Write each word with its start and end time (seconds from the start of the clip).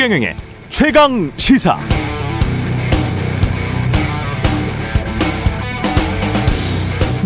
최경영의 0.00 0.34
최강 0.70 1.30
시사. 1.36 1.78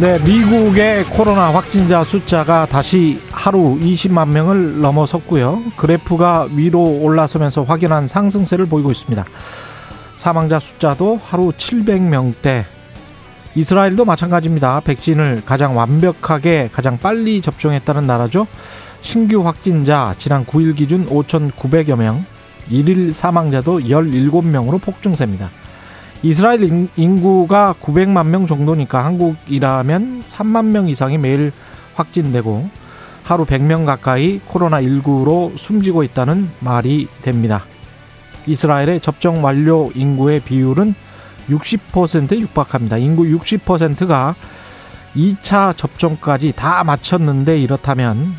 네, 0.00 0.18
미국의 0.18 1.05
코로나 1.05 1.55
확진자 1.55 2.02
숫자가 2.02 2.66
다시 2.66 3.20
하루 3.30 3.79
20만 3.79 4.30
명을 4.30 4.80
넘어섰고요. 4.80 5.62
그래프가 5.77 6.48
위로 6.50 6.82
올라서면서 6.82 7.62
확연한 7.62 8.09
상승세를 8.09 8.66
보이고 8.66 8.91
있습니다. 8.91 9.25
사망자 10.16 10.59
숫자도 10.59 11.20
하루 11.22 11.52
700명대. 11.52 12.64
이스라엘도 13.54 14.04
마찬가지입니다. 14.04 14.80
백신을 14.80 15.42
가장 15.47 15.77
완벽하게 15.77 16.70
가장 16.72 16.98
빨리 16.98 17.41
접종했다는 17.41 18.05
나라죠. 18.05 18.48
신규 19.00 19.47
확진자 19.47 20.16
지난 20.19 20.45
9일 20.45 20.75
기준 20.75 21.06
5,900여 21.06 21.97
명, 21.97 22.25
일일 22.70 23.12
사망자도 23.12 23.80
17명으로 23.80 24.80
폭증세입니다. 24.80 25.50
이스라엘 26.22 26.88
인구가 26.96 27.74
900만 27.82 28.27
명 28.28 28.46
정도니까 28.46 29.05
한국이라면 29.05 30.22
3만 30.22 30.66
명 30.66 30.88
이상이 30.88 31.19
매일 31.19 31.52
확진되고 31.95 32.69
하루 33.22 33.45
100명 33.45 33.86
가까이 33.86 34.41
코로나19로 34.48 35.56
숨지고 35.58 36.02
있다는 36.02 36.50
말이 36.60 37.08
됩니다. 37.22 37.64
이스라엘의 38.46 39.00
접종 39.00 39.44
완료 39.44 39.91
인구의 39.94 40.41
비율은 40.41 40.94
60%에 41.48 42.41
육박합니다. 42.41 42.98
인구 42.98 43.24
60%가 43.24 44.34
2차 45.16 45.77
접종까지 45.77 46.52
다 46.52 46.84
마쳤는데 46.84 47.58
이렇다면 47.58 48.34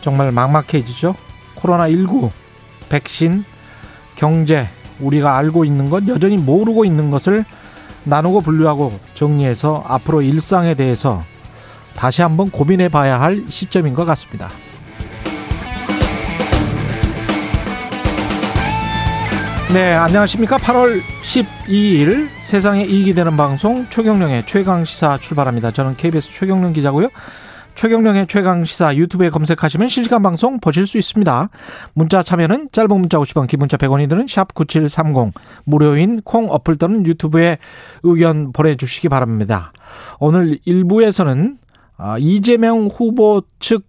정말 0.00 0.32
막막해지죠. 0.32 1.14
코로나19, 1.56 2.30
백신, 2.90 3.44
경제, 4.16 4.68
우리가 5.00 5.38
알고 5.38 5.64
있는 5.64 5.88
것, 5.88 6.06
여전히 6.08 6.36
모르고 6.36 6.84
있는 6.84 7.10
것을 7.10 7.46
나누고 8.04 8.42
분류하고 8.42 8.98
정리해서 9.14 9.82
앞으로 9.86 10.20
일상에 10.20 10.74
대해서 10.74 11.22
다시 11.96 12.20
한번 12.22 12.50
고민해 12.50 12.88
봐야 12.88 13.20
할 13.20 13.44
시점인 13.48 13.94
것 13.94 14.04
같습니다. 14.04 14.50
네, 19.72 19.92
안녕하십니까. 19.92 20.56
8월 20.56 21.00
12일 21.22 22.28
세상에 22.40 22.84
이익이 22.84 23.14
되는 23.14 23.36
방송 23.36 23.86
최경령의 23.88 24.44
최강 24.46 24.84
시사 24.84 25.18
출발합니다. 25.18 25.70
저는 25.70 25.96
KBS 25.96 26.28
최경령 26.32 26.72
기자고요. 26.72 27.08
최경령의 27.80 28.26
최강 28.26 28.66
시사 28.66 28.94
유튜브에 28.94 29.30
검색하시면 29.30 29.88
실시간 29.88 30.22
방송 30.22 30.60
보실 30.60 30.86
수 30.86 30.98
있습니다. 30.98 31.48
문자 31.94 32.22
참여는 32.22 32.68
짧은 32.72 32.90
문자 32.90 33.16
50원, 33.16 33.48
기본자 33.48 33.78
100원이 33.78 34.06
드는 34.06 34.26
샵 34.28 34.52
9730 34.52 35.32
무료인 35.64 36.20
콩 36.20 36.50
어플 36.50 36.76
또는 36.76 37.06
유튜브에 37.06 37.56
의견 38.02 38.52
보내주시기 38.52 39.08
바랍니다. 39.08 39.72
오늘 40.18 40.58
1부에서는 40.66 41.56
아, 41.96 42.18
이재명 42.18 42.88
후보 42.88 43.40
측 43.60 43.86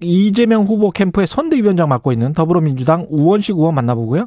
이재명 0.00 0.64
후보 0.64 0.90
캠프의 0.90 1.26
선대위원장 1.26 1.88
맡고 1.88 2.12
있는 2.12 2.34
더불어민주당 2.34 3.06
우원식 3.08 3.56
의원 3.56 3.74
만나보고요. 3.74 4.26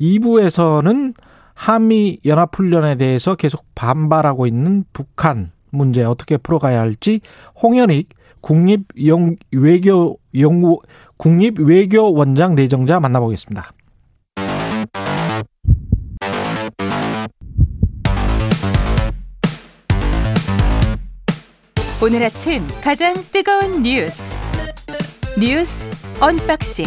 2부에서는 0.00 1.14
한미 1.54 2.18
연합훈련에 2.24 2.96
대해서 2.96 3.36
계속 3.36 3.64
반발하고 3.76 4.48
있는 4.48 4.82
북한 4.92 5.52
문제 5.76 6.02
어떻게 6.02 6.36
풀어가야 6.36 6.80
할지 6.80 7.20
홍현익 7.62 8.08
국립 8.40 8.86
외교 9.52 10.18
연구 10.38 10.80
국립 11.16 11.58
외교 11.58 12.12
원장 12.12 12.54
내정자 12.54 13.00
만나보겠습니다. 13.00 13.72
오늘 22.02 22.22
아침 22.22 22.62
가장 22.82 23.14
뜨거운 23.32 23.82
뉴스 23.82 24.38
뉴스 25.38 25.86
unboxing 26.20 26.86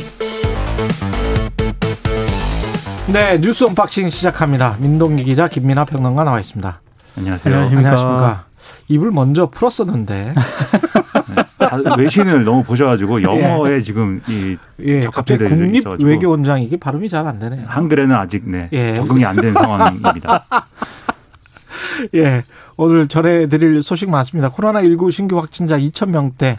네 3.11 3.39
뉴스 3.39 3.63
unboxing 3.63 4.09
시작합니다. 4.09 4.77
민동기 4.79 5.23
기자 5.23 5.47
김민아 5.47 5.85
평론가 5.85 6.23
나와 6.23 6.39
있습니다. 6.39 6.81
안녕하세요. 7.17 7.53
안녕하십니까. 7.53 7.89
안녕하십니까. 7.89 8.48
입을 8.87 9.11
먼저 9.11 9.49
풀었었는데 9.49 10.33
네, 11.59 11.89
외신을 11.97 12.43
너무 12.43 12.63
보셔가지고 12.63 13.21
영어에 13.21 13.73
예. 13.75 13.81
지금 13.81 14.21
이 14.27 14.57
예, 14.79 15.01
갑자기 15.01 15.43
국립 15.45 15.85
외교원장 16.01 16.61
이게 16.63 16.77
발음이 16.77 17.09
잘 17.09 17.27
안 17.27 17.37
되네요. 17.39 17.65
한글에는 17.67 18.15
아직 18.15 18.49
네 18.49 18.69
예. 18.73 18.95
적응이 18.95 19.23
안 19.25 19.35
된 19.35 19.53
상황입니다. 19.53 20.45
예, 22.15 22.43
오늘 22.77 23.07
전해드릴 23.07 23.83
소식 23.83 24.09
많습니다. 24.09 24.49
코로나 24.49 24.81
19 24.81 25.11
신규 25.11 25.37
확진자 25.37 25.77
2천 25.77 26.09
명대 26.09 26.57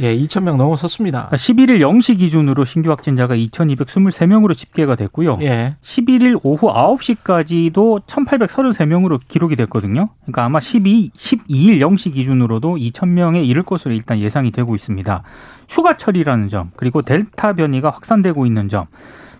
예, 0.00 0.16
2,000명 0.16 0.56
넘어섰습니다. 0.56 1.30
11일 1.32 1.78
0시 1.78 2.18
기준으로 2.18 2.64
신규 2.64 2.90
확진자가 2.90 3.36
2,223명으로 3.36 4.56
집계가 4.56 4.96
됐고요. 4.96 5.38
예. 5.42 5.76
11일 5.82 6.40
오후 6.42 6.68
9시까지도 6.72 8.04
1,833명으로 8.06 9.20
기록이 9.28 9.54
됐거든요. 9.56 10.08
그러니까 10.22 10.44
아마 10.44 10.58
12, 10.58 11.10
12일 11.16 11.78
0시 11.78 12.12
기준으로도 12.12 12.76
2,000명에 12.76 13.46
이를 13.46 13.62
것으로 13.62 13.94
일단 13.94 14.18
예상이 14.18 14.50
되고 14.50 14.74
있습니다. 14.74 15.22
휴가철이라는 15.68 16.48
점, 16.48 16.72
그리고 16.76 17.02
델타 17.02 17.52
변이가 17.54 17.90
확산되고 17.90 18.46
있는 18.46 18.68
점, 18.68 18.86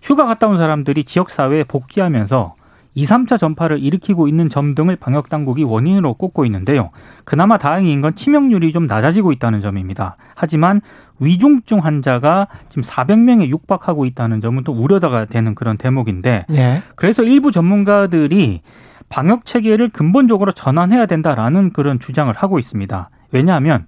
휴가 0.02 0.26
갔다 0.26 0.46
온 0.46 0.56
사람들이 0.56 1.04
지역사회에 1.04 1.64
복귀하면서 1.64 2.54
2, 2.94 3.04
3차 3.04 3.38
전파를 3.38 3.82
일으키고 3.82 4.28
있는 4.28 4.48
점 4.48 4.74
등을 4.74 4.96
방역 4.96 5.28
당국이 5.28 5.64
원인으로 5.64 6.14
꼽고 6.14 6.44
있는데요. 6.46 6.90
그나마 7.24 7.58
다행인 7.58 8.00
건 8.00 8.14
치명률이 8.14 8.72
좀 8.72 8.86
낮아지고 8.86 9.32
있다는 9.32 9.60
점입니다. 9.60 10.16
하지만 10.34 10.80
위중증 11.18 11.78
환자가 11.78 12.48
지금 12.68 12.82
400명에 12.82 13.48
육박하고 13.48 14.04
있다는 14.06 14.40
점은 14.40 14.64
또 14.64 14.72
우려가 14.72 15.24
되는 15.24 15.54
그런 15.54 15.76
대목인데 15.76 16.46
네. 16.48 16.82
그래서 16.96 17.22
일부 17.22 17.50
전문가들이 17.50 18.62
방역 19.08 19.44
체계를 19.44 19.90
근본적으로 19.90 20.52
전환해야 20.52 21.06
된다라는 21.06 21.72
그런 21.72 21.98
주장을 21.98 22.32
하고 22.34 22.58
있습니다. 22.58 23.10
왜냐하면 23.32 23.86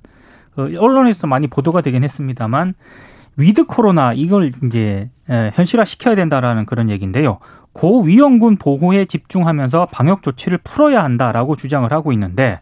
그 0.55 0.77
언론에서 0.79 1.27
많이 1.27 1.47
보도가 1.47 1.81
되긴 1.81 2.05
했습니다만 2.05 2.75
with 3.37 3.67
코로나 3.67 4.13
이걸 4.15 4.53
이제 4.65 5.11
현실화 5.29 5.85
시켜야 5.85 6.15
된다라는 6.15 6.65
그런 6.65 6.89
얘기인데요. 6.89 7.39
고위험군 7.77 8.57
보호에 8.57 9.05
집중하면서 9.05 9.89
방역 9.93 10.23
조치를 10.23 10.59
풀어야 10.65 11.05
한다라고 11.05 11.57
주장을 11.57 11.91
하고 11.93 12.13
있는데 12.13 12.61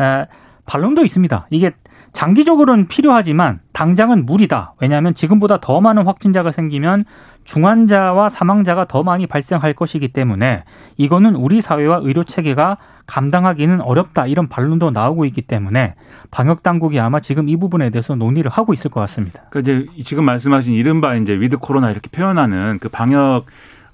에, 0.00 0.26
반론도 0.66 1.04
있습니다. 1.04 1.46
이게 1.50 1.72
장기적으로는 2.12 2.88
필요하지만 2.88 3.60
당장은 3.72 4.26
무리다. 4.26 4.74
왜냐하면 4.80 5.14
지금보다 5.14 5.58
더 5.60 5.80
많은 5.80 6.04
확진자가 6.04 6.52
생기면 6.52 7.04
중환자와 7.44 8.28
사망자가 8.28 8.84
더 8.84 9.02
많이 9.02 9.26
발생할 9.26 9.72
것이기 9.72 10.08
때문에 10.08 10.64
이거는 10.96 11.36
우리 11.36 11.60
사회와 11.60 12.00
의료 12.02 12.24
체계가 12.24 12.78
감당하기는 13.06 13.80
어렵다 13.80 14.26
이런 14.26 14.48
반론도 14.48 14.90
나오고 14.90 15.24
있기 15.26 15.42
때문에 15.42 15.94
방역 16.30 16.62
당국이 16.62 17.00
아마 17.00 17.18
지금 17.20 17.48
이 17.48 17.56
부분에 17.56 17.90
대해서 17.90 18.14
논의를 18.14 18.50
하고 18.50 18.72
있을 18.72 18.90
것 18.90 19.00
같습니다. 19.00 19.42
그러니까 19.50 19.60
이제 19.60 20.02
지금 20.04 20.24
말씀하신 20.24 20.74
이른바 20.74 21.14
이제 21.16 21.32
with 21.32 21.58
코로나 21.58 21.90
이렇게 21.90 22.08
표현하는 22.10 22.78
그 22.80 22.88
방역 22.88 23.46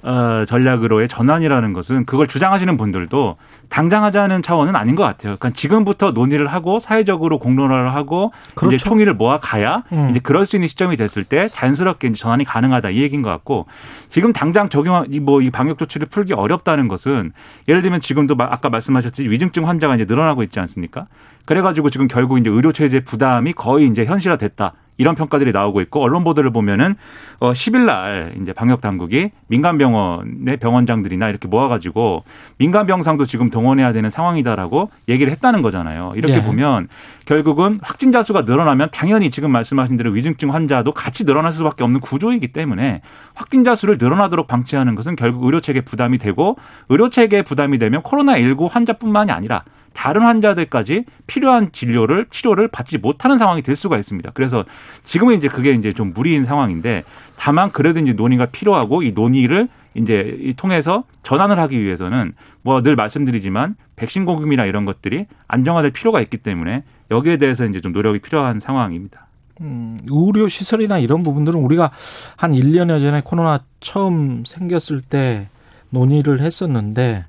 어, 0.07 0.45
전략으로의 0.47 1.09
전환이라는 1.09 1.73
것은 1.73 2.07
그걸 2.07 2.29
주장하시는 2.29 2.77
분들도 2.77 3.37
당장 3.69 4.05
하자는 4.05 4.41
차원은 4.41 4.77
아닌 4.77 4.95
것 4.95 5.03
같아요. 5.03 5.35
그러니까 5.37 5.51
지금부터 5.51 6.13
논의를 6.13 6.47
하고 6.47 6.79
사회적으로 6.79 7.41
공론화를 7.41 7.93
하고 7.93 8.31
그렇죠. 8.55 8.77
이제 8.77 8.85
총의를 8.85 9.15
모아 9.15 9.37
가야 9.37 9.83
음. 9.93 10.11
이제 10.11 10.21
그럴 10.21 10.47
수 10.47 10.55
있는 10.55 10.69
시점이 10.69 10.97
됐을 10.97 11.25
때 11.25 11.49
자연스럽게 11.53 12.07
이제 12.07 12.17
전환이 12.17 12.45
가능하다 12.45 12.91
이 12.91 13.03
얘기인 13.03 13.23
것 13.23 13.31
같고 13.31 13.67
지금 14.09 14.33
당장 14.33 14.69
적용 14.69 15.05
뭐이 15.23 15.51
방역 15.51 15.77
조치를 15.77 16.07
풀기 16.07 16.35
어렵다는 16.35 16.87
것은 16.87 17.33
예를 17.67 17.83
들면 17.83 18.01
지금도 18.01 18.37
아까 18.39 18.69
말씀하셨듯이 18.69 19.29
위중증 19.29 19.67
환자가 19.67 19.97
이제 19.97 20.05
늘어나고 20.05 20.45
있지 20.45 20.61
않습니까? 20.61 21.07
그래가지고 21.47 21.91
지금 21.91 22.09
결국 22.09 22.39
이제 22.39 22.51
의료 22.51 22.73
체제 22.73 23.01
부담이 23.01 23.55
거의 23.55 23.87
이제 23.87 24.05
현실화 24.05 24.37
됐다. 24.37 24.75
이런 24.99 25.15
평가들이 25.15 25.53
나오고 25.53 25.81
있고 25.83 26.03
언론 26.03 26.25
보도를 26.25 26.51
보면은 26.51 26.95
어 27.39 27.53
10일 27.53 27.85
날 27.85 28.33
이제 28.41 28.53
방역 28.53 28.81
당국이 28.81 29.31
민간 29.47 29.77
병원의 29.77 30.57
병원장들이나 30.59 31.29
이렇게 31.29 31.49
모아 31.49 31.69
가지고 31.69 32.25
민간 32.57 32.87
병상도 32.87 33.27
지금 33.27 33.51
동원해야 33.51 33.93
되는 33.93 34.09
상황이다라고 34.09 34.91
얘기를 35.09 35.31
했다는 35.33 35.63
거잖아요. 35.63 36.13
이렇게 36.17 36.37
네. 36.37 36.43
보면 36.43 36.89
결국은 37.27 37.79
확진자 37.83 38.23
수가 38.23 38.43
늘어나면 38.43 38.89
당연히 38.93 39.31
지금 39.31 39.51
말씀하신 39.51 39.97
대로 39.97 40.11
위중증 40.13 40.55
환자도 40.55 40.93
같이 40.93 41.27
늘어날 41.27 41.53
수밖에 41.53 41.85
없는 41.85 42.01
구조이기 42.01 42.49
때문에 42.49 43.03
확진자 43.35 43.75
수를 43.75 43.97
늘어나도록 43.99 44.47
방치하는 44.47 44.95
것은 44.95 45.17
결국 45.17 45.45
의료 45.45 45.61
체계 45.61 45.83
부담이 45.83 46.19
되고 46.19 46.57
의료 46.89 47.11
체계 47.11 47.43
부담이 47.43 47.79
되면 47.79 48.03
코로나 48.03 48.39
19 48.39 48.67
환자뿐만이 48.67 49.31
아니라 49.31 49.65
다른 49.97 50.21
환자들까지 50.23 51.05
필요한 51.27 51.73
진료를 51.73 52.27
치료를 52.31 52.69
받지 52.69 52.99
못하는 52.99 53.39
상황이 53.39 53.63
될 53.63 53.77
수가 53.77 53.97
있습니다. 53.97 54.31
그래서 54.35 54.65
지금은 55.03 55.37
이제 55.37 55.49
그게 55.49 55.73
이제 55.73 55.91
좀 55.93 56.13
무리인 56.15 56.45
상황인데 56.45 57.03
다만 57.37 57.73
그래도 57.73 57.99
이제 58.01 58.13
논의가 58.13 58.45
필요하고 58.47 59.03
이 59.03 59.13
논의를 59.13 59.69
이제 59.95 60.53
통해서 60.59 61.05
전환을 61.23 61.59
하기 61.59 61.83
위해서는 61.83 62.35
뭐 62.61 62.83
늘 62.83 62.95
말씀드리지만 62.95 63.75
백신 63.97 64.27
공급이나 64.27 64.67
이런 64.67 64.85
것들이 64.85 65.25
안정화될 65.49 65.93
필요가 65.93 66.21
있기 66.21 66.37
때문에 66.37 66.85
여기에 67.11 67.39
대해서 67.39 67.65
이제 67.65 67.81
좀 67.81 67.93
노력이 67.93 68.19
필요한 68.19 68.61
상황입니다. 68.61 69.27
음, 69.63 69.99
의료 70.11 70.47
시설이나 70.49 70.99
이런 70.99 71.23
부분들은 71.23 71.59
우리가 71.59 71.91
한 72.37 72.53
1년여 72.53 73.01
전에 73.01 73.23
코로나 73.25 73.61
처음 73.81 74.45
생겼을 74.45 75.01
때 75.01 75.49
논의를 75.89 76.43
했었는데 76.43 77.25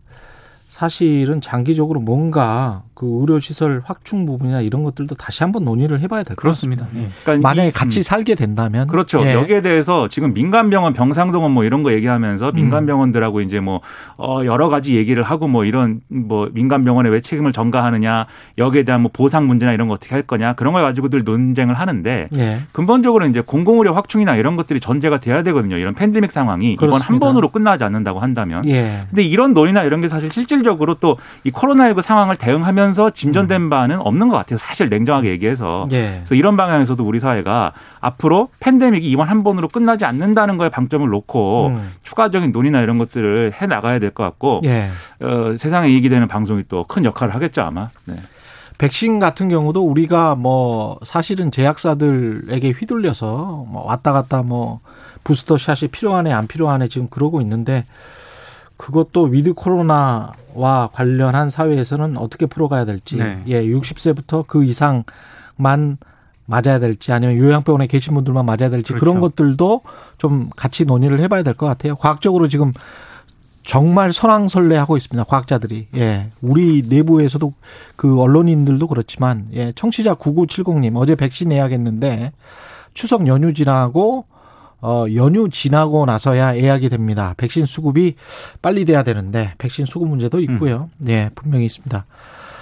사실은 0.77 1.41
장기적으로 1.41 1.99
뭔가 1.99 2.83
그 2.97 3.05
의료 3.21 3.39
시설 3.39 3.81
확충 3.85 4.25
부분이나 4.25 4.61
이런 4.61 4.81
것들도 4.81 5.15
다시 5.15 5.43
한번 5.43 5.63
논의를 5.65 5.99
해봐야 5.99 6.23
될 6.23 6.35
것 6.35 6.47
같습니다. 6.49 6.87
예. 6.95 7.09
그러니까 7.23 7.47
만약에 7.47 7.69
이, 7.69 7.71
같이 7.71 7.99
음. 7.99 8.03
살게 8.03 8.35
된다면 8.35 8.87
그렇죠. 8.87 9.21
예. 9.23 9.33
여기에 9.33 9.61
대해서 9.61 10.07
지금 10.07 10.33
민간 10.33 10.69
병원, 10.69 10.93
병상동원 10.93 11.51
뭐 11.51 11.63
이런 11.63 11.83
거 11.83 11.93
얘기하면서 11.93 12.49
음. 12.49 12.55
민간 12.55 12.85
병원들하고 12.85 13.41
이제 13.41 13.59
뭐 13.59 13.81
어, 14.17 14.41
여러 14.45 14.67
가지 14.69 14.95
얘기를 14.95 15.21
하고 15.23 15.47
뭐 15.47 15.63
이런 15.65 16.01
뭐 16.07 16.49
민간 16.53 16.83
병원에 16.83 17.09
왜 17.09 17.21
책임을 17.21 17.51
전가하느냐 17.53 18.25
여기에 18.57 18.83
대한 18.83 19.01
뭐 19.01 19.11
보상 19.13 19.47
문제나 19.47 19.73
이런 19.73 19.87
거 19.87 19.93
어떻게 19.93 20.15
할 20.15 20.23
거냐 20.23 20.53
그런 20.53 20.73
걸 20.73 20.81
가지고들 20.81 21.23
논쟁을 21.23 21.75
하는데 21.75 22.29
예. 22.35 22.57
근본적으로 22.71 23.25
이제 23.27 23.41
공공의료 23.41 23.93
확충이나 23.93 24.35
이런 24.35 24.55
것들이 24.55 24.79
전제가 24.79 25.19
돼야 25.19 25.43
되거든요. 25.43 25.77
이런 25.77 25.93
팬데믹 25.93 26.31
상황이 26.31 26.75
그렇습니다. 26.75 27.05
이번 27.05 27.13
한 27.13 27.19
번으로 27.19 27.49
끝나지 27.49 27.83
않는다고 27.83 28.19
한다면. 28.19 28.67
예. 28.67 29.01
근데 29.09 29.21
이런 29.23 29.53
논의나 29.53 29.83
이런 29.83 30.01
게 30.01 30.07
사실 30.07 30.31
실질 30.31 30.57
실질적으로 30.57 30.95
또 30.95 31.17
이 31.43 31.51
코로나19 31.51 32.01
상황을 32.01 32.35
대응하면 32.35 32.86
서 32.93 33.09
진전된 33.09 33.61
음. 33.63 33.69
바는 33.69 33.99
없는 34.01 34.27
것 34.29 34.37
같아요. 34.37 34.57
사실 34.57 34.89
냉정하게 34.89 35.29
얘기해서. 35.29 35.87
예. 35.91 36.15
그래서 36.19 36.35
이런 36.35 36.57
방향에서도 36.57 37.03
우리 37.03 37.19
사회가 37.19 37.73
앞으로 37.99 38.49
팬데믹이 38.59 39.09
이번 39.09 39.29
한 39.29 39.43
번으로 39.43 39.67
끝나지 39.67 40.05
않는다는 40.05 40.57
거에 40.57 40.69
방점을 40.69 41.07
놓고 41.07 41.67
음. 41.67 41.91
추가적인 42.03 42.51
논의나 42.51 42.81
이런 42.81 42.97
것들을 42.97 43.53
해 43.61 43.65
나가야 43.65 43.99
될 43.99 44.11
것 44.11 44.23
같고 44.23 44.61
예. 44.65 44.87
어, 45.21 45.55
세상에 45.57 45.89
이익이 45.89 46.09
되는 46.09 46.27
방송이 46.27 46.63
또 46.69 46.83
큰 46.87 47.03
역할을 47.05 47.35
하겠죠 47.35 47.61
아마. 47.61 47.89
네. 48.05 48.15
백신 48.77 49.19
같은 49.19 49.49
경우도 49.49 49.83
우리가 49.85 50.35
뭐 50.35 50.97
사실은 51.03 51.51
제약사들에게 51.51 52.69
휘둘려서 52.71 53.65
뭐 53.67 53.85
왔다 53.85 54.11
갔다 54.13 54.43
뭐 54.43 54.79
booster 55.23 55.57
shot이 55.57 55.89
필요하네 55.91 56.31
안 56.31 56.43
맞필요하네 56.43 56.87
지금 56.87 57.07
그러고 57.09 57.41
있는데 57.41 57.85
그것도 58.77 59.23
with 59.23 59.53
코로나와 59.53 60.89
관련한 60.93 61.49
사회에서는 61.49 62.17
어떻게 62.17 62.45
풀어가야 62.45 62.85
될지, 62.85 63.17
네. 63.17 63.41
예, 63.47 63.63
60세부터 63.65 64.45
그 64.47 64.63
이상만 64.63 65.97
맞아야 66.45 66.79
될지 66.79 67.11
아니면 67.11 67.37
요양병원에 67.37 67.87
계신 67.87 68.13
분들만 68.13 68.45
맞아야 68.45 68.69
될지 68.69 68.93
그렇죠. 68.93 68.99
그런 68.99 69.19
것들도 69.19 69.81
좀 70.17 70.49
같이 70.55 70.85
논의를 70.85 71.19
해봐야 71.19 71.43
될 71.43 71.53
것 71.55 71.65
같아요. 71.65 71.95
과학적으로 71.97 72.47
지금 72.47 72.71
정말 73.63 74.13
선왕설래하고 74.13 74.95
있습니다. 74.95 75.25
과학자들이. 75.25 75.87
예. 75.97 76.31
우리 76.41 76.83
내부에서도 76.87 77.53
그 77.97 78.21
언론인들도 78.21 78.87
그렇지만 78.87 79.47
예. 79.53 79.73
청취자 79.75 80.15
9970님 80.15 80.95
어제 80.95 81.15
백신 81.15 81.51
예약했는데 81.51 82.31
추석 82.93 83.27
연휴 83.27 83.53
지나고 83.53 84.23
어, 84.81 85.05
연휴 85.15 85.49
지나고 85.49 86.05
나서야 86.05 86.57
예약이 86.57 86.89
됩니다. 86.89 87.33
백신 87.37 87.65
수급이 87.65 88.15
빨리 88.61 88.85
돼야 88.85 89.03
되는데 89.03 89.53
백신 89.57 89.85
수급 89.85 90.07
문제도 90.09 90.39
있고요. 90.39 90.89
음. 90.99 91.05
네, 91.05 91.29
분명히 91.35 91.65
있습니다. 91.65 92.05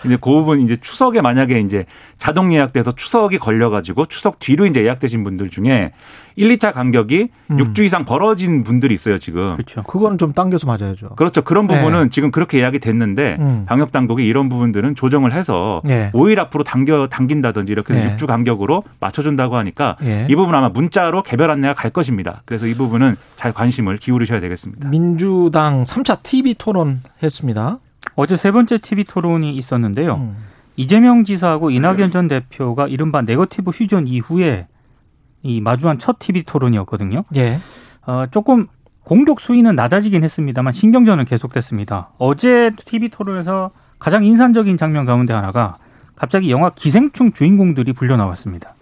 근데 0.05 0.17
그 0.21 0.29
부분 0.29 0.61
이제 0.61 0.77
추석에 0.79 1.21
만약에 1.21 1.59
이제 1.59 1.85
자동 2.19 2.53
예약돼서 2.53 2.93
추석이 2.93 3.39
걸려가지고 3.39 4.05
추석 4.05 4.39
뒤로 4.39 4.65
이제 4.65 4.83
예약되신 4.83 5.23
분들 5.23 5.49
중에 5.49 5.91
1, 6.35 6.57
2차 6.57 6.73
간격이 6.73 7.29
음. 7.51 7.57
6주 7.57 7.85
이상 7.85 8.05
벌어진 8.05 8.63
분들이 8.63 8.93
있어요, 8.93 9.17
지금. 9.17 9.53
그렇죠. 9.53 9.83
그거는 9.83 10.17
좀 10.17 10.33
당겨서 10.33 10.67
맞아야죠. 10.67 11.09
그렇죠. 11.15 11.41
그런 11.43 11.67
부분은 11.67 12.03
네. 12.03 12.09
지금 12.09 12.31
그렇게 12.31 12.59
예약이 12.59 12.79
됐는데 12.79 13.37
음. 13.39 13.65
방역 13.67 13.91
당국이 13.91 14.25
이런 14.25 14.49
부분들은 14.49 14.95
조정을 14.95 15.33
해서 15.33 15.81
네. 15.85 16.11
5일 16.13 16.37
앞으로 16.39 16.63
당겨 16.63 17.07
당긴다든지 17.07 17.71
이렇게 17.71 17.93
네. 17.93 18.15
6주 18.17 18.27
간격으로 18.27 18.83
맞춰 18.99 19.23
준다고 19.23 19.55
하니까 19.57 19.95
네. 20.01 20.27
이 20.29 20.35
부분 20.35 20.53
아마 20.55 20.69
문자로 20.69 21.23
개별 21.23 21.49
안내가 21.51 21.73
갈 21.73 21.91
것입니다. 21.91 22.41
그래서 22.45 22.67
이 22.67 22.73
부분은 22.73 23.15
잘 23.37 23.53
관심을 23.53 23.97
기울이셔야 23.97 24.41
되겠습니다. 24.41 24.89
민주당 24.89 25.83
3차 25.83 26.21
TV 26.21 26.55
토론 26.55 27.01
했습니다. 27.23 27.77
어제 28.15 28.35
세 28.35 28.51
번째 28.51 28.77
TV 28.77 29.03
토론이 29.03 29.55
있었는데요. 29.55 30.15
음. 30.15 30.37
이재명 30.77 31.23
지사하고 31.23 31.71
이낙연 31.71 32.11
전 32.11 32.27
대표가 32.27 32.87
이른바 32.87 33.21
네거티브 33.21 33.71
휴전 33.71 34.07
이후에 34.07 34.67
이 35.43 35.61
마주한 35.61 35.99
첫 35.99 36.19
TV 36.19 36.43
토론이었거든요. 36.43 37.23
예. 37.35 37.57
어, 38.05 38.25
조금 38.31 38.67
공격 39.03 39.39
수위는 39.39 39.75
낮아지긴 39.75 40.23
했습니다만 40.23 40.73
신경전은 40.73 41.25
계속됐습니다. 41.25 42.09
어제 42.17 42.71
TV 42.75 43.09
토론에서 43.09 43.71
가장 43.99 44.25
인상적인 44.25 44.77
장면 44.77 45.05
가운데 45.05 45.33
하나가 45.33 45.73
갑자기 46.15 46.49
영화 46.51 46.71
기생충 46.71 47.31
주인공들이 47.33 47.93
불려 47.93 48.17
나왔습니다. 48.17 48.73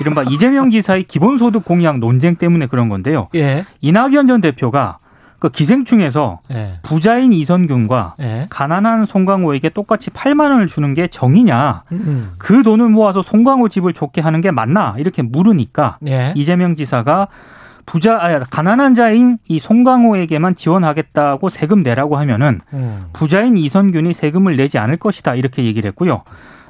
이른바 0.00 0.22
이재명 0.22 0.70
지사의 0.70 1.04
기본소득 1.04 1.64
공약 1.64 1.98
논쟁 1.98 2.36
때문에 2.36 2.66
그런 2.66 2.88
건데요. 2.88 3.28
예. 3.34 3.64
이낙연 3.80 4.28
전 4.28 4.40
대표가 4.40 4.98
그 5.38 5.48
기생충에서 5.50 6.40
네. 6.48 6.74
부자인 6.82 7.32
이선균과 7.32 8.14
네. 8.18 8.46
가난한 8.50 9.04
송강호에게 9.06 9.68
똑같이 9.70 10.10
8만 10.10 10.50
원을 10.50 10.66
주는 10.66 10.94
게 10.94 11.06
정이냐? 11.06 11.84
음. 11.92 12.32
그 12.38 12.62
돈을 12.62 12.88
모아서 12.88 13.22
송강호 13.22 13.68
집을 13.68 13.92
좋게 13.92 14.20
하는 14.20 14.40
게 14.40 14.50
맞나? 14.50 14.94
이렇게 14.98 15.22
물으니까 15.22 15.98
네. 16.00 16.32
이재명 16.36 16.74
지사가 16.74 17.28
부자 17.86 18.18
아 18.20 18.38
가난한 18.40 18.94
자인 18.94 19.38
이 19.48 19.58
송강호에게만 19.58 20.56
지원하겠다고 20.56 21.48
세금 21.48 21.82
내라고 21.82 22.16
하면은 22.18 22.60
음. 22.74 23.04
부자인 23.12 23.56
이선균이 23.56 24.12
세금을 24.12 24.56
내지 24.56 24.76
않을 24.78 24.96
것이다 24.98 25.34
이렇게 25.36 25.64
얘기를 25.64 25.88
했고요. 25.88 26.22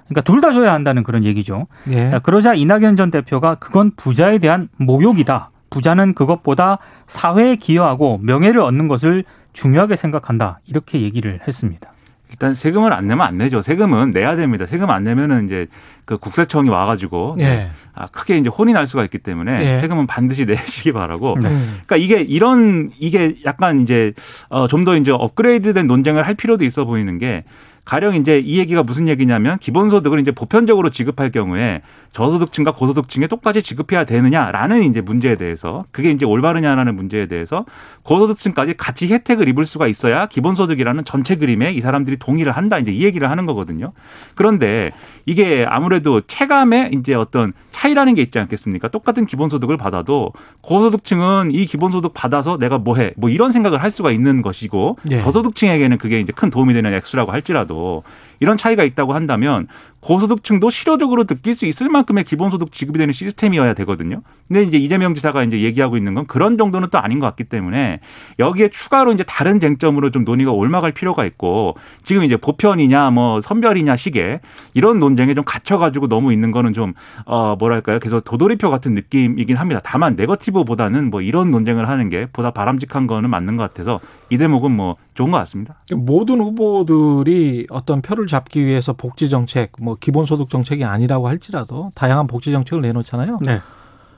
그러니까 0.07 0.21
둘 0.23 0.41
다 0.41 0.53
줘야 0.53 0.73
한다는 0.73 1.03
그런 1.03 1.25
얘기죠. 1.25 1.67
예. 1.91 2.21
그러자 2.23 2.55
이낙연 2.55 2.97
전 2.97 3.11
대표가 3.11 3.57
그건 3.57 3.91
부자에 3.97 4.39
대한 4.39 4.69
모욕이다. 4.77 5.51
부자는 5.71 6.15
그것보다 6.15 6.79
사회에 7.07 7.57
기여하고 7.57 8.19
명예를 8.23 8.61
얻는 8.61 8.89
것을 8.89 9.25
중요하게 9.53 9.97
생각한다. 9.97 10.61
이렇게 10.67 11.01
얘기를 11.03 11.41
했습니다. 11.47 11.93
일단 12.31 12.55
세금을 12.55 12.93
안 12.93 13.07
내면 13.07 13.27
안 13.27 13.39
내죠. 13.39 13.63
세금은 13.63 14.13
내야 14.13 14.37
됩니다. 14.37 14.67
세금 14.67 14.91
안 14.91 15.03
내면은 15.03 15.47
이제 15.47 15.67
그 16.05 16.19
국세청이 16.19 16.69
와가지고 16.69 17.37
예. 17.41 17.71
아, 17.95 18.07
크게 18.09 18.37
이제 18.37 18.51
혼이 18.51 18.75
날 18.75 18.87
수가 18.87 19.03
있기 19.05 19.19
때문에 19.19 19.65
예. 19.77 19.81
세금은 19.81 20.07
반드시 20.07 20.45
내시기 20.47 20.93
바라고. 20.93 21.37
네. 21.41 21.49
그러니까 21.49 21.97
이게 21.97 22.21
이런 22.21 22.91
이게 22.99 23.37
약간 23.47 23.81
이제 23.81 24.13
어, 24.51 24.69
좀 24.69 24.85
더 24.85 24.95
이제 24.97 25.11
업그레이드된 25.11 25.87
논쟁을 25.87 26.27
할 26.27 26.35
필요도 26.35 26.65
있어 26.65 26.85
보이는 26.85 27.19
게 27.19 27.45
가령 27.85 28.15
이제 28.15 28.39
이 28.39 28.59
얘기가 28.59 28.83
무슨 28.83 29.09
얘기냐면 29.09 29.59
기본소득을 29.59 30.21
이제 30.21 30.31
보편적으로 30.31 30.91
지급할 30.91 31.31
경우에 31.31 31.81
저소득층과 32.13 32.73
고소득층에 32.73 33.27
똑같이 33.27 33.63
지급해야 33.63 34.05
되느냐라는 34.05 34.83
이제 34.85 35.01
문제에 35.01 35.37
대해서 35.37 35.85
그게 35.93 36.11
이제 36.11 36.27
올바르냐라는 36.27 36.95
문제에 36.97 37.27
대해서 37.27 37.65
고소득층까지 38.03 38.75
같이 38.77 39.09
혜택을 39.09 39.49
입을 39.49 39.67
수가 39.67 39.87
있어야 39.87 40.27
기본소득이라는 40.27 41.05
전체 41.05 41.37
그림에 41.37 41.73
이 41.73 41.81
사람들이 41.81 42.17
동의를 42.17 42.53
한다 42.53 42.79
이제 42.79 42.91
이 42.93 43.05
얘기를 43.05 43.31
하는 43.31 43.47
거거든요. 43.47 43.93
그런데 44.35 44.91
이게 45.27 45.65
아무래도 45.69 46.21
체감에 46.23 46.91
이제 46.95 47.15
어떤 47.15 47.53
차이라는 47.71 48.15
게 48.15 48.23
있지 48.23 48.39
않겠습니까? 48.39 48.89
똑같은 48.89 49.27
기본소득을 49.27 49.77
받아도 49.77 50.33
고소득층은 50.63 51.51
이 51.53 51.65
기본소득 51.67 52.15
받아서 52.15 52.59
내가 52.59 52.79
뭐 52.79 52.97
해 52.97 53.13
뭐 53.17 53.31
이런 53.31 53.53
생각을 53.53 53.83
할 53.83 53.91
수가 53.91 54.11
있는 54.11 54.43
것이고 54.43 54.99
예. 55.11 55.21
저소득층에게는 55.23 55.99
그게 55.99 56.21
이제 56.21 56.33
큰 56.35 56.51
도움이 56.51 56.75
되는 56.75 56.93
액수라고 56.95 57.31
할지라도 57.33 58.03
이런 58.41 58.57
차이가 58.57 58.85
있다고 58.85 59.15
한다면 59.15 59.67
고소득층도 60.01 60.71
실효적으로 60.71 61.25
느낄 61.25 61.55
수 61.55 61.67
있을 61.67 61.89
만큼의 61.89 62.25
기본소득 62.25 62.73
지급이 62.73 62.99
되는 62.99 63.13
시스템이어야 63.13 63.75
되거든요. 63.75 64.23
근데 64.47 64.63
이제 64.63 64.79
이재명 64.79 65.15
지사가 65.15 65.45
이제 65.45 65.61
얘기하고 65.63 65.97
있는 65.97 66.15
건 66.15 66.27
그런 66.27 66.57
정도는 66.57 66.89
또 66.91 66.99
아닌 66.99 67.19
것 67.19 67.27
같기 67.27 67.45
때문에 67.45 68.01
여기에 68.39 68.69
추가로 68.69 69.13
이제 69.13 69.23
다른 69.25 69.61
쟁점으로 69.61 70.11
좀 70.11 70.25
논의가 70.25 70.53
올라갈 70.53 70.93
필요가 70.93 71.25
있고 71.25 71.77
지금 72.03 72.23
이제 72.23 72.37
보편이냐 72.37 73.11
뭐 73.11 73.41
선별이냐 73.41 73.97
시계 73.97 74.41
이런 74.75 74.99
논쟁에 74.99 75.35
좀 75.35 75.45
갇혀가지고 75.45 76.09
너무 76.09 76.33
있는 76.33 76.51
거는 76.51 76.73
좀 76.73 76.95
어 77.25 77.57
뭐랄까요 77.57 77.99
계속 77.99 78.25
도돌이표 78.25 78.71
같은 78.71 78.95
느낌이긴 78.95 79.57
합니다. 79.57 79.81
다만 79.83 80.17
네거티브보다는 80.17 81.11
뭐 81.11 81.21
이런 81.21 81.51
논쟁을 81.51 81.89
하는 81.89 82.09
게 82.09 82.27
보다 82.33 82.51
바람직한 82.51 83.07
거는 83.07 83.31
맞는 83.31 83.57
것 83.57 83.63
같아서 83.65 84.01
이 84.31 84.39
대목은 84.39 84.71
뭐 84.71 84.97
좋은 85.15 85.31
것 85.31 85.39
같습니다. 85.39 85.79
모든 85.95 86.41
후보들이 86.41 87.67
어떤 87.71 88.03
표를 88.03 88.27
잡기 88.27 88.65
위해서 88.65 88.93
복지 88.93 89.29
정책 89.29 89.73
뭐 89.89 89.97
기본소득 89.99 90.51
정책이 90.51 90.85
아니라고 90.85 91.29
할지라도 91.29 91.93
다양한 91.95 92.27
복지 92.27 92.53
정책을 92.53 92.83
내놓잖아요. 92.83 93.39
네. 93.41 93.61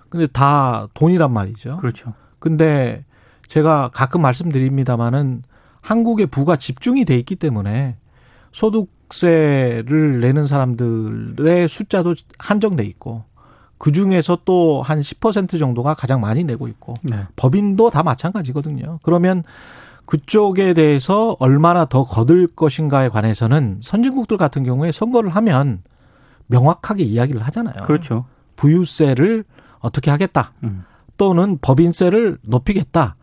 근데 0.09 0.27
다 0.27 0.89
돈이란 0.95 1.33
말이죠. 1.33 1.77
그렇죠. 1.77 2.13
근데 2.41 3.05
제가 3.47 3.91
가끔 3.93 4.23
말씀드립니다마는 4.23 5.45
한국의 5.81 6.27
부가 6.27 6.57
집중이 6.57 7.05
돼 7.05 7.17
있기 7.19 7.37
때문에 7.37 7.97
소득세를 8.51 10.21
내는 10.21 10.49
사람들의 10.49 11.69
숫자도 11.69 12.17
한정돼 12.39 12.85
있고 12.87 13.23
그 13.79 13.93
중에서 13.93 14.39
또 14.45 14.83
한 14.83 15.01
10% 15.01 15.59
정도가 15.59 15.95
가장 15.95 16.21
많이 16.21 16.43
내고 16.43 16.67
있고 16.67 16.95
네. 17.03 17.27
법인도 17.37 17.91
다 17.91 18.03
마찬가지거든요. 18.03 18.99
그러면 19.05 19.45
그쪽에 20.11 20.75
대해서 20.75 21.37
얼마나 21.39 21.85
더 21.85 22.05
거둘 22.05 22.49
것인가에 22.49 23.09
관해서는 23.11 23.79
선진국들 23.81 24.39
같은 24.39 24.65
경우에 24.65 24.91
선거를 24.91 25.31
하면 25.37 25.85
명확하게 26.49 27.05
이야기를 27.05 27.41
하잖아요. 27.43 27.85
그렇죠. 27.85 28.25
부유세를 28.57 29.45
어떻게 29.79 30.11
하겠다. 30.11 30.53
음. 30.65 30.85
또는 31.17 31.59
법인세를 31.63 32.39
높이겠다. 32.43 33.15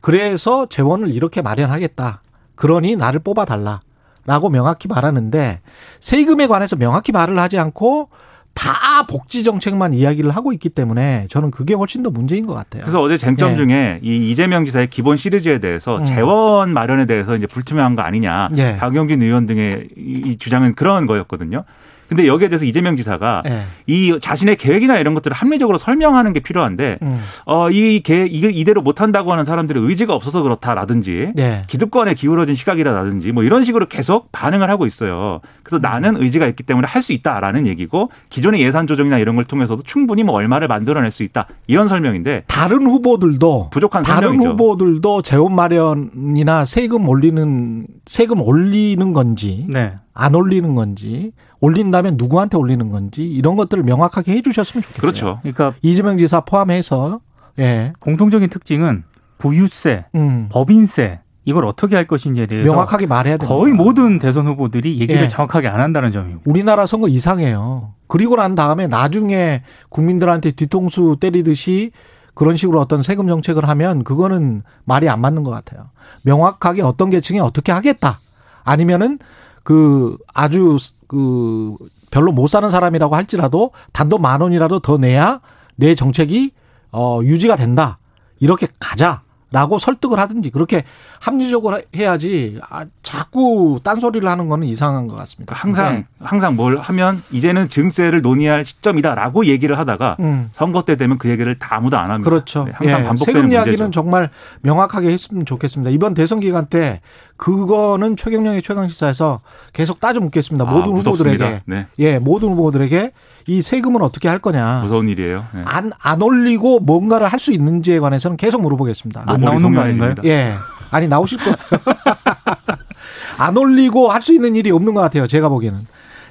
그래서 0.00 0.66
재원을 0.66 1.12
이렇게 1.12 1.42
마련하겠다. 1.42 2.22
그러니 2.54 2.96
나를 2.96 3.20
뽑아달라. 3.20 3.82
라고 4.24 4.48
명확히 4.48 4.88
말하는데 4.88 5.60
세금에 6.00 6.46
관해서 6.46 6.76
명확히 6.76 7.12
말을 7.12 7.38
하지 7.38 7.58
않고 7.58 8.08
다 8.54 9.04
복지 9.08 9.42
정책만 9.42 9.94
이야기를 9.94 10.30
하고 10.30 10.52
있기 10.52 10.68
때문에 10.68 11.26
저는 11.28 11.50
그게 11.50 11.74
훨씬 11.74 12.02
더 12.02 12.10
문제인 12.10 12.46
것 12.46 12.54
같아요. 12.54 12.82
그래서 12.82 13.02
어제 13.02 13.16
쟁점 13.16 13.52
예. 13.52 13.56
중에 13.56 14.00
이 14.02 14.30
이재명 14.30 14.64
지사의 14.64 14.88
기본 14.88 15.16
시리즈에 15.16 15.58
대해서 15.58 15.98
음. 15.98 16.04
재원 16.04 16.72
마련에 16.72 17.04
대해서 17.06 17.36
이제 17.36 17.46
불투명한 17.46 17.96
거 17.96 18.02
아니냐. 18.02 18.48
예. 18.56 18.76
박영진 18.78 19.22
의원 19.22 19.46
등의 19.46 19.88
이 19.96 20.36
주장은 20.38 20.74
그런 20.74 21.06
거였거든요. 21.06 21.64
근데 22.08 22.26
여기에 22.26 22.48
대해서 22.48 22.64
이재명 22.64 22.96
지사가 22.96 23.42
네. 23.44 23.62
이 23.86 24.16
자신의 24.20 24.56
계획이나 24.56 24.98
이런 24.98 25.14
것들을 25.14 25.34
합리적으로 25.36 25.78
설명하는 25.78 26.32
게 26.32 26.40
필요한데 26.40 26.98
음. 27.02 27.20
어이 27.46 28.00
계획 28.00 28.34
이거 28.34 28.48
이대로 28.48 28.82
못 28.82 29.00
한다고 29.00 29.30
하는 29.32 29.44
사람들의 29.44 29.82
의지가 29.82 30.12
없어서 30.14 30.42
그렇다라든지 30.42 31.32
네. 31.34 31.62
기득권에 31.68 32.14
기울어진 32.14 32.54
시각이라든지 32.54 33.32
뭐 33.32 33.44
이런 33.44 33.64
식으로 33.64 33.86
계속 33.86 34.32
반응을 34.32 34.68
하고 34.68 34.86
있어요. 34.86 35.40
그래서 35.62 35.76
음. 35.78 35.82
나는 35.82 36.20
의지가 36.20 36.46
있기 36.48 36.64
때문에 36.64 36.88
할 36.88 37.04
수 37.04 37.12
있다라는 37.12 37.66
얘기고 37.66 38.08
기존의 38.30 38.62
예산 38.62 38.86
조정이나 38.86 39.18
이런 39.18 39.34
걸 39.34 39.44
통해서도 39.44 39.82
충분히 39.82 40.22
뭐 40.22 40.34
얼마를 40.34 40.66
만들어낼 40.68 41.10
수 41.10 41.22
있다 41.22 41.46
이런 41.66 41.86
설명인데 41.86 42.44
다른 42.46 42.86
후보들도 42.86 43.68
부족한 43.70 44.02
다른 44.04 44.28
설명이죠. 44.30 44.50
후보들도 44.52 45.20
재원 45.20 45.54
마련이나 45.54 46.64
세금 46.64 47.06
올리는 47.06 47.86
세금 48.06 48.40
올리는 48.40 49.12
건지 49.12 49.66
네. 49.68 49.96
안 50.14 50.34
올리는 50.34 50.74
건지 50.74 51.32
올린다면 51.60 52.16
누구한테 52.16 52.56
올리는 52.56 52.88
건지 52.90 53.24
이런 53.24 53.56
것들을 53.56 53.82
명확하게 53.82 54.32
해주셨으면 54.36 54.82
좋겠어요. 54.82 55.00
그렇죠. 55.00 55.38
그러니까 55.42 55.74
이재명 55.82 56.18
지사 56.18 56.40
포함해서 56.40 57.20
예. 57.58 57.92
공통적인 58.00 58.48
특징은 58.48 59.04
부유세, 59.38 60.06
음. 60.14 60.48
법인세 60.50 61.20
이걸 61.44 61.66
어떻게 61.66 61.94
할 61.96 62.06
것인지에 62.06 62.46
대해서 62.46 62.70
명확하게 62.70 63.06
말해야 63.06 63.36
됩니다. 63.36 63.54
거의 63.54 63.74
모든 63.74 64.18
대선 64.18 64.46
후보들이 64.46 65.00
얘기를 65.00 65.22
예. 65.22 65.28
정확하게 65.28 65.68
안 65.68 65.80
한다는 65.80 66.12
점입니다. 66.12 66.42
우리나라 66.46 66.86
선거 66.86 67.08
이상해요. 67.08 67.92
그리고 68.06 68.36
난 68.36 68.54
다음에 68.54 68.86
나중에 68.86 69.62
국민들한테 69.88 70.52
뒤통수 70.52 71.16
때리듯이 71.20 71.90
그런 72.34 72.56
식으로 72.56 72.80
어떤 72.80 73.02
세금 73.02 73.26
정책을 73.28 73.68
하면 73.68 74.04
그거는 74.04 74.62
말이 74.84 75.08
안 75.08 75.20
맞는 75.20 75.44
것 75.44 75.50
같아요. 75.50 75.90
명확하게 76.22 76.82
어떤 76.82 77.10
계층에 77.10 77.38
어떻게 77.40 77.72
하겠다. 77.72 78.20
아니면은 78.64 79.18
그 79.64 80.16
아주 80.32 80.76
그 81.08 81.74
별로 82.12 82.30
못 82.30 82.46
사는 82.46 82.70
사람이라고 82.70 83.16
할지라도 83.16 83.72
단돈 83.92 84.22
만 84.22 84.40
원이라도 84.40 84.78
더 84.78 84.98
내야 84.98 85.40
내 85.74 85.96
정책이 85.96 86.52
어 86.92 87.20
유지가 87.24 87.56
된다. 87.56 87.98
이렇게 88.38 88.68
가자. 88.78 89.23
라고 89.54 89.78
설득을 89.78 90.18
하든지 90.18 90.50
그렇게 90.50 90.82
합리적으로 91.20 91.80
해야지 91.94 92.58
아, 92.68 92.86
자꾸 93.04 93.78
딴소리를 93.84 94.28
하는 94.28 94.48
거는 94.48 94.66
이상한 94.66 95.06
것 95.06 95.14
같습니다. 95.14 95.54
항상 95.54 95.94
네. 95.94 96.06
항상 96.18 96.56
뭘 96.56 96.76
하면 96.76 97.22
이제는 97.30 97.68
증세를 97.68 98.20
논의할 98.20 98.64
시점이다라고 98.64 99.46
얘기를 99.46 99.78
하다가 99.78 100.16
음. 100.18 100.50
선거 100.50 100.82
때 100.82 100.96
되면 100.96 101.18
그 101.18 101.30
얘기를 101.30 101.54
다 101.54 101.76
아무도 101.76 101.96
안 101.96 102.10
합니다. 102.10 102.28
그렇죠. 102.28 102.64
네, 102.64 102.72
항상 102.74 103.00
예. 103.02 103.04
반복되는 103.04 103.40
세금 103.40 103.52
이야기는 103.52 103.78
문제죠. 103.78 103.90
정말 103.92 104.28
명확하게 104.62 105.12
했으면 105.12 105.46
좋겠습니다. 105.46 105.92
이번 105.92 106.14
대선 106.14 106.40
기간 106.40 106.66
때 106.66 107.00
그거는 107.36 108.16
최경영의 108.16 108.62
최강 108.62 108.88
시사에서 108.88 109.38
계속 109.72 110.00
따져 110.00 110.18
묻겠습니다. 110.18 110.68
아, 110.68 110.72
모든 110.72 110.96
후보들에게 110.96 111.62
네. 111.66 111.86
예 112.00 112.18
모든 112.18 112.48
후보들에게 112.48 113.12
이 113.46 113.60
세금은 113.62 114.00
어떻게 114.02 114.28
할 114.28 114.38
거냐. 114.38 114.80
무서운 114.82 115.08
일이에요. 115.08 115.44
네. 115.54 115.62
안, 115.66 115.92
안 116.02 116.22
올리고 116.22 116.80
뭔가를 116.80 117.26
할 117.28 117.38
수 117.38 117.52
있는지에 117.52 117.98
관해서는 118.00 118.36
계속 118.38 118.62
물어보겠습니다. 118.62 119.24
안 119.26 119.40
나오는 119.40 119.72
거 119.74 119.80
아닌가요? 119.80 120.14
예. 120.24 120.54
아니, 120.90 121.08
나오실 121.08 121.38
거. 121.38 121.54
안 123.38 123.56
올리고 123.56 124.10
할 124.10 124.22
수 124.22 124.32
있는 124.32 124.54
일이 124.56 124.70
없는 124.70 124.94
것 124.94 125.00
같아요. 125.00 125.26
제가 125.26 125.48
보기에는. 125.48 125.80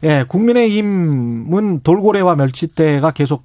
예. 0.03 0.25
국민의힘은 0.27 1.81
돌고래와 1.83 2.35
멸치대가 2.35 3.11
계속 3.11 3.43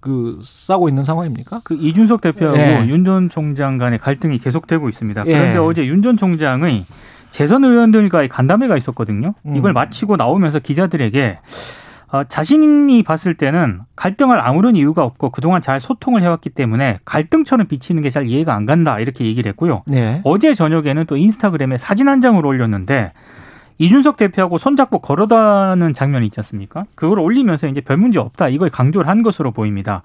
그 0.00 0.40
싸고 0.42 0.88
있는 0.88 1.04
상황입니까? 1.04 1.60
그 1.64 1.74
이준석 1.74 2.20
대표하고 2.20 2.58
예. 2.58 2.86
윤전 2.86 3.30
총장 3.30 3.78
간의 3.78 3.98
갈등이 3.98 4.38
계속되고 4.38 4.88
있습니다. 4.88 5.24
그런데 5.24 5.54
예. 5.54 5.56
어제 5.58 5.86
윤 5.86 6.02
전 6.02 6.16
총장의 6.16 6.84
재선 7.30 7.64
의원들과의 7.64 8.28
간담회가 8.28 8.76
있었거든요. 8.76 9.34
이걸 9.54 9.72
음. 9.72 9.74
마치고 9.74 10.16
나오면서 10.16 10.58
기자들에게 10.60 11.38
어, 12.12 12.22
자신이 12.24 13.02
봤을 13.02 13.34
때는 13.34 13.80
갈등할 13.96 14.38
아무런 14.40 14.76
이유가 14.76 15.04
없고 15.04 15.30
그동안 15.30 15.60
잘 15.60 15.80
소통을 15.80 16.22
해왔기 16.22 16.50
때문에 16.50 17.00
갈등처럼 17.04 17.66
비치는 17.66 18.02
게 18.02 18.10
잘 18.10 18.26
이해가 18.26 18.54
안 18.54 18.64
간다 18.64 19.00
이렇게 19.00 19.24
얘기를 19.26 19.48
했고요. 19.50 19.82
네. 19.86 20.20
어제 20.24 20.54
저녁에는 20.54 21.06
또 21.06 21.16
인스타그램에 21.16 21.78
사진 21.78 22.08
한 22.08 22.20
장을 22.20 22.44
올렸는데 22.44 23.12
이준석 23.78 24.16
대표하고 24.16 24.56
손잡고 24.58 25.00
걸어다는 25.00 25.92
장면이 25.92 26.26
있지 26.26 26.40
않습니까? 26.40 26.86
그걸 26.94 27.18
올리면서 27.18 27.66
이제 27.66 27.80
별 27.80 27.96
문제 27.98 28.18
없다 28.18 28.48
이걸 28.48 28.70
강조를 28.70 29.08
한 29.10 29.22
것으로 29.22 29.50
보입니다. 29.50 30.02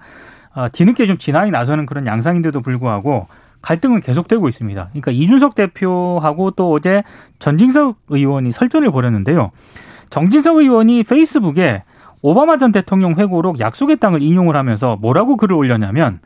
어, 0.54 0.66
뒤늦게 0.70 1.06
좀 1.06 1.16
진앙이 1.16 1.50
나서는 1.50 1.86
그런 1.86 2.06
양상인데도 2.06 2.60
불구하고 2.60 3.28
갈등은 3.62 4.00
계속되고 4.00 4.48
있습니다. 4.48 4.88
그러니까 4.90 5.12
이준석 5.12 5.54
대표하고 5.54 6.50
또 6.50 6.72
어제 6.72 7.04
전진석 7.38 7.96
의원이 8.08 8.50
설전을 8.52 8.90
벌였는데요. 8.90 9.52
정진석 10.10 10.56
의원이 10.56 11.04
페이스북에 11.04 11.84
오바마 12.22 12.56
전 12.56 12.72
대통령 12.72 13.14
회고록 13.14 13.60
약속의 13.60 13.96
땅을 13.96 14.22
인용을 14.22 14.56
하면서 14.56 14.96
뭐라고 14.96 15.36
글을 15.36 15.56
올렸냐면 15.56 16.20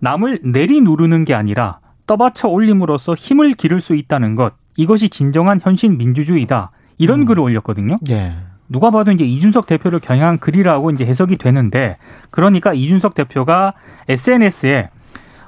남을 0.00 0.40
내리 0.44 0.80
누르는 0.80 1.24
게 1.24 1.34
아니라 1.34 1.80
떠받쳐 2.06 2.48
올림으로써 2.48 3.14
힘을 3.14 3.54
기를 3.54 3.80
수 3.80 3.94
있다는 3.94 4.36
것 4.36 4.54
이것이 4.76 5.08
진정한 5.08 5.60
현신 5.60 5.98
민주주의다 5.98 6.70
이런 6.98 7.20
음. 7.20 7.24
글을 7.26 7.42
올렸거든요. 7.42 7.96
예. 8.10 8.32
누가 8.68 8.90
봐도 8.90 9.10
이제 9.10 9.24
이준석 9.24 9.66
대표를 9.66 9.98
겨냥한 9.98 10.38
글이라고 10.38 10.92
이제 10.92 11.04
해석이 11.04 11.36
되는데 11.36 11.96
그러니까 12.30 12.72
이준석 12.72 13.14
대표가 13.14 13.74
SNS에 14.08 14.90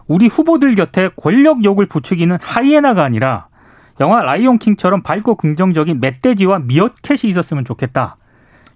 우리 0.09 0.27
후보들 0.27 0.75
곁에 0.75 1.11
권력 1.17 1.65
욕을 1.65 1.87
부추기는 1.87 2.37
하이에나가 2.41 3.05
아니라 3.05 3.47
영화 4.01 4.23
라이온 4.23 4.59
킹처럼 4.59 5.03
밝고 5.03 5.37
긍정적인 5.37 6.01
멧돼지와 6.01 6.59
미어캣이 6.61 7.31
있었으면 7.31 7.65
좋겠다. 7.65 8.17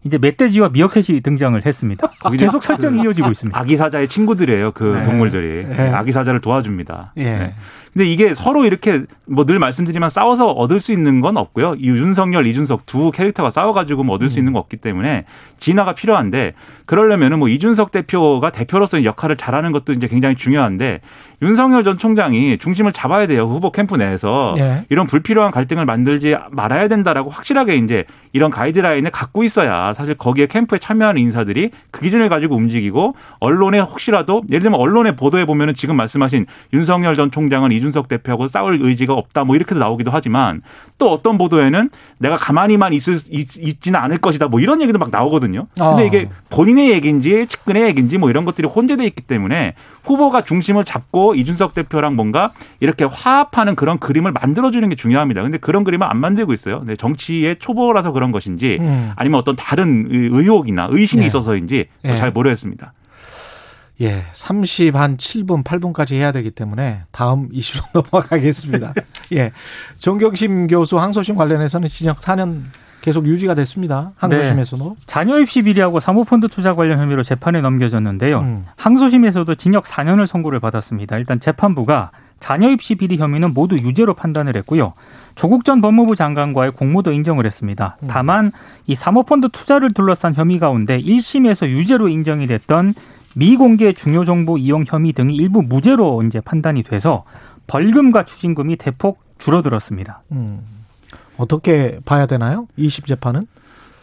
이제 0.06 0.18
멧돼지와 0.18 0.68
미어캣이 0.68 1.20
등장을 1.20 1.66
했습니다. 1.66 2.08
계속 2.38 2.62
설정이 2.62 3.02
이어지고 3.02 3.28
있습니다. 3.32 3.58
아기 3.58 3.76
사자의 3.76 4.06
친구들이에요. 4.06 4.70
그 4.70 4.84
네. 4.84 5.02
동물들이 5.02 5.66
네. 5.66 5.90
아기 5.90 6.12
사자를 6.12 6.40
도와줍니다. 6.40 7.12
네. 7.16 7.54
네. 7.96 8.04
근데 8.04 8.10
이게 8.10 8.34
서로 8.34 8.64
이렇게 8.66 9.02
뭐 9.26 9.46
늘 9.46 9.58
말씀드리면 9.60 10.10
싸워서 10.10 10.50
얻을 10.50 10.80
수 10.80 10.92
있는 10.92 11.20
건 11.20 11.36
없고요. 11.36 11.76
윤석열, 11.78 12.46
이준석 12.46 12.84
두 12.84 13.10
캐릭터가 13.12 13.48
싸워가지고 13.50 14.02
뭐 14.02 14.16
얻을 14.16 14.28
수 14.28 14.38
있는 14.40 14.52
거 14.52 14.58
없기 14.58 14.76
때문에 14.76 15.24
진화가 15.58 15.94
필요한데 15.94 16.54
그러려면은 16.84 17.38
뭐 17.38 17.48
이준석 17.48 17.90
대표가 17.92 18.50
대표로서의 18.50 19.04
역할을 19.04 19.36
잘하는 19.36 19.72
것도 19.72 19.92
이제 19.92 20.08
굉장히 20.08 20.34
중요한데 20.36 21.00
윤석열 21.42 21.84
전 21.84 21.98
총장이 21.98 22.58
중심을 22.58 22.92
잡아야 22.92 23.26
돼요. 23.26 23.44
후보 23.44 23.70
캠프 23.70 23.96
내에서 23.96 24.54
예. 24.58 24.84
이런 24.88 25.06
불필요한 25.06 25.50
갈등을 25.50 25.84
만들지 25.84 26.34
말아야 26.50 26.88
된다라고 26.88 27.30
확실하게 27.30 27.76
이제 27.76 28.04
이런 28.32 28.50
가이드라인을 28.50 29.10
갖고 29.10 29.44
있어야 29.44 29.92
사실 29.94 30.14
거기에 30.14 30.46
캠프에 30.46 30.78
참여하는 30.78 31.20
인사들이 31.20 31.70
그 31.90 32.00
기준을 32.00 32.28
가지고 32.28 32.56
움직이고 32.56 33.14
언론에 33.38 33.80
혹시라도 33.80 34.42
예를 34.50 34.62
들면 34.62 34.80
언론의 34.80 35.16
보도에 35.16 35.44
보면은 35.44 35.74
지금 35.74 35.96
말씀하신 35.96 36.46
윤석열 36.72 37.14
전 37.14 37.30
총장은 37.30 37.72
이준 37.72 37.85
석 37.92 38.08
대표하고 38.08 38.48
싸울 38.48 38.80
의지가 38.82 39.14
없다 39.14 39.44
뭐 39.44 39.56
이렇게도 39.56 39.78
나오기도 39.78 40.10
하지만 40.12 40.62
또 40.98 41.12
어떤 41.12 41.38
보도에는 41.38 41.90
내가 42.18 42.34
가만히만 42.36 42.92
있을 42.92 43.18
있, 43.30 43.80
지는 43.80 44.00
않을 44.00 44.18
것이다 44.18 44.48
뭐 44.48 44.60
이런 44.60 44.80
얘기도 44.82 44.98
막 44.98 45.10
나오거든요. 45.10 45.66
근데 45.74 46.02
아. 46.02 46.04
이게 46.04 46.28
본인의 46.50 46.90
얘기인지 46.90 47.46
측근의 47.46 47.84
얘기인지 47.84 48.18
뭐 48.18 48.30
이런 48.30 48.44
것들이 48.44 48.66
혼재돼 48.66 49.04
있기 49.06 49.22
때문에 49.22 49.74
후보가 50.04 50.42
중심을 50.42 50.84
잡고 50.84 51.34
이준석 51.34 51.74
대표랑 51.74 52.16
뭔가 52.16 52.52
이렇게 52.80 53.04
화합하는 53.04 53.74
그런 53.74 53.98
그림을 53.98 54.32
만들어주는 54.32 54.88
게 54.88 54.94
중요합니다. 54.94 55.42
근데 55.42 55.58
그런 55.58 55.84
그림을 55.84 56.06
안 56.08 56.18
만들고 56.18 56.52
있어요. 56.54 56.82
네, 56.86 56.96
정치의 56.96 57.56
초보라서 57.58 58.12
그런 58.12 58.30
것인지 58.30 58.78
음. 58.80 59.12
아니면 59.16 59.40
어떤 59.40 59.56
다른 59.56 60.06
의혹이나 60.10 60.88
의심이 60.90 61.20
네. 61.20 61.26
있어서인지 61.26 61.86
네. 62.02 62.16
잘 62.16 62.30
모르겠습니다. 62.30 62.92
예, 64.00 64.24
30 64.32 64.94
한 64.96 65.16
7분, 65.16 65.64
8분까지 65.64 66.14
해야 66.14 66.32
되기 66.32 66.50
때문에 66.50 67.00
다음 67.10 67.48
이슈로 67.50 67.84
넘어가겠습니다. 67.94 68.94
예. 69.32 69.52
정경심 69.98 70.66
교수 70.66 70.98
항소심 70.98 71.34
관련해서는 71.36 71.88
진영 71.88 72.14
4년 72.16 72.62
계속 73.00 73.26
유지가 73.26 73.54
됐습니다. 73.54 74.12
항소심에서도. 74.16 74.96
네. 74.98 75.02
자녀 75.06 75.38
입시 75.38 75.62
비리하고 75.62 76.00
사모펀드 76.00 76.48
투자 76.48 76.74
관련 76.74 76.98
혐의로 76.98 77.22
재판에 77.22 77.60
넘겨졌는데요. 77.60 78.40
음. 78.40 78.66
항소심에서도 78.76 79.54
징역 79.54 79.84
4년을 79.84 80.26
선고를 80.26 80.58
받았습니다. 80.58 81.16
일단 81.16 81.38
재판부가 81.38 82.10
자녀 82.40 82.68
입시 82.68 82.96
비리 82.96 83.16
혐의는 83.16 83.54
모두 83.54 83.76
유죄로 83.76 84.14
판단을 84.14 84.56
했고요. 84.56 84.92
조국 85.36 85.64
전 85.64 85.80
법무부 85.80 86.16
장관과의 86.16 86.72
공모도 86.72 87.12
인정을 87.12 87.46
했습니다. 87.46 87.96
음. 88.02 88.08
다만 88.10 88.52
이 88.86 88.94
사모펀드 88.94 89.50
투자를 89.50 89.92
둘러싼 89.92 90.34
혐의 90.34 90.58
가운데 90.58 91.00
1심에서 91.00 91.68
유죄로 91.68 92.08
인정이 92.08 92.46
됐던 92.46 92.94
미공개 93.36 93.92
중요 93.92 94.24
정보 94.24 94.56
이용 94.56 94.84
혐의 94.86 95.12
등이 95.12 95.36
일부 95.36 95.62
무죄로 95.62 96.22
이제 96.22 96.40
판단이 96.40 96.82
돼서 96.82 97.24
벌금과 97.66 98.24
추징금이 98.24 98.76
대폭 98.76 99.20
줄어들었습니다. 99.38 100.22
음. 100.32 100.60
어떻게 101.36 101.98
봐야 102.04 102.26
되나요? 102.26 102.66
2심 102.78 103.06
재판은? 103.06 103.46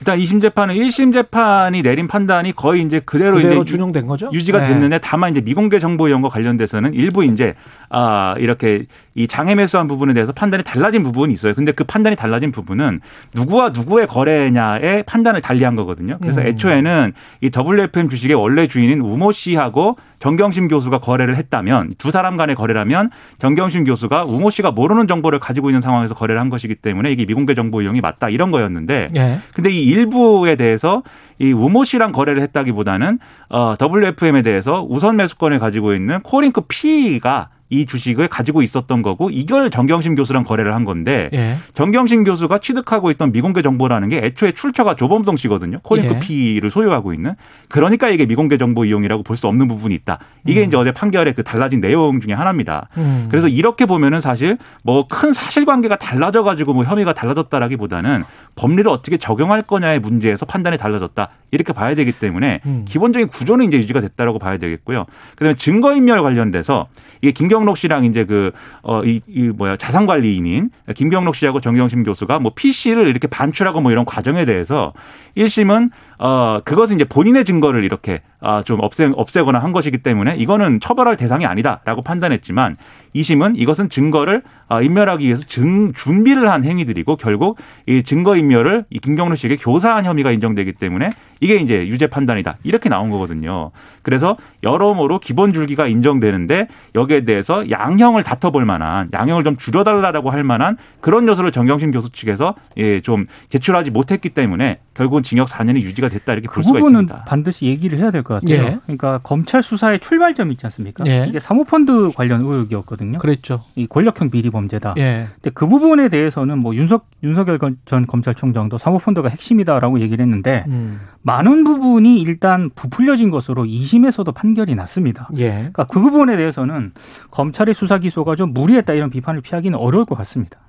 일단 0.04 0.20
2심 0.20 0.42
재판은 0.42 0.76
1심 0.76 1.14
재판이 1.14 1.82
내린 1.82 2.10
판단이 2.10 2.52
거의 2.52 2.82
이제 2.82 3.00
그대로, 3.00 3.36
그대로 3.36 3.62
이제 3.62 3.72
준용된 3.72 4.06
거죠. 4.06 4.30
유지가 4.34 4.60
네. 4.60 4.68
됐는데 4.68 5.00
다만 5.00 5.32
이제 5.32 5.40
미공개 5.40 5.80
정보 5.80 6.10
이용과 6.10 6.28
관련돼서는 6.28 6.94
일부 6.94 7.24
이제 7.24 7.54
아 7.90 8.36
이렇게 8.38 8.86
이 9.16 9.28
장애 9.30 9.56
매수한 9.56 9.88
부분에 9.88 10.14
대해서 10.14 10.34
판단이 10.34 10.64
달라진 10.66 11.04
부분이 11.04 11.34
있어요. 11.34 11.54
근데 11.54 11.72
그 11.72 11.86
판단이 11.86 12.18
달라진 12.18 12.52
부분은 12.52 13.00
누구와 13.34 13.70
누구의 13.70 14.08
거래냐의 14.08 15.04
판단을 15.04 15.40
달리한 15.40 15.78
거거든요. 15.78 16.18
그래서 16.22 16.42
음. 16.42 16.48
애초에는 16.48 17.14
이 17.40 17.50
WFM 17.56 18.10
주식의 18.10 18.36
원래 18.36 18.68
주인인 18.68 19.00
우모 19.00 19.32
씨하고 19.32 19.96
정경심 20.24 20.70
교수가 20.70 21.00
거래를 21.00 21.36
했다면 21.36 21.96
두 21.98 22.10
사람 22.10 22.38
간의 22.38 22.56
거래라면 22.56 23.10
정경심 23.40 23.84
교수가 23.84 24.24
우모 24.24 24.52
씨가 24.52 24.72
모르는 24.72 25.06
정보를 25.06 25.38
가지고 25.38 25.70
있는 25.70 25.82
상황에서 25.82 26.16
거래를 26.16 26.40
한 26.40 26.48
것이기 26.50 26.76
때문에 26.76 27.12
이게 27.12 27.26
미공개 27.26 27.56
정보 27.56 27.82
이용이 27.82 28.00
맞다 28.00 28.30
이런 28.30 28.50
거였는데 28.50 29.08
예. 29.18 29.40
근데 29.54 29.70
이 29.70 29.84
일부에 29.84 30.56
대해서 30.56 31.04
이 31.40 31.52
우모 31.52 31.84
씨랑 31.84 32.14
거래를 32.14 32.42
했다기보다는 32.42 33.20
어 33.50 33.74
WFM에 33.82 34.44
대해서 34.44 34.88
우선 34.90 35.18
매수권을 35.18 35.60
가지고 35.60 35.94
있는 35.94 36.22
코링크 36.22 36.62
PE가 36.62 37.50
이 37.74 37.86
주식을 37.86 38.28
가지고 38.28 38.62
있었던 38.62 39.02
거고 39.02 39.30
이걸 39.32 39.70
정경심 39.70 40.16
교수랑 40.16 40.44
거래를 40.44 40.76
한 40.76 40.86
건데 40.86 41.30
예. 41.34 41.58
정경심 41.74 42.24
교수가 42.24 42.60
취득하고 42.60 43.10
있던 43.12 43.32
미공개 43.32 43.62
정보라는 43.62 44.10
게 44.10 44.18
애초에 44.20 44.52
출처가 44.52 44.96
조범동 44.96 45.38
씨거든요. 45.38 45.80
코링크 45.82 46.14
예. 46.16 46.20
PE를 46.20 46.70
소유하고 46.70 47.14
있는. 47.14 47.34
그러니까 47.70 48.10
이게 48.10 48.26
미공개 48.26 48.58
정보 48.58 48.86
이용이라고 48.86 49.24
볼 49.24 49.34
수 49.34 49.48
없는 49.48 49.68
부분이 49.68 49.96
있다. 49.96 50.20
이게 50.46 50.62
음. 50.62 50.68
이제 50.68 50.78
어제 50.78 50.92
판결의 50.92 51.34
그 51.34 51.42
달라진 51.44 51.82
내용 51.82 52.22
중에 52.22 52.34
하나입니다. 52.34 52.88
음. 52.98 53.28
그래서 53.32 53.48
이렇게 53.48 53.88
보면은 53.88 54.22
사실 54.22 54.58
뭐 54.84 55.04
큰 55.10 55.34
사실관계가 55.34 55.96
달라져 55.98 56.44
가지고 56.44 56.74
뭐 56.74 56.84
혐의가 56.86 57.14
달라졌다라기보다는 57.14 58.24
법리를 58.56 58.88
어떻게 58.90 59.18
적용할 59.18 59.62
거냐의 59.64 60.00
문제에서 60.00 60.46
판단이 60.46 60.78
달라졌다. 60.78 61.30
이렇게 61.52 61.74
봐야 61.74 61.96
되기 61.96 62.12
때문에 62.12 62.62
음. 62.66 62.86
기본적인 62.88 63.28
구조는 63.28 63.66
이제 63.66 63.78
유지가 63.78 64.02
됐다라고 64.02 64.40
봐야 64.40 64.58
되겠고요. 64.58 65.06
그다음에 65.36 65.56
증거인멸 65.56 66.22
관련돼서 66.22 66.88
이게 67.22 67.32
김경록 67.32 67.78
씨랑 67.78 68.06
이제 68.06 68.26
그, 68.26 68.52
어, 68.82 69.04
이, 69.04 69.22
이 69.28 69.44
뭐야, 69.50 69.78
자산관리인인 69.78 70.72
김경록 70.96 71.36
씨하고 71.36 71.62
정경심 71.62 72.04
교수가 72.04 72.40
뭐 72.40 72.52
PC를 72.56 73.08
이렇게 73.08 73.28
반출하고 73.28 73.82
뭐 73.82 73.92
이런 73.92 74.06
과정에 74.06 74.46
대해서 74.46 74.94
1심은 75.38 75.90
어, 76.20 76.60
그것은 76.64 76.96
이제 76.96 77.04
본인의 77.06 77.46
증거를 77.46 77.84
이렇게 77.84 78.22
아, 78.40 78.62
좀 78.64 78.80
없애, 78.82 79.10
없애거나 79.14 79.60
한 79.60 79.72
것이기 79.72 80.00
때문에 80.00 80.36
이거는 80.36 80.80
처벌할 80.80 81.18
대상이 81.18 81.46
아니다라고 81.46 82.02
판단했지만 82.02 82.76
2심은 83.16 83.54
이것은 83.58 83.90
증거를 83.90 84.42
아, 84.68 84.82
인멸하기 84.82 85.26
위해서 85.26 85.44
증, 85.46 85.94
준비를 85.94 86.50
한 86.50 86.64
행위들이고 86.64 87.16
결국 87.16 87.58
이 87.86 88.04
증거 88.04 88.36
인멸을 88.36 88.86
이 88.90 89.00
김경록 89.00 89.38
씨에게 89.38 89.58
교사한 89.58 90.06
혐의가 90.06 90.32
인정되기 90.32 90.74
때문에 90.74 91.10
이게 91.44 91.58
이제 91.58 91.86
유죄 91.88 92.08
판단이다. 92.08 92.56
이렇게 92.64 92.88
나온 92.88 93.10
거거든요. 93.10 93.72
그래서 94.02 94.38
여러모로 94.64 95.20
기본 95.20 95.52
줄기가 95.52 95.88
인정되는데 95.88 96.68
여기에 96.96 97.26
대해서 97.26 97.70
양형을 97.70 98.24
다퉈볼 98.24 98.64
만한 98.64 99.10
양형을 99.12 99.44
좀 99.44 99.58
줄여달라고 99.58 100.30
할 100.30 100.46
만한 100.46 100.78
그런 101.02 101.28
요소를 101.28 101.52
정경심 101.52 101.92
교수 101.92 102.10
측에서 102.12 102.56
예, 102.78 103.02
좀 103.02 103.26
제출하지 103.50 103.92
못했기 103.92 104.30
때문에 104.30 104.78
결국은 104.94 105.22
징역 105.24 105.48
4년이 105.50 105.82
유지가 105.82 106.08
됐다 106.08 106.32
이렇게 106.32 106.48
볼 106.48 106.64
수가 106.64 106.80
있습니다. 106.80 107.00
그 107.02 107.08
부분은 107.08 107.26
반드시 107.26 107.66
얘기를 107.66 108.00
해야 108.00 108.10
될 108.10 108.24
것 108.24 108.36
같아요. 108.42 108.56
예. 108.58 108.78
그러니까 108.84 109.20
검찰 109.22 109.62
수사의 109.62 110.00
출발점이 110.00 110.54
있지 110.54 110.66
않습니까? 110.68 111.04
예. 111.08 111.26
이게 111.28 111.42
사모펀드 111.42 112.12
관련 112.16 112.40
의혹이었거든요. 112.42 113.18
그랬죠. 113.18 113.62
이 113.76 113.86
권력형 113.88 114.30
비리 114.30 114.50
범죄다. 114.50 114.96
예. 114.98 115.28
근데 115.42 115.50
그 115.54 115.68
부분에 115.68 116.08
대해서는 116.08 116.60
뭐 116.60 116.74
윤석 116.74 117.06
윤석열 117.22 117.60
전 117.86 118.08
검찰총장도 118.08 118.78
사모펀드가 118.78 119.28
핵심이다라고 119.28 120.00
얘기를 120.00 120.24
했는데 120.24 120.64
음. 120.68 121.02
많은 121.34 121.64
부분이 121.64 122.22
일단 122.22 122.70
부풀려진 122.76 123.32
것으로 123.32 123.64
2심에서도 123.64 124.32
판결이 124.36 124.76
났습니다. 124.76 125.28
예. 125.38 125.50
그러니까 125.50 125.86
그 125.86 126.00
부분에 126.00 126.38
대해서는 126.38 126.92
검찰의 127.32 127.74
수사 127.74 127.98
기소가 127.98 128.36
좀 128.36 128.54
무리했다 128.54 128.94
이런 128.94 129.10
비판을 129.10 129.42
피하기는 129.42 129.78
어려울 129.78 130.06
것 130.06 130.16
같습니다. 130.16 130.60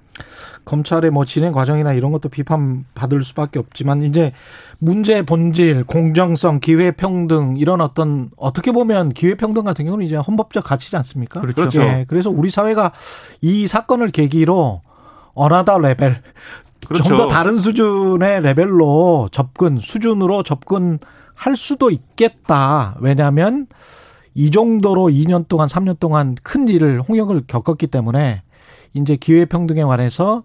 검찰의 0.65 1.11
뭐 1.11 1.27
진행 1.27 1.53
과정이나 1.53 1.93
이런 1.93 2.13
것도 2.13 2.31
비판받을 2.31 3.23
수밖에 3.23 3.59
없지만 3.59 4.03
이제 4.05 4.33
문제 4.79 5.21
본질, 5.23 5.85
공정성, 5.85 6.61
기회 6.61 6.93
평등 6.93 7.57
이런 7.59 7.83
어떤 7.83 8.31
어떻게 8.39 8.73
보면 8.73 9.11
기회 9.11 9.35
평등 9.35 9.65
같은 9.65 9.85
경우는 9.85 10.07
이제 10.07 10.17
헌법적 10.17 10.65
가치지 10.65 10.97
않습니까? 10.97 11.41
그렇죠. 11.41 11.83
예, 11.83 12.07
그래서 12.09 12.31
우리 12.31 12.49
사회가 12.51 12.93
이 13.43 13.67
사건을 13.67 14.11
계기로 14.11 14.81
another 15.35 15.79
level 15.81 16.23
그렇죠. 16.89 17.05
좀더 17.05 17.29
다른 17.29 17.57
수준의 17.57 18.43
레벨로 18.43 19.29
접근 19.33 19.79
수준으로 19.79 20.43
접근할 20.43 21.57
수도 21.57 21.91
있겠다. 21.91 22.97
왜냐하면 23.01 23.67
이 24.35 24.51
정도로 24.51 25.07
2년 25.07 25.49
동안 25.49 25.69
3년 25.69 25.99
동안 25.99 26.35
큰 26.43 26.69
일을 26.69 27.01
홍역을 27.01 27.45
겪었기 27.47 27.87
때문에 27.87 28.43
이제 28.95 29.17
기회 29.17 29.45
평등에 29.45 29.83
관해서 29.85 30.45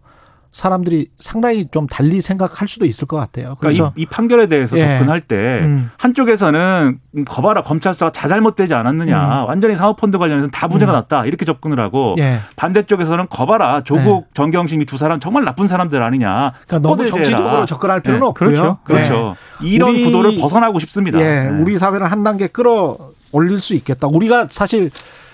사람들이 0.51 1.09
상당히 1.17 1.67
좀 1.71 1.87
달리 1.87 2.19
생각할 2.21 2.67
수도 2.67 2.85
있을 2.85 3.07
것 3.07 3.17
같아요. 3.17 3.55
그러니까 3.55 3.59
그래서 3.59 3.77
그러니까 3.77 3.93
이, 3.97 4.01
이, 4.01 4.05
판결에 4.07 4.47
대해서 4.47 4.77
예. 4.77 4.97
접근할 4.97 5.21
때 5.21 5.59
음. 5.61 5.91
한쪽에서는 5.97 6.99
거봐라 7.25 7.61
검찰 7.61 7.93
수사가 7.93 8.11
자잘못되지 8.11 8.73
않았느냐, 8.73 9.43
음. 9.43 9.47
완전히 9.47 9.75
사모펀드 9.75 10.17
관련해서는 10.17 10.51
다 10.51 10.67
문제가 10.67 10.91
음. 10.91 10.95
났다 10.95 11.25
이렇게 11.25 11.45
접근을 11.45 11.79
하고 11.79 12.15
예. 12.19 12.39
반대쪽에서는 12.55 13.27
거봐라 13.29 13.81
조국, 13.83 14.25
예. 14.27 14.33
정경심 14.33 14.81
이 14.81 14.85
두 14.89 14.97
사람 14.97 15.19
정말 15.19 15.45
나쁜 15.45 15.67
사람들 15.67 16.01
아니냐. 16.01 16.53
그러니까 16.67 16.79
너무 16.79 17.05
정치적으로 17.05 17.65
접근할 17.67 18.01
필요는 18.01 18.25
예. 18.25 18.29
없고요. 18.29 18.49
그렇죠, 18.49 18.77
그렇죠. 18.83 19.35
예. 19.63 19.67
이런 19.67 19.91
우리, 19.91 20.03
구도를 20.05 20.37
벗어나고 20.39 20.79
싶습니다. 20.79 21.19
예, 21.19 21.47
네. 21.47 21.61
우리 21.61 21.77
사회를 21.77 22.11
한 22.11 22.23
단계 22.23 22.47
끌어 22.47 22.97
올릴 23.31 23.59
수 23.59 23.75
있겠다. 23.75 24.07
우리가 24.07 24.47
사실 24.49 24.89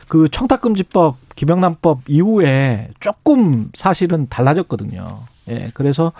그 0.09 0.27
청탁금지법 0.29 1.15
김영란법 1.35 2.01
이후에 2.07 2.89
조금 2.99 3.69
사실은 3.73 4.27
달라졌거든요. 4.29 5.19
예, 5.49 5.71
그래서 5.73 6.11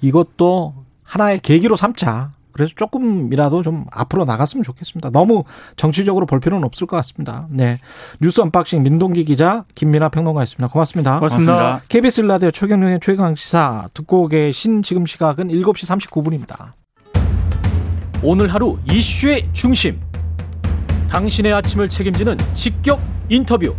이것도 0.00 0.74
하나의 1.02 1.40
계기로 1.40 1.76
삼자. 1.76 2.32
그래서 2.52 2.72
조금이라도 2.76 3.62
좀 3.62 3.84
앞으로 3.90 4.24
나갔으면 4.24 4.62
좋겠습니다. 4.62 5.10
너무 5.10 5.42
정치적으로 5.76 6.24
볼 6.24 6.38
필요는 6.38 6.64
없을 6.64 6.86
것 6.86 6.96
같습니다. 6.98 7.48
네. 7.50 7.78
뉴스 8.20 8.40
unboxing 8.40 8.84
민동기 8.84 9.24
기자 9.24 9.64
김민아 9.74 10.08
평론가였습니다. 10.10 10.68
고맙습니다. 10.68 11.18
고맙습니다. 11.18 11.52
고맙습니다. 11.52 11.86
KBS 11.88 12.20
라디오 12.20 12.52
최경영의 12.52 13.00
최강시사 13.02 13.88
듣고 13.92 14.28
계신 14.28 14.82
지금 14.82 15.04
시각은 15.04 15.48
7시 15.48 16.10
39분입니다. 16.10 16.72
오늘 18.22 18.54
하루 18.54 18.78
이슈의 18.88 19.48
중심. 19.52 20.00
당신의 21.10 21.52
아침을 21.52 21.88
책임지는 21.88 22.36
직격 22.54 23.00
인터뷰. 23.28 23.74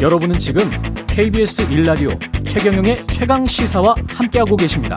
여러분은 0.00 0.38
지금 0.38 0.62
KBS 1.08 1.72
일라디오 1.72 2.10
최경영의 2.44 3.04
최강 3.08 3.44
시사와 3.44 3.96
함께하고 4.06 4.56
계십니다. 4.56 4.94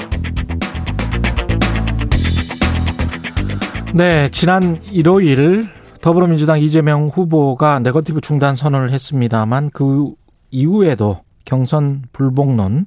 네, 3.95 4.29
지난 4.29 4.79
일요일 4.91 5.67
더불어민주당 6.01 6.59
이재명 6.59 7.07
후보가 7.07 7.79
네거티브 7.79 8.21
중단 8.21 8.55
선언을 8.55 8.91
했습니다만 8.91 9.71
그 9.73 10.13
이후에도 10.51 11.21
경선 11.45 12.03
불복론 12.13 12.85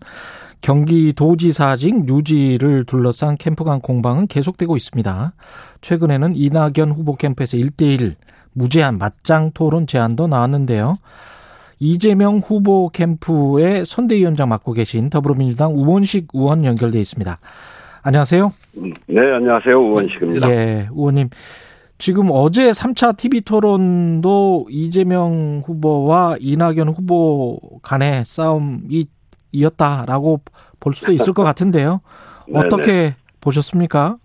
경기도지사직 0.61 2.09
유지를 2.09 2.85
둘러싼 2.85 3.37
캠프 3.37 3.65
간 3.65 3.81
공방은 3.81 4.29
계속되고 4.29 4.77
있습니다. 4.77 5.33
최근에는 5.81 6.37
이낙연 6.37 6.93
후보 6.93 7.17
캠프에서 7.17 7.57
1대1 7.57 8.15
무제한 8.53 8.99
맞짱 8.99 9.51
토론 9.53 9.89
제안도 9.89 10.29
나왔는데요. 10.29 10.99
이재명 11.79 12.39
후보 12.39 12.89
캠프의 12.89 13.85
선대위원장 13.85 14.49
맡고 14.49 14.73
계신 14.73 15.11
더불어민주당 15.11 15.75
우원식 15.75 16.29
의원 16.33 16.65
연결돼 16.65 17.01
있습니다. 17.01 17.39
안녕하세요. 18.03 18.53
네, 19.07 19.21
안녕하세요. 19.33 19.77
우원식입니다. 19.79 20.51
예, 20.51 20.89
의원님. 20.91 21.31
지금 21.99 22.29
어제 22.31 22.71
3차 22.71 23.17
TV 23.17 23.41
토론도 23.43 24.67
이재명 24.69 25.63
후보와 25.65 26.37
이낙연 26.41 26.89
후보 26.89 27.59
간의 27.83 28.25
싸움이 28.25 29.07
이었다라고 29.53 30.41
볼 30.81 30.95
수도 30.95 31.13
있을 31.13 31.33
것 31.33 31.45
같은데요. 31.45 32.01
어떻게 32.53 33.15
보셨습니까? 33.41 34.17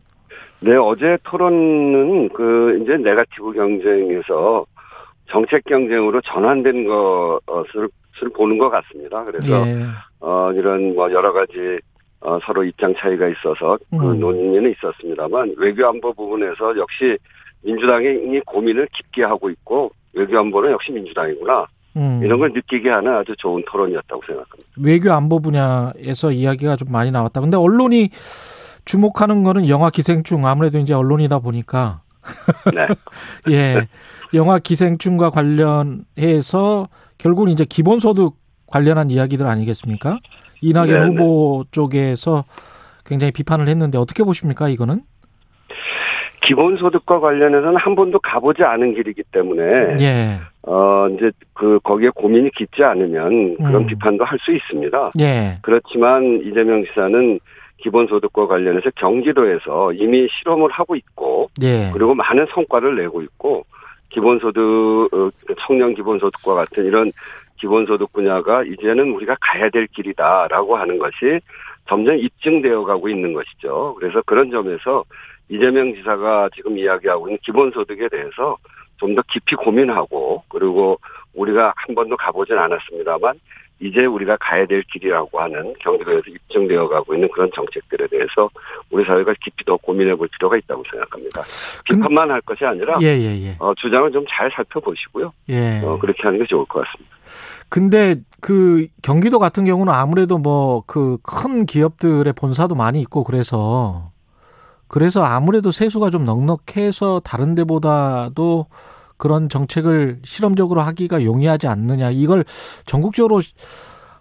네, 0.61 0.75
어제 0.75 1.17
토론은 1.23 2.29
그 2.29 2.79
이제 2.81 2.97
네가티브 2.97 3.53
경쟁에서 3.53 4.65
정책 5.29 5.63
경쟁으로 5.65 6.21
전환된 6.21 6.87
것을 6.87 8.29
보는 8.35 8.57
것 8.57 8.69
같습니다. 8.69 9.23
그래서 9.23 9.67
예. 9.67 9.85
어 10.19 10.51
이런 10.53 10.95
뭐 10.95 11.11
여러 11.11 11.31
가지 11.31 11.79
어, 12.21 12.37
서로 12.43 12.63
입장 12.63 12.93
차이가 12.97 13.27
있어서 13.29 13.77
그 13.91 14.11
음. 14.11 14.19
논의는 14.19 14.71
있었습니다만 14.71 15.55
외교안보 15.57 16.13
부분에서 16.13 16.77
역시 16.77 17.17
민주당이 17.61 18.41
고민을 18.41 18.87
깊게 18.93 19.23
하고 19.23 19.49
있고 19.49 19.91
외교안보는 20.13 20.71
역시 20.71 20.91
민주당이구나. 20.91 21.67
음. 21.95 22.21
이런 22.23 22.39
걸 22.39 22.51
느끼게 22.53 22.89
하는 22.89 23.13
아주 23.15 23.33
좋은 23.37 23.63
토론이었다고 23.67 24.21
생각합니다. 24.25 24.69
외교 24.77 25.11
안보 25.11 25.39
분야에서 25.39 26.31
이야기가 26.31 26.75
좀 26.75 26.91
많이 26.91 27.11
나왔다. 27.11 27.41
근데 27.41 27.57
언론이 27.57 28.09
주목하는 28.85 29.43
거는 29.43 29.67
영화 29.69 29.89
기생충 29.89 30.45
아무래도 30.45 30.77
이제 30.77 30.93
언론이다 30.93 31.39
보니까 31.39 32.01
네. 32.75 32.87
예. 33.53 33.87
영화 34.33 34.59
기생충과 34.59 35.31
관련해서 35.31 36.87
결국은 37.17 37.51
이제 37.51 37.65
기본소득 37.65 38.35
관련한 38.67 39.09
이야기들 39.09 39.45
아니겠습니까? 39.47 40.19
이낙연 40.61 40.87
네네. 40.87 41.05
후보 41.07 41.65
쪽에서 41.71 42.43
굉장히 43.05 43.31
비판을 43.31 43.67
했는데 43.67 43.97
어떻게 43.97 44.23
보십니까 44.23 44.69
이거는? 44.69 45.01
기본소득과 46.41 47.19
관련해서는 47.19 47.77
한 47.77 47.95
번도 47.95 48.19
가보지 48.19 48.63
않은 48.63 48.95
길이기 48.95 49.23
때문에 49.31 49.97
예. 49.99 50.39
어 50.63 51.07
이제 51.09 51.31
그 51.53 51.79
거기에 51.83 52.09
고민이 52.15 52.51
깊지 52.55 52.83
않으면 52.83 53.57
그런 53.57 53.75
음. 53.75 53.85
비판도 53.87 54.23
할 54.23 54.39
수 54.39 54.51
있습니다. 54.53 55.11
예. 55.19 55.57
그렇지만 55.61 56.41
이재명 56.43 56.83
지사는 56.85 57.39
기본소득과 57.81 58.47
관련해서 58.47 58.89
경기도에서 58.95 59.93
이미 59.93 60.27
실험을 60.29 60.69
하고 60.71 60.95
있고 60.95 61.49
예. 61.61 61.89
그리고 61.93 62.13
많은 62.13 62.45
성과를 62.53 62.95
내고 62.95 63.21
있고 63.21 63.65
기본소득 64.09 65.13
어, 65.13 65.29
청년 65.59 65.93
기본소득과 65.95 66.55
같은 66.55 66.85
이런 66.85 67.11
기본소득 67.59 68.11
분야가 68.13 68.63
이제는 68.63 69.13
우리가 69.13 69.35
가야 69.41 69.69
될 69.69 69.87
길이다라고 69.87 70.77
하는 70.77 70.97
것이 70.97 71.39
점점 71.87 72.17
입증되어 72.17 72.83
가고 72.83 73.09
있는 73.09 73.33
것이죠. 73.33 73.95
그래서 73.99 74.21
그런 74.25 74.51
점에서 74.51 75.03
이재명 75.49 75.93
지사가 75.93 76.49
지금 76.55 76.77
이야기하고 76.77 77.27
있는 77.27 77.39
기본소득에 77.43 78.09
대해서 78.09 78.57
좀 78.99 79.15
더 79.15 79.23
깊이 79.29 79.55
고민하고 79.55 80.43
그리고 80.49 80.99
우리가 81.33 81.73
한 81.75 81.95
번도 81.95 82.17
가보진 82.17 82.57
않았습니다만 82.57 83.39
이제 83.81 84.05
우리가 84.05 84.37
가야 84.41 84.65
될 84.65 84.83
길이라고 84.83 85.39
하는 85.39 85.73
경기도에서 85.79 86.23
입증되어 86.27 86.87
가고 86.89 87.13
있는 87.15 87.29
그런 87.31 87.49
정책들에 87.55 88.07
대해서 88.07 88.49
우리 88.91 89.05
사회가 89.05 89.33
깊이 89.43 89.63
더 89.65 89.77
고민해 89.77 90.15
볼 90.15 90.27
필요가 90.27 90.57
있다고 90.57 90.83
생각합니다. 90.91 91.41
비판만 91.89 92.29
할 92.29 92.41
것이 92.41 92.65
아니라 92.65 92.97
예, 93.01 93.07
예, 93.07 93.45
예. 93.47 93.55
어, 93.59 93.73
주장을 93.77 94.11
좀 94.11 94.25
잘 94.29 94.51
살펴보시고요. 94.53 95.31
예. 95.49 95.81
어, 95.83 95.97
그렇게 95.97 96.23
하는 96.23 96.39
게 96.39 96.45
좋을 96.45 96.65
것 96.65 96.83
같습니다. 96.85 97.15
근데 97.69 98.15
그 98.41 98.87
경기도 99.01 99.39
같은 99.39 99.63
경우는 99.65 99.93
아무래도 99.93 100.37
뭐 100.37 100.81
그 100.85 101.17
큰 101.23 101.65
기업들의 101.65 102.31
본사도 102.33 102.75
많이 102.75 102.99
있고 103.01 103.23
그래서 103.23 104.11
그래서 104.87 105.23
아무래도 105.23 105.71
세수가 105.71 106.09
좀 106.09 106.23
넉넉해서 106.25 107.21
다른 107.21 107.53
데보다도 107.55 108.65
그런 109.19 109.49
정책을 109.49 110.19
실험적으로 110.23 110.81
하기가 110.81 111.23
용이하지 111.23 111.67
않느냐. 111.67 112.09
이걸 112.09 112.43
전국적으로 112.87 113.41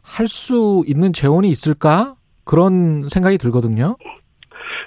할 0.02 0.28
수 0.28 0.82
있는 0.86 1.12
재원이 1.12 1.48
있을까? 1.48 2.14
그런 2.44 3.08
생각이 3.08 3.38
들거든요. 3.38 3.96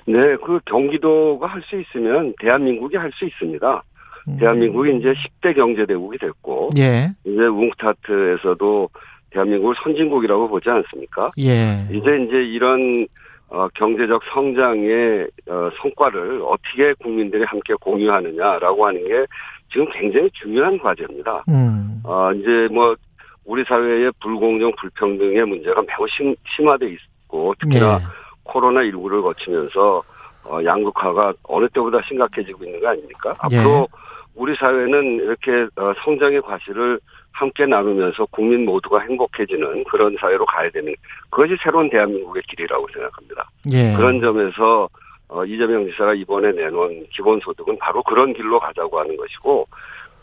네, 0.05 0.35
그 0.45 0.59
경기도가 0.65 1.47
할 1.47 1.61
수 1.63 1.79
있으면 1.79 2.33
대한민국이 2.41 2.97
할 2.97 3.11
수 3.13 3.25
있습니다. 3.25 3.83
음. 4.27 4.37
대한민국이 4.37 4.97
이제 4.97 5.13
10대 5.13 5.55
경제대국이 5.55 6.17
됐고, 6.19 6.69
예. 6.77 7.11
이제 7.23 7.41
웅스타트에서도 7.45 8.89
대한민국을 9.31 9.75
선진국이라고 9.83 10.49
보지 10.49 10.69
않습니까? 10.69 11.31
예. 11.39 11.87
이제 11.89 12.25
이제 12.27 12.43
이런 12.43 13.07
어, 13.51 13.67
경제적 13.75 14.21
성장의 14.33 15.27
어, 15.47 15.69
성과를 15.81 16.41
어떻게 16.41 16.93
국민들이 16.93 17.43
함께 17.43 17.73
공유하느냐라고 17.81 18.87
하는 18.87 19.05
게 19.05 19.25
지금 19.69 19.85
굉장히 19.91 20.29
중요한 20.31 20.77
과제입니다. 20.79 21.43
음. 21.49 22.01
어, 22.05 22.31
이제 22.31 22.69
뭐 22.71 22.95
우리 23.43 23.63
사회의 23.65 24.09
불공정 24.21 24.71
불평등의 24.79 25.45
문제가 25.45 25.81
매우 25.81 26.07
심, 26.07 26.33
심화돼 26.55 26.95
있고 27.23 27.53
특히나 27.59 27.97
네. 27.97 28.05
코로나 28.43 28.81
19를 28.83 29.21
거치면서 29.21 30.01
어, 30.45 30.59
양극화가 30.63 31.33
어느 31.43 31.67
때보다 31.69 31.99
심각해지고 32.07 32.63
있는 32.63 32.79
거 32.79 32.87
아닙니까? 32.87 33.35
예. 33.51 33.57
앞으로 33.57 33.87
우리 34.33 34.55
사회는 34.55 35.15
이렇게 35.15 35.67
어, 35.75 35.93
성장의 36.05 36.41
과실을 36.41 37.01
함께 37.31 37.65
나누면서 37.65 38.25
국민 38.27 38.65
모두가 38.65 38.99
행복해지는 38.99 39.83
그런 39.85 40.15
사회로 40.19 40.45
가야 40.45 40.69
되는 40.69 40.93
그것이 41.29 41.55
새로운 41.63 41.89
대한민국의 41.89 42.43
길이라고 42.49 42.87
생각합니다. 42.93 43.49
예. 43.71 43.93
그런 43.95 44.19
점에서 44.21 44.89
어, 45.31 45.45
이재명 45.45 45.85
지사가 45.89 46.13
이번에 46.13 46.51
내놓은 46.51 47.05
기본소득은 47.11 47.77
바로 47.79 48.03
그런 48.03 48.33
길로 48.33 48.59
가자고 48.59 48.99
하는 48.99 49.15
것이고, 49.15 49.65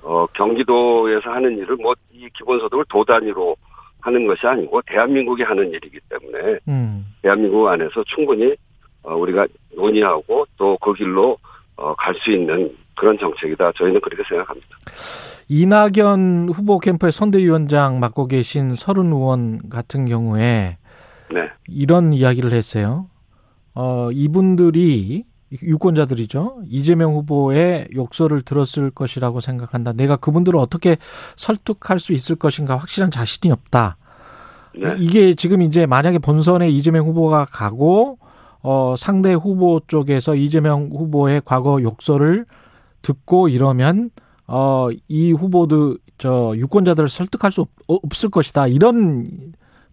어, 0.02 0.26
경기도에서 0.34 1.30
하는 1.30 1.56
일을 1.56 1.76
뭐, 1.76 1.94
이 2.12 2.28
기본소득을 2.36 2.84
도 2.90 3.02
단위로 3.06 3.56
하는 4.02 4.26
것이 4.26 4.46
아니고, 4.46 4.82
대한민국이 4.82 5.42
하는 5.44 5.70
일이기 5.72 5.98
때문에, 6.10 6.58
음. 6.68 7.06
대한민국 7.22 7.66
안에서 7.66 8.04
충분히, 8.04 8.54
어, 9.02 9.14
우리가 9.16 9.46
논의하고 9.74 10.44
또 10.58 10.76
그 10.76 10.92
길로, 10.92 11.38
어, 11.76 11.94
갈 11.94 12.14
수 12.16 12.30
있는 12.30 12.76
그런 12.98 13.18
정책이다. 13.18 13.72
저희는 13.76 14.00
그렇게 14.00 14.22
생각합니다. 14.28 14.68
이낙연 15.48 16.50
후보 16.50 16.78
캠프의 16.78 17.12
선대위원장 17.12 18.00
맡고 18.00 18.26
계신 18.26 18.74
서른 18.74 19.12
의원 19.12 19.68
같은 19.70 20.04
경우에, 20.04 20.76
네. 21.32 21.40
이런 21.66 22.12
이야기를 22.12 22.52
했어요. 22.52 23.06
어, 23.74 24.10
이분들이 24.12 25.24
유권자들이죠. 25.62 26.62
이재명 26.66 27.14
후보의 27.14 27.88
욕설을 27.94 28.42
들었을 28.42 28.90
것이라고 28.90 29.40
생각한다. 29.40 29.92
내가 29.92 30.16
그분들을 30.16 30.58
어떻게 30.58 30.96
설득할 31.36 32.00
수 32.00 32.12
있을 32.12 32.36
것인가 32.36 32.76
확실한 32.76 33.10
자신이 33.10 33.50
없다. 33.50 33.96
네. 34.76 34.94
이게 34.98 35.34
지금 35.34 35.62
이제 35.62 35.86
만약에 35.86 36.18
본선에 36.18 36.68
이재명 36.68 37.06
후보가 37.06 37.46
가고 37.46 38.18
어 38.60 38.94
상대 38.98 39.32
후보 39.32 39.80
쪽에서 39.86 40.34
이재명 40.34 40.90
후보의 40.92 41.42
과거 41.44 41.80
욕설을 41.80 42.44
듣고 43.02 43.48
이러면 43.48 44.10
어 44.46 44.88
이 45.08 45.32
후보들 45.32 45.98
저 46.18 46.52
유권자들을 46.56 47.08
설득할 47.08 47.52
수 47.52 47.62
없, 47.62 47.68
없을 47.86 48.30
것이다. 48.30 48.66
이런 48.66 49.26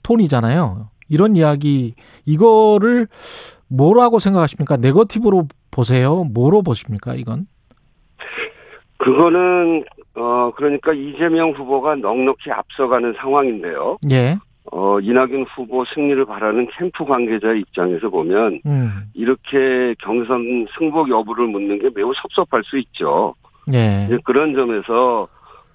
톤이잖아요. 0.04 0.90
이런 1.10 1.36
이야기 1.36 1.94
이거를 2.26 3.08
뭐라고 3.68 4.20
생각하십니까? 4.20 4.78
네거티브로 4.78 5.48
보세요. 5.72 6.24
뭐로 6.24 6.62
보십니까? 6.64 7.16
이건? 7.16 7.48
그거는 8.98 9.84
어 10.16 10.52
그러니까 10.56 10.94
이재명 10.94 11.52
후보가 11.52 11.96
넉넉히 11.96 12.50
앞서가는 12.52 13.14
상황인데요. 13.20 13.98
예. 14.12 14.38
어 14.72 15.00
이낙연 15.00 15.46
후보 15.56 15.86
승리를 15.86 16.26
바라는 16.26 16.68
캠프 16.78 17.06
관계자의 17.06 17.62
입장에서 17.62 18.10
보면 18.10 18.62
음. 18.66 19.04
이렇게 19.14 19.94
경선 20.00 20.68
승복 20.78 21.10
여부를 21.10 21.48
묻는 21.48 21.80
게 21.80 21.90
매우 21.94 22.14
섭섭할 22.16 22.64
수 22.64 22.78
있죠. 22.80 23.36
예. 23.74 24.08
그런 24.24 24.56
점에서 24.56 25.28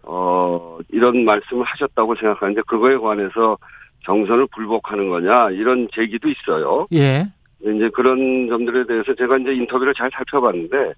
어 0.03 0.79
이런 0.91 1.25
말씀을 1.25 1.65
하셨다고 1.65 2.17
생각하는데 2.17 2.63
그거에 2.67 2.97
관해서 2.97 3.57
경선을 4.01 4.49
불복하는 4.55 5.09
거냐 5.09 5.51
이런 5.51 5.89
제기도 5.93 6.29
있어요. 6.29 6.89
예. 6.93 7.27
이제 7.63 7.91
그런 7.91 8.49
점들에 8.49 8.87
대해서 8.87 9.15
제가 9.15 9.37
이제 9.39 9.53
인터뷰를 9.53 9.95
잘 9.95 10.11
살펴봤는데 10.13 10.95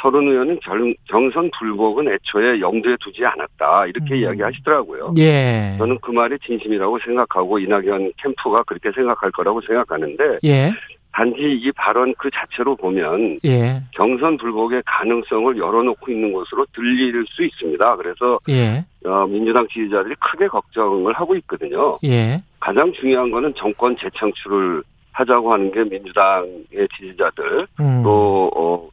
서른 0.00 0.28
의원은 0.28 0.60
경 0.60 1.30
선 1.32 1.50
불복은 1.58 2.08
애초에 2.08 2.60
염두에 2.60 2.96
두지 3.00 3.24
않았다 3.24 3.86
이렇게 3.86 4.14
음. 4.14 4.16
이야기하시더라고요. 4.16 5.14
예. 5.18 5.74
저는 5.78 5.98
그 6.00 6.10
말이 6.10 6.36
진심이라고 6.44 6.98
생각하고 7.00 7.58
이낙연 7.58 8.12
캠프가 8.16 8.62
그렇게 8.64 8.90
생각할 8.92 9.30
거라고 9.32 9.60
생각하는데 9.60 10.38
예. 10.44 10.72
단지 11.12 11.40
이 11.40 11.72
발언 11.72 12.14
그 12.16 12.30
자체로 12.30 12.76
보면 12.76 13.40
예. 13.44 13.82
경선 13.92 14.36
불복의 14.36 14.82
가능성을 14.86 15.56
열어놓고 15.56 16.12
있는 16.12 16.32
것으로 16.32 16.64
들릴 16.72 17.24
수 17.28 17.42
있습니다. 17.44 17.96
그래서 17.96 18.38
예. 18.48 18.84
어, 19.04 19.26
민주당 19.26 19.66
지지자들이 19.68 20.14
크게 20.20 20.46
걱정을 20.48 21.12
하고 21.14 21.34
있거든요. 21.36 21.98
예. 22.04 22.40
가장 22.60 22.92
중요한 22.92 23.30
거는 23.30 23.54
정권 23.56 23.96
재창출을 23.96 24.82
하자고 25.12 25.52
하는 25.52 25.72
게 25.72 25.82
민주당의 25.82 26.88
지지자들 26.96 27.66
음. 27.80 28.02
또 28.04 28.50
어, 28.54 28.88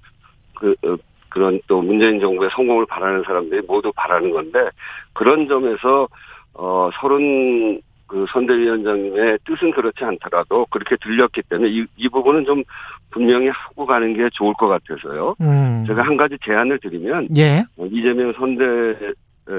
그, 0.66 0.76
어, 0.88 0.98
그런 1.30 1.60
또 1.68 1.82
문재인 1.82 2.20
정부의 2.20 2.50
성공을 2.54 2.86
바라는 2.88 3.24
사람들이 3.24 3.62
모두 3.68 3.92
바라는 3.96 4.32
건데 4.32 4.70
그런 5.14 5.48
점에서 5.48 6.08
어 6.54 6.90
서른 7.00 7.82
그 8.08 8.26
선대위원장님의 8.32 9.40
뜻은 9.46 9.72
그렇지 9.72 10.06
않더라도 10.06 10.66
그렇게 10.70 10.96
들렸기 10.96 11.42
때문에 11.50 11.70
이, 11.70 11.86
이 11.98 12.08
부분은 12.08 12.46
좀 12.46 12.64
분명히 13.10 13.50
하고 13.50 13.86
가는 13.86 14.14
게 14.14 14.30
좋을 14.32 14.54
것 14.54 14.68
같아서요. 14.68 15.36
음. 15.42 15.84
제가 15.88 16.04
한 16.04 16.16
가지 16.16 16.38
제안을 16.44 16.80
드리면 16.80 17.28
예. 17.38 17.64
이재명 17.92 18.32
선대 18.34 18.64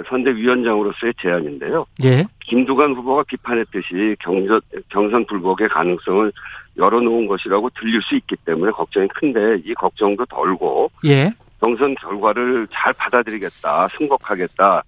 선대위원장으로서의 0.08 1.14
제안인데요. 1.20 1.86
예. 2.04 2.24
김두관 2.40 2.94
후보가 2.94 3.24
비판했듯이 3.24 4.16
경저, 4.20 4.60
경선 4.88 5.26
불복의 5.26 5.68
가능성을 5.68 6.32
열어놓은 6.76 7.26
것이라고 7.26 7.70
들릴 7.70 8.02
수 8.02 8.16
있기 8.16 8.36
때문에 8.44 8.72
걱정이 8.72 9.08
큰데 9.08 9.62
이 9.64 9.74
걱정도 9.74 10.26
덜고 10.26 10.90
예. 11.04 11.30
경선 11.60 11.94
결과를 11.94 12.66
잘 12.72 12.92
받아들이겠다, 12.92 13.88
승복하겠다. 13.88 14.82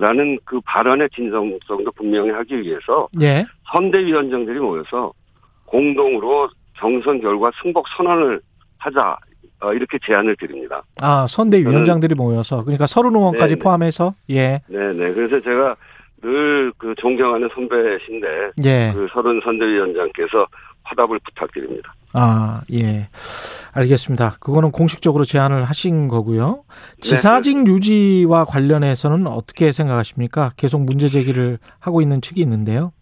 라는 0.00 0.38
그 0.44 0.60
발언의 0.62 1.08
진정성도 1.14 1.90
분명히 1.92 2.30
하기 2.30 2.60
위해서 2.62 3.08
예. 3.22 3.46
선대위원장들이 3.70 4.58
모여서 4.58 5.12
공동으로 5.66 6.48
경선 6.74 7.20
결과 7.20 7.50
승복 7.62 7.86
선언을 7.96 8.40
하자 8.78 9.16
어, 9.60 9.72
이렇게 9.72 9.98
제안을 10.06 10.36
드립니다. 10.36 10.82
아, 11.00 11.26
선대위원장들이 11.28 12.14
모여서 12.14 12.62
그러니까 12.62 12.86
서른 12.86 13.14
의원까지 13.16 13.54
네네. 13.54 13.58
포함해서 13.62 14.14
예. 14.30 14.60
네, 14.68 14.92
네. 14.92 15.12
그래서 15.12 15.40
제가 15.40 15.76
늘 16.22 16.72
그 16.78 16.94
존경하는 16.96 17.48
선배신데 17.54 18.26
예. 18.64 18.92
그 18.94 19.08
서른 19.12 19.40
선대위원장께서 19.44 20.46
화답을 20.84 21.18
부탁드립니다. 21.24 21.92
아, 22.14 22.62
예. 22.72 23.08
알겠습니다. 23.72 24.36
그거는 24.40 24.70
공식적으로 24.70 25.24
제안을 25.24 25.64
하신 25.64 26.08
거고요. 26.08 26.64
지사직 27.00 27.64
네. 27.64 27.70
유지와 27.70 28.46
관련해서는 28.46 29.26
어떻게 29.26 29.72
생각하십니까? 29.72 30.52
계속 30.56 30.82
문제 30.82 31.08
제기를 31.08 31.58
하고 31.78 32.00
있는 32.00 32.20
측이 32.22 32.40
있는데요. 32.40 32.92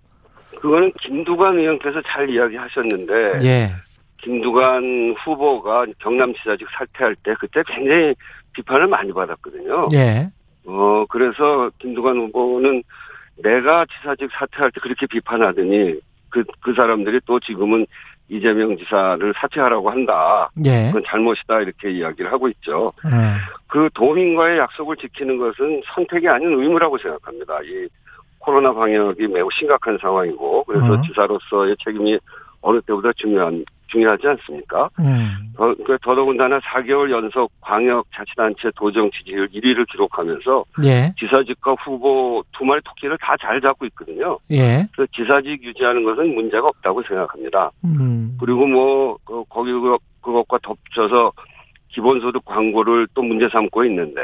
그거는 0.60 0.90
김두관 1.00 1.58
의원께서 1.58 2.02
잘 2.06 2.28
이야기하셨는데 2.28 3.44
예. 3.44 3.70
김두관 4.18 5.14
후보가 5.18 5.86
경남지사직 5.98 6.66
사퇴할 6.76 7.16
때 7.22 7.34
그때 7.38 7.62
굉장히 7.66 8.14
비판을 8.52 8.86
많이 8.86 9.12
받았거든요. 9.12 9.84
예. 9.92 10.30
어 10.66 11.04
그래서 11.08 11.70
김두관 11.78 12.16
후보는 12.16 12.82
내가 13.42 13.84
지사직 13.86 14.30
사퇴할 14.32 14.70
때 14.72 14.80
그렇게 14.80 15.06
비판하더니 15.06 16.00
그, 16.30 16.44
그 16.60 16.74
사람들이 16.74 17.20
또 17.26 17.38
지금은 17.38 17.86
이재명 18.28 18.76
지사를 18.76 19.32
사퇴하라고 19.36 19.90
한다. 19.90 20.50
예. 20.64 20.86
그건 20.88 21.04
잘못이다. 21.06 21.60
이렇게 21.60 21.90
이야기를 21.90 22.32
하고 22.32 22.48
있죠. 22.48 22.90
예. 23.06 23.10
그 23.68 23.88
도민과의 23.94 24.58
약속을 24.58 24.96
지키는 24.96 25.38
것은 25.38 25.82
선택이 25.94 26.28
아닌 26.28 26.60
의무라고 26.60 26.98
생각합니다. 26.98 27.60
이 27.62 27.88
코로나 28.38 28.72
방역이 28.72 29.28
매우 29.28 29.48
심각한 29.52 29.98
상황이고 30.00 30.64
그래서 30.64 30.92
어. 30.92 31.02
지사로서의 31.02 31.76
책임이 31.84 32.18
어느 32.60 32.80
때보다 32.80 33.12
중요한 33.16 33.64
중요하지 33.88 34.26
않습니까? 34.26 34.90
음. 34.98 35.52
더, 35.56 35.74
그 35.86 35.96
더더군다나 36.02 36.58
4개월 36.60 37.10
연속 37.10 37.50
광역자치단체 37.60 38.72
도정 38.76 39.10
지지율 39.12 39.48
1위를 39.48 39.88
기록하면서 39.90 40.64
예. 40.84 41.14
지사직과 41.18 41.74
후보 41.74 42.44
두 42.52 42.64
마리 42.64 42.80
토끼를 42.82 43.16
다 43.18 43.36
잘 43.46 43.60
잡고 43.60 43.86
있거든요. 43.86 44.38
예. 44.50 44.86
그래서 44.92 45.08
지사직 45.14 45.62
유지하는 45.62 46.04
것은 46.04 46.34
문제가 46.34 46.66
없다고 46.68 47.02
생각합니다. 47.04 47.70
음. 47.84 48.36
그리고 48.40 48.66
뭐 48.66 49.18
그, 49.24 49.44
거기 49.48 49.72
그, 49.72 49.96
그것과 50.20 50.58
덮쳐서 50.62 51.32
기본소득 51.88 52.44
광고를 52.44 53.06
또 53.14 53.22
문제 53.22 53.48
삼고 53.48 53.84
있는데 53.84 54.20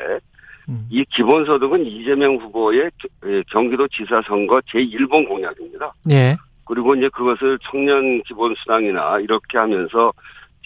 음. 0.68 0.86
이 0.90 1.04
기본소득은 1.04 1.86
이재명 1.86 2.36
후보의 2.36 2.90
예, 3.26 3.42
경기도 3.50 3.86
지사 3.88 4.20
선거 4.26 4.60
제1번 4.60 5.28
공약입니다. 5.28 5.92
예. 6.10 6.36
그리고 6.64 6.94
이제 6.94 7.08
그것을 7.08 7.58
청년 7.70 8.22
기본수당이나 8.22 9.20
이렇게 9.20 9.58
하면서 9.58 10.12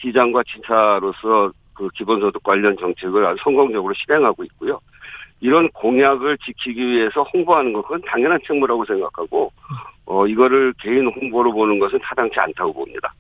시장과 0.01 0.43
지사로서 0.45 1.53
그 1.75 1.89
기본소득 1.95 2.43
관련 2.43 2.77
정책을 2.79 3.25
아주 3.25 3.43
성공적으로 3.43 3.93
실행하고 3.95 4.45
있고요. 4.45 4.81
이런 5.41 5.69
공약을 5.71 6.39
지키기 6.39 6.87
위해서 6.87 7.23
홍보하는 7.23 7.73
것은 7.73 8.01
당연한 8.07 8.39
책무라고 8.47 8.85
생각하고 8.87 9.53
어 10.07 10.27
이거를 10.27 10.73
개인 10.81 11.07
홍보로 11.09 11.53
보는 11.53 11.79
것은 11.79 11.99
타당치 12.01 12.41
않다고 12.41 12.73
봅니다. 12.73 13.13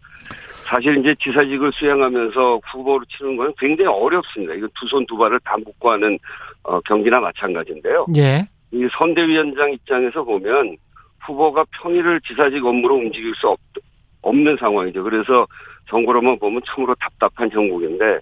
사실 0.65 0.97
이제 0.97 1.15
지사직을 1.21 1.71
수행하면서 1.73 2.61
후보로 2.73 3.05
치는 3.07 3.37
건 3.37 3.53
굉장히 3.59 3.89
어렵습니다. 3.91 4.55
이거 4.55 4.67
두 4.75 4.87
손 4.87 5.05
두 5.07 5.17
발을 5.17 5.39
다 5.41 5.57
묶고 5.65 5.91
하는 5.91 6.19
어 6.63 6.81
경기나 6.81 7.21
마찬가지인데요. 7.21 8.07
예. 8.17 8.49
이 8.73 8.89
선대위원장 8.99 9.73
입장에서 9.73 10.25
보면 10.25 10.77
후보가 11.27 11.65
평일을 11.83 12.21
지사직 12.23 12.65
업무로 12.65 12.97
움직일 12.97 13.35
수 13.35 13.49
없, 13.49 13.59
없는 14.23 14.57
상황이죠. 14.59 15.03
그래서 15.03 15.47
선거로만 15.91 16.39
보면 16.39 16.63
참으로 16.67 16.95
답답한 16.97 17.51
정국인데 17.51 18.21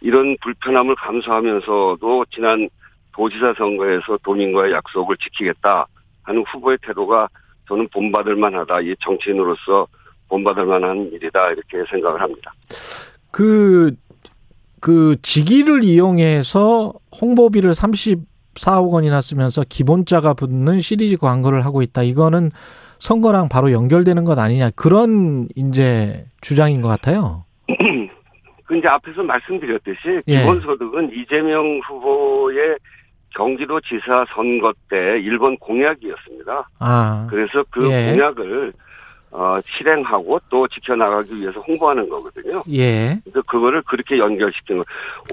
이런 0.00 0.36
불편함을 0.42 0.94
감수하면서도 0.96 2.24
지난 2.30 2.68
도지사 3.12 3.54
선거에서 3.56 4.18
도민과의 4.22 4.72
약속을 4.72 5.16
지키겠다 5.16 5.86
하는 6.22 6.44
후보의 6.44 6.78
태도가 6.82 7.28
저는 7.66 7.88
본받을 7.92 8.36
만하다. 8.36 8.80
이 8.82 8.94
정치인으로서 9.00 9.86
본받을 10.28 10.66
만한 10.66 11.10
일이다. 11.12 11.50
이렇게 11.50 11.84
생각을 11.90 12.20
합니다. 12.20 12.52
그, 13.30 13.94
그 14.80 15.14
직위를 15.22 15.82
이용해서 15.82 16.92
홍보비를 17.20 17.74
30 17.74 18.20
4억 18.58 18.90
원이나 18.90 19.20
쓰면서 19.20 19.62
기본자가 19.68 20.34
붙는 20.34 20.80
시리즈 20.80 21.16
광고를 21.16 21.64
하고 21.64 21.82
있다. 21.82 22.02
이거는 22.02 22.50
선거랑 22.98 23.48
바로 23.48 23.72
연결되는 23.72 24.24
것 24.24 24.38
아니냐. 24.38 24.70
그런 24.74 25.48
이제 25.54 26.26
주장인 26.40 26.82
것 26.82 26.88
같아요. 26.88 27.44
그 28.64 28.76
이제 28.76 28.88
앞에서 28.88 29.22
말씀드렸듯이 29.22 30.20
예. 30.26 30.40
기본소득은 30.40 31.12
이재명 31.14 31.80
후보의 31.88 32.76
경기도지사 33.34 34.26
선거 34.34 34.72
때 34.90 35.20
일본 35.20 35.56
공약이었습니다. 35.58 36.68
아. 36.80 37.26
그래서 37.30 37.64
그 37.70 37.88
예. 37.90 38.12
공약을 38.12 38.72
어, 39.30 39.58
실행하고 39.76 40.40
또 40.48 40.66
지켜나가기 40.68 41.38
위해서 41.40 41.60
홍보하는 41.60 42.08
거거든요. 42.08 42.62
예. 42.72 43.18
그래서 43.24 43.42
그거를 43.42 43.82
그렇게 43.82 44.18
연결시키는 44.18 44.82
거. 44.82 44.86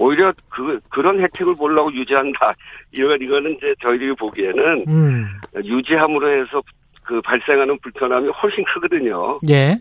오히려 0.04 0.32
그, 0.50 0.78
그런 0.90 1.20
혜택을 1.20 1.54
보려고 1.54 1.92
유지한다. 1.92 2.54
이건, 2.92 3.20
이거는 3.20 3.56
이제 3.56 3.74
저희들이 3.82 4.14
보기에는 4.16 4.84
음. 4.88 5.26
유지함으로 5.64 6.28
해서 6.28 6.62
그 7.02 7.20
발생하는 7.22 7.78
불편함이 7.80 8.28
훨씬 8.30 8.64
크거든요. 8.64 9.38
예. 9.48 9.78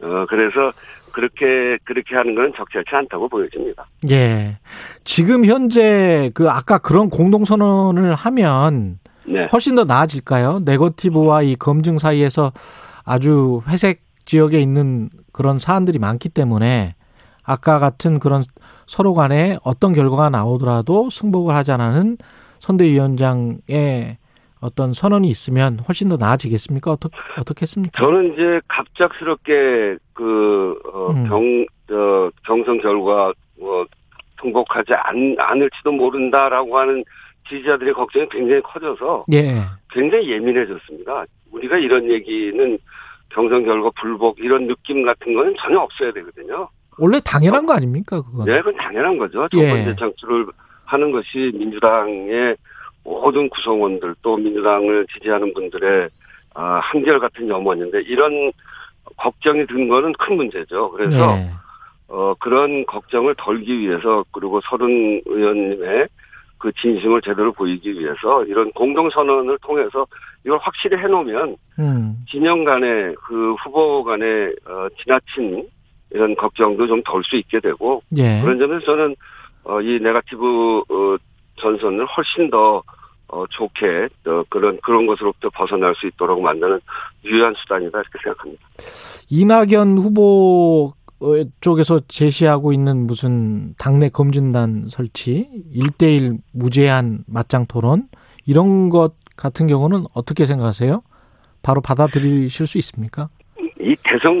어, 0.00 0.24
그래서 0.28 0.72
그렇게, 1.12 1.76
그렇게 1.84 2.14
하는 2.14 2.34
건 2.34 2.52
적절치 2.56 2.88
않다고 2.90 3.28
보여집니다. 3.28 3.86
예. 4.10 4.56
지금 5.04 5.44
현재 5.44 6.30
그 6.34 6.48
아까 6.48 6.78
그런 6.78 7.10
공동선언을 7.10 8.14
하면 8.14 8.98
네. 9.24 9.46
훨씬 9.52 9.74
더 9.74 9.84
나아질까요? 9.84 10.60
네거티브와 10.64 11.42
이 11.42 11.56
검증 11.56 11.98
사이에서 11.98 12.52
아주 13.08 13.62
회색 13.66 14.02
지역에 14.26 14.60
있는 14.60 15.08
그런 15.32 15.58
사안들이 15.58 15.98
많기 15.98 16.28
때문에 16.28 16.94
아까 17.42 17.78
같은 17.78 18.18
그런 18.18 18.42
서로 18.86 19.14
간에 19.14 19.56
어떤 19.64 19.94
결과가 19.94 20.28
나오더라도 20.28 21.08
승복을 21.08 21.54
하자는 21.54 22.18
선대위원장의 22.58 24.18
어떤 24.60 24.92
선언이 24.92 25.28
있으면 25.28 25.78
훨씬 25.88 26.10
더 26.10 26.16
나아지겠습니까? 26.16 26.90
어떻게 26.90 27.16
어떻겠습니까? 27.38 27.98
저는 27.98 28.34
이제 28.34 28.60
갑작스럽게 28.68 29.96
그 30.12 30.78
어, 30.92 31.10
음. 31.12 31.28
경, 31.28 31.96
어, 31.96 32.30
경선 32.44 32.80
결과 32.82 33.32
뭐 33.58 33.86
승복하지 34.42 34.92
않, 34.92 35.36
않을지도 35.38 35.92
모른다라고 35.92 36.76
하는 36.76 37.04
지지자들의 37.48 37.94
걱정이 37.94 38.28
굉장히 38.30 38.60
커져서 38.62 39.22
예. 39.32 39.62
굉장히 39.90 40.30
예민해졌습니다. 40.30 41.24
우리가 41.52 41.78
이런 41.78 42.10
얘기는 42.10 42.78
경선 43.30 43.64
결과 43.64 43.90
불복 44.00 44.38
이런 44.38 44.66
느낌 44.66 45.04
같은 45.04 45.34
거는 45.34 45.54
전혀 45.58 45.78
없어야 45.78 46.12
되거든요. 46.12 46.68
원래 46.98 47.20
당연한 47.24 47.66
거 47.66 47.74
아닙니까 47.74 48.20
그거? 48.22 48.44
네, 48.44 48.58
그건 48.58 48.76
당연한 48.76 49.18
거죠. 49.18 49.48
첫 49.50 49.58
번째 49.58 49.90
예. 49.90 49.96
창출을 49.96 50.46
하는 50.84 51.12
것이 51.12 51.52
민주당의 51.54 52.56
모든 53.04 53.48
구성원들 53.48 54.16
또 54.22 54.36
민주당을 54.36 55.06
지지하는 55.12 55.54
분들의 55.54 56.08
아, 56.54 56.80
한결 56.82 57.20
같은 57.20 57.48
염원인데 57.48 58.02
이런 58.02 58.52
걱정이 59.16 59.66
든 59.66 59.88
거는 59.88 60.12
큰 60.14 60.36
문제죠. 60.36 60.90
그래서 60.90 61.36
네. 61.36 61.50
어, 62.08 62.34
그런 62.38 62.84
걱정을 62.86 63.34
덜기 63.36 63.78
위해서 63.78 64.24
그리고 64.32 64.60
서른 64.62 65.20
의원님의 65.26 66.08
그 66.58 66.72
진심을 66.72 67.22
제대로 67.22 67.52
보이기 67.52 67.92
위해서 67.92 68.44
이런 68.44 68.70
공동선언을 68.72 69.58
통해서 69.62 70.06
이걸 70.44 70.58
확실히 70.60 70.96
해놓으면 70.98 71.56
음. 71.78 72.16
진영 72.28 72.64
간의 72.64 73.14
그 73.26 73.54
후보 73.54 74.02
간의 74.04 74.54
어, 74.66 74.88
지나친 75.00 75.68
이런 76.10 76.34
걱정도 76.34 76.86
좀 76.86 77.02
덜 77.04 77.22
수 77.24 77.36
있게 77.36 77.60
되고 77.60 78.02
예. 78.16 78.40
그런 78.42 78.58
점에서 78.58 78.84
저는 78.86 79.16
어, 79.64 79.80
이 79.80 79.98
네가티브 80.00 80.78
어, 80.88 81.16
전선을 81.60 82.06
훨씬 82.06 82.50
더 82.50 82.82
어, 83.28 83.44
좋게 83.50 84.08
어, 84.26 84.42
그런 84.48 84.78
그런 84.82 85.06
것으로부터 85.06 85.50
벗어날 85.50 85.94
수 85.94 86.06
있도록 86.06 86.40
만드는 86.40 86.80
유효한 87.24 87.54
수단이다 87.58 87.98
이렇게 87.98 88.18
생각합니다. 88.22 88.66
이낙연 89.30 89.98
후보 89.98 90.94
쪽에서 91.60 92.00
제시하고 92.08 92.72
있는 92.72 93.06
무슨 93.06 93.74
당내 93.78 94.08
검진단 94.08 94.86
설치, 94.88 95.48
일대일 95.72 96.38
무제한 96.52 97.24
맞짱 97.26 97.66
토론 97.66 98.08
이런 98.46 98.88
것 98.88 99.14
같은 99.36 99.66
경우는 99.66 100.04
어떻게 100.14 100.46
생각하세요? 100.46 101.02
바로 101.62 101.80
받아들이실 101.80 102.66
수 102.66 102.78
있습니까? 102.78 103.28
이 103.80 103.96
대선 104.04 104.40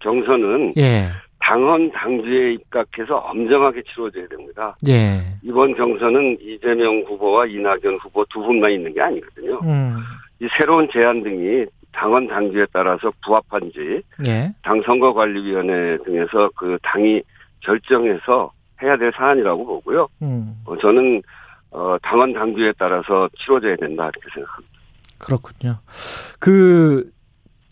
경선은 0.00 0.74
예. 0.76 1.08
당헌 1.40 1.92
당주에 1.92 2.54
입각해서 2.54 3.18
엄정하게 3.18 3.82
치러져야 3.82 4.26
됩니다. 4.28 4.76
예. 4.88 5.22
이번 5.42 5.74
경선은 5.76 6.38
이재명 6.40 7.02
후보와 7.06 7.46
이낙연 7.46 7.98
후보 8.02 8.24
두 8.26 8.40
분만 8.40 8.72
있는 8.72 8.92
게 8.92 9.00
아니거든요. 9.00 9.60
음. 9.62 9.96
이 10.40 10.48
새로운 10.56 10.88
제안 10.92 11.22
등이 11.22 11.66
당헌 11.96 12.28
당주에 12.28 12.66
따라서 12.72 13.10
부합한지 13.24 14.02
예. 14.26 14.52
당 14.62 14.82
선거관리위원회 14.84 15.98
등에서 16.04 16.48
그 16.54 16.78
당이 16.82 17.22
결정해서 17.60 18.52
해야 18.82 18.96
될 18.98 19.10
사안이라고 19.16 19.66
보고요. 19.66 20.08
음. 20.20 20.60
어, 20.66 20.76
저는 20.76 21.22
어, 21.70 21.96
당헌 22.02 22.34
당규에 22.34 22.74
따라서 22.78 23.28
치러져야 23.38 23.76
된다 23.76 24.04
이렇게 24.04 24.28
생각합니다. 24.34 24.76
그렇군요. 25.18 25.78
그 26.38 27.10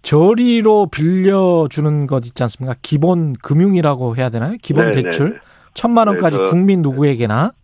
저리로 0.00 0.86
빌려주는 0.86 2.06
것 2.06 2.26
있지 2.26 2.42
않습니까? 2.42 2.74
기본 2.82 3.34
금융이라고 3.34 4.16
해야 4.16 4.30
되나요? 4.30 4.56
기본 4.62 4.90
네네. 4.90 5.02
대출 5.02 5.34
네. 5.34 5.38
천만 5.74 6.08
원까지 6.08 6.38
네, 6.38 6.46
국민 6.46 6.82
누구에게나 6.82 7.52
네, 7.52 7.63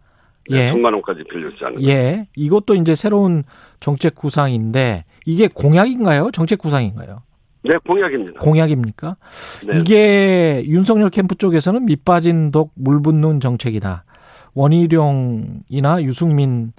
예. 0.51 0.71
천만 0.71 0.93
원까지 0.95 1.25
빌려주지 1.31 1.65
않는 1.65 1.85
예. 1.85 2.27
이것도 2.37 2.75
이제 2.75 2.95
새로운 2.95 3.45
정책 3.81 4.15
구상인데 4.15 5.05
이게 5.27 5.49
공약인가요? 5.49 6.31
정책 6.33 6.59
구상인가요? 6.59 7.23
네, 7.63 7.77
공약입니다. 7.87 8.41
공약입니까? 8.41 9.17
네. 9.67 9.79
이게 9.79 10.63
윤석열 10.67 11.11
캠프 11.11 11.35
쪽에서는 11.35 11.85
밑빠진 11.85 12.51
독 12.51 12.73
물붓는 12.75 13.41
정책이다. 13.41 14.05
원희룡이나 14.55 16.03
유승민 16.03 16.73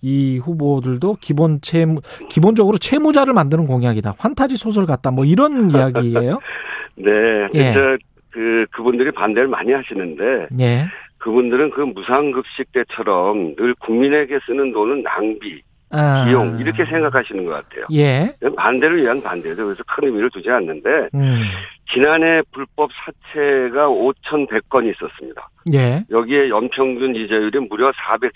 이 0.00 0.38
후보들도 0.38 1.16
기본 1.20 1.60
채무 1.60 2.00
기본적으로 2.28 2.78
채무자를 2.78 3.32
만드는 3.34 3.66
공약이다. 3.66 4.14
환타지 4.18 4.56
소설 4.56 4.86
같다. 4.86 5.10
뭐 5.10 5.24
이런 5.24 5.70
이야기예요. 5.72 6.38
네. 6.96 7.10
예. 7.54 7.74
그 8.30 8.66
그분들이 8.70 9.10
반대를 9.10 9.48
많이 9.48 9.72
하시는데 9.72 10.48
예. 10.60 10.84
그분들은 11.18 11.70
그 11.70 11.80
무상급식 11.80 12.72
때처럼 12.72 13.56
늘 13.56 13.74
국민에게 13.74 14.38
쓰는 14.46 14.72
돈은 14.72 15.02
낭비, 15.02 15.62
아. 15.90 16.24
비용 16.24 16.58
이렇게 16.58 16.84
생각하시는 16.84 17.44
것 17.44 17.50
같아요. 17.50 17.86
예. 17.92 18.32
반대를 18.56 19.02
위한 19.02 19.22
반대죠. 19.22 19.64
그래서 19.64 19.82
큰 19.86 20.08
의미를 20.08 20.30
두지 20.30 20.50
않는데 20.50 21.08
음. 21.14 21.42
지난해 21.92 22.42
불법 22.52 22.90
사채가 22.92 23.88
5,100건이 23.88 24.94
있었습니다. 24.94 25.48
예. 25.72 26.04
여기에 26.10 26.50
연평균 26.50 27.14
이자율이 27.14 27.60
무려 27.68 27.90
410 27.96 28.32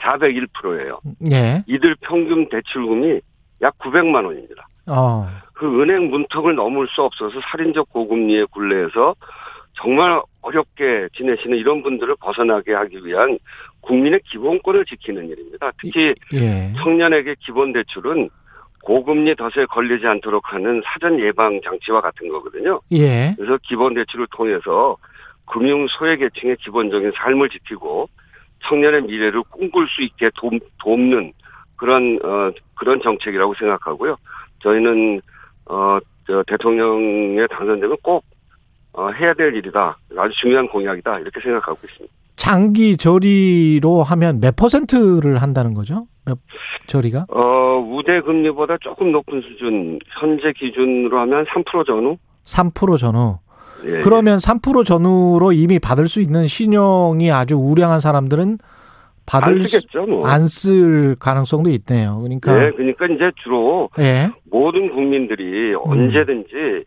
401%예요. 0.00 1.00
예. 1.32 1.62
이들 1.66 1.96
평균 2.00 2.48
대출금이 2.48 3.20
약 3.62 3.76
900만 3.78 4.24
원입니다. 4.24 4.68
어. 4.86 5.28
그 5.52 5.82
은행 5.82 6.08
문턱을 6.10 6.54
넘을 6.54 6.86
수 6.88 7.02
없어서 7.02 7.40
살인적 7.50 7.92
고금리의 7.92 8.46
굴레에서 8.46 9.16
정말 9.80 10.20
어렵게 10.42 11.08
지내시는 11.14 11.56
이런 11.56 11.82
분들을 11.82 12.16
벗어나게 12.20 12.74
하기 12.74 13.04
위한 13.04 13.38
국민의 13.80 14.20
기본권을 14.24 14.84
지키는 14.84 15.28
일입니다. 15.28 15.72
특히 15.80 16.14
예. 16.34 16.72
청년에게 16.82 17.36
기본 17.38 17.72
대출은 17.72 18.28
고금리 18.82 19.34
덫에 19.36 19.66
걸리지 19.66 20.06
않도록 20.06 20.52
하는 20.52 20.82
사전 20.84 21.20
예방 21.20 21.60
장치와 21.62 22.00
같은 22.00 22.28
거거든요. 22.28 22.80
예. 22.92 23.34
그래서 23.36 23.58
기본 23.62 23.94
대출을 23.94 24.26
통해서 24.30 24.96
금융 25.46 25.86
소외 25.88 26.16
계층의 26.16 26.56
기본적인 26.56 27.12
삶을 27.14 27.48
지키고 27.48 28.08
청년의 28.64 29.02
미래를 29.02 29.42
꿈꿀 29.50 29.86
수 29.88 30.02
있게 30.02 30.30
돕, 30.34 30.52
돕는 30.82 31.32
그런 31.76 32.18
어 32.24 32.50
그런 32.74 33.00
정책이라고 33.00 33.54
생각하고요. 33.54 34.16
저희는 34.62 35.20
어 35.66 35.98
대통령에 36.46 37.46
당선되면 37.46 37.96
꼭 38.02 38.16
어, 38.16 38.37
해야 39.08 39.34
될 39.34 39.54
일이다. 39.54 39.98
아주 40.16 40.34
중요한 40.40 40.68
공약이다. 40.68 41.20
이렇게 41.20 41.40
생각하고 41.40 41.78
있습니다. 41.84 42.14
장기 42.36 42.96
저리로 42.96 44.02
하면 44.02 44.40
몇 44.40 44.54
퍼센트를 44.54 45.42
한다는 45.42 45.74
거죠? 45.74 46.06
몇 46.24 46.38
저리가? 46.86 47.26
어, 47.30 47.86
우대 47.90 48.20
금리보다 48.20 48.76
조금 48.80 49.10
높은 49.12 49.42
수준, 49.42 49.98
현재 50.20 50.52
기준으로 50.52 51.18
하면 51.20 51.44
3% 51.46 51.84
전후? 51.84 52.16
3% 52.44 52.98
전후. 52.98 53.38
예, 53.84 54.00
그러면 54.00 54.38
3% 54.38 54.84
전후로 54.84 55.52
이미 55.52 55.78
받을 55.78 56.08
수 56.08 56.20
있는 56.20 56.46
신용이 56.46 57.30
아주 57.30 57.56
우량한 57.56 58.00
사람들은 58.00 58.58
받을 59.26 59.62
뭐. 60.08 60.26
안쓸 60.26 61.16
가능성도 61.16 61.70
있네요. 61.70 62.18
그러니까 62.18 62.64
예, 62.66 62.70
그러니까 62.70 63.06
이제 63.06 63.30
주로 63.42 63.90
예. 63.98 64.30
모든 64.50 64.90
국민들이 64.90 65.74
음. 65.74 65.80
언제든지 65.84 66.84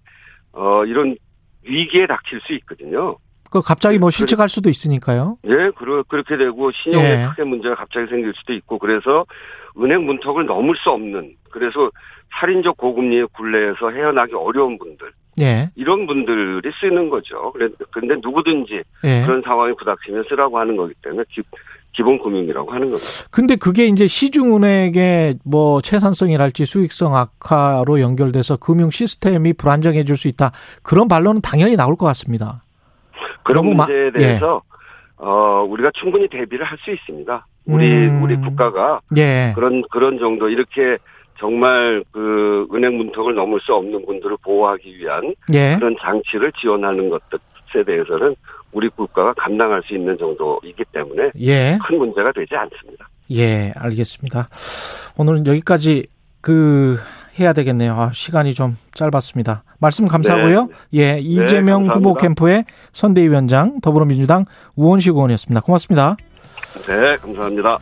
어 0.54 0.84
이런 0.86 1.15
위기에 1.63 2.08
닥칠 2.08 2.41
수 2.41 2.54
있거든요. 2.54 3.17
그 3.50 3.62
갑자기 3.62 4.00
뭐 4.00 4.10
실직할 4.12 4.47
수도 4.47 4.69
있으니까요. 4.69 5.38
예, 5.45 5.71
그러, 5.76 6.04
그렇게 6.04 6.38
되고 6.38 6.71
신용에 6.71 7.04
예. 7.04 7.28
크게 7.30 7.43
문제가 7.43 7.76
갑자기 7.76 8.08
생길 8.10 8.34
수도 8.36 8.54
있고 8.54 8.80
그래서 8.80 9.26
은행 9.78 10.06
문턱을 10.06 10.45
넘을 10.45 10.76
수 10.78 10.89
없는 10.89 11.36
그래서 11.52 11.91
살인적 12.39 12.78
고금리의 12.78 13.28
굴레에서 13.34 13.91
헤어나기 13.91 14.34
어려운 14.36 14.78
분들 14.78 15.12
예. 15.41 15.69
이런 15.76 16.08
분들이 16.08 16.71
쓰는 16.80 17.10
거죠. 17.10 17.54
그런데 17.91 18.15
누구든지 18.21 18.84
예. 19.04 19.24
그런 19.26 19.41
상황이 19.41 19.74
부닥치면 19.76 20.26
쓰라고 20.30 20.58
하는 20.58 20.78
거기 20.78 20.93
때문에 21.02 21.24
기, 21.91 21.97
기본 21.97 22.21
금융이라고 22.21 22.71
하는 22.71 22.89
겁니다. 22.89 23.27
근데 23.32 23.56
그게 23.56 23.86
이제 23.86 24.08
시중은행의 24.08 25.39
뭐 25.45 25.82
채산성이랄지 25.82 26.65
수익성 26.65 27.15
악화로 27.15 28.01
연결돼서 28.01 28.58
금융 28.58 28.89
시스템이 28.89 29.54
불안정해질 29.54 30.15
수 30.17 30.27
있다. 30.27 30.51
그런 30.84 31.08
반론은 31.08 31.41
당연히 31.41 31.75
나올 31.75 31.95
것 31.95 32.06
같습니다. 32.08 32.63
그런 33.43 33.65
문제에 33.65 34.06
마, 34.06 34.12
대해서 34.12 34.62
예. 34.62 34.71
어 35.17 35.65
우리가 35.69 35.91
충분히 35.93 36.27
대비를 36.27 36.65
할 36.65 36.77
수 36.84 36.91
있습니다. 36.91 37.45
우리 37.65 38.08
음. 38.08 38.23
우리 38.23 38.36
국가가 38.38 39.01
예. 39.17 39.51
그런 39.54 39.84
그런 39.91 40.17
정도 40.17 40.49
이렇게 40.49 40.97
정말 41.39 42.04
그 42.12 42.67
은행 42.73 42.97
문턱을 42.97 43.36
넘을 43.36 43.60
수 43.62 43.73
없는 43.73 44.06
분들을 44.06 44.38
보호하기 44.43 44.97
위한 44.97 45.36
예. 45.54 45.75
그런 45.77 45.95
장치를 45.99 46.51
지원하는 46.54 47.10
것들에 47.10 47.84
대해서는 47.86 48.36
우리 48.73 48.89
국가가 48.89 49.34
감당할 49.34 49.81
수 49.86 49.93
있는 49.93 50.17
정도이기 50.17 50.84
때문에 50.91 51.31
예. 51.39 51.77
큰 51.86 51.97
문제가 51.97 52.31
되지 52.31 52.55
않습니다. 52.55 53.07
예, 53.31 53.71
알겠습니다. 53.75 54.49
오늘은 55.17 55.47
여기까지 55.47 56.07
그 56.41 56.97
해야 57.39 57.53
되겠네요. 57.53 57.93
아, 57.93 58.12
시간이 58.13 58.53
좀 58.53 58.77
짧았습니다. 58.93 59.63
말씀 59.79 60.07
감사하고요. 60.07 60.65
네. 60.65 60.73
예, 60.93 61.13
네, 61.13 61.19
이재명 61.21 61.88
네, 61.88 61.93
후보 61.93 62.13
캠프의 62.13 62.65
선대위원장 62.93 63.79
더불어민주당 63.81 64.45
우원식 64.75 65.15
의원이었습니다. 65.15 65.62
고맙습니다. 65.62 66.17
네, 66.88 67.17
감사합니다. 67.17 67.79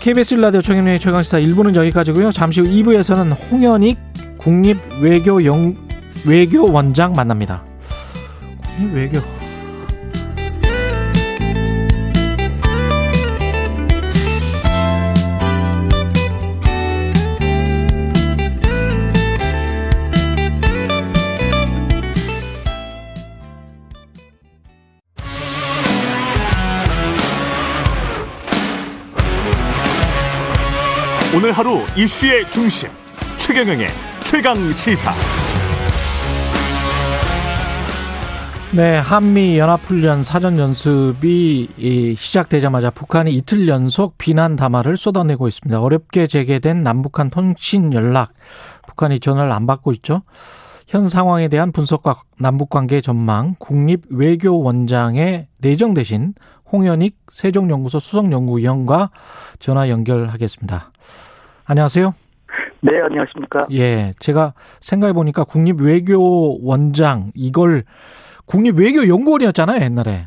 KBS 0.00 0.34
일라디오 0.34 0.62
최경련의 0.62 0.98
최강시사 0.98 1.38
1부는 1.40 1.76
여기까지고요. 1.76 2.32
잠시 2.32 2.60
후 2.60 2.66
2부에서는 2.66 3.36
홍현익 3.50 3.98
국립외교영 4.38 5.76
외교원장 6.26 7.12
만납니다. 7.12 7.64
국립외교 8.76 9.41
오늘 31.34 31.50
하루 31.52 31.78
이슈의 31.96 32.50
중심 32.50 32.90
최경영의 33.38 33.88
최강 34.22 34.54
시사. 34.72 35.14
네, 38.72 38.98
한미 38.98 39.58
연합훈련 39.58 40.24
사전 40.24 40.58
연습이 40.58 42.14
시작되자마자 42.18 42.90
북한이 42.90 43.32
이틀 43.32 43.66
연속 43.66 44.18
비난 44.18 44.56
담화를 44.56 44.98
쏟아내고 44.98 45.48
있습니다. 45.48 45.80
어렵게 45.80 46.26
재개된 46.26 46.82
남북한 46.82 47.30
통신 47.30 47.94
연락, 47.94 48.34
북한이 48.86 49.18
전화를 49.18 49.52
안 49.52 49.66
받고 49.66 49.92
있죠. 49.94 50.24
현 50.86 51.08
상황에 51.08 51.48
대한 51.48 51.72
분석과 51.72 52.24
남북관계 52.40 53.00
전망 53.00 53.54
국립 53.58 54.02
외교원장에 54.10 55.48
내정되신 55.60 56.34
홍현익 56.72 57.16
세종연구소 57.30 58.00
수석연구위원과 58.00 59.10
전화 59.58 59.88
연결하겠습니다. 59.90 60.90
안녕하세요. 61.66 62.14
네, 62.80 63.00
안녕하십니까. 63.00 63.66
예, 63.72 64.12
제가 64.18 64.54
생각해 64.80 65.12
보니까 65.12 65.44
국립외교원장 65.44 67.30
이걸 67.34 67.84
국립외교연구원이었잖아요, 68.46 69.82
옛날에. 69.82 70.26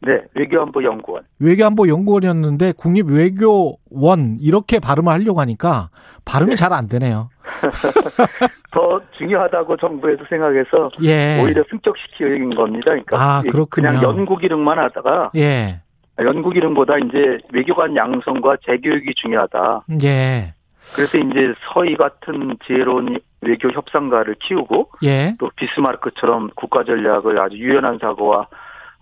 네, 0.00 0.20
외교안보연구원. 0.34 1.24
외교안보연구원이었는데 1.40 2.72
국립외교원 2.72 4.36
이렇게 4.40 4.78
발음을 4.78 5.12
하려고 5.12 5.40
하니까 5.40 5.90
발음이 6.24 6.50
네. 6.50 6.56
잘안 6.56 6.86
되네요. 6.86 7.30
더 8.70 9.00
중요하다고 9.16 9.76
정부에서 9.78 10.24
생각해서 10.28 10.90
예. 11.02 11.40
오히려 11.42 11.64
승격시키는 11.70 12.54
겁니다. 12.54 12.90
그러니까 12.90 13.16
아, 13.16 13.42
그렇군요. 13.42 13.88
그냥 13.88 14.02
연구 14.02 14.36
기능만 14.36 14.78
하다가 14.78 15.32
예. 15.36 15.80
연구 16.20 16.50
기능보다 16.50 16.98
이제 16.98 17.38
외교관 17.52 17.96
양성과 17.96 18.58
재교육이 18.66 19.14
중요하다. 19.14 19.84
예. 20.02 20.54
그래서 20.94 21.18
이제 21.18 21.54
서희 21.72 21.96
같은 21.96 22.56
지혜로운 22.66 23.18
외교 23.40 23.70
협상가를 23.70 24.36
키우고 24.40 24.90
예. 25.04 25.34
또 25.38 25.50
비스마르크처럼 25.56 26.50
국가 26.54 26.84
전략을 26.84 27.40
아주 27.40 27.56
유연한 27.56 27.98
사고와 28.00 28.48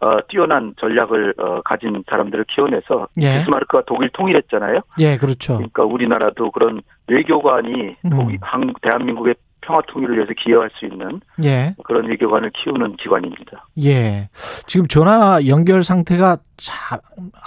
어, 0.06 0.18
뛰어난 0.28 0.72
전략을 0.78 1.34
어, 1.38 1.60
가진 1.62 2.04
사람들을 2.08 2.44
키워내서 2.44 3.08
예. 3.20 3.38
비스마르크가 3.38 3.82
독일 3.86 4.08
통일했잖아요. 4.10 4.80
예, 5.00 5.16
그렇죠. 5.16 5.56
그러니까 5.56 5.82
우리나라도 5.82 6.52
그런 6.52 6.80
외교관이 7.08 7.96
음. 8.04 8.10
독일, 8.10 8.38
한, 8.40 8.72
대한민국의 8.82 9.34
평화 9.62 9.82
통일을 9.88 10.14
위해서 10.16 10.32
기여할 10.38 10.70
수 10.78 10.86
있는 10.86 11.20
예. 11.42 11.74
그런 11.84 12.06
외교관을 12.06 12.52
키우는 12.54 12.96
기관입니다. 12.96 13.66
예. 13.84 14.28
지금 14.66 14.86
전화 14.86 15.40
연결 15.48 15.82
상태가 15.82 16.36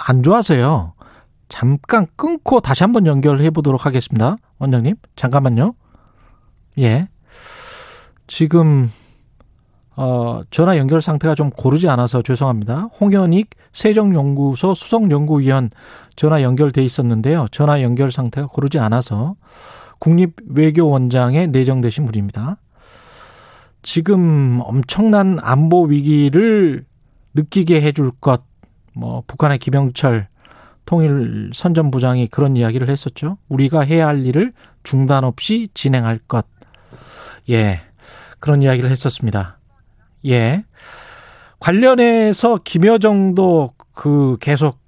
안 0.08 0.22
좋아서요. 0.22 0.92
잠깐 1.48 2.06
끊고 2.16 2.60
다시 2.60 2.82
한번 2.84 3.06
연결해 3.06 3.48
보도록 3.48 3.86
하겠습니다. 3.86 4.36
원장님, 4.58 4.96
잠깐만요. 5.16 5.72
예. 6.78 7.08
지금 8.26 8.90
어, 9.96 10.42
전화 10.50 10.78
연결 10.78 11.02
상태가 11.02 11.34
좀 11.34 11.50
고르지 11.50 11.88
않아서 11.88 12.22
죄송합니다. 12.22 12.88
홍현익 13.00 13.50
세종연구소 13.72 14.74
수석연구위원 14.74 15.70
전화 16.16 16.42
연결돼 16.42 16.84
있었는데요. 16.84 17.46
전화 17.50 17.82
연결 17.82 18.10
상태가 18.10 18.46
고르지 18.46 18.78
않아서 18.78 19.36
국립외교원장에 19.98 21.48
내정되신 21.48 22.06
분입니다. 22.06 22.56
지금 23.82 24.60
엄청난 24.62 25.38
안보 25.40 25.84
위기를 25.84 26.84
느끼게 27.34 27.80
해줄 27.82 28.10
것, 28.20 28.42
뭐, 28.92 29.22
북한의 29.26 29.58
김영철 29.58 30.28
통일 30.84 31.50
선전부장이 31.54 32.26
그런 32.28 32.56
이야기를 32.56 32.88
했었죠. 32.88 33.38
우리가 33.48 33.80
해야 33.80 34.08
할 34.08 34.26
일을 34.26 34.52
중단 34.82 35.24
없이 35.24 35.68
진행할 35.72 36.18
것. 36.18 36.46
예. 37.48 37.80
그런 38.40 38.62
이야기를 38.62 38.90
했었습니다. 38.90 39.59
예. 40.26 40.64
관련해서 41.60 42.58
김여정도 42.64 43.72
그 43.94 44.36
계속 44.40 44.78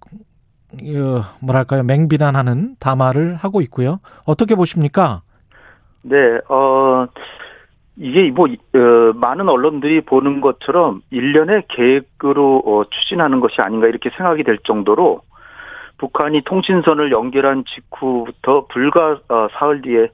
어, 0.73 1.23
뭐랄까요 1.43 1.83
맹비난하는 1.83 2.77
담화를 2.81 3.37
하고 3.37 3.61
있고요. 3.61 4.01
어떻게 4.25 4.55
보십니까? 4.55 5.23
네, 6.03 6.17
어 6.49 7.07
이게 7.97 8.31
뭐 8.31 8.49
어, 8.49 9.13
많은 9.15 9.49
언론들이 9.49 10.01
보는 10.03 10.41
것처럼 10.41 11.03
일련의 11.11 11.65
계획으로 11.69 12.63
어, 12.65 12.85
추진하는 12.89 13.41
것이 13.41 13.61
아닌가 13.61 13.87
이렇게 13.87 14.11
생각이 14.17 14.45
될 14.45 14.59
정도로 14.65 15.21
북한이 15.99 16.43
통신선을 16.43 17.13
연결한 17.13 17.65
직후부터 17.67 18.67
불과 18.69 19.21
어, 19.29 19.49
사흘 19.53 19.83
뒤에 19.83 20.09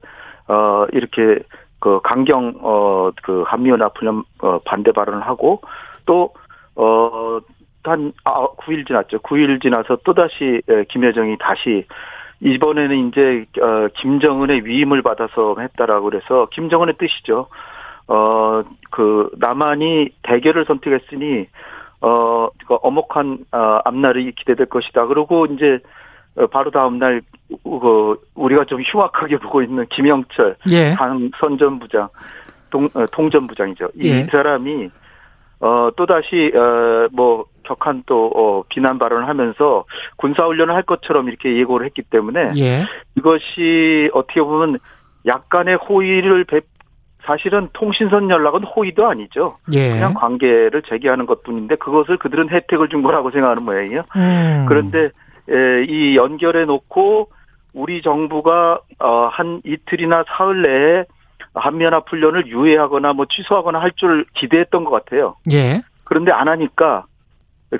어, 0.49 0.85
이렇게 0.91 1.39
그 1.79 1.99
강경 2.03 2.59
어그 2.61 3.43
한미연합 3.47 3.97
훈련 3.97 4.23
어 4.41 4.59
반대 4.65 4.91
발언을 4.91 5.21
하고 5.21 5.61
또어한 6.05 7.41
아, 8.23 8.47
9일 8.57 8.87
지났죠. 8.87 9.19
9일 9.19 9.61
지나서 9.61 9.99
또 10.03 10.13
다시 10.13 10.61
김여정이 10.89 11.37
다시 11.39 11.85
이번에는 12.41 13.07
이제 13.07 13.45
어 13.61 13.87
김정은의 13.95 14.65
위임을 14.65 15.01
받아서 15.01 15.55
했다라고 15.59 16.09
그래서 16.09 16.47
김정은의 16.51 16.95
뜻이죠. 16.97 17.47
어 18.07 18.63
그 18.89 19.29
남한이 19.37 20.09
대결을 20.23 20.65
선택했으니 20.65 21.47
어그 22.01 22.73
어, 22.73 23.79
앞날이 23.85 24.31
기대될 24.33 24.67
것이다. 24.67 25.05
그리고 25.07 25.45
이제 25.45 25.79
어, 26.35 26.47
바로 26.47 26.71
다음 26.71 26.99
날 26.99 27.21
그, 27.63 28.21
우리가 28.35 28.65
좀 28.65 28.81
흉악하게 28.81 29.37
보고 29.43 29.61
있는 29.61 29.85
김영철 29.89 30.55
예. 30.71 30.93
당 30.95 31.31
선전 31.39 31.79
부장 31.79 32.09
동, 32.69 32.85
어, 32.93 33.05
통전 33.11 33.47
부장이죠. 33.47 33.89
이 33.95 34.09
예. 34.09 34.23
사람이 34.25 34.89
어 35.61 35.89
또다시 35.95 36.51
어 36.55 37.09
뭐 37.11 37.45
격한 37.69 38.03
또 38.07 38.31
어, 38.35 38.63
비난 38.69 38.97
발언을 38.97 39.27
하면서 39.27 39.85
군사 40.17 40.45
훈련을 40.45 40.73
할 40.73 40.83
것처럼 40.83 41.27
이렇게 41.29 41.55
예고를 41.55 41.85
했기 41.85 42.01
때문에 42.01 42.51
예. 42.57 42.85
이것이 43.15 44.09
어떻게 44.13 44.41
보면 44.41 44.79
약간의 45.25 45.75
호의를 45.75 46.45
배, 46.45 46.61
사실은 47.23 47.69
통신선 47.73 48.29
연락은 48.29 48.63
호의도 48.63 49.07
아니죠. 49.07 49.57
예. 49.73 49.89
그냥 49.91 50.13
관계를 50.15 50.81
재개하는 50.83 51.25
것 51.25 51.43
뿐인데 51.43 51.75
그것을 51.75 52.17
그들은 52.17 52.49
혜택을 52.49 52.89
준 52.89 53.03
거라고 53.03 53.29
생각하는 53.31 53.63
모양이에요. 53.63 54.01
음. 54.15 54.65
그런데 54.67 55.09
이 55.87 56.15
연결해 56.15 56.65
놓고 56.65 57.29
우리 57.73 58.01
정부가 58.01 58.79
어, 58.99 59.27
한 59.31 59.61
이틀이나 59.65 60.23
사흘 60.27 60.61
내에 60.63 61.03
한미연합 61.53 62.05
훈련을 62.09 62.47
유예하거나 62.47 63.13
뭐 63.13 63.25
취소하거나 63.29 63.79
할 63.79 63.91
줄 63.95 64.25
기대했던 64.35 64.83
것 64.83 64.91
같아요. 64.91 65.35
예. 65.51 65.81
그런데 66.03 66.31
안 66.31 66.47
하니까 66.47 67.05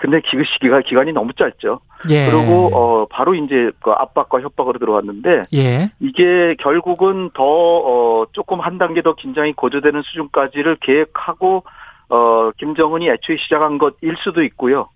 근데 0.02 0.22
기 0.22 0.38
시기가 0.54 0.82
기간이 0.82 1.14
너무 1.14 1.34
짧죠. 1.34 1.80
예. 2.12 2.30
그리고 2.30 2.70
어 2.76 3.06
바로 3.10 3.34
이제 3.34 3.72
그 3.82 3.92
압박과 3.92 4.42
협박으로 4.42 4.78
들어왔는데 4.80 5.44
예. 5.54 5.92
이게 6.00 6.56
결국은 6.60 7.30
더 7.34 7.44
어 7.44 8.26
조금 8.34 8.60
한 8.60 8.78
단계 8.78 9.02
더 9.02 9.16
긴장이 9.16 9.54
고조되는 9.54 10.02
수준까지를 10.04 10.78
계획하고 10.82 11.64
어 12.10 12.52
김정은이 12.58 13.10
애초에 13.10 13.38
시작한 13.38 13.78
것일 13.78 14.16
수도 14.24 14.44
있고요. 14.44 14.90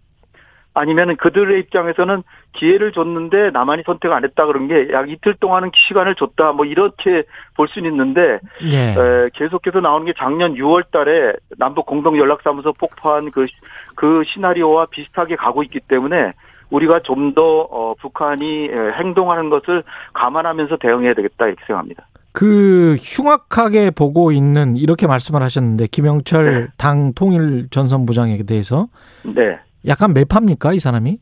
아니면 0.75 1.15
그들의 1.17 1.59
입장에서는 1.59 2.23
기회를 2.53 2.91
줬는데 2.91 3.51
나만이 3.51 3.83
선택 3.85 4.11
안 4.11 4.23
했다 4.23 4.45
그런 4.45 4.67
게 4.67 4.87
약 4.91 5.09
이틀 5.09 5.33
동안은 5.39 5.71
시간을 5.87 6.15
줬다 6.15 6.51
뭐 6.53 6.65
이렇게 6.65 7.23
볼 7.55 7.67
수는 7.67 7.91
있는데 7.91 8.39
예. 8.71 8.91
에, 8.91 9.29
계속해서 9.33 9.79
나오는 9.81 10.05
게 10.05 10.13
작년 10.17 10.55
6월 10.55 10.89
달에 10.91 11.33
남북 11.57 11.85
공동 11.85 12.17
연락사무소 12.17 12.73
폭파한 12.73 13.31
그, 13.31 13.47
그 13.95 14.23
시나리오와 14.25 14.87
비슷하게 14.87 15.35
가고 15.35 15.63
있기 15.63 15.79
때문에 15.81 16.33
우리가 16.69 17.01
좀 17.03 17.33
더 17.33 17.61
어, 17.61 17.95
북한이 17.99 18.69
행동하는 18.69 19.49
것을 19.49 19.83
감안하면서 20.13 20.77
대응해야 20.77 21.13
되겠다 21.13 21.47
이렇게 21.47 21.63
생각합니다. 21.65 22.05
그 22.31 22.95
흉악하게 22.99 23.91
보고 23.91 24.31
있는 24.31 24.75
이렇게 24.75 25.05
말씀을 25.07 25.41
하셨는데 25.43 25.87
김영철 25.87 26.45
네. 26.45 26.67
당 26.77 27.13
통일 27.13 27.67
전선부장에 27.69 28.37
대해서 28.43 28.87
네. 29.23 29.59
약간 29.87 30.13
매파입니까 30.13 30.73
이 30.73 30.79
사람이? 30.79 31.17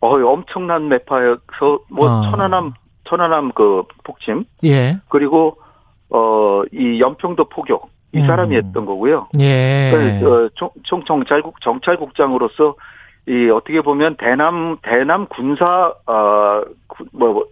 어 0.00 0.08
엄청난 0.24 0.88
매파여서 0.88 1.80
뭐 1.90 2.08
아. 2.08 2.30
천안함 2.30 2.72
천안함 3.04 3.52
그 3.52 3.82
폭침 4.04 4.44
예 4.64 4.98
그리고 5.08 5.58
어 6.10 6.62
이 6.72 7.00
연평도 7.00 7.44
포격 7.48 7.88
이 8.12 8.18
음. 8.18 8.26
사람이 8.26 8.56
음. 8.56 8.64
했던 8.64 8.86
거고요. 8.86 9.28
예. 9.40 10.20
어, 10.24 10.48
총, 10.84 11.04
정찰국 11.04 11.60
정찰국장으로서 11.60 12.74
이 13.28 13.48
어떻게 13.50 13.80
보면 13.80 14.16
대남 14.16 14.78
대남 14.82 15.26
군사 15.26 15.92
어뭐 16.06 16.64
뭐, 17.12 17.44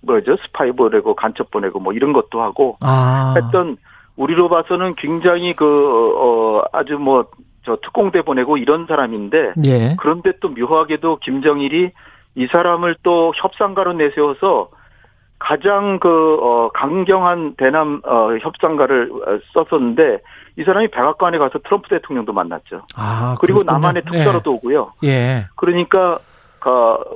뭐죠 0.00 0.36
스파이 0.36 0.72
보내고 0.72 1.14
간첩 1.14 1.50
보내고 1.50 1.80
뭐 1.80 1.92
이런 1.92 2.12
것도 2.12 2.40
하고 2.40 2.76
아. 2.80 3.34
했던 3.36 3.76
우리로 4.16 4.48
봐서는 4.48 4.94
굉장히 4.96 5.54
그 5.54 5.64
어 5.66 6.62
아주 6.72 6.98
뭐 6.98 7.26
저 7.64 7.76
특공대 7.82 8.22
보내고 8.22 8.56
이런 8.56 8.86
사람인데 8.86 9.54
예. 9.64 9.96
그런데 9.98 10.32
또 10.40 10.48
묘하게도 10.48 11.16
김정일이 11.16 11.92
이 12.34 12.46
사람을 12.46 12.96
또 13.02 13.32
협상가로 13.36 13.92
내세워서 13.94 14.70
가장 15.38 15.98
그 15.98 16.38
어, 16.40 16.70
강경한 16.72 17.54
대남 17.56 18.00
어, 18.04 18.36
협상가를 18.40 19.10
어, 19.12 19.38
썼었는데 19.54 20.20
이 20.56 20.64
사람이 20.64 20.88
백악관에 20.88 21.38
가서 21.38 21.58
트럼프 21.64 21.88
대통령도 21.88 22.32
만났죠. 22.32 22.82
아, 22.96 23.36
그리고 23.40 23.62
남한의 23.62 24.04
특사로도 24.04 24.50
예. 24.52 24.54
오고요. 24.54 24.92
예. 25.04 25.46
그러니까 25.56 26.18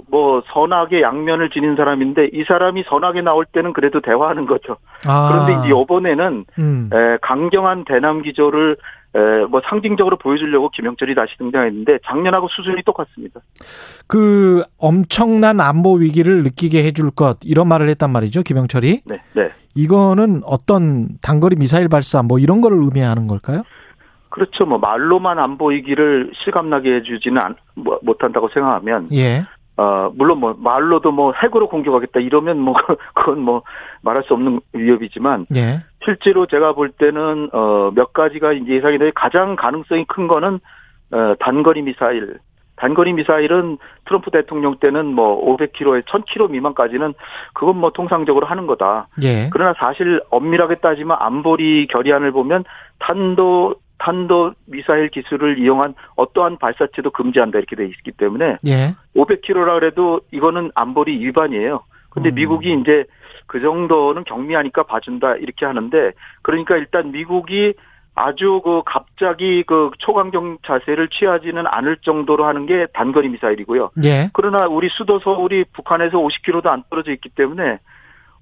뭐 0.08 0.42
선악의 0.46 1.02
양면을 1.02 1.50
지닌 1.50 1.76
사람인데 1.76 2.30
이 2.32 2.44
사람이 2.44 2.84
선악에 2.88 3.22
나올 3.22 3.44
때는 3.44 3.72
그래도 3.72 4.00
대화하는 4.00 4.46
거죠. 4.46 4.76
아. 5.06 5.30
그런데 5.30 5.66
이제 5.66 5.80
이번에는 5.80 6.44
음. 6.58 6.90
에, 6.92 7.18
강경한 7.22 7.84
대남 7.84 8.22
기조를 8.22 8.72
에, 8.72 8.76
뭐 9.48 9.62
상징적으로 9.68 10.16
보여주려고 10.18 10.68
김영철이 10.70 11.14
다시 11.14 11.36
등장했는데 11.38 11.98
작년하고 12.04 12.48
수준이 12.48 12.82
똑같습니다. 12.84 13.40
그 14.06 14.62
엄청난 14.78 15.60
안보 15.60 15.94
위기를 15.94 16.42
느끼게 16.42 16.84
해줄 16.84 17.10
것 17.10 17.38
이런 17.44 17.68
말을 17.68 17.88
했단 17.88 18.10
말이죠, 18.10 18.42
김영철이. 18.42 19.00
네, 19.04 19.22
네. 19.34 19.50
이거는 19.74 20.42
어떤 20.44 21.18
단거리 21.20 21.56
미사일 21.56 21.88
발사 21.88 22.22
뭐 22.22 22.38
이런 22.38 22.60
거를 22.60 22.78
의미하는 22.78 23.26
걸까요? 23.26 23.62
그렇죠. 24.28 24.66
뭐 24.66 24.78
말로만 24.78 25.38
안보 25.38 25.70
위기를 25.70 26.30
실감나게 26.44 26.96
해주지는 26.96 27.40
않, 27.40 27.56
뭐, 27.74 27.98
못한다고 28.02 28.48
생각하면. 28.52 29.08
예. 29.12 29.46
어, 29.76 30.10
물론 30.14 30.40
뭐 30.40 30.54
말로도 30.58 31.12
뭐 31.12 31.32
핵으로 31.32 31.68
공격하겠다 31.68 32.20
이러면 32.20 32.58
뭐 32.58 32.74
그건 33.14 33.40
뭐 33.40 33.62
말할 34.02 34.22
수 34.24 34.34
없는 34.34 34.60
위협이지만 34.72 35.46
예. 35.54 35.80
실제로 36.04 36.46
제가 36.46 36.72
볼 36.72 36.90
때는 36.90 37.50
어 37.52 37.90
몇 37.94 38.12
가지가 38.12 38.52
이제 38.52 38.72
예상이 38.74 38.98
돼 38.98 39.10
가장 39.14 39.56
가능성이 39.56 40.04
큰 40.06 40.28
거는 40.28 40.60
어 41.12 41.34
단거리 41.38 41.82
미사일 41.82 42.38
단거리 42.76 43.12
미사일은 43.14 43.78
트럼프 44.04 44.30
대통령 44.30 44.76
때는 44.78 45.06
뭐 45.06 45.56
500km에 45.56 46.04
1000km 46.04 46.50
미만까지는 46.50 47.14
그건 47.54 47.78
뭐 47.78 47.90
통상적으로 47.90 48.46
하는 48.46 48.66
거다. 48.66 49.08
예. 49.22 49.48
그러나 49.50 49.74
사실 49.78 50.20
엄밀하게 50.30 50.76
따지면 50.76 51.16
안보리 51.18 51.86
결의안을 51.86 52.32
보면 52.32 52.64
탄도 52.98 53.76
탄도 53.98 54.52
미사일 54.66 55.08
기술을 55.08 55.58
이용한 55.58 55.94
어떠한 56.16 56.58
발사체도 56.58 57.10
금지한다 57.10 57.58
이렇게 57.58 57.76
돼 57.76 57.86
있기 57.86 58.12
때문에 58.12 58.56
예. 58.66 58.94
500km라 59.16 59.78
그래도 59.78 60.20
이거는 60.30 60.70
안보리 60.74 61.18
위반이에요. 61.24 61.82
근데 62.10 62.30
음. 62.30 62.34
미국이 62.34 62.72
이제 62.80 63.04
그 63.46 63.60
정도는 63.60 64.24
경미하니까 64.24 64.84
봐준다 64.84 65.36
이렇게 65.36 65.66
하는데 65.66 66.12
그러니까 66.42 66.76
일단 66.76 67.12
미국이 67.12 67.74
아주 68.14 68.62
그 68.64 68.82
갑자기 68.86 69.62
그 69.66 69.90
초강경 69.98 70.58
자세를 70.64 71.08
취하지는 71.08 71.66
않을 71.66 71.98
정도로 71.98 72.46
하는 72.46 72.64
게 72.64 72.86
단거리 72.94 73.28
미사일이고요. 73.28 73.90
예. 74.04 74.30
그러나 74.32 74.66
우리 74.66 74.88
수도 74.88 75.18
서울이 75.20 75.64
북한에서 75.74 76.18
50km도 76.18 76.66
안 76.66 76.82
떨어져 76.88 77.12
있기 77.12 77.28
때문에 77.28 77.78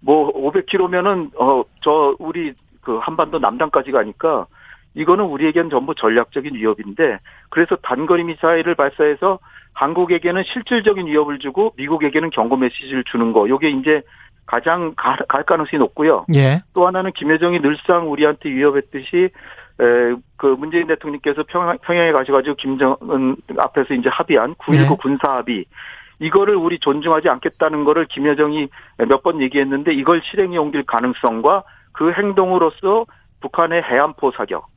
뭐 0.00 0.32
500km면은 0.32 1.30
어 1.40 1.64
저 1.82 2.14
우리 2.18 2.54
그 2.80 2.98
한반도 2.98 3.38
남단까지 3.38 3.90
가니까 3.90 4.46
이거는 4.94 5.24
우리에겐 5.24 5.70
전부 5.70 5.94
전략적인 5.94 6.54
위협인데 6.54 7.18
그래서 7.50 7.76
단거리 7.76 8.24
미사일을 8.24 8.74
발사해서 8.74 9.38
한국에게는 9.72 10.44
실질적인 10.44 11.06
위협을 11.06 11.38
주고 11.40 11.72
미국에게는 11.76 12.30
경고 12.30 12.56
메시지를 12.56 13.04
주는 13.10 13.32
거. 13.32 13.48
요게 13.48 13.70
이제 13.70 14.02
가장 14.46 14.94
갈 14.96 15.42
가능성이 15.44 15.78
높고요. 15.80 16.26
예. 16.34 16.62
또 16.74 16.86
하나는 16.86 17.12
김여정이 17.12 17.60
늘상 17.60 18.10
우리한테 18.12 18.50
위협했듯이 18.50 19.30
에, 19.80 20.14
그 20.36 20.46
문재인 20.46 20.86
대통령께서 20.86 21.42
평양, 21.48 21.78
평양에 21.78 22.12
가셔가지고 22.12 22.54
김정은 22.56 23.36
앞에서 23.58 23.94
이제 23.94 24.08
합의한 24.08 24.54
9.19 24.54 24.92
예. 24.92 24.96
군사 25.00 25.32
합의 25.36 25.64
이거를 26.20 26.54
우리 26.54 26.78
존중하지 26.78 27.28
않겠다는 27.28 27.84
거를 27.84 28.06
김여정이 28.06 28.68
몇 29.08 29.22
번 29.24 29.40
얘기했는데 29.42 29.92
이걸 29.92 30.20
실행에 30.22 30.56
옮길 30.56 30.84
가능성과 30.84 31.64
그 31.92 32.12
행동으로서 32.12 33.06
북한의 33.40 33.82
해안포 33.82 34.32
사격 34.36 34.66
예, 34.66 34.73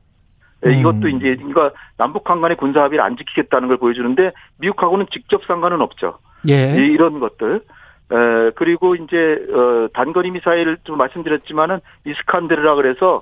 음. 0.65 0.71
이것도 0.71 1.07
이제 1.09 1.35
그러니까 1.35 1.71
남북 1.97 2.29
한 2.29 2.41
간의 2.41 2.57
군사 2.57 2.83
합의를 2.83 3.03
안 3.03 3.17
지키겠다는 3.17 3.67
걸 3.67 3.77
보여주는데 3.77 4.31
미국하고는 4.59 5.07
직접 5.11 5.43
상관은 5.45 5.81
없죠. 5.81 6.17
예. 6.49 6.75
이런 6.75 7.19
것들. 7.19 7.61
에, 8.09 8.51
그리고 8.55 8.95
이제 8.95 9.37
어 9.53 9.87
단거리 9.93 10.31
미사일 10.31 10.77
좀 10.83 10.97
말씀드렸지만은 10.97 11.79
이스칸데르라 12.05 12.75
그래서 12.75 13.21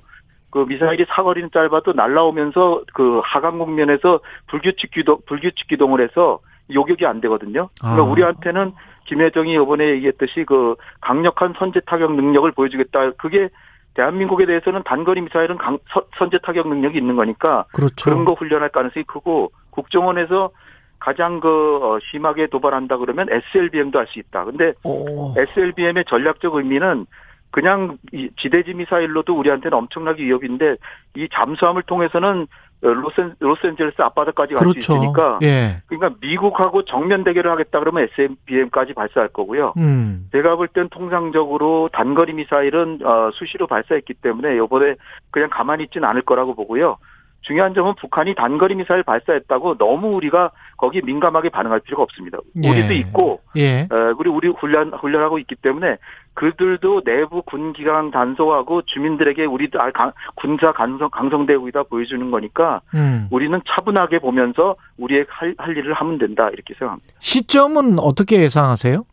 그 0.51 0.65
미사일이 0.67 1.05
사거리는 1.09 1.49
짧아도 1.51 1.93
날라오면서 1.93 2.83
그 2.93 3.19
하강 3.23 3.59
국면에서 3.59 4.19
불규칙 4.47 4.91
기동 4.91 5.17
불규칙 5.25 5.67
기동을 5.67 6.01
해서 6.01 6.39
요격이 6.73 7.05
안 7.05 7.19
되거든요. 7.21 7.69
그러니까 7.79 8.03
아. 8.03 8.05
우리한테는 8.05 8.73
김여정이 9.05 9.53
이번에 9.53 9.87
얘기했듯이 9.89 10.45
그 10.47 10.75
강력한 11.01 11.53
선제 11.57 11.81
타격 11.81 12.15
능력을 12.15 12.51
보여주겠다. 12.53 13.11
그게 13.17 13.49
대한민국에 13.95 14.45
대해서는 14.45 14.83
단거리 14.83 15.21
미사일은 15.21 15.57
강, 15.57 15.77
선제 16.17 16.37
타격 16.43 16.67
능력이 16.67 16.97
있는 16.97 17.15
거니까 17.15 17.65
그렇죠. 17.73 18.09
그런 18.09 18.25
거 18.25 18.33
훈련할 18.33 18.69
가능성이 18.69 19.03
크고 19.05 19.51
국정원에서 19.71 20.51
가장 20.99 21.39
그 21.39 21.79
어, 21.81 21.99
심하게 22.11 22.47
도발한다 22.47 22.97
그러면 22.97 23.27
SLBM도 23.29 23.99
할 23.99 24.07
수 24.07 24.19
있다. 24.19 24.45
근데 24.45 24.73
오. 24.83 25.33
SLBM의 25.37 26.05
전략적 26.07 26.55
의미는 26.55 27.05
그냥 27.51 27.97
지대지 28.37 28.73
미사일로도 28.73 29.33
우리한테는 29.33 29.77
엄청나게 29.77 30.25
위협인데 30.25 30.75
이 31.15 31.29
잠수함을 31.31 31.83
통해서는 31.83 32.47
로스, 32.81 33.33
로스앤젤레스 33.39 34.01
앞바다까지 34.01 34.53
갈수 34.53 34.71
그렇죠. 34.71 34.93
있으니까 34.95 35.39
예. 35.41 35.81
그러니까 35.87 36.17
미국하고 36.21 36.83
정면 36.85 37.23
대결을 37.23 37.49
하겠다 37.51 37.79
그러면 37.79 38.07
SLBM까지 38.13 38.93
발사할 38.93 39.29
거고요. 39.29 39.73
음. 39.77 40.27
제가 40.31 40.55
볼 40.55 40.67
땐 40.67 40.89
통상적으로 40.89 41.89
단거리 41.93 42.33
미사일은 42.33 42.99
어, 43.03 43.31
수시로 43.33 43.65
발사했기 43.67 44.13
때문에 44.15 44.55
이번에 44.57 44.95
그냥 45.31 45.49
가만히 45.51 45.85
있지는 45.85 46.07
않을 46.09 46.21
거라고 46.23 46.53
보고요. 46.53 46.97
중요한 47.45 47.73
점은 47.75 47.93
북한이 47.95 48.33
단거리 48.35 48.75
미사일 48.75 49.03
발사했다고 49.03 49.77
너무 49.77 50.15
우리가 50.15 50.51
거기 50.77 51.01
민감하게 51.01 51.49
반응할 51.49 51.79
필요가 51.81 52.03
없습니다. 52.03 52.39
예. 52.63 52.69
우리도 52.69 52.93
있고, 52.93 53.41
예. 53.55 53.87
어, 53.91 54.13
우리 54.17 54.29
우리 54.29 54.47
훈련 54.47 54.91
훈련하고 54.93 55.37
있기 55.39 55.55
때문에 55.55 55.97
그들도 56.33 57.01
내부 57.03 57.43
군 57.43 57.71
기강 57.73 58.11
단속하고 58.11 58.81
주민들에게 58.81 59.45
우리도 59.45 59.79
아, 59.79 59.91
군사 60.35 60.71
강성 60.71 61.09
강성대국이다 61.09 61.83
보여주는 61.83 62.29
거니까 62.31 62.81
음. 62.95 63.27
우리는 63.29 63.61
차분하게 63.67 64.19
보면서 64.19 64.75
우리의 64.97 65.25
할, 65.29 65.53
할 65.57 65.77
일을 65.77 65.93
하면 65.93 66.17
된다 66.17 66.49
이렇게 66.49 66.73
생각합니다. 66.73 67.13
시점은 67.19 67.99
어떻게 67.99 68.41
예상하세요? 68.41 69.05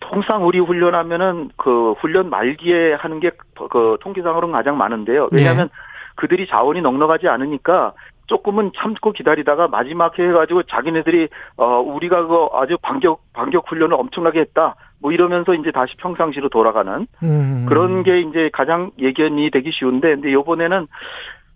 통상 0.00 0.46
우리 0.46 0.58
훈련하면은 0.58 1.50
그 1.56 1.92
훈련 1.92 2.30
말기에 2.30 2.94
하는 2.94 3.20
게 3.20 3.30
그 3.70 3.96
통계상으로는 4.00 4.52
가장 4.52 4.76
많은데요. 4.76 5.28
왜냐하면 5.32 5.68
네. 5.68 5.74
그들이 6.14 6.46
자원이 6.46 6.80
넉넉하지 6.80 7.28
않으니까 7.28 7.92
조금은 8.26 8.72
참고 8.76 9.12
기다리다가 9.12 9.68
마지막 9.68 10.18
해가지고 10.18 10.62
자기네들이 10.64 11.28
어 11.56 11.80
우리가 11.80 12.26
그 12.26 12.48
아주 12.54 12.78
반격 12.80 13.20
반격 13.32 13.70
훈련을 13.70 13.94
엄청나게 13.94 14.40
했다 14.40 14.76
뭐 14.98 15.12
이러면서 15.12 15.52
이제 15.54 15.70
다시 15.70 15.94
평상시로 15.98 16.48
돌아가는 16.48 17.06
음. 17.22 17.66
그런 17.68 18.02
게 18.02 18.20
이제 18.20 18.48
가장 18.52 18.90
예견이 18.98 19.50
되기 19.50 19.70
쉬운데 19.72 20.08
근데 20.14 20.32
요번에는 20.32 20.86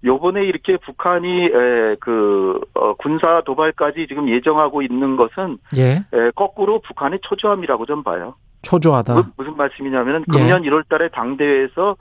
요번에 0.05 0.45
이렇게 0.45 0.77
북한이 0.77 1.47
에 1.47 1.97
그 2.01 2.61
어, 2.75 2.95
군사 2.95 3.43
도발까지 3.45 4.07
지금 4.09 4.29
예정하고 4.29 4.83
있는 4.83 5.17
것은 5.17 5.59
예. 5.77 6.05
에, 6.13 6.31
거꾸로 6.35 6.81
북한의 6.81 7.21
초조함이라고 7.23 7.87
좀 7.87 8.03
봐요. 8.03 8.35
초조하다. 8.63 9.15
무슨, 9.15 9.33
무슨 9.37 9.57
말씀이냐면은 9.57 10.25
금년 10.31 10.65
예. 10.65 10.71
1월달에 10.71 11.13
당대회에서 11.13 11.97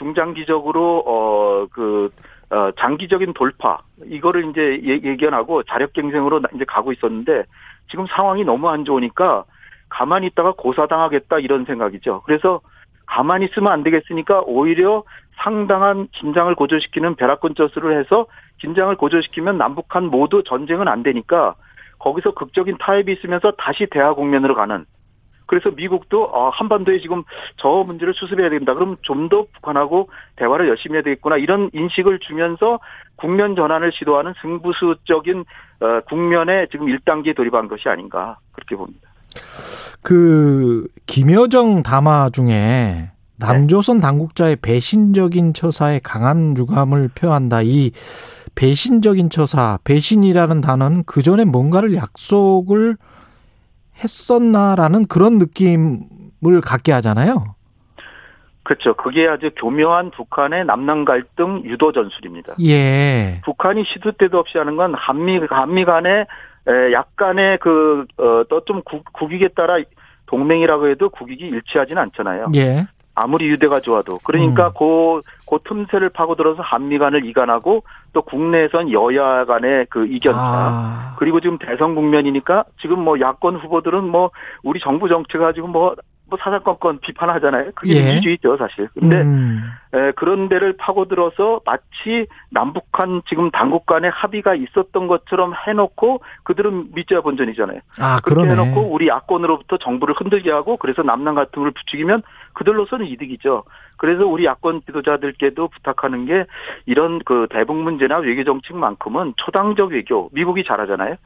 중장기적으로 0.00 1.00
어그 1.06 2.10
어, 2.50 2.70
장기적인 2.78 3.34
돌파 3.34 3.78
이거를 4.06 4.50
이제 4.50 4.80
예견하고 4.82 5.62
자력 5.64 5.92
갱생으로 5.92 6.40
이제 6.54 6.64
가고 6.64 6.90
있었는데 6.92 7.44
지금 7.90 8.06
상황이 8.08 8.42
너무 8.42 8.68
안 8.68 8.84
좋으니까 8.84 9.44
가만히 9.90 10.28
있다가 10.28 10.52
고사당하겠다 10.52 11.38
이런 11.40 11.64
생각이죠. 11.66 12.22
그래서 12.24 12.60
가만히 13.06 13.46
있으면 13.46 13.72
안 13.72 13.82
되겠으니까 13.82 14.42
오히려 14.46 15.04
상당한 15.36 16.08
긴장을 16.12 16.52
고조시키는 16.54 17.16
벼락군 17.16 17.54
저수를 17.54 17.98
해서 17.98 18.26
긴장을 18.58 18.94
고조시키면 18.96 19.58
남북한 19.58 20.06
모두 20.06 20.42
전쟁은 20.44 20.88
안 20.88 21.02
되니까 21.02 21.54
거기서 21.98 22.32
극적인 22.32 22.78
타협이 22.78 23.12
있으면서 23.12 23.52
다시 23.52 23.86
대화 23.90 24.14
국면으로 24.14 24.54
가는 24.54 24.86
그래서 25.50 25.72
미국도 25.72 26.26
어, 26.26 26.50
한반도에 26.50 27.00
지금 27.00 27.24
저 27.56 27.82
문제를 27.84 28.14
수습해야 28.14 28.50
된다. 28.50 28.72
그럼 28.72 28.96
좀 29.02 29.28
더 29.28 29.46
북한하고 29.54 30.08
대화를 30.36 30.68
열심히 30.68 30.94
해야 30.94 31.02
되겠구나. 31.02 31.36
이런 31.36 31.70
인식을 31.72 32.20
주면서 32.20 32.78
국면 33.16 33.56
전환을 33.56 33.92
시도하는 33.92 34.32
승부수적인 34.40 35.44
어, 35.80 36.00
국면에 36.08 36.66
지금 36.70 36.86
1단계에 36.86 37.34
돌입한 37.36 37.66
것이 37.68 37.88
아닌가 37.88 38.38
그렇게 38.52 38.76
봅니다. 38.76 39.08
그 40.02 40.86
김여정 41.06 41.82
담화 41.82 42.30
중에 42.30 43.10
남조선 43.38 43.96
네. 43.96 44.02
당국자의 44.02 44.56
배신적인 44.56 45.52
처사에 45.52 46.00
강한 46.02 46.56
유감을 46.56 47.10
표한다. 47.14 47.62
이 47.62 47.90
배신적인 48.54 49.30
처사, 49.30 49.78
배신이라는 49.84 50.60
단어는 50.60 51.04
그 51.06 51.22
전에 51.22 51.44
뭔가를 51.44 51.94
약속을 51.94 52.96
했었나라는 54.02 55.06
그런 55.06 55.38
느낌을 55.38 56.60
갖게 56.62 56.92
하잖아요. 56.92 57.54
그렇죠. 58.62 58.94
그게 58.94 59.26
아주 59.26 59.50
교묘한 59.56 60.10
북한의 60.10 60.64
남남 60.64 61.04
갈등 61.04 61.62
유도 61.64 61.92
전술입니다. 61.92 62.54
예. 62.62 63.40
북한이 63.44 63.84
시도 63.84 64.12
때도 64.12 64.38
없이 64.38 64.58
하는 64.58 64.76
건 64.76 64.94
한미 64.94 65.40
한미 65.50 65.84
간의 65.84 66.26
에, 66.68 66.92
약간의 66.92 67.58
그, 67.58 68.06
어, 68.18 68.44
또좀 68.48 68.82
국익에 69.12 69.48
따라 69.48 69.78
동맹이라고 70.26 70.88
해도 70.88 71.08
국익이 71.08 71.46
일치하지는 71.46 72.00
않잖아요. 72.02 72.48
예. 72.54 72.86
아무리 73.20 73.48
유대가 73.48 73.80
좋아도 73.80 74.18
그러니까 74.24 74.68
음. 74.68 74.72
그, 74.78 75.22
그 75.48 75.58
틈새를 75.64 76.08
파고들어서 76.10 76.62
한미 76.62 76.98
간을 76.98 77.24
이간하고 77.24 77.82
또 78.12 78.22
국내에선 78.22 78.90
여야 78.92 79.44
간의 79.44 79.86
그 79.90 80.06
이견차 80.06 80.40
아. 80.40 81.14
그리고 81.18 81.40
지금 81.40 81.58
대선 81.58 81.94
국면이니까 81.94 82.64
지금 82.80 83.00
뭐 83.00 83.20
야권 83.20 83.56
후보들은 83.56 84.04
뭐 84.08 84.30
우리 84.62 84.80
정부 84.80 85.08
정책 85.08 85.38
가지고 85.38 85.68
뭐 85.68 85.94
뭐 86.30 86.38
사사건건 86.40 87.00
비판하잖아요. 87.00 87.72
그게 87.74 87.96
예. 87.96 88.02
민주주의죠, 88.04 88.56
사실. 88.56 88.88
근데 88.94 89.20
음. 89.20 89.62
에, 89.92 90.12
그런 90.12 90.48
데를 90.48 90.74
파고들어서 90.76 91.60
마치 91.66 92.26
남북한 92.50 93.22
지금 93.28 93.50
당국 93.50 93.84
간의 93.84 94.10
합의가 94.10 94.54
있었던 94.54 95.08
것처럼 95.08 95.52
해놓고 95.66 96.22
그들은 96.44 96.94
밑자 96.94 97.20
본전이잖아요. 97.20 97.80
아, 98.00 98.20
그렇게. 98.24 98.50
해놓고 98.50 98.92
우리 98.92 99.08
야권으로부터 99.08 99.78
정부를 99.78 100.14
흔들게 100.16 100.50
하고 100.50 100.76
그래서 100.76 101.02
남남 101.02 101.34
같은 101.34 101.62
걸 101.62 101.72
부추기면 101.72 102.22
그들로서는 102.52 103.06
이득이죠. 103.06 103.64
그래서 103.96 104.24
우리 104.26 104.44
야권 104.44 104.82
지도자들께도 104.86 105.68
부탁하는 105.68 106.26
게 106.26 106.46
이런 106.86 107.18
그 107.24 107.48
대북 107.50 107.76
문제나 107.76 108.18
외교 108.18 108.44
정책만큼은 108.44 109.34
초당적 109.36 109.90
외교 109.90 110.30
미국이 110.32 110.64
잘하잖아요. 110.64 111.16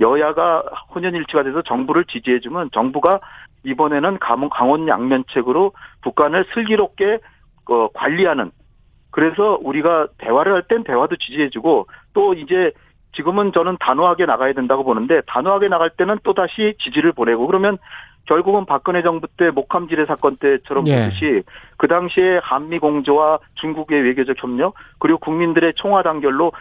여야가 0.00 0.62
혼연일치가 0.94 1.42
돼서 1.42 1.62
정부를 1.62 2.04
지지해주면 2.04 2.70
정부가 2.72 3.20
이번에는 3.64 4.18
강원 4.18 4.88
양면책으로 4.88 5.72
북한을 6.02 6.46
슬기롭게 6.54 7.18
어, 7.70 7.88
관리하는. 7.94 8.50
그래서 9.10 9.58
우리가 9.62 10.08
대화를 10.18 10.52
할 10.52 10.62
땐 10.62 10.84
대화도 10.84 11.16
지지해주고 11.16 11.86
또 12.14 12.34
이제 12.34 12.72
지금은 13.14 13.52
저는 13.52 13.76
단호하게 13.78 14.26
나가야 14.26 14.54
된다고 14.54 14.84
보는데 14.84 15.20
단호하게 15.26 15.68
나갈 15.68 15.90
때는 15.90 16.18
또 16.22 16.32
다시 16.32 16.74
지지를 16.78 17.12
보내고 17.12 17.46
그러면 17.46 17.78
결국은 18.24 18.64
박근혜 18.64 19.02
정부 19.02 19.26
때 19.36 19.50
목함지뢰 19.50 20.06
사건 20.06 20.36
때처럼 20.36 20.86
예. 20.86 21.04
보듯이 21.04 21.42
그 21.76 21.88
당시에 21.88 22.38
한미 22.42 22.78
공조와 22.78 23.40
중국의 23.54 24.02
외교적 24.02 24.36
협력 24.40 24.74
그리고 24.98 25.18
국민들의 25.18 25.72
총화 25.76 26.02
단결로 26.02 26.52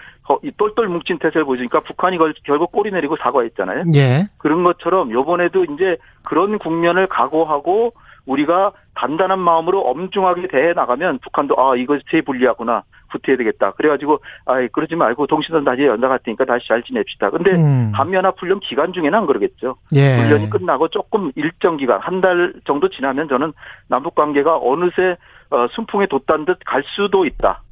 이 0.43 0.51
똘똘 0.57 0.87
뭉친 0.87 1.19
태세를 1.19 1.45
보여주니까 1.45 1.81
북한이 1.81 2.17
결국 2.43 2.71
꼬리 2.71 2.91
내리고 2.91 3.17
사과했잖아요. 3.17 3.83
예. 3.95 4.27
그런 4.37 4.63
것처럼 4.63 5.11
요번에도 5.11 5.65
이제 5.65 5.97
그런 6.23 6.57
국면을 6.57 7.07
각오하고 7.07 7.93
우리가 8.25 8.71
단단한 8.95 9.39
마음으로 9.39 9.81
엄중하게 9.81 10.47
대해 10.47 10.73
나가면 10.73 11.19
북한도 11.19 11.55
아 11.57 11.75
이것이 11.75 12.03
제 12.09 12.21
불리하구나 12.21 12.83
붙어야 13.11 13.35
되겠다. 13.37 13.71
그래가지고 13.71 14.19
아 14.45 14.65
그러지 14.71 14.95
말고 14.95 15.27
동시선 15.27 15.63
다시 15.65 15.83
연락할 15.83 16.19
테니까 16.23 16.45
다시 16.45 16.67
잘 16.67 16.81
지냅시다. 16.83 17.29
근데 17.29 17.51
음. 17.51 17.91
한미연합 17.93 18.35
훈련 18.39 18.59
기간 18.61 18.93
중에는 18.93 19.13
안 19.13 19.25
그러겠죠. 19.25 19.75
예. 19.95 20.17
훈련이 20.17 20.49
끝나고 20.49 20.87
조금 20.89 21.31
일정 21.35 21.77
기간 21.77 21.99
한 21.99 22.21
달 22.21 22.53
정도 22.65 22.87
지나면 22.87 23.27
저는 23.27 23.51
남북 23.87 24.13
관계가 24.15 24.57
어느새 24.57 25.17
어, 25.49 25.67
순풍에 25.71 26.05
돋단 26.05 26.45
듯 26.45 26.59
갈 26.65 26.83
수도 26.95 27.25
있다. 27.25 27.63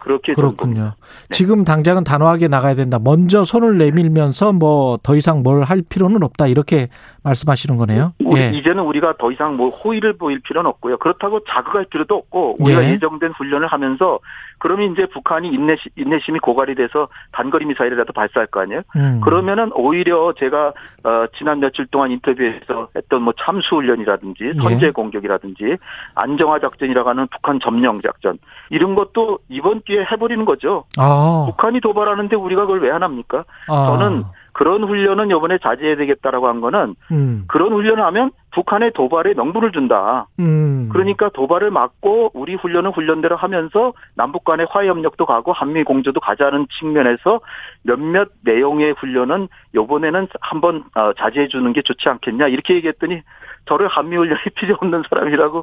그렇게 0.00 0.32
그렇군요. 0.34 0.82
네. 0.84 0.90
지금 1.30 1.64
당장은 1.64 2.04
단호하게 2.04 2.48
나가야 2.48 2.74
된다. 2.74 2.98
먼저 3.02 3.44
손을 3.44 3.78
내밀면서 3.78 4.52
뭐 4.52 4.98
더 5.02 5.16
이상 5.16 5.42
뭘 5.42 5.62
할 5.62 5.82
필요는 5.88 6.22
없다. 6.22 6.46
이렇게 6.46 6.88
말씀하시는 7.22 7.76
거네요. 7.76 8.12
우리, 8.24 8.40
예. 8.40 8.50
이제는 8.50 8.82
우리가 8.84 9.14
더 9.18 9.30
이상 9.30 9.56
뭐 9.56 9.70
호의를 9.70 10.14
보일 10.16 10.40
필요는 10.40 10.68
없고요. 10.70 10.98
그렇다고 10.98 11.40
자극할 11.48 11.86
필요도 11.86 12.14
없고 12.14 12.56
우리가 12.60 12.84
예. 12.84 12.92
예정된 12.92 13.32
훈련을 13.32 13.68
하면서 13.68 14.18
그러면 14.62 14.92
이제 14.92 15.06
북한이 15.06 15.48
인내심, 15.48 15.90
인내심이 15.96 16.38
고갈이 16.38 16.76
돼서 16.76 17.08
단거리 17.32 17.64
미사일이라도 17.64 18.12
발사할 18.12 18.46
거 18.46 18.60
아니에요? 18.60 18.82
음. 18.94 19.20
그러면은 19.20 19.72
오히려 19.74 20.32
제가 20.38 20.68
어, 21.02 21.26
지난 21.36 21.58
며칠 21.58 21.84
동안 21.86 22.12
인터뷰에서 22.12 22.86
했던 22.94 23.22
뭐 23.22 23.34
참수 23.40 23.74
훈련이라든지 23.74 24.52
예. 24.54 24.60
선제 24.62 24.92
공격이라든지 24.92 25.78
안정화 26.14 26.60
작전이라고 26.60 27.08
하는 27.08 27.26
북한 27.26 27.58
점령 27.58 28.00
작전 28.02 28.38
이런 28.70 28.94
것도 28.94 29.40
이번 29.48 29.80
기회에 29.80 30.04
해버리는 30.12 30.44
거죠. 30.44 30.84
아. 30.96 31.46
북한이 31.48 31.80
도발하는데 31.80 32.36
우리가 32.36 32.60
그걸 32.62 32.80
왜 32.82 32.92
안 32.92 33.02
합니까? 33.02 33.44
아. 33.68 33.86
저는 33.86 34.22
그런 34.52 34.84
훈련은 34.84 35.30
이번에 35.30 35.58
자제해야 35.58 35.96
되겠다라고 35.96 36.48
한 36.48 36.60
거는 36.60 36.94
음. 37.10 37.44
그런 37.48 37.72
훈련을 37.72 38.04
하면 38.04 38.30
북한의 38.52 38.92
도발에 38.92 39.34
명분을 39.34 39.72
준다. 39.72 40.26
음. 40.40 40.88
그러니까 40.92 41.30
도발을 41.30 41.70
막고 41.70 42.30
우리 42.34 42.54
훈련은 42.54 42.90
훈련대로 42.90 43.36
하면서 43.36 43.92
남북 44.14 44.44
간의 44.44 44.66
화해협력도 44.70 45.24
가고 45.24 45.52
한미 45.52 45.84
공조도 45.84 46.20
가자는 46.20 46.66
측면에서 46.78 47.40
몇몇 47.82 48.28
내용의 48.44 48.92
훈련은 48.98 49.48
요번에는 49.74 50.28
한번 50.40 50.84
어, 50.94 51.12
자제해 51.14 51.48
주는 51.48 51.72
게 51.72 51.80
좋지 51.82 52.08
않겠냐 52.08 52.48
이렇게 52.48 52.74
얘기했더니 52.74 53.22
저를 53.68 53.88
한미 53.88 54.16
훈련이 54.16 54.40
필요 54.56 54.76
없는 54.80 55.02
사람이라고 55.08 55.60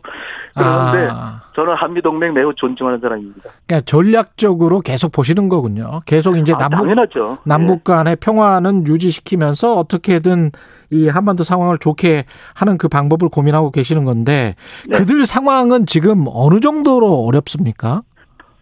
그러는데 0.55 1.09
아. 1.11 1.41
저는 1.55 1.73
한미 1.75 2.01
동맹 2.01 2.33
매우 2.33 2.53
존중하는 2.55 2.99
사람입니다. 2.99 3.49
그러니까 3.67 3.85
전략적으로 3.85 4.81
계속 4.81 5.11
보시는 5.11 5.49
거군요. 5.49 5.99
계속 6.05 6.37
이제 6.37 6.53
아, 6.53 6.57
남북 6.57 6.77
당연하죠. 6.83 7.37
남북 7.43 7.83
네. 7.83 7.83
간의 7.83 8.15
네. 8.15 8.19
평화는 8.19 8.87
유지시키면서 8.87 9.75
어떻게든 9.75 10.51
이 10.91 11.07
한반도 11.07 11.43
상황을 11.43 11.77
좋게 11.77 12.25
하는 12.55 12.77
그 12.77 12.87
방법을 12.87 13.29
고민하고 13.29 13.71
계시는 13.71 14.05
건데 14.05 14.55
네. 14.87 14.97
그들 14.97 15.25
상황은 15.25 15.85
지금 15.85 16.25
어느 16.27 16.59
정도로 16.59 17.25
어렵습니까? 17.25 18.01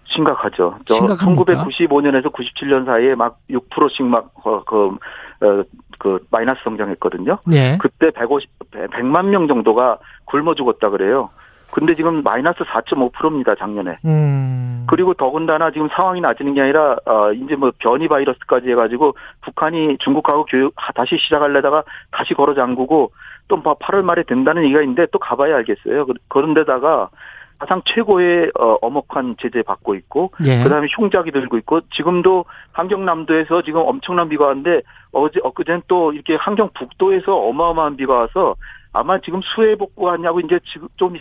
심각하죠. 0.08 0.78
저 0.86 0.94
심각합니까? 0.96 1.66
1995년에서 1.66 2.32
97년 2.32 2.86
사이에 2.86 3.16
막 3.16 3.40
6%씩 3.50 4.06
막, 4.06 4.32
어, 4.44 4.64
그, 4.64 4.98
어, 5.42 5.64
그, 6.00 6.20
마이너스 6.32 6.60
성장했거든요. 6.64 7.40
예. 7.54 7.78
그때 7.80 8.12
150, 8.12 8.50
100만 8.72 9.26
명 9.26 9.48
정도가 9.48 10.00
굶어 10.26 10.56
죽었다 10.56 10.90
그래요. 10.90 11.30
근데 11.72 11.96
지금 11.96 12.24
마이너스 12.24 12.60
4.5%입니다, 12.64 13.56
작년에. 13.56 13.98
음. 14.06 14.86
그리고 14.90 15.14
더군다나 15.14 15.70
지금 15.72 15.90
상황이 15.90 16.22
나아지는 16.22 16.54
게 16.54 16.62
아니라, 16.62 16.96
어, 17.06 17.34
이제 17.34 17.56
뭐 17.56 17.72
변이 17.78 18.08
바이러스까지 18.08 18.70
해가지고 18.70 19.16
북한이 19.42 19.98
중국하고 20.00 20.46
교육 20.46 20.74
다시 20.96 21.18
시작하려다가 21.18 21.84
다시 22.12 22.34
걸어 22.34 22.54
잠그고 22.54 23.12
또 23.50 23.62
8월 23.62 23.96
뭐 23.96 24.02
말에 24.04 24.24
된다는 24.24 24.64
얘기가 24.64 24.82
있는데 24.82 25.08
또 25.12 25.20
가봐야 25.20 25.58
알겠어요. 25.58 26.06
그런데다가 26.30 27.10
가장 27.60 27.82
최고의 27.86 28.52
어, 28.60 28.78
엄혹한 28.82 29.36
제재 29.42 29.64
받고 29.64 29.96
있고 29.96 30.32
예. 30.46 30.64
그다음에 30.64 30.88
흉작이 30.96 31.32
들고 31.32 31.58
있고 31.60 31.82
지금도 31.96 32.46
함경남도에서 32.72 33.64
지금 33.64 33.82
엄청난 33.82 34.30
비가 34.30 34.46
왔는데 34.46 34.82
어제 35.12 35.40
엊그제는 35.44 35.82
또 35.88 36.14
이렇게 36.14 36.36
함경북도에서 36.36 37.36
어마어마한 37.36 37.98
비가 37.98 38.14
와서 38.14 38.56
아마 38.94 39.20
지금 39.20 39.42
수해 39.44 39.76
복구하냐고 39.76 40.40
이제 40.40 40.60
지금 40.72 40.88
좀 40.98 41.14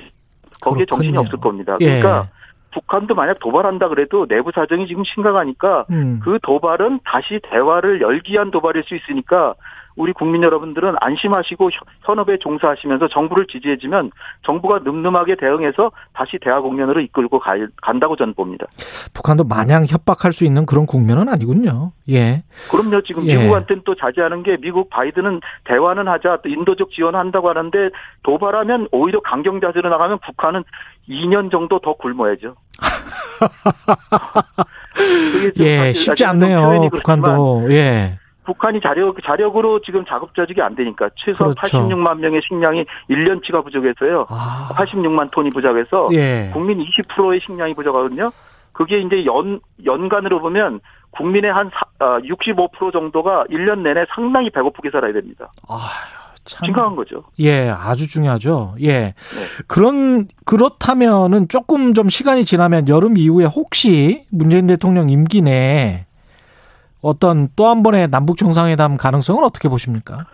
거기에 0.62 0.84
그렇군요. 0.84 0.86
정신이 0.86 1.16
없을 1.16 1.38
겁니다. 1.40 1.76
예. 1.80 1.86
그러니까 2.00 2.26
예. 2.26 2.36
북한도 2.72 3.14
만약 3.14 3.38
도발한다 3.38 3.88
그래도 3.88 4.26
내부 4.26 4.50
사정이 4.54 4.86
지금 4.86 5.02
심각하니까 5.04 5.86
음. 5.90 6.20
그 6.22 6.38
도발은 6.42 7.00
다시 7.04 7.40
대화를 7.50 8.02
열기 8.02 8.34
위한 8.34 8.50
도발일 8.50 8.84
수 8.84 8.94
있으니까 8.94 9.54
우리 9.96 10.12
국민 10.12 10.42
여러분들은 10.42 10.94
안심하시고 11.00 11.70
현업에 12.02 12.38
종사하시면서 12.38 13.08
정부를 13.08 13.46
지지해주면 13.46 14.10
정부가 14.44 14.80
늠름하게 14.84 15.36
대응해서 15.36 15.90
다시 16.12 16.38
대화 16.40 16.60
국면으로 16.60 17.00
이끌고 17.00 17.40
간다고 17.82 18.16
저는 18.16 18.34
봅니다. 18.34 18.66
북한도 19.14 19.44
마냥 19.44 19.86
협박할 19.86 20.32
수 20.32 20.44
있는 20.44 20.66
그런 20.66 20.86
국면은 20.86 21.28
아니군요. 21.28 21.92
예. 22.10 22.44
그럼요. 22.70 23.02
지금 23.02 23.26
예. 23.26 23.36
미국한테는 23.36 23.82
또 23.84 23.94
자제하는 23.94 24.42
게 24.42 24.56
미국 24.58 24.90
바이든은 24.90 25.40
대화는 25.64 26.08
하자 26.08 26.40
또 26.42 26.48
인도적 26.48 26.90
지원한다고 26.90 27.48
하는데 27.48 27.90
도발하면 28.22 28.88
오히려 28.92 29.20
강경 29.20 29.60
자세로 29.60 29.88
나가면 29.88 30.18
북한은 30.24 30.64
2년 31.08 31.50
정도 31.50 31.78
더 31.78 31.94
굶어야죠. 31.94 32.54
예, 35.60 35.92
쉽지 35.92 36.24
않네요. 36.24 36.88
북한도. 36.90 37.66
예. 37.70 38.18
북한이 38.46 38.80
자력 38.80 39.16
자력으로 39.24 39.80
지금 39.80 40.04
자급 40.06 40.34
자족이 40.34 40.62
안 40.62 40.74
되니까 40.74 41.10
최소 41.16 41.44
그렇죠. 41.44 41.60
86만 41.60 42.18
명의 42.18 42.40
식량이 42.46 42.86
1년치가 43.10 43.64
부족해서요. 43.64 44.26
아. 44.28 44.68
86만 44.72 45.30
톤이 45.32 45.50
부족해서 45.50 46.08
예. 46.12 46.50
국민 46.52 46.78
20%의 46.78 47.40
식량이 47.44 47.74
부족하거든요. 47.74 48.30
그게 48.72 49.00
이제 49.00 49.24
연 49.26 49.60
연간으로 49.84 50.40
보면 50.40 50.80
국민의 51.10 51.52
한 51.52 51.70
65% 51.98 52.88
아, 52.88 52.90
정도가 52.92 53.44
1년 53.50 53.80
내내 53.80 54.04
상당히 54.14 54.50
배고프게 54.50 54.90
살아야 54.90 55.12
됩니다. 55.12 55.50
아휴, 55.68 55.78
참. 56.44 56.66
심각한 56.66 56.94
거죠. 56.94 57.24
예, 57.38 57.68
아주 57.68 58.06
중요하죠. 58.08 58.76
예. 58.82 58.88
네. 58.88 59.14
그런 59.66 60.28
그렇다면은 60.44 61.48
조금 61.48 61.94
좀 61.94 62.08
시간이 62.08 62.44
지나면 62.44 62.88
여름 62.88 63.16
이후에 63.16 63.46
혹시 63.46 64.24
문재인 64.30 64.66
대통령 64.66 65.08
임기 65.10 65.42
내에 65.42 66.05
어떤 67.06 67.48
또 67.56 67.66
한 67.66 67.82
번의 67.82 68.08
남북 68.10 68.36
정상회담 68.36 68.96
가능성은 68.96 69.44
어떻게 69.44 69.68
보십니까? 69.68 70.26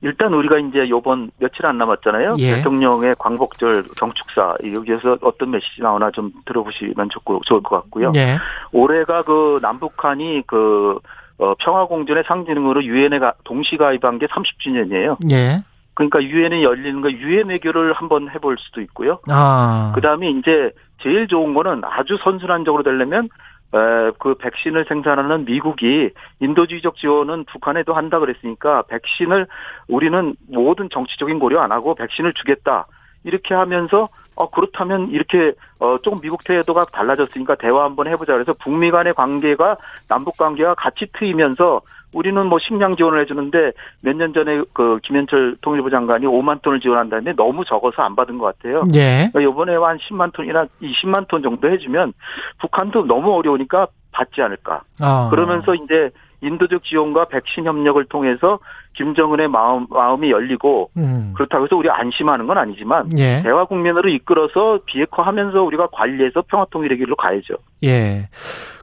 일단 0.00 0.32
우리가 0.32 0.58
이제 0.58 0.88
요번 0.88 1.30
며칠 1.38 1.66
안 1.66 1.76
남았잖아요. 1.78 2.36
예. 2.38 2.56
대통령의 2.56 3.16
광복절 3.18 3.84
경축사 3.98 4.56
여기에서 4.72 5.18
어떤 5.22 5.50
메시지 5.50 5.82
나오나 5.82 6.10
좀 6.12 6.30
들어보시면 6.46 7.08
좋고 7.10 7.40
좋을 7.46 7.62
것 7.62 7.76
같고요. 7.82 8.12
예. 8.14 8.38
올해가 8.72 9.22
그 9.22 9.58
남북한이 9.60 10.44
그 10.46 10.98
어, 11.38 11.54
평화공존의 11.58 12.24
상징으로 12.26 12.84
유엔에 12.84 13.18
동시 13.44 13.76
가입한 13.76 14.18
게 14.18 14.26
30주년이에요. 14.26 15.16
예. 15.30 15.62
그러니까 15.94 16.22
유엔이 16.22 16.62
열리는 16.62 17.00
거 17.00 17.10
유엔 17.10 17.48
외교를 17.48 17.92
한번 17.92 18.30
해볼 18.30 18.56
수도 18.60 18.80
있고요. 18.82 19.18
아. 19.28 19.90
그다음에 19.96 20.30
이제 20.30 20.70
제일 21.02 21.26
좋은 21.26 21.54
거는 21.54 21.82
아주 21.84 22.16
선순환적으로 22.22 22.84
되려면 22.84 23.24
에, 23.24 23.28
그 23.70 24.34
백신을 24.38 24.86
생산하는 24.88 25.44
미국이 25.44 26.10
인도주의적 26.40 26.96
지원은 26.96 27.44
북한에도 27.44 27.92
한다 27.92 28.18
그랬으니까 28.18 28.82
백신을 28.82 29.46
우리는 29.88 30.34
모든 30.48 30.88
정치적인 30.90 31.38
고려 31.38 31.60
안 31.60 31.72
하고 31.72 31.94
백신을 31.94 32.32
주겠다. 32.34 32.86
이렇게 33.24 33.54
하면서 33.54 34.08
어 34.36 34.48
그렇다면 34.50 35.10
이렇게 35.10 35.52
어 35.80 35.98
조금 35.98 36.20
미국 36.20 36.44
태도가 36.44 36.86
달라졌으니까 36.86 37.56
대화 37.56 37.84
한번 37.84 38.06
해보자. 38.06 38.32
그래서 38.32 38.54
북미 38.54 38.90
간의 38.90 39.12
관계가 39.12 39.76
남북 40.08 40.36
관계가 40.36 40.74
같이 40.74 41.06
트이면서 41.12 41.82
우리는 42.14 42.46
뭐 42.46 42.58
식량 42.58 42.96
지원을 42.96 43.20
해주는데 43.22 43.72
몇 44.00 44.16
년 44.16 44.32
전에 44.32 44.62
그 44.72 44.98
김현철 45.02 45.58
통일부 45.60 45.90
장관이 45.90 46.26
5만 46.26 46.62
톤을 46.62 46.80
지원한다는데 46.80 47.34
너무 47.36 47.64
적어서 47.64 48.02
안 48.02 48.16
받은 48.16 48.38
것 48.38 48.46
같아요. 48.56 48.82
예. 48.94 49.28
그러니까 49.32 49.40
이번에 49.40 49.76
한 49.76 49.98
10만 49.98 50.32
톤이나 50.32 50.66
20만 50.82 51.28
톤 51.28 51.42
정도 51.42 51.70
해주면 51.70 52.12
북한도 52.60 53.06
너무 53.06 53.34
어려우니까 53.36 53.88
받지 54.12 54.40
않을까. 54.42 54.82
아. 55.00 55.28
그러면서 55.30 55.74
이제 55.74 56.10
인도적 56.40 56.84
지원과 56.84 57.26
백신 57.26 57.64
협력을 57.64 58.02
통해서 58.06 58.58
김정은의 58.94 59.48
마음 59.48 59.86
마음이 59.90 60.30
열리고 60.30 60.90
음. 60.96 61.32
그렇다고 61.34 61.64
해서 61.64 61.76
우리 61.76 61.90
안심하는 61.90 62.46
건 62.46 62.58
아니지만 62.58 63.10
예. 63.18 63.42
대화 63.42 63.64
국면으로 63.64 64.08
이끌어서 64.08 64.80
비핵화하면서 64.86 65.62
우리가 65.62 65.88
관리해서 65.92 66.42
평화 66.48 66.66
통일의 66.70 66.98
길로 66.98 67.16
가야죠. 67.16 67.54
예. 67.84 68.28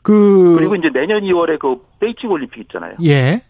그 0.03 0.55
그리고 0.57 0.75
이제 0.75 0.89
내년 0.89 1.23
2월에 1.23 1.59
그 1.59 1.81
베이징 1.99 2.29
올림픽 2.29 2.61
있잖아요. 2.61 2.95
예. 3.03 3.41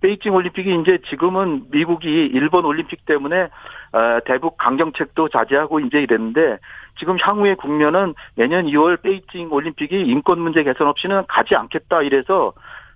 베이징 0.00 0.34
올림픽이 0.34 0.80
이제 0.82 0.98
지금은 1.08 1.64
미국이 1.70 2.26
일본 2.26 2.66
올림픽 2.66 3.06
때문에 3.06 3.48
어, 3.92 4.18
대북 4.26 4.58
강경책도 4.58 5.30
자제하고 5.30 5.80
이제 5.80 6.02
이랬는데 6.02 6.58
지금 6.98 7.16
향후의 7.18 7.56
국면은 7.56 8.14
내년 8.34 8.66
2월 8.66 9.00
베이징 9.00 9.50
올림픽이 9.50 10.02
인권 10.02 10.40
문제 10.40 10.62
개선 10.62 10.88
없이는 10.88 11.22
가지 11.26 11.54
않겠다 11.54 12.02
이래서 12.02 12.52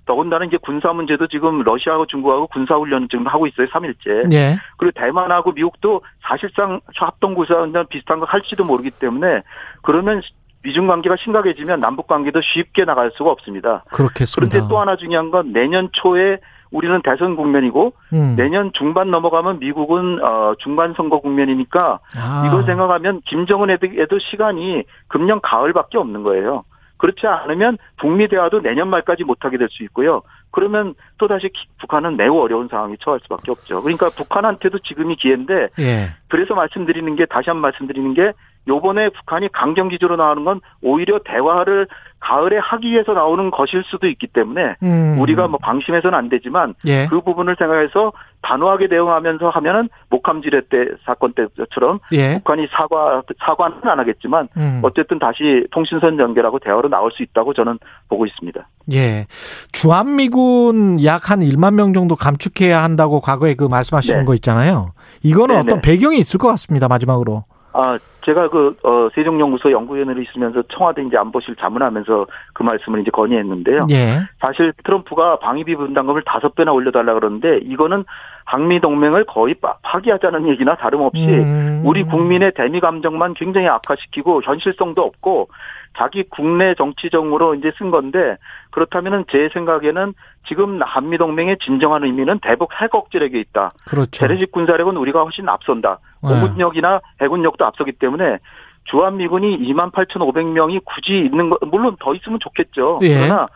더군다나 0.09 0.47
이제 0.47 0.57
군사 0.57 0.91
문제도 0.95 1.27
지금 1.27 1.63
러시아하고 1.63 2.07
중국하고 2.07 2.47
군사 2.47 2.77
훈련을 2.77 3.09
지금 3.09 3.27
하고 3.27 3.47
있어요. 3.47 3.67
3일째. 3.67 4.33
예. 4.33 4.57
그리고 4.79 4.99
대만하고 4.99 5.53
미국도 5.53 6.01
사실상 6.23 6.81
합동 6.97 7.35
군사 7.35 7.55
훈련 7.55 7.87
비슷한 7.89 8.19
거 8.19 8.25
할지도 8.25 8.65
모르기 8.65 8.91
때문에 8.91 9.43
그러면 9.83 10.23
미중 10.63 10.87
관계가 10.87 11.17
심각해지면 11.23 11.81
남북 11.81 12.07
관계도 12.07 12.41
쉽게 12.41 12.87
나갈 12.87 13.13
수가 13.17 13.31
없습니다. 13.31 13.85
그렇겠습니다. 13.93 14.51
그런데 14.51 14.69
또 14.69 14.81
하나 14.81 14.97
중요한 14.97 15.31
건 15.31 15.53
내년 15.53 15.91
초에 15.93 16.39
우리는 16.71 17.01
대선 17.03 17.37
국면이고 17.37 17.93
음. 18.15 18.35
내년 18.37 18.73
중반 18.73 19.11
넘어가면 19.11 19.59
미국은 19.59 20.25
어 20.25 20.55
중간 20.59 20.95
선거 20.97 21.21
국면이니까 21.21 22.01
아. 22.17 22.45
이걸 22.47 22.65
생각하면 22.65 23.21
김정은에도 23.27 24.19
시간이 24.31 24.85
금년 25.07 25.41
가을밖에 25.43 25.99
없는 25.99 26.23
거예요. 26.23 26.65
그렇지 26.99 27.27
않으면 27.27 27.79
북미 27.97 28.29
대화도 28.29 28.61
내년 28.61 28.89
말까지 28.89 29.25
못하게 29.25 29.57
될 29.57 29.69
수 29.71 29.83
있고요. 29.85 30.23
그러면 30.51 30.95
또다시 31.19 31.51
북한은 31.79 32.17
매우 32.17 32.39
어려운 32.41 32.69
상황에 32.69 32.97
처할 33.01 33.21
수밖에 33.23 33.51
없죠. 33.51 33.83
그러니까 33.83 34.09
북한한테도 34.11 34.79
지금이 34.81 35.17
기회인데 35.17 35.69
예. 35.79 36.11
그래서 36.29 36.55
말씀드리는 36.55 37.17
게 37.17 37.27
다시 37.27 37.51
한 37.51 37.57
번 37.57 37.63
말씀드리는 37.63 38.15
게 38.15 38.33
요번에 38.69 39.09
북한이 39.09 39.49
강경 39.53 39.89
기조로 39.89 40.16
나오는 40.16 40.45
건 40.45 40.61
오히려 40.83 41.19
대화를 41.25 41.87
가을에 42.21 42.59
하기 42.59 42.91
위해서 42.91 43.12
나오는 43.12 43.51
것일 43.53 43.85
수도 43.87 44.09
있기 44.09 44.27
때문에 44.27 44.75
음. 44.83 45.16
우리가 45.21 45.47
뭐 45.47 45.59
방심해서는 45.62 46.19
안 46.19 46.29
되지만 46.29 46.75
예. 46.87 47.07
그 47.09 47.21
부분을 47.21 47.55
생각해서 47.57 48.12
단호하게 48.43 48.89
대응하면서 48.89 49.51
하면은 49.51 49.89
목함지뢰 50.11 50.62
때 50.69 50.87
사건 51.05 51.33
때처럼 51.33 52.01
예. 52.12 52.35
북한이 52.39 52.66
사과 52.73 53.23
사과는 53.39 53.79
안 53.85 54.01
하겠지만 54.01 54.49
음. 54.57 54.81
어쨌든 54.83 55.21
다시 55.21 55.64
통신선 55.71 56.19
연결하고 56.19 56.59
대화로 56.59 56.89
나올 56.89 57.12
수 57.12 57.23
있다고 57.23 57.55
저는 57.55 57.79
보고 58.09 58.27
있습니다. 58.27 58.66
예. 58.93 59.27
주한미군 59.71 61.05
약 61.05 61.31
한 61.31 61.41
1만 61.41 61.75
명 61.75 61.93
정도 61.93 62.16
감축해야 62.16 62.83
한다고 62.83 63.21
과거에 63.21 63.55
그 63.55 63.64
말씀하시는 63.64 64.21
네. 64.21 64.25
거 64.25 64.35
있잖아요. 64.35 64.93
이거는 65.23 65.57
네네. 65.57 65.61
어떤 65.61 65.81
배경이 65.81 66.19
있을 66.19 66.39
것 66.39 66.49
같습니다. 66.49 66.89
마지막으로. 66.89 67.45
아, 67.81 67.97
제가 68.22 68.49
그, 68.49 68.76
어, 68.83 69.09
세종연구소 69.14 69.70
연구위원으로 69.70 70.20
있으면서 70.20 70.64
청와대 70.68 71.01
이제 71.05 71.16
안보실 71.16 71.55
자문하면서 71.55 72.26
그 72.53 72.64
말씀을 72.64 73.03
이제 73.03 73.12
건의했는데요. 73.12 73.87
예. 73.91 74.22
사실 74.41 74.72
트럼프가 74.83 75.39
방위비 75.39 75.76
분담금을 75.76 76.22
다섯 76.26 76.57
배나 76.57 76.72
올려달라 76.72 77.14
그러는데 77.14 77.59
이거는 77.62 78.05
한미 78.45 78.81
동맹을 78.81 79.26
거의 79.26 79.55
파기하자는 79.83 80.49
얘기나 80.49 80.74
다름없이 80.74 81.22
음. 81.22 81.83
우리 81.85 82.03
국민의 82.03 82.53
대미 82.57 82.81
감정만 82.81 83.35
굉장히 83.35 83.68
악화시키고 83.68 84.43
현실성도 84.43 85.03
없고 85.03 85.49
자기 85.97 86.24
국내 86.29 86.74
정치적으로 86.74 87.55
이제 87.55 87.70
쓴 87.79 87.93
건데 87.93 88.39
그렇다면은 88.70 89.24
제 89.31 89.51
생각에는 89.53 90.14
지금 90.49 90.81
한미 90.83 91.16
동맹의 91.18 91.59
진정한 91.62 92.03
의미는 92.03 92.41
대북 92.43 92.70
핵 92.81 92.93
억제력에 92.93 93.39
있다. 93.39 93.70
그렇죠. 93.87 94.11
재래식 94.11 94.51
군사력은 94.51 94.97
우리가 94.97 95.22
훨씬 95.22 95.49
앞선다. 95.49 96.01
네. 96.23 96.29
공군력이나 96.29 97.01
해군력도 97.21 97.64
앞서기 97.64 97.93
때문에 97.93 98.39
주한미군이 98.85 99.59
2만 99.59 99.93
8,500명이 99.93 100.83
굳이 100.85 101.19
있는 101.19 101.51
거 101.51 101.59
물론 101.66 101.97
더 102.01 102.14
있으면 102.14 102.39
좋겠죠. 102.41 103.01
예. 103.03 103.14
그러나 103.14 103.47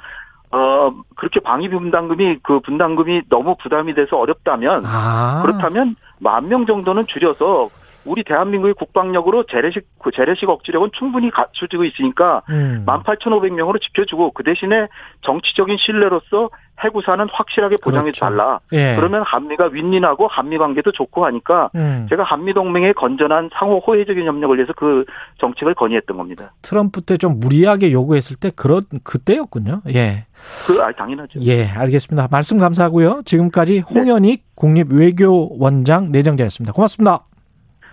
어 0.50 0.92
그렇게 1.16 1.40
방위비 1.40 1.74
분담금이 1.74 2.40
그 2.42 2.60
분담금이 2.60 3.22
너무 3.30 3.56
부담이 3.56 3.94
돼서 3.94 4.18
어렵다면 4.18 4.82
아. 4.84 5.42
그렇다면 5.42 5.96
만 6.18 6.48
명 6.48 6.66
정도는 6.66 7.06
줄여서 7.06 7.68
우리 8.04 8.24
대한민국의 8.24 8.74
국방력으로 8.74 9.44
재래식 9.44 9.86
그 10.02 10.10
재래식 10.10 10.48
억지력은 10.48 10.90
충분히 10.92 11.30
갖춰지고 11.30 11.84
있으니까 11.84 12.42
음. 12.50 12.84
18,500명으로 12.86 13.80
지켜주고 13.80 14.32
그 14.32 14.42
대신에 14.42 14.88
정치적인 15.22 15.76
신뢰로서 15.78 16.50
해구사는 16.84 17.26
확실하게 17.32 17.76
보장해 17.82 18.04
그렇죠. 18.04 18.20
달라. 18.26 18.60
예. 18.72 18.94
그러면 18.96 19.22
한미가 19.24 19.66
윈윈하고 19.72 20.26
한미 20.28 20.58
관계도 20.58 20.92
좋고 20.92 21.24
하니까 21.26 21.70
음. 21.74 22.06
제가 22.10 22.24
한미 22.24 22.52
동맹의 22.52 22.94
건전한 22.94 23.48
상호 23.54 23.78
호혜적인 23.78 24.26
협력을 24.26 24.56
위해서 24.56 24.72
그 24.76 25.04
정책을 25.38 25.74
건의했던 25.74 26.16
겁니다. 26.16 26.52
트럼프 26.62 27.00
때 27.00 27.16
좀 27.22 27.38
무리하게 27.38 27.92
요구했을 27.92 28.36
때 28.36 28.50
그런 28.56 28.82
그때였군요. 29.04 29.82
예. 29.94 30.26
그 30.66 30.82
아, 30.82 30.90
당연하죠. 30.90 31.38
예, 31.42 31.66
알겠습니다. 31.66 32.26
말씀 32.32 32.58
감사하고요. 32.58 33.22
지금까지 33.24 33.74
네. 33.74 33.80
홍현익 33.80 34.40
네. 34.40 34.44
국립외교원장 34.56 36.10
내정자였습니다. 36.10 36.72
고맙습니다. 36.72 37.20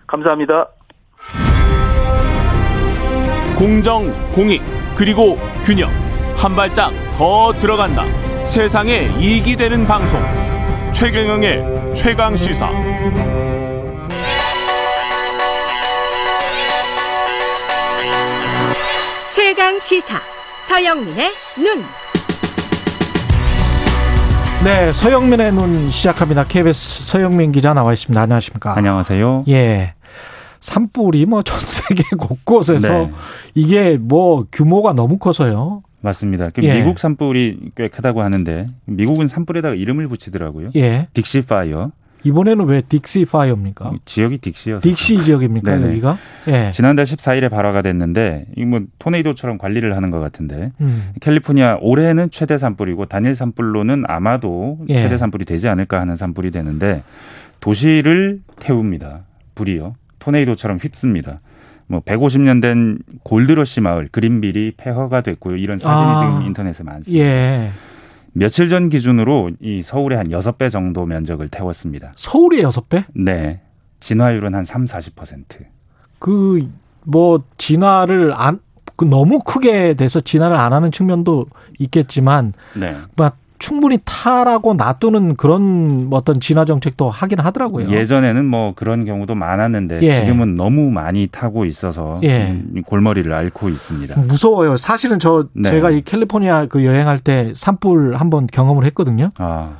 감사합니다. 0.07 0.67
공정, 3.57 4.11
공익, 4.33 4.61
그리고 4.95 5.37
균형. 5.63 5.89
한 6.37 6.55
발짝 6.55 6.91
더 7.17 7.51
들어간다. 7.53 8.05
세상에 8.49 9.11
이익이 9.19 9.55
되는 9.55 9.85
방송. 9.85 10.19
최경영의 10.91 11.93
최강 11.95 12.35
시사. 12.35 12.67
최강 19.31 19.79
시사. 19.79 20.19
서영민의 20.67 21.31
눈. 21.57 21.83
네, 24.63 24.91
서영민의 24.91 25.53
눈 25.53 25.89
시작합니다. 25.89 26.43
KBS 26.45 27.03
서영민 27.03 27.51
기자 27.51 27.73
나와 27.73 27.93
있습니다. 27.93 28.19
안녕하십니까? 28.21 28.75
안녕하세요. 28.75 29.45
예. 29.47 29.93
산불이 30.59 31.25
뭐 31.27 31.41
전 31.43 31.57
세계 31.59 32.03
곳곳에서 32.17 32.89
네. 32.91 33.11
이게 33.55 33.97
뭐 33.99 34.45
규모가 34.51 34.93
너무 34.93 35.17
커서요. 35.17 35.81
맞습니다. 36.01 36.49
그 36.53 36.63
예. 36.63 36.77
미국 36.79 36.99
산불이 36.99 37.71
꽤 37.75 37.87
크다고 37.87 38.21
하는데 38.21 38.67
미국은 38.85 39.27
산불에다가 39.27 39.75
이름을 39.75 40.07
붙이더라고요. 40.07 40.69
예. 40.75 41.07
딕시 41.13 41.47
fire. 41.47 41.91
이번에는 42.23 42.65
왜 42.65 42.81
딕시 42.81 43.29
fire입니까? 43.29 43.93
지역이 44.03 44.39
딕시여서. 44.39 44.81
딕시 44.81 45.23
지역입니까 45.23 45.75
네네. 45.75 45.87
여기가? 45.87 46.17
예. 46.47 46.69
지난달 46.71 47.05
14일에 47.05 47.49
발화가 47.49 47.81
됐는데 47.81 48.45
이뭐 48.57 48.81
토네이도처럼 48.99 49.57
관리를 49.57 49.95
하는 49.95 50.11
것 50.11 50.19
같은데 50.19 50.71
음. 50.81 51.11
캘리포니아 51.21 51.77
올해는 51.79 52.29
최대 52.29 52.57
산불이고 52.57 53.05
단일 53.05 53.35
산불로는 53.35 54.03
아마도 54.07 54.79
예. 54.89 54.97
최대 54.97 55.17
산불이 55.17 55.45
되지 55.45 55.69
않을까 55.69 55.99
하는 56.01 56.15
산불이 56.15 56.51
되는데 56.51 57.03
도시를 57.61 58.39
태웁니다. 58.59 59.21
불이요. 59.55 59.95
토네이도처럼 60.19 60.77
휩습니다. 60.77 61.39
뭐 61.89 61.99
150년 62.01 62.61
된 62.61 62.99
골드러시 63.23 63.81
마을 63.81 64.07
그린빌이 64.11 64.73
폐허가 64.77 65.21
됐고요. 65.21 65.57
이런 65.57 65.77
사진이 65.77 66.11
아. 66.11 66.29
지금 66.29 66.47
인터넷에 66.47 66.83
많습니다. 66.83 67.25
예. 67.25 67.71
며칠 68.31 68.69
전 68.69 68.89
기준으로 68.89 69.51
이 69.59 69.81
서울의 69.81 70.17
한 70.17 70.31
여섯 70.31 70.57
배 70.57 70.69
정도 70.69 71.05
면적을 71.05 71.49
태웠습니다. 71.49 72.13
서울의 72.15 72.61
여섯 72.61 72.87
배 72.87 73.03
네. 73.13 73.59
진화율은 73.99 74.55
한 74.55 74.63
3, 74.63 74.85
40%. 74.85 75.43
그 76.19 76.69
뭐 77.09 77.39
진화를 77.57 78.33
안그 78.33 79.05
너무 79.09 79.39
크게 79.39 79.95
돼서 79.95 80.19
진화를 80.19 80.55
안 80.55 80.73
하는 80.73 80.91
측면도 80.91 81.47
있겠지만 81.79 82.53
네. 82.79 82.95
막 83.15 83.37
충분히 83.59 83.99
타라고 84.05 84.73
놔두는 84.73 85.35
그런 85.35 86.07
어떤 86.11 86.39
진화 86.39 86.65
정책도 86.65 87.09
하긴 87.09 87.39
하더라고요. 87.39 87.91
예전에는 87.91 88.45
뭐 88.45 88.73
그런 88.75 89.05
경우도 89.05 89.35
많았는데 89.35 89.99
예. 90.01 90.11
지금은 90.11 90.55
너무 90.55 90.89
많이 90.91 91.27
타고 91.27 91.65
있어서 91.65 92.19
예. 92.23 92.61
골머리를 92.85 93.31
앓고 93.31 93.69
있습니다. 93.69 94.19
무서워요. 94.21 94.77
사실은 94.77 95.19
저 95.19 95.47
네. 95.53 95.69
제가 95.69 95.91
이 95.91 96.01
캘리포니아 96.01 96.65
그 96.65 96.85
여행할 96.85 97.19
때 97.19 97.53
산불 97.55 98.15
한번 98.15 98.47
경험을 98.47 98.85
했거든요. 98.85 99.29
아. 99.37 99.73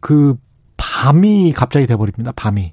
그 0.00 0.36
밤이 0.76 1.52
갑자기 1.52 1.86
돼버립니다. 1.86 2.32
밤이. 2.36 2.72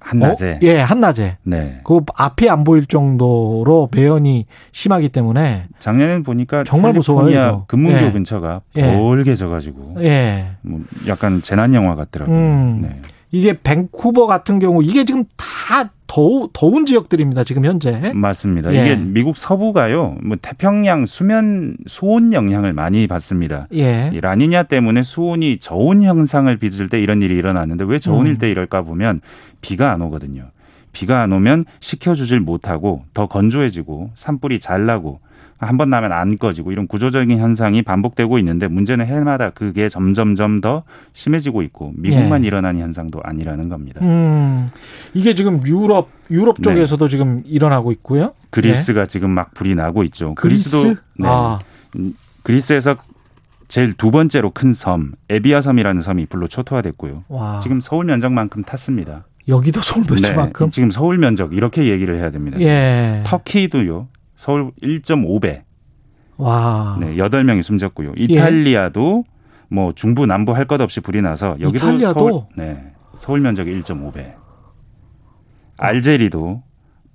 한낮에. 0.00 0.52
어? 0.52 0.58
예, 0.62 0.80
한낮에. 0.80 1.36
네. 1.42 1.80
그 1.84 2.00
앞이 2.14 2.48
안 2.48 2.64
보일 2.64 2.86
정도로 2.86 3.88
매연이 3.94 4.46
심하기 4.72 5.10
때문에 5.10 5.66
작년엔 5.78 6.22
보니까 6.22 6.64
정말 6.64 6.92
무서워요. 6.92 7.64
금문교 7.68 8.06
예. 8.06 8.10
근처가 8.12 8.62
벌게 8.74 9.34
져가지고 9.34 9.96
예. 10.00 10.46
뭐 10.62 10.80
약간 11.06 11.42
재난 11.42 11.74
영화 11.74 11.94
같더라고요. 11.94 12.36
음. 12.36 12.78
네. 12.82 12.96
이게 13.32 13.56
밴쿠버 13.62 14.26
같은 14.26 14.58
경우 14.58 14.82
이게 14.82 15.04
지금 15.04 15.24
다 15.36 15.90
더우, 16.06 16.48
더운 16.52 16.86
지역들입니다. 16.86 17.44
지금 17.44 17.64
현재. 17.64 18.12
맞습니다. 18.12 18.74
예. 18.74 18.82
이게 18.82 18.96
미국 18.96 19.36
서부가요. 19.36 20.16
뭐 20.24 20.36
태평양 20.40 21.06
수면 21.06 21.76
수온 21.86 22.32
영향을 22.32 22.72
많이 22.72 23.06
받습니다. 23.06 23.68
예. 23.74 24.10
이 24.12 24.20
라니냐 24.20 24.64
때문에 24.64 25.04
수온이 25.04 25.58
저온 25.58 26.02
현상을 26.02 26.54
빚을 26.56 26.88
때 26.88 27.00
이런 27.00 27.22
일이 27.22 27.36
일어났는데 27.36 27.84
왜 27.84 28.00
저온일 28.00 28.32
음. 28.32 28.38
때 28.38 28.50
이럴까 28.50 28.82
보면 28.82 29.20
비가 29.60 29.92
안 29.92 30.02
오거든요. 30.02 30.50
비가 30.92 31.22
안 31.22 31.30
오면 31.30 31.66
식혀주질 31.78 32.40
못하고 32.40 33.04
더 33.14 33.28
건조해지고 33.28 34.10
산불이 34.16 34.58
잘 34.58 34.86
나고 34.86 35.20
한 35.66 35.76
번 35.76 35.90
나면 35.90 36.12
안 36.12 36.38
꺼지고 36.38 36.72
이런 36.72 36.86
구조적인 36.86 37.38
현상이 37.38 37.82
반복되고 37.82 38.38
있는데 38.38 38.66
문제는 38.68 39.06
해마다 39.06 39.50
그게 39.50 39.88
점점점 39.88 40.60
더 40.60 40.84
심해지고 41.12 41.62
있고 41.62 41.92
미국만 41.96 42.42
예. 42.42 42.46
일어나는 42.46 42.80
현상도 42.80 43.20
아니라는 43.22 43.68
겁니다. 43.68 44.00
음, 44.02 44.70
이게 45.14 45.34
지금 45.34 45.60
유럽 45.66 46.08
유럽 46.30 46.56
네. 46.56 46.62
쪽에서도 46.62 47.06
네. 47.06 47.10
지금 47.10 47.42
일어나고 47.44 47.92
있고요. 47.92 48.32
그리스가 48.50 49.02
네. 49.02 49.06
지금 49.06 49.30
막 49.30 49.52
불이 49.54 49.74
나고 49.74 50.02
있죠. 50.04 50.34
그리스? 50.34 50.70
그리스도 50.80 51.00
네. 51.18 51.28
아. 51.28 51.58
음, 51.96 52.14
그리스에서 52.42 52.96
제일 53.68 53.92
두 53.92 54.10
번째로 54.10 54.50
큰 54.50 54.72
섬 54.72 55.12
에비아 55.28 55.60
섬이라는 55.60 56.02
섬이 56.02 56.26
불로 56.26 56.48
초토화됐고요. 56.48 57.24
와. 57.28 57.60
지금 57.62 57.80
서울 57.80 58.06
면적만큼 58.06 58.64
탔습니다. 58.64 59.24
여기도 59.48 59.80
서울 59.80 60.04
면적만큼? 60.08 60.66
네, 60.66 60.70
지금 60.70 60.90
서울 60.90 61.18
면적 61.18 61.52
이렇게 61.52 61.86
얘기를 61.88 62.16
해야 62.16 62.30
됩니다. 62.30 62.58
예. 62.60 63.22
터키도요. 63.26 64.08
서울 64.40 64.70
1.5배. 64.82 65.64
와. 66.38 66.96
네, 66.98 67.14
8명이 67.16 67.62
숨졌고요. 67.62 68.14
예. 68.18 68.24
이탈리아도 68.24 69.24
예. 69.26 69.30
뭐 69.68 69.92
중부 69.94 70.24
남부 70.24 70.54
할 70.56 70.64
것 70.66 70.80
없이 70.80 71.00
불이 71.02 71.20
나서 71.20 71.50
여기도 71.60 71.88
이탈리아도? 71.88 72.18
서울 72.20 72.42
네. 72.56 72.92
서울 73.18 73.40
면적이 73.40 73.82
1.5배. 73.82 74.32
알제리도 75.76 76.62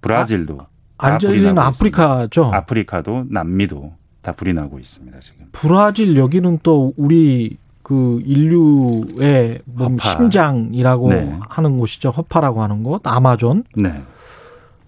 브라질도 0.02 0.58
아, 1.00 1.08
알제리는 1.14 1.58
아프리카죠. 1.58 2.42
있습니다. 2.42 2.58
아프리카도 2.58 3.26
남미도 3.32 3.94
다 4.22 4.32
불이 4.32 4.54
나고 4.54 4.78
있습니다, 4.78 5.20
지금. 5.22 5.48
브라질 5.52 6.16
여기는 6.18 6.60
또 6.62 6.94
우리 6.96 7.58
그 7.82 8.22
인류의 8.24 9.62
뭐 9.66 9.98
심장이라고 10.00 11.10
네. 11.10 11.40
하는 11.50 11.80
곳이죠. 11.80 12.12
허파라고 12.12 12.62
하는 12.62 12.84
곳, 12.84 13.02
아마존. 13.08 13.64
네. 13.76 14.04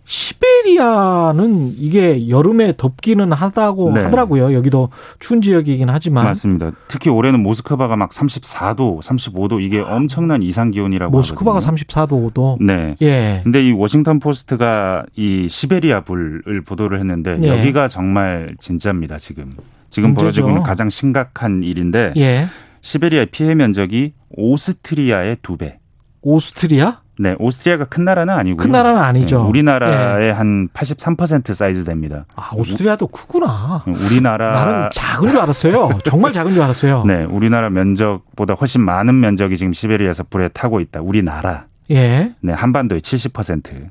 시베리아는 0.08 1.74
이게 1.78 2.30
여름에 2.30 2.76
덥기는 2.78 3.34
하다고 3.34 3.92
네. 3.94 4.04
하더라고요. 4.04 4.54
여기도 4.54 4.90
추운 5.20 5.42
지역이긴 5.42 5.90
하지만 5.90 6.24
맞습니다. 6.24 6.72
특히 6.88 7.10
올해는 7.10 7.44
모스크바가 7.44 7.98
막 7.98 8.12
34도, 8.12 9.02
35도 9.02 9.62
이게 9.62 9.80
엄청난 9.80 10.42
이상 10.44 10.72
기온이라고 10.72 11.12
모스크바가 11.12 11.58
하거든요. 11.58 11.76
34도도. 11.76 12.64
네. 12.64 12.96
예. 13.02 13.42
근데 13.44 13.68
이 13.68 13.74
워싱턴 13.74 14.20
포스트가 14.20 15.06
이 15.18 15.50
시베리아 15.50 16.02
불을 16.02 16.62
보도를 16.66 17.00
했는데 17.00 17.38
예. 17.44 17.48
여기가 17.50 17.90
정말 17.90 18.56
진짜입니다. 18.62 19.18
지금 19.18 19.52
지금 19.90 20.14
벌어지고 20.14 20.48
있는 20.48 20.64
가장 20.64 20.90
심각한 20.90 21.64
일인데 21.64 22.14
예. 22.16 22.48
시베리아의 22.80 23.26
피해 23.32 23.56
면적이 23.56 24.14
오스트리아의 24.30 25.38
두 25.42 25.58
배. 25.58 25.80
오스트리아? 26.22 27.02
네, 27.20 27.36
오스트리아가 27.40 27.86
큰 27.86 28.06
나라는 28.06 28.34
아니고요. 28.34 28.58
큰 28.58 28.72
나라는 28.72 29.02
아니죠. 29.02 29.44
네, 29.44 29.50
우리나라의 29.50 30.34
네. 30.34 30.40
한83% 30.40 31.54
사이즈 31.54 31.84
됩니다. 31.84 32.26
아, 32.36 32.52
오스트리아도 32.56 33.08
크구나. 33.08 33.84
우리나라 33.88 34.52
나는 34.52 34.90
작은 34.92 35.30
줄 35.30 35.40
알았어요. 35.40 35.90
정말 36.06 36.32
작은 36.34 36.54
줄 36.54 36.62
알았어요. 36.62 37.06
네, 37.06 37.24
우리나라 37.24 37.70
면적보다 37.70 38.54
훨씬 38.54 38.82
많은 38.82 39.20
면적이 39.20 39.58
지금 39.58 39.74
시베리아에서 39.74 40.26
불에 40.30 40.50
타고 40.50 40.80
있다. 40.80 41.02
우리나라. 41.02 41.66
예. 41.90 42.34
네, 42.42 42.54
한반도의 42.54 43.02
70%. 43.02 43.90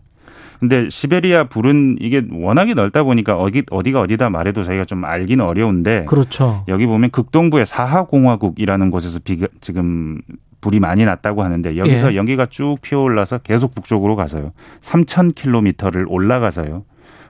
근데 0.58 0.88
시베리아 0.88 1.44
불은 1.44 1.98
이게 2.00 2.24
워낙에 2.32 2.72
넓다 2.72 3.02
보니까 3.02 3.36
어디 3.36 3.62
어디가 3.70 4.00
어디다 4.00 4.30
말해도 4.30 4.64
저희가 4.64 4.86
좀 4.86 5.04
알기는 5.04 5.44
어려운데 5.44 6.06
그렇죠. 6.06 6.64
여기 6.68 6.86
보면 6.86 7.10
극동부의 7.10 7.66
사하공화국이라는 7.66 8.90
곳에서 8.90 9.20
비, 9.22 9.46
지금 9.60 10.22
불이 10.60 10.80
많이 10.80 11.04
났다고 11.04 11.42
하는데 11.42 11.76
여기서 11.76 12.12
예. 12.12 12.16
연기가 12.16 12.46
쭉 12.46 12.76
피어올라서 12.82 13.38
계속 13.38 13.74
북쪽으로 13.74 14.16
가서요. 14.16 14.52
3,000km를 14.80 16.06
올라가서요. 16.08 16.84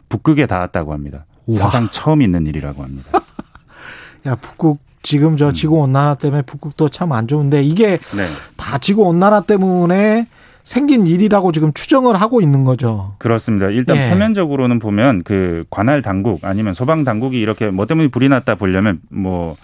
북극에 0.08 0.46
닿았다고 0.46 0.92
합니다. 0.92 1.26
우와. 1.46 1.58
사상 1.60 1.88
처음 1.90 2.22
있는 2.22 2.46
일이라고 2.46 2.82
합니다. 2.82 3.20
야, 4.26 4.34
북극 4.36 4.78
지금 5.02 5.36
저 5.36 5.48
음. 5.48 5.54
지구 5.54 5.76
온난화 5.76 6.14
때문에 6.16 6.42
북극도 6.42 6.88
참 6.88 7.12
안 7.12 7.28
좋은데 7.28 7.62
이게 7.62 7.90
네. 7.98 8.24
다 8.56 8.78
지구 8.78 9.02
온난화 9.02 9.42
때문에 9.42 10.26
생긴 10.64 11.06
일이라고 11.06 11.52
지금 11.52 11.72
추정을 11.72 12.20
하고 12.20 12.40
있는 12.40 12.64
거죠. 12.64 13.14
그렇습니다. 13.18 13.68
일단 13.68 13.96
예. 13.98 14.10
표면적으로는 14.10 14.80
보면 14.80 15.22
그 15.22 15.62
관할 15.70 16.02
당국 16.02 16.44
아니면 16.44 16.74
소방 16.74 17.04
당국이 17.04 17.38
이렇게 17.40 17.70
뭐 17.70 17.86
때문에 17.86 18.08
불이 18.08 18.28
났다 18.28 18.56
보려면 18.56 19.00
뭐 19.08 19.54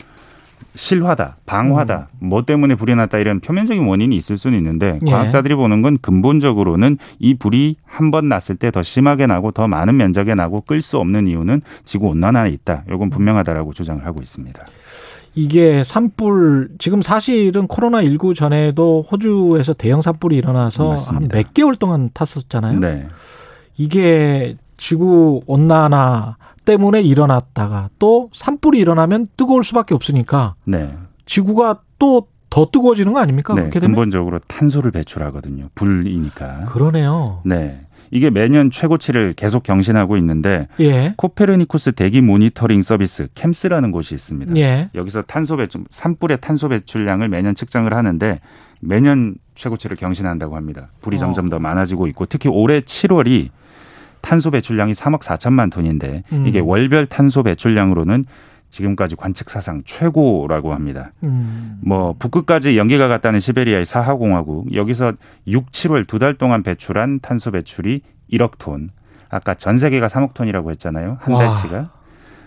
실화다, 0.74 1.36
방화다, 1.44 2.08
음. 2.20 2.28
뭐 2.28 2.42
때문에 2.44 2.74
불이 2.74 2.94
났다 2.94 3.18
이런 3.18 3.40
표면적인 3.40 3.84
원인이 3.86 4.16
있을 4.16 4.36
수는 4.36 4.56
있는데 4.58 4.98
예. 5.06 5.10
과학자들이 5.10 5.54
보는 5.54 5.82
건 5.82 5.98
근본적으로는 6.00 6.96
이 7.18 7.34
불이 7.34 7.76
한 7.84 8.10
번 8.10 8.28
났을 8.28 8.56
때 8.56 8.70
더 8.70 8.82
심하게 8.82 9.26
나고 9.26 9.50
더 9.52 9.68
많은 9.68 9.96
면적에 9.96 10.34
나고 10.34 10.62
끌 10.62 10.80
수 10.80 10.98
없는 10.98 11.26
이유는 11.28 11.62
지구 11.84 12.08
온난화에 12.08 12.50
있다. 12.50 12.84
이건 12.92 13.10
분명하다라고 13.10 13.72
주장을 13.74 14.04
하고 14.06 14.20
있습니다. 14.22 14.60
이게 15.34 15.82
산불 15.84 16.70
지금 16.78 17.00
사실은 17.00 17.66
코로나 17.66 18.02
19 18.02 18.34
전에도 18.34 19.04
호주에서 19.10 19.72
대형 19.74 20.02
산불이 20.02 20.36
일어나서 20.36 20.94
한 20.94 21.28
몇 21.28 21.54
개월 21.54 21.76
동안 21.76 22.10
탔었잖아요. 22.12 22.80
네. 22.80 23.06
이게 23.76 24.56
지구 24.76 25.40
온난화 25.46 26.36
때문에 26.64 27.02
일어났다가 27.02 27.90
또 27.98 28.30
산불이 28.32 28.78
일어나면 28.78 29.28
뜨거울 29.36 29.64
수밖에 29.64 29.94
없으니까 29.94 30.54
네. 30.64 30.96
지구가 31.26 31.80
또 31.98 32.32
더 32.52 32.66
뜨거워지는 32.70 33.14
거 33.14 33.18
아닙니까? 33.18 33.54
네, 33.54 33.62
그렇게 33.62 33.80
되면 33.80 33.94
근본적으로 33.94 34.38
탄소를 34.40 34.90
배출하거든요. 34.90 35.62
불이니까. 35.74 36.66
그러네요. 36.66 37.40
네. 37.46 37.80
이게 38.10 38.28
매년 38.28 38.70
최고치를 38.70 39.32
계속 39.32 39.62
경신하고 39.62 40.18
있는데 40.18 40.68
예. 40.78 41.14
코페르니쿠스 41.16 41.92
대기 41.92 42.20
모니터링 42.20 42.82
서비스 42.82 43.28
캠스라는 43.34 43.90
곳이 43.90 44.14
있습니다. 44.14 44.54
예. 44.56 44.90
여기서 44.94 45.22
탄소 45.22 45.56
배출 45.56 45.84
산불의 45.88 46.42
탄소 46.42 46.68
배출량을 46.68 47.30
매년 47.30 47.54
측정을 47.54 47.94
하는데 47.94 48.40
매년 48.80 49.36
최고치를 49.54 49.96
경신한다고 49.96 50.54
합니다. 50.54 50.90
불이 51.00 51.16
어. 51.16 51.20
점점 51.20 51.48
더 51.48 51.58
많아지고 51.58 52.06
있고 52.08 52.26
특히 52.26 52.50
올해 52.50 52.80
7월이 52.80 53.48
탄소 54.22 54.50
배출량이 54.50 54.92
3억 54.92 55.20
4천만 55.20 55.70
톤인데 55.70 56.22
음. 56.32 56.46
이게 56.46 56.60
월별 56.60 57.06
탄소 57.06 57.42
배출량으로는 57.42 58.24
지금까지 58.70 59.16
관측 59.16 59.50
사상 59.50 59.82
최고라고 59.84 60.72
합니다. 60.72 61.12
음. 61.24 61.78
뭐 61.84 62.14
북극까지 62.18 62.78
연기가 62.78 63.06
갔다는 63.08 63.38
시베리아의 63.38 63.84
사하 63.84 64.14
공화국 64.14 64.74
여기서 64.74 65.12
6, 65.46 65.70
7월 65.70 66.06
두 66.06 66.18
달 66.18 66.34
동안 66.34 66.62
배출한 66.62 67.20
탄소 67.20 67.50
배출이 67.50 68.00
1억 68.32 68.52
톤. 68.58 68.88
아까 69.28 69.52
전 69.54 69.76
세계가 69.78 70.06
3억 70.06 70.32
톤이라고 70.34 70.70
했잖아요. 70.70 71.18
한 71.20 71.34
달치가. 71.34 71.90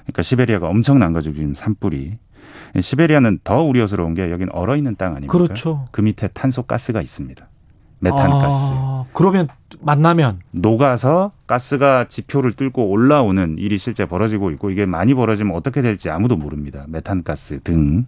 그러니까 0.04 0.22
시베리아가 0.24 0.68
엄청난 0.68 1.14
거죠. 1.14 1.32
지금 1.34 1.54
산불이. 1.54 2.18
시베리아는 2.80 3.40
더 3.44 3.62
우려스러운 3.64 4.14
게 4.14 4.32
여긴 4.32 4.50
얼어 4.52 4.76
있는 4.76 4.96
땅 4.96 5.12
아닙니까? 5.12 5.32
그렇죠. 5.32 5.86
그 5.92 6.02
밑에 6.02 6.28
탄소 6.30 6.64
가스가 6.64 7.02
있습니다. 7.02 7.48
메탄가스. 8.06 8.72
아, 8.74 9.06
그러면 9.14 9.48
만나면 9.82 10.40
녹아서 10.52 11.32
가스가 11.48 12.08
지표를 12.08 12.54
뚫고 12.54 12.90
올라오는 12.90 13.58
일이 13.58 13.78
실제 13.78 14.06
벌어지고 14.06 14.52
있고 14.52 14.70
이게 14.70 14.86
많이 14.86 15.14
벌어지면 15.14 15.56
어떻게 15.56 15.82
될지 15.82 16.10
아무도 16.10 16.36
모릅니다. 16.36 16.86
메탄가스 16.88 17.62
등. 17.64 18.06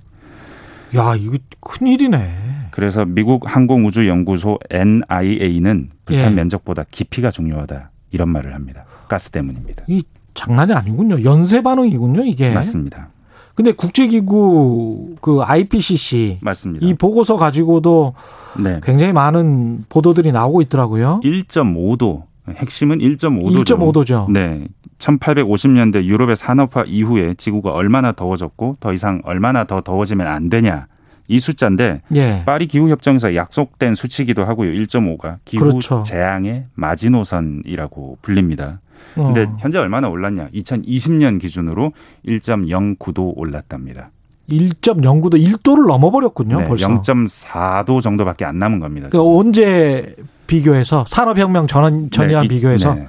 야, 0.96 1.16
이거 1.16 1.38
큰일이네. 1.60 2.68
그래서 2.72 3.06
미국 3.06 3.44
항공우주연구소 3.54 4.60
NIA는 4.70 5.90
불탄 6.06 6.32
예. 6.32 6.36
면적보다 6.36 6.86
깊이가 6.90 7.32
중요하다. 7.32 7.92
이런 8.12 8.30
말을 8.30 8.54
합니다. 8.54 8.86
가스 9.10 9.32
때문입니다. 9.32 9.84
이 9.88 10.04
장난이 10.34 10.74
아니군요. 10.74 11.24
연쇄 11.24 11.62
반응이군요, 11.62 12.24
이게. 12.24 12.54
맞습니다. 12.54 13.10
근데 13.58 13.72
국제기구 13.72 15.16
그 15.20 15.42
IPCC 15.42 16.38
맞습니다. 16.42 16.86
이 16.86 16.94
보고서 16.94 17.38
가지고도 17.38 18.14
네. 18.60 18.80
굉장히 18.84 19.14
많은 19.14 19.86
보도들이 19.90 20.32
나오고 20.32 20.62
있더라고요. 20.62 21.22
1.5도 21.24 22.26
핵심은 22.48 23.00
1.5도죠. 23.00 23.66
1.5도죠. 23.66 24.32
네. 24.32 24.68
1850년대 25.00 26.04
유럽의 26.04 26.36
산업화 26.36 26.84
이후에 26.86 27.34
지구가 27.34 27.72
얼마나 27.72 28.12
더워졌고 28.12 28.78
더 28.80 28.94
이상 28.94 29.24
얼마나 29.26 29.64
더 29.64 29.82
더워지면 29.82 30.28
안 30.28 30.50
되냐. 30.50 30.86
이 31.28 31.40
숫자인데 31.40 32.04
예. 32.16 32.44
파리 32.46 32.68
기후 32.68 32.90
협정에서 32.90 33.34
약속된 33.34 33.96
수치기도 33.96 34.46
하고요. 34.46 34.72
1.5가 34.72 35.38
기후 35.46 35.64
그렇죠. 35.64 36.04
재앙의 36.04 36.66
마지노선이라고 36.76 38.20
불립니다. 38.22 38.82
근데 39.18 39.44
어. 39.44 39.58
현재 39.60 39.78
얼마나 39.78 40.10
올랐냐? 40.10 40.50
2020년 40.54 41.40
기준으로 41.40 41.92
1.09도 42.26 43.34
올랐답니다. 43.36 44.12
1.09도 44.50 45.34
1도를 45.34 45.88
넘어버렸군요. 45.88 46.60
네, 46.60 46.64
벌써 46.66 46.88
0.4도 46.88 48.02
정도밖에 48.02 48.46
안 48.46 48.60
남은 48.60 48.80
겁니다. 48.80 49.10
그러니까 49.10 49.38
언제 49.38 50.16
비교해서 50.48 51.04
산업혁명 51.08 51.68
전, 51.68 52.10
전이랑 52.10 52.44
네, 52.44 52.48
비교해서 52.48 52.96
네. 52.96 53.08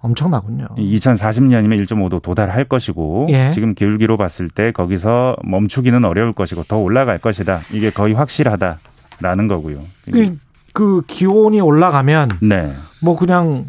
엄청나군요. 0.00 0.66
2040년이면 0.76 1.84
1.5도 1.86 2.22
도달할 2.22 2.64
것이고 2.64 3.26
예. 3.30 3.50
지금 3.50 3.74
기울기로 3.74 4.16
봤을 4.16 4.48
때 4.48 4.70
거기서 4.70 5.36
멈추기는 5.44 6.04
어려울 6.04 6.32
것이고 6.32 6.64
더 6.64 6.78
올라갈 6.78 7.18
것이다. 7.18 7.60
이게 7.72 7.90
거의 7.90 8.14
확실하다라는 8.14 9.48
거고요. 9.48 9.78
그, 10.10 10.36
그 10.72 11.02
기온이 11.06 11.60
올라가면 11.60 12.38
네. 12.42 12.72
뭐 13.00 13.16
그냥 13.16 13.66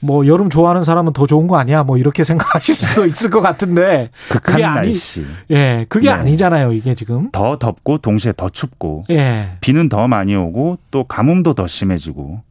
뭐 0.00 0.26
여름 0.26 0.48
좋아하는 0.50 0.84
사람은 0.84 1.12
더 1.12 1.26
좋은 1.26 1.46
거 1.46 1.56
아니야? 1.56 1.84
뭐 1.84 1.96
이렇게 1.98 2.24
생각하실 2.24 2.74
수도 2.74 3.06
있을 3.06 3.30
것 3.30 3.40
같은데 3.40 4.10
그게 4.28 4.64
아니, 4.64 4.88
날씨. 4.88 5.24
예, 5.50 5.86
그게 5.88 6.08
네. 6.08 6.14
아니잖아요. 6.14 6.72
이게 6.72 6.94
지금 6.94 7.30
더 7.32 7.58
덥고 7.58 7.98
동시에 7.98 8.32
더 8.36 8.48
춥고 8.48 9.04
예. 9.10 9.56
비는 9.60 9.88
더 9.88 10.08
많이 10.08 10.34
오고 10.34 10.78
또 10.90 11.04
가뭄도 11.04 11.54
더 11.54 11.66
심해지고 11.66 12.42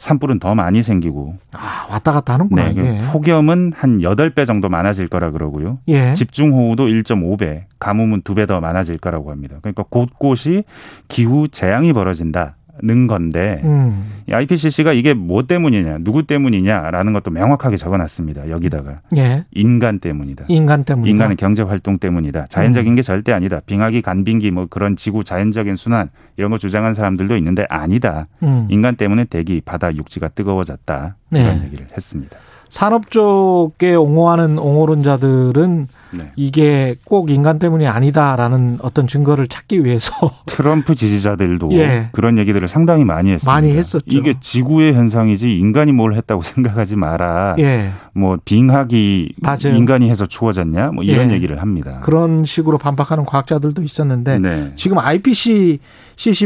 산불은 0.00 0.38
더 0.38 0.54
많이 0.54 0.80
생기고 0.82 1.34
아, 1.52 1.86
왔다 1.90 2.12
갔다 2.12 2.32
하는구나. 2.32 2.72
네, 2.72 3.02
폭염은 3.12 3.74
한 3.76 3.98
8배 3.98 4.46
정도 4.46 4.70
많아질 4.70 5.08
거라 5.08 5.30
그러고요. 5.30 5.78
예. 5.88 6.14
집중호우도 6.14 6.86
1.5배, 6.86 7.64
가뭄은 7.78 8.22
2배 8.22 8.48
더 8.48 8.60
많아질 8.60 8.96
거라고 8.96 9.30
합니다. 9.30 9.56
그러니까 9.60 9.84
곳곳이 9.90 10.64
기후 11.08 11.48
재앙이 11.48 11.92
벌어진다. 11.92 12.56
는 12.82 13.06
건데 13.06 13.60
음. 13.64 14.04
IPCC가 14.30 14.92
이게 14.92 15.12
뭐 15.12 15.46
때문이냐, 15.46 15.98
누구 16.00 16.22
때문이냐라는 16.22 17.12
것도 17.12 17.30
명확하게 17.30 17.76
적어놨습니다. 17.76 18.48
여기다가 18.48 19.00
예. 19.16 19.44
인간 19.52 19.98
때문이다. 19.98 20.46
인간 20.48 20.84
때문 20.84 21.08
인간의 21.08 21.36
경제 21.36 21.62
활동 21.62 21.98
때문이다. 21.98 22.46
자연적인 22.46 22.92
음. 22.92 22.96
게 22.96 23.02
절대 23.02 23.32
아니다. 23.32 23.60
빙하기, 23.66 24.02
간빙기 24.02 24.50
뭐 24.50 24.66
그런 24.66 24.96
지구 24.96 25.24
자연적인 25.24 25.74
순환 25.74 26.10
이런 26.36 26.50
거 26.50 26.58
주장한 26.58 26.94
사람들도 26.94 27.36
있는데 27.36 27.66
아니다. 27.68 28.28
음. 28.42 28.66
인간 28.70 28.96
때문에 28.96 29.24
대기, 29.24 29.60
바다, 29.60 29.94
육지가 29.94 30.28
뜨거워졌다. 30.28 31.16
이런 31.32 31.58
네. 31.58 31.64
얘기를 31.66 31.86
했습니다. 31.94 32.36
산업 32.70 33.10
쪽에 33.10 33.94
옹호하는 33.96 34.58
옹호론자들은 34.58 35.88
네. 36.12 36.32
이게 36.36 36.94
꼭 37.04 37.30
인간 37.30 37.58
때문이 37.58 37.86
아니다라는 37.86 38.78
어떤 38.82 39.06
증거를 39.08 39.48
찾기 39.48 39.84
위해서 39.84 40.12
트럼프 40.46 40.94
지지자들도 40.94 41.70
예. 41.72 42.08
그런 42.12 42.38
얘기들을 42.38 42.66
상당히 42.68 43.04
많이 43.04 43.32
했습니다. 43.32 43.52
많이 43.52 43.72
했었죠. 43.72 44.04
이게 44.06 44.34
지구의 44.40 44.94
현상이지 44.94 45.56
인간이 45.58 45.92
뭘 45.92 46.14
했다고 46.14 46.42
생각하지 46.42 46.96
마라. 46.96 47.56
예. 47.58 47.90
뭐 48.14 48.38
빙하기 48.44 49.34
맞아요. 49.40 49.76
인간이 49.76 50.08
해서 50.08 50.24
추워졌냐? 50.26 50.92
뭐 50.92 51.02
이런 51.02 51.30
예. 51.30 51.34
얘기를 51.34 51.60
합니다. 51.60 52.00
그런 52.02 52.44
식으로 52.44 52.78
반박하는 52.78 53.24
과학자들도 53.24 53.82
있었는데 53.82 54.38
네. 54.38 54.72
지금 54.76 54.98
IPCC 54.98 55.80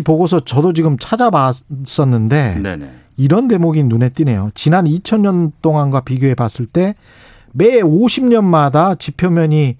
보고서 0.05 0.41
저도 0.41 0.73
지금 0.73 0.97
찾아봤었는데 0.99 2.61
네네. 2.63 2.91
이런 3.17 3.49
대목이 3.49 3.83
눈에 3.85 4.09
띄네요. 4.09 4.51
지난 4.55 4.85
2000년 4.87 5.53
동안과 5.63 6.01
비교해 6.01 6.35
봤을 6.35 6.67
때 6.67 6.95
매 7.55 7.81
50년마다 7.81 8.99
지표면이 8.99 9.77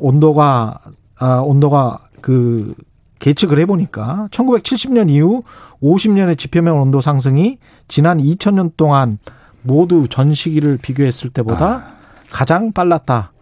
온도가 0.00 0.78
아, 1.18 1.40
온도가 1.40 1.98
그 2.20 2.74
계측을 3.18 3.58
해보니까 3.60 4.28
1970년 4.30 5.10
이후 5.10 5.42
50년의 5.82 6.36
지표면 6.36 6.74
온도 6.74 7.00
상승이 7.00 7.58
지난 7.88 8.18
2000년 8.18 8.72
동안 8.76 9.18
모두 9.62 10.06
전 10.08 10.34
시기를 10.34 10.78
비교했을 10.80 11.30
때보다 11.30 11.66
아. 11.66 11.92
가장 12.30 12.72
빨랐다. 12.72 13.32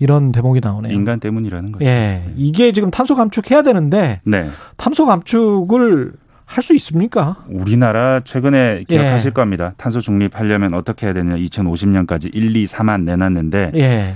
이런 0.00 0.32
대목이 0.32 0.60
나오네요. 0.60 0.92
인간 0.92 1.20
때문이라는 1.20 1.72
거죠. 1.72 1.84
예. 1.84 2.24
이게 2.36 2.72
지금 2.72 2.90
탄소 2.90 3.14
감축해야 3.14 3.62
되는데 3.62 4.20
네. 4.24 4.48
탄소 4.76 5.06
감축을 5.06 6.14
할 6.46 6.62
수 6.62 6.74
있습니까? 6.74 7.44
우리나라 7.48 8.20
최근에 8.20 8.84
기억하실 8.88 9.30
예. 9.30 9.32
겁니다. 9.32 9.74
탄소 9.76 10.00
중립하려면 10.00 10.74
어떻게 10.74 11.06
해야 11.06 11.14
되냐. 11.14 11.36
2050년까지 11.36 12.30
1, 12.32 12.54
2, 12.56 12.64
3만 12.64 13.02
내놨는데 13.04 13.72
예. 13.74 14.14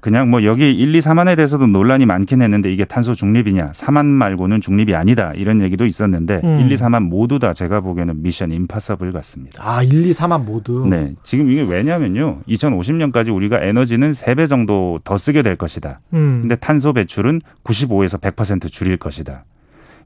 그냥 0.00 0.30
뭐 0.30 0.44
여기 0.44 0.72
1, 0.72 0.94
2, 0.94 0.98
3만에 1.00 1.36
대해서도 1.36 1.66
논란이 1.66 2.06
많긴 2.06 2.40
했는데 2.40 2.72
이게 2.72 2.84
탄소 2.84 3.14
중립이냐. 3.14 3.72
4만 3.72 4.06
말고는 4.06 4.60
중립이 4.60 4.94
아니다. 4.94 5.32
이런 5.34 5.60
얘기도 5.60 5.84
있었는데 5.84 6.40
음. 6.42 6.60
1, 6.60 6.72
2, 6.72 6.76
4만 6.76 7.02
모두 7.08 7.38
다 7.38 7.52
제가 7.52 7.80
보기에는 7.80 8.22
미션 8.22 8.50
임파서블 8.52 9.12
같습니다. 9.12 9.60
아, 9.62 9.82
1, 9.82 10.06
2, 10.06 10.10
4만 10.12 10.44
모두? 10.44 10.86
네. 10.88 11.14
지금 11.22 11.50
이게 11.50 11.62
왜냐면요. 11.62 12.40
2050년까지 12.48 13.34
우리가 13.34 13.60
에너지는 13.62 14.12
3배 14.12 14.46
정도 14.48 15.00
더 15.04 15.18
쓰게 15.18 15.42
될 15.42 15.56
것이다. 15.56 16.00
음. 16.14 16.38
근데 16.42 16.56
탄소 16.56 16.92
배출은 16.94 17.42
95에서 17.64 18.18
100% 18.20 18.70
줄일 18.72 18.96
것이다. 18.96 19.44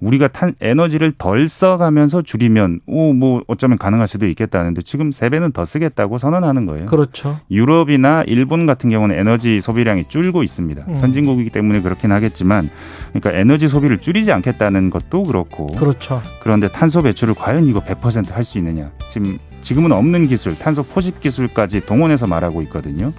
우리가 0.02 0.28
탄 0.28 0.54
에너지를 0.60 1.12
덜 1.16 1.48
써가면서 1.48 2.22
줄이면 2.22 2.80
오 2.86 3.12
뭐 3.12 3.42
어쩌면 3.46 3.78
가능할 3.78 4.08
수도 4.08 4.26
있겠다는데 4.26 4.82
지금 4.82 5.12
세 5.12 5.28
배는 5.28 5.52
더 5.52 5.64
쓰겠다고 5.64 6.18
선언하는 6.18 6.66
거예요. 6.66 6.86
그렇죠. 6.86 7.38
유럽이나 7.50 8.24
일본 8.26 8.66
같은 8.66 8.90
경우는 8.90 9.16
에너지 9.18 9.60
소비량이 9.60 10.08
줄고 10.08 10.42
있습니다. 10.42 10.84
음. 10.88 10.94
선진국이기 10.94 11.50
때문에 11.50 11.80
그렇긴 11.82 12.10
하겠지만 12.10 12.70
그러니까 13.12 13.32
에너지 13.38 13.68
소비를 13.68 13.98
줄이지 13.98 14.32
않겠다는 14.32 14.90
것도 14.90 15.22
그렇고 15.24 15.66
그렇죠. 15.68 16.20
그런데 16.40 16.68
탄소 16.68 17.02
배출을 17.02 17.34
과연 17.34 17.66
이거 17.66 17.80
100%할 17.80 18.42
수 18.44 18.58
있느냐? 18.58 18.90
지금 19.10 19.38
지금은 19.60 19.92
없는 19.92 20.26
기술, 20.26 20.58
탄소 20.58 20.82
포집 20.82 21.20
기술까지 21.20 21.86
동원해서 21.86 22.26
말하고 22.26 22.62
있거든요. 22.62 23.12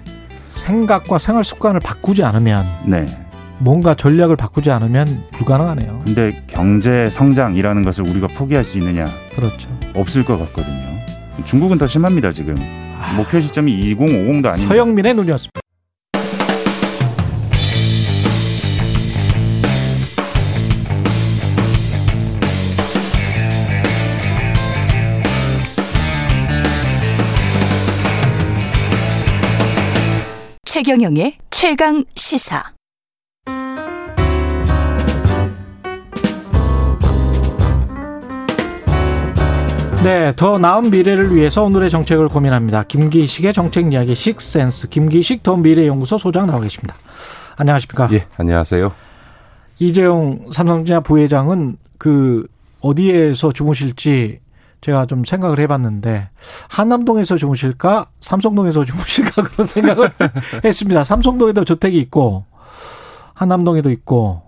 생각과 0.44 1.18
생활 1.18 1.42
습관을 1.44 1.80
바꾸지 1.80 2.22
않으면 2.22 2.64
네. 2.86 3.06
뭔가 3.64 3.94
전략을 3.94 4.36
바꾸지 4.36 4.70
않으면 4.70 5.24
불가능하네요. 5.32 6.02
근데 6.04 6.44
경제 6.46 7.06
성장이라는 7.08 7.82
것을 7.82 8.06
우리가 8.06 8.26
포기할 8.28 8.62
수 8.62 8.76
있느냐? 8.76 9.06
그렇죠. 9.34 9.70
없을 9.94 10.22
것 10.22 10.38
같거든요. 10.38 11.00
중국은 11.46 11.78
더 11.78 11.86
심합니다, 11.86 12.30
지금. 12.30 12.54
아... 12.58 13.14
목표 13.16 13.40
시점이 13.40 13.94
2050도 13.94 14.46
아니고 14.46 14.68
서영민의 14.68 15.14
눈이었습니다. 15.14 15.60
최경영의 30.66 31.36
최강 31.50 32.04
시사. 32.14 32.74
네, 40.04 40.34
더 40.36 40.58
나은 40.58 40.90
미래를 40.90 41.34
위해서 41.34 41.64
오늘의 41.64 41.88
정책을 41.88 42.28
고민합니다. 42.28 42.82
김기식의 42.82 43.54
정책 43.54 43.90
이야기 43.90 44.14
식센스 44.14 44.86
김기식 44.90 45.42
더 45.42 45.56
미래연구소 45.56 46.18
소장 46.18 46.46
나와 46.46 46.60
계십니다. 46.60 46.94
안녕하십니까? 47.56 48.10
예, 48.12 48.26
안녕하세요. 48.36 48.92
이재용 49.78 50.50
삼성전자 50.52 51.00
부회장은 51.00 51.78
그 51.96 52.46
어디에서 52.82 53.52
주무실지 53.52 54.40
제가 54.82 55.06
좀 55.06 55.24
생각을 55.24 55.58
해봤는데 55.60 56.28
한남동에서 56.68 57.38
주무실까 57.38 58.08
삼성동에서 58.20 58.84
주무실까 58.84 59.42
그런 59.42 59.66
생각을 59.66 60.12
했습니다. 60.66 61.02
삼성동에도 61.02 61.64
주택이 61.64 61.96
있고 62.00 62.44
한남동에도 63.32 63.90
있고 63.90 64.42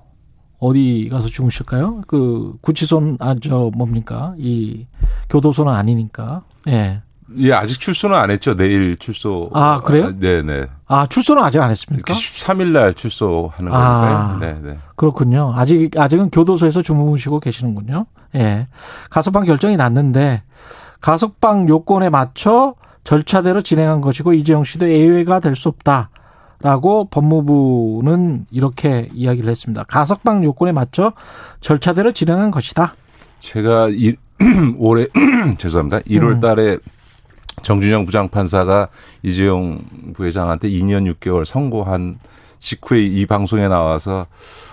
어디 0.59 1.09
가서 1.11 1.28
주무실까요? 1.28 2.02
그 2.07 2.54
구치소는 2.62 3.18
아 3.20 3.34
저 3.42 3.70
뭡니까 3.74 4.34
이 4.38 4.86
교도소는 5.28 5.72
아니니까. 5.72 6.42
예. 6.68 7.02
예, 7.38 7.52
아직 7.52 7.80
출소는 7.80 8.16
안 8.16 8.30
했죠. 8.30 8.54
내일 8.54 8.96
출소. 8.98 9.50
아, 9.52 9.80
그래요? 9.80 10.07
아, 10.07 10.12
네네. 10.16 10.66
아, 10.86 11.07
출소는 11.07 11.42
아직 11.42 11.61
안 11.61 11.70
했습니까? 11.72 12.14
13일 12.14 12.68
날 12.68 12.94
출소하는 12.94 13.72
아, 13.72 14.38
거니까요. 14.38 14.38
네, 14.38 14.61
네. 14.70 14.78
그렇군요. 14.94 15.52
아직, 15.57 15.98
아직은 15.98 16.30
교도소에서 16.30 16.82
주무시고 16.82 17.40
계시는군요. 17.40 18.07
예. 18.36 18.68
가석방 19.11 19.44
결정이 19.44 19.76
났는데, 19.76 20.42
가석방 21.00 21.68
요건에 21.68 22.11
맞춰 22.11 22.74
절차대로 23.02 23.61
진행한 23.62 24.00
것이고, 24.00 24.32
이재용 24.32 24.62
씨도 24.62 24.88
예외가 24.88 25.40
될 25.40 25.57
수 25.57 25.68
없다. 25.68 26.11
라고 26.61 27.04
법무부는 27.07 28.46
이렇게 28.50 29.09
이야기를 29.12 29.50
했습니다. 29.50 29.84
가석방 29.84 30.42
요건에 30.44 30.72
맞춰 30.72 31.12
절차대로 31.61 32.12
진행한 32.12 32.50
것이다. 32.50 32.94
제가 33.40 33.88
이, 33.90 34.14
올해 34.78 35.07
죄송합니다. 35.59 36.00
1월 36.00 36.36
음. 36.36 36.40
달에 36.40 36.78
정준영 37.62 38.07
부장판사가 38.07 38.88
이재용 39.22 39.80
부회장한테 40.14 40.68
2년 40.68 41.12
6개월 41.14 41.44
선고한 41.44 42.18
직후에 42.59 43.02
이 43.02 43.26
방송에 43.26 43.68
나와서 43.68 44.26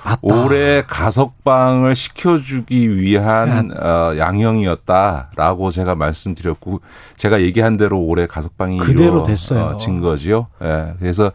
맞다. 0.05 0.19
올해 0.21 0.84
가석방을 0.88 1.95
시켜주기 1.95 2.99
위한 2.99 3.71
어, 3.77 4.17
양형이었다라고 4.17 5.71
제가 5.71 5.95
말씀드렸고 5.95 6.81
제가 7.15 7.41
얘기한 7.41 7.77
대로 7.77 7.99
올해 7.99 8.25
가석방이 8.25 8.79
그대로 8.79 9.23
됐어요. 9.23 9.77
진 9.77 10.01
거지요. 10.01 10.47
예. 10.61 10.67
네. 10.67 10.93
그래서 10.99 11.31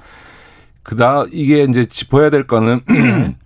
그다 0.89 1.24
이게 1.30 1.64
이제 1.64 1.84
짚어야 1.84 2.30
될 2.30 2.47
거는 2.47 2.80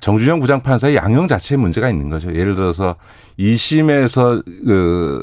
정준영 0.00 0.40
부장판사의 0.40 0.96
양형 0.96 1.28
자체에 1.28 1.56
문제가 1.56 1.88
있는 1.88 2.08
거죠. 2.08 2.34
예를 2.34 2.56
들어서 2.56 2.96
2심에서 3.38 4.44
그 4.66 5.22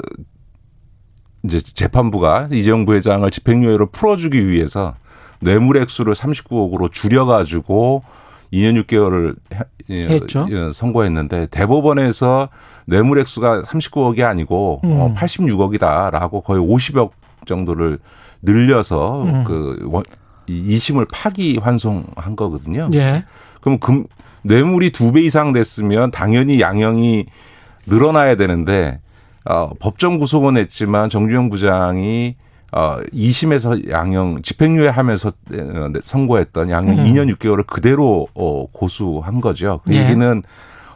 이제 1.42 1.60
재판부가 1.60 2.48
이재용 2.50 2.86
부회장을 2.86 3.30
집행유예로 3.30 3.90
풀어주기 3.90 4.48
위해서 4.48 4.94
뇌물 5.38 5.76
액수를 5.76 6.14
39억으로 6.14 6.90
줄여가지고 6.90 8.02
2년 8.50 8.82
6개월을 8.82 9.36
했죠. 9.90 10.46
예, 10.50 10.72
선고했는데 10.72 11.48
대법원에서 11.48 12.48
뇌물 12.86 13.18
액수가 13.18 13.64
39억이 13.64 14.22
아니고 14.22 14.80
음. 14.84 14.92
어, 14.92 15.14
86억이다라고 15.14 16.42
거의 16.42 16.62
50억 16.62 17.10
정도를 17.44 17.98
늘려서 18.40 19.24
음. 19.24 19.44
그 19.44 19.86
2심을 20.48 21.06
파기 21.12 21.58
환송한 21.58 22.36
거거든요. 22.36 22.88
예. 22.94 23.24
그럼 23.60 23.78
금 23.78 24.06
뇌물이 24.42 24.90
두 24.92 25.12
배 25.12 25.20
이상 25.22 25.52
됐으면 25.52 26.10
당연히 26.10 26.60
양형이 26.60 27.26
늘어나야 27.86 28.36
되는데 28.36 29.00
어, 29.46 29.70
법정 29.78 30.18
구속은 30.18 30.56
했지만 30.56 31.10
정주영 31.10 31.50
부장이 31.50 32.36
어 32.72 32.96
2심에서 33.12 33.88
양형 33.88 34.42
집행유예 34.42 34.88
하면서 34.88 35.28
어, 35.28 35.88
선고했던 36.02 36.70
양형 36.70 36.98
음. 36.98 37.04
2년 37.04 37.32
6개월을 37.34 37.66
그대로 37.66 38.26
어 38.34 38.66
고수한 38.72 39.40
거죠. 39.40 39.80
그 39.86 39.94
예. 39.94 40.02
얘기는 40.04 40.42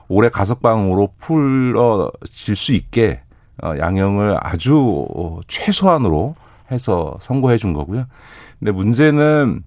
올해 0.09 0.29
가석방으로 0.29 1.11
풀어질 1.21 2.57
수 2.57 2.73
있게 2.73 3.21
어 3.63 3.75
양형을 3.79 4.39
아주 4.41 5.07
어, 5.15 5.41
최소한으로 5.47 6.35
해서 6.73 7.17
선고해 7.21 7.59
준 7.59 7.73
거고요. 7.75 8.07
근데 8.59 8.73
문제는 8.73 9.63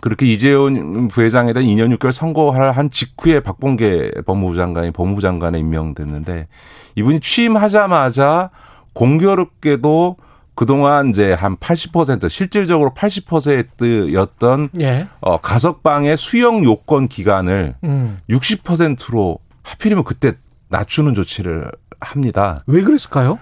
그렇게 0.00 0.26
이재용 0.26 1.08
부회장에 1.08 1.52
대한 1.52 1.68
2년 1.68 1.96
6개월 1.96 2.12
선고할 2.12 2.72
한 2.72 2.90
직후에 2.90 3.40
박봉계 3.40 4.10
법무부 4.26 4.56
장관이 4.56 4.90
법무부 4.90 5.20
장관에 5.20 5.58
임명됐는데 5.60 6.48
이분이 6.96 7.20
취임하자마자 7.20 8.50
공교롭게도 8.92 10.16
그동안 10.54 11.10
이제 11.10 11.32
한 11.32 11.56
80% 11.56 12.28
실질적으로 12.28 12.90
80%였던 12.90 14.70
예. 14.80 15.08
어, 15.20 15.36
가석방의 15.38 16.16
수용 16.16 16.64
요건 16.64 17.08
기간을 17.08 17.74
음. 17.84 18.18
60%로 18.30 19.38
하필이면 19.62 20.04
그때 20.04 20.34
낮추는 20.68 21.14
조치를 21.14 21.70
합니다. 22.00 22.62
왜 22.66 22.82
그랬을까요? 22.82 23.38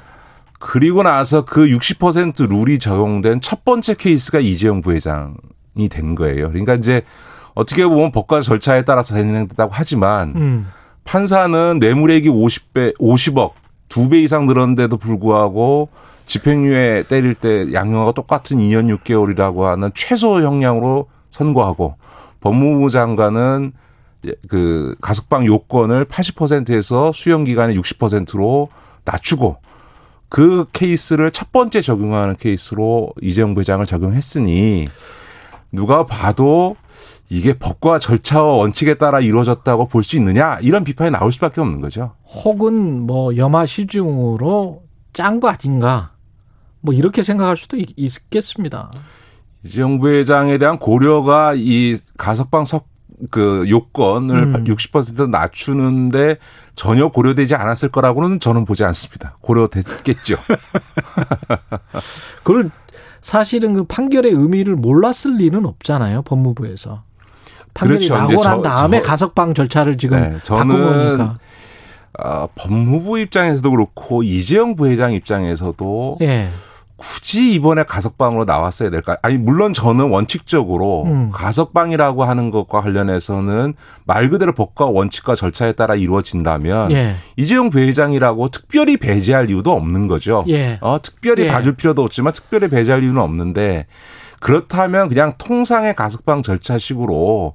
그리고 0.65 1.03
나서 1.03 1.45
그 1.45 1.67
60% 1.67 2.49
룰이 2.49 2.79
적용된 2.79 3.41
첫 3.41 3.65
번째 3.65 3.95
케이스가 3.95 4.39
이재용 4.39 4.81
부회장이 4.81 5.89
된 5.91 6.15
거예요. 6.15 6.49
그러니까 6.51 6.75
이제 6.75 7.03
어떻게 7.55 7.85
보면 7.85 8.13
법과 8.13 8.43
절차에 8.43 8.85
따라서 8.85 9.17
진행됐다고 9.17 9.73
하지만 9.75 10.33
음. 10.37 10.69
판사는 11.03 11.81
뇌물액이 11.81 12.29
50배, 12.29 12.97
50억 12.99 13.51
두배 13.89 14.23
이상 14.23 14.47
늘었는데도 14.47 14.99
불구하고 14.99 15.89
집행유예 16.27 17.07
때릴 17.09 17.35
때 17.35 17.73
양형과 17.73 18.13
똑같은 18.13 18.59
2년 18.59 18.97
6개월이라고 18.99 19.63
하는 19.63 19.91
최소 19.97 20.43
형량으로 20.43 21.09
선고하고 21.31 21.97
법무부 22.41 22.89
장관은 22.89 23.73
그 24.49 24.95
가석방 25.01 25.45
요건을 25.45 26.05
80%에서 26.05 27.11
수용 27.13 27.43
기간의 27.43 27.77
60%로 27.77 28.69
낮추고 29.05 29.57
그 30.33 30.65
케이스를 30.73 31.31
첫 31.31 31.53
번째 31.53 31.83
적용하는 31.83 32.37
케이스로 32.37 33.13
이재용 33.21 33.53
부회장을 33.53 33.85
적용했으니 33.85 34.89
누가 35.71 36.07
봐도 36.07 36.75
이게 37.29 37.53
법과 37.59 37.99
절차와 37.99 38.55
원칙에 38.55 38.95
따라 38.95 39.21
이루어졌다고 39.21 39.89
볼 39.89 40.03
수 40.03 40.17
있느냐 40.17 40.59
이런 40.63 40.85
비판이 40.85 41.11
나올 41.11 41.33
수밖에 41.33 41.61
없는 41.61 41.83
거죠. 41.83 42.15
혹은 42.27 43.03
뭐 43.03 43.37
염화 43.37 43.67
시중으로 43.67 44.83
짠 45.13 45.39
거 45.39 45.49
아닌가 45.49 46.13
뭐 46.81 46.95
이렇게 46.95 47.23
생각할 47.23 47.59
수도 47.59 47.77
있겠습니다. 47.77 48.91
이재용 49.67 50.01
부회장에 50.01 50.57
대한 50.57 50.79
고려가 50.79 51.53
이 51.55 51.95
가석방 52.17 52.65
석, 52.65 52.87
그 53.31 53.65
요건을 53.69 54.43
음. 54.43 54.65
60% 54.65 55.31
낮추는데 55.31 56.37
전혀 56.75 57.09
고려되지 57.09 57.55
않았을 57.55 57.91
거라고는 57.91 58.41
저는 58.41 58.65
보지 58.65 58.85
않습니다. 58.85 59.37
고려됐겠죠. 59.41 60.37
그걸 62.43 62.71
사실은 63.21 63.75
그 63.75 63.85
판결의 63.85 64.33
의미를 64.33 64.75
몰랐을 64.75 65.37
리는 65.39 65.65
없잖아요. 65.65 66.23
법무부에서. 66.23 67.05
판결이 67.75 68.09
그렇죠. 68.09 68.17
나고 68.17 68.43
난 68.43 68.63
다음에 68.63 69.01
저, 69.01 69.07
가석방 69.07 69.55
절차를 69.55 69.97
지금 69.97 70.21
네, 70.21 70.39
바꾼 70.47 70.69
거니까. 70.69 71.39
어, 72.19 72.47
법무부 72.55 73.19
입장에서도 73.21 73.71
그렇고 73.71 74.23
이재용 74.23 74.77
부회장 74.77 75.13
입장에서도 75.13 76.19
예. 76.21 76.49
굳이 77.03 77.53
이번에 77.55 77.83
가석방으로 77.83 78.45
나왔어야 78.45 78.89
될까? 78.89 79.17
아니 79.23 79.37
물론 79.37 79.73
저는 79.73 80.09
원칙적으로 80.09 81.03
음. 81.07 81.31
가석방이라고 81.33 82.23
하는 82.23 82.53
것과 82.53 82.81
관련해서는 82.81 83.75
말 84.05 84.31
그대로 84.31 84.53
법과 84.53 84.87
원칙과 84.87 85.35
절차에 85.35 85.73
따라 85.73 85.97
이루어진다면 85.97 86.93
예. 86.93 87.17
이재용 87.37 87.71
부회장이라고 87.71 88.51
특별히 88.51 88.97
배제할 88.99 89.51
이유도 89.51 89.73
없는 89.73 90.07
거죠. 90.07 90.45
예. 90.49 90.79
어, 90.81 91.03
특별히 91.03 91.47
예. 91.47 91.49
봐줄 91.51 91.75
필요도 91.75 92.05
없지만 92.05 92.33
특별히 92.33 92.69
배제할 92.69 93.03
이유는 93.03 93.21
없는데 93.21 93.87
그렇다면 94.39 95.09
그냥 95.09 95.35
통상의 95.39 95.97
가석방 95.97 96.45
절차식으로 96.45 97.55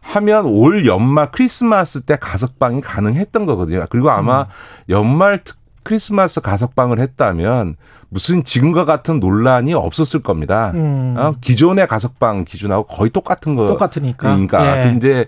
하면 0.00 0.46
올 0.46 0.84
연말 0.86 1.30
크리스마스 1.30 2.00
때 2.00 2.16
가석방이 2.20 2.80
가능했던 2.80 3.46
거거든요. 3.46 3.86
그리고 3.88 4.10
아마 4.10 4.42
음. 4.42 4.46
연말 4.88 5.38
특 5.44 5.59
크리스마스 5.82 6.40
가석방을 6.40 6.98
했다면 6.98 7.76
무슨 8.08 8.44
지금과 8.44 8.84
같은 8.84 9.20
논란이 9.20 9.74
없었을 9.74 10.20
겁니다. 10.20 10.72
음. 10.74 11.14
어? 11.16 11.34
기존의 11.40 11.86
가석방 11.86 12.44
기준하고 12.44 12.84
거의 12.84 13.10
똑같은 13.10 13.54
거. 13.54 13.66
똑같으니까. 13.68 14.28
그러니까. 14.28 14.78
예. 14.78 14.90
근데, 14.90 15.26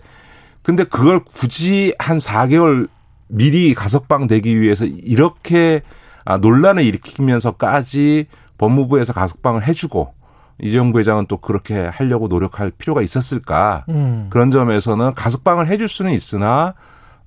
근데 0.63 0.85
그걸 0.85 1.21
굳이 1.25 1.95
한 1.99 2.19
4개월 2.19 2.89
미리 3.29 3.75
가석방 3.75 4.27
되기 4.27 4.61
위해서 4.61 4.85
이렇게 4.85 5.83
아, 6.25 6.37
논란을 6.37 6.85
일으키면서까지 6.85 8.27
법무부에서 8.59 9.13
가석방을 9.13 9.67
해주고 9.67 10.15
이재용 10.61 10.93
부회장은 10.93 11.27
또 11.27 11.39
그렇게 11.39 11.87
하려고 11.87 12.29
노력할 12.29 12.71
필요가 12.71 13.03
있었을까. 13.03 13.85
음. 13.89 14.29
그런 14.31 14.51
점에서는 14.51 15.15
가석방을 15.15 15.67
해줄 15.67 15.89
수는 15.89 16.13
있으나 16.13 16.75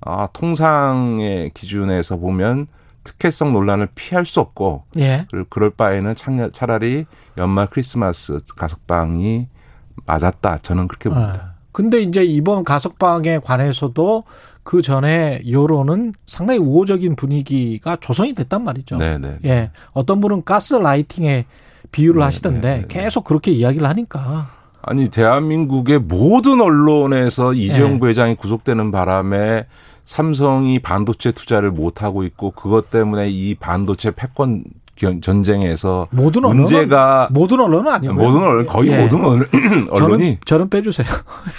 아, 0.00 0.28
통상의 0.32 1.50
기준에서 1.52 2.16
보면 2.16 2.68
특혜성 3.06 3.52
논란을 3.52 3.88
피할 3.94 4.26
수 4.26 4.40
없고 4.40 4.84
예. 4.98 5.26
그럴 5.48 5.70
바에는 5.70 6.14
차라리 6.52 7.06
연말 7.38 7.68
크리스마스 7.68 8.38
가석방이 8.56 9.46
맞았다. 10.04 10.58
저는 10.58 10.88
그렇게 10.88 11.08
봅니다. 11.08 11.52
아. 11.52 11.56
근데 11.72 12.00
이제 12.02 12.24
이번 12.24 12.64
가석방에 12.64 13.38
관해서도 13.38 14.22
그 14.62 14.82
전에 14.82 15.42
여론은 15.48 16.14
상당히 16.26 16.58
우호적인 16.58 17.14
분위기가 17.16 17.96
조성이 18.00 18.34
됐단 18.34 18.64
말이죠. 18.64 18.96
네네. 18.96 19.18
네, 19.18 19.38
네. 19.40 19.48
예. 19.48 19.70
어떤 19.92 20.20
분은 20.20 20.44
가스 20.44 20.74
라이팅에 20.74 21.46
비유를 21.92 22.20
네, 22.20 22.24
하시던데 22.24 22.60
네, 22.60 22.80
네, 22.82 22.86
계속 22.88 23.24
그렇게 23.24 23.52
이야기를 23.52 23.86
하니까. 23.86 24.48
아니 24.82 25.08
대한민국의 25.08 26.00
모든 26.00 26.60
언론에서 26.60 27.54
이재용 27.54 27.94
네. 27.94 27.98
부회장이 28.00 28.34
구속되는 28.36 28.90
바람에 28.90 29.66
삼성이 30.06 30.78
반도체 30.78 31.32
투자를 31.32 31.70
못 31.70 32.02
하고 32.02 32.22
있고 32.22 32.52
그것 32.52 32.90
때문에 32.90 33.28
이 33.28 33.54
반도체 33.56 34.12
패권 34.12 34.64
전쟁에서 35.20 36.06
모든 36.10 36.42
문제가 36.42 37.28
언론은, 37.28 37.34
모든 37.34 37.60
언론은 37.60 37.92
아니에요. 37.92 38.14
모든 38.14 38.42
언론 38.42 38.64
거의 38.64 38.92
예. 38.92 39.02
모든 39.02 39.22
언론, 39.22 39.46
언론이 39.90 40.22
저는, 40.24 40.36
저는 40.46 40.70
빼주세요. 40.70 41.06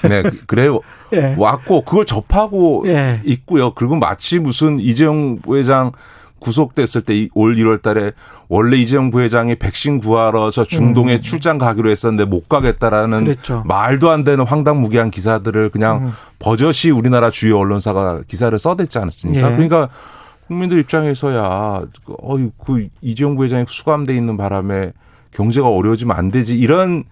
네, 0.10 0.24
그래요. 0.48 0.80
예. 1.14 1.36
왔고 1.38 1.82
그걸 1.82 2.06
접하고 2.06 2.84
예. 2.88 3.22
있고요. 3.26 3.74
그리고 3.76 3.96
마치 3.98 4.40
무슨 4.40 4.80
이재용 4.80 5.38
부회장 5.40 5.92
구속됐을 6.40 7.02
때 7.02 7.28
올 7.34 7.56
1월 7.56 7.82
달에 7.82 8.12
원래 8.48 8.78
이재용 8.78 9.10
부회장이 9.12 9.56
백신 9.56 10.00
구하러 10.00 10.52
저 10.52 10.64
중동에 10.64 11.16
음. 11.16 11.22
출장 11.22 11.58
가기로 11.58 11.90
했었는데 11.90 12.30
못 12.30 12.48
가겠다라는 12.48 13.26
그랬죠. 13.26 13.64
말도 13.66 14.10
안 14.10 14.24
되는 14.24 14.46
황당무계한 14.46 15.12
기사들을 15.12 15.70
그냥 15.70 16.06
음. 16.08 16.12
버젓이 16.40 16.92
우리나라 16.92 17.30
주요 17.30 17.58
언론사가 17.58 18.22
기사를 18.28 18.58
써댔지 18.58 18.98
않았습니까? 19.00 19.52
예. 19.52 19.56
그러니까 19.56 19.90
국민들 20.48 20.80
입장에서야 20.80 21.82
어이 22.20 22.50
그 22.64 22.88
이재용 23.02 23.36
부회장이 23.36 23.66
수감돼 23.68 24.16
있는 24.16 24.38
바람에 24.38 24.94
경제가 25.32 25.68
어려워지면 25.68 26.16
안 26.16 26.32
되지 26.32 26.58
이런 26.58 27.04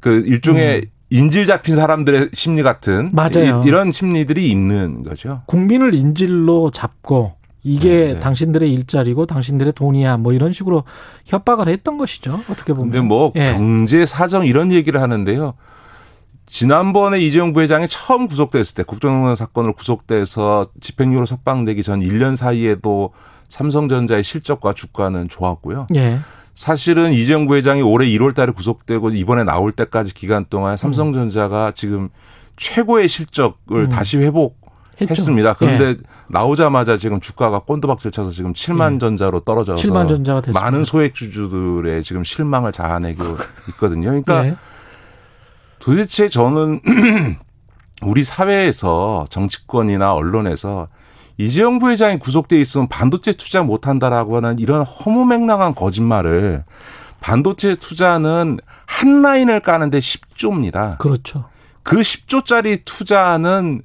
그 0.00 0.24
일종의 0.26 0.76
음. 0.78 0.90
인질 1.10 1.44
잡힌 1.44 1.76
사람들의 1.76 2.30
심리 2.32 2.62
같은 2.62 3.10
맞아요. 3.12 3.62
이, 3.66 3.70
런 3.70 3.92
심리들이 3.92 4.50
있는 4.50 5.02
거죠. 5.02 5.42
국민을 5.44 5.92
인질로 5.94 6.70
잡고 6.70 7.34
이게 7.64 8.06
네, 8.06 8.14
네. 8.14 8.20
당신들의 8.20 8.72
일자리고 8.72 9.26
당신들의 9.26 9.72
돈이야 9.74 10.16
뭐 10.16 10.32
이런 10.32 10.52
식으로 10.52 10.84
협박을 11.26 11.68
했던 11.68 11.96
것이죠. 11.96 12.40
어떻게 12.50 12.72
보면. 12.72 12.90
근데 12.90 13.00
뭐 13.06 13.32
예. 13.36 13.52
경제 13.52 14.04
사정 14.04 14.46
이런 14.46 14.72
얘기를 14.72 15.00
하는데요. 15.00 15.54
지난번에 16.46 17.20
이재용 17.20 17.52
부회장이 17.52 17.86
처음 17.88 18.26
구속됐을 18.26 18.74
때 18.74 18.82
국정농단 18.82 19.36
사건으로 19.36 19.74
구속돼서 19.74 20.66
집행유예로 20.80 21.24
석방되기 21.24 21.82
전 21.82 22.00
1년 22.00 22.36
사이에도 22.36 23.12
삼성전자의 23.48 24.24
실적과 24.24 24.72
주가는 24.72 25.28
좋았고요. 25.28 25.86
예. 25.94 26.18
사실은 26.54 27.12
이재용 27.12 27.46
부회장이 27.46 27.80
올해 27.80 28.06
1월 28.08 28.34
달에 28.34 28.52
구속되고 28.52 29.10
이번에 29.10 29.44
나올 29.44 29.72
때까지 29.72 30.12
기간 30.12 30.44
동안 30.50 30.76
삼성전자가 30.76 31.68
음. 31.68 31.72
지금 31.74 32.08
최고의 32.56 33.08
실적을 33.08 33.84
음. 33.84 33.88
다시 33.88 34.18
회복 34.18 34.61
했습니다. 35.00 35.54
그런데 35.54 35.84
예. 35.88 35.96
나오자마자 36.28 36.96
지금 36.96 37.20
주가가 37.20 37.60
꼰도박질 37.60 38.10
쳐서 38.10 38.30
지금 38.30 38.52
7만 38.52 38.94
예. 38.94 38.98
전자로 38.98 39.40
떨어져서 39.40 39.82
7만 39.82 40.08
전자가 40.08 40.40
됐습니다. 40.40 40.60
많은 40.60 40.84
소액 40.84 41.14
주주들의 41.14 42.02
지금 42.02 42.24
실망을 42.24 42.72
자아내고 42.72 43.22
있거든요. 43.70 44.08
그러니까 44.08 44.46
예. 44.46 44.56
도대체 45.78 46.28
저는 46.28 46.80
우리 48.02 48.24
사회에서 48.24 49.24
정치권이나 49.30 50.14
언론에서 50.14 50.88
이재용 51.38 51.78
부회장이 51.78 52.18
구속돼 52.18 52.60
있으면 52.60 52.88
반도체 52.88 53.32
투자 53.32 53.62
못 53.62 53.86
한다라고 53.86 54.36
하는 54.36 54.58
이런 54.58 54.82
허무맹랑한 54.84 55.74
거짓말을 55.74 56.64
반도체 57.20 57.76
투자는 57.76 58.58
한 58.86 59.22
라인을 59.22 59.60
까는데 59.60 59.98
10조입니다. 59.98 60.98
그렇죠. 60.98 61.48
그 61.82 61.96
10조짜리 61.96 62.84
투자는 62.84 63.82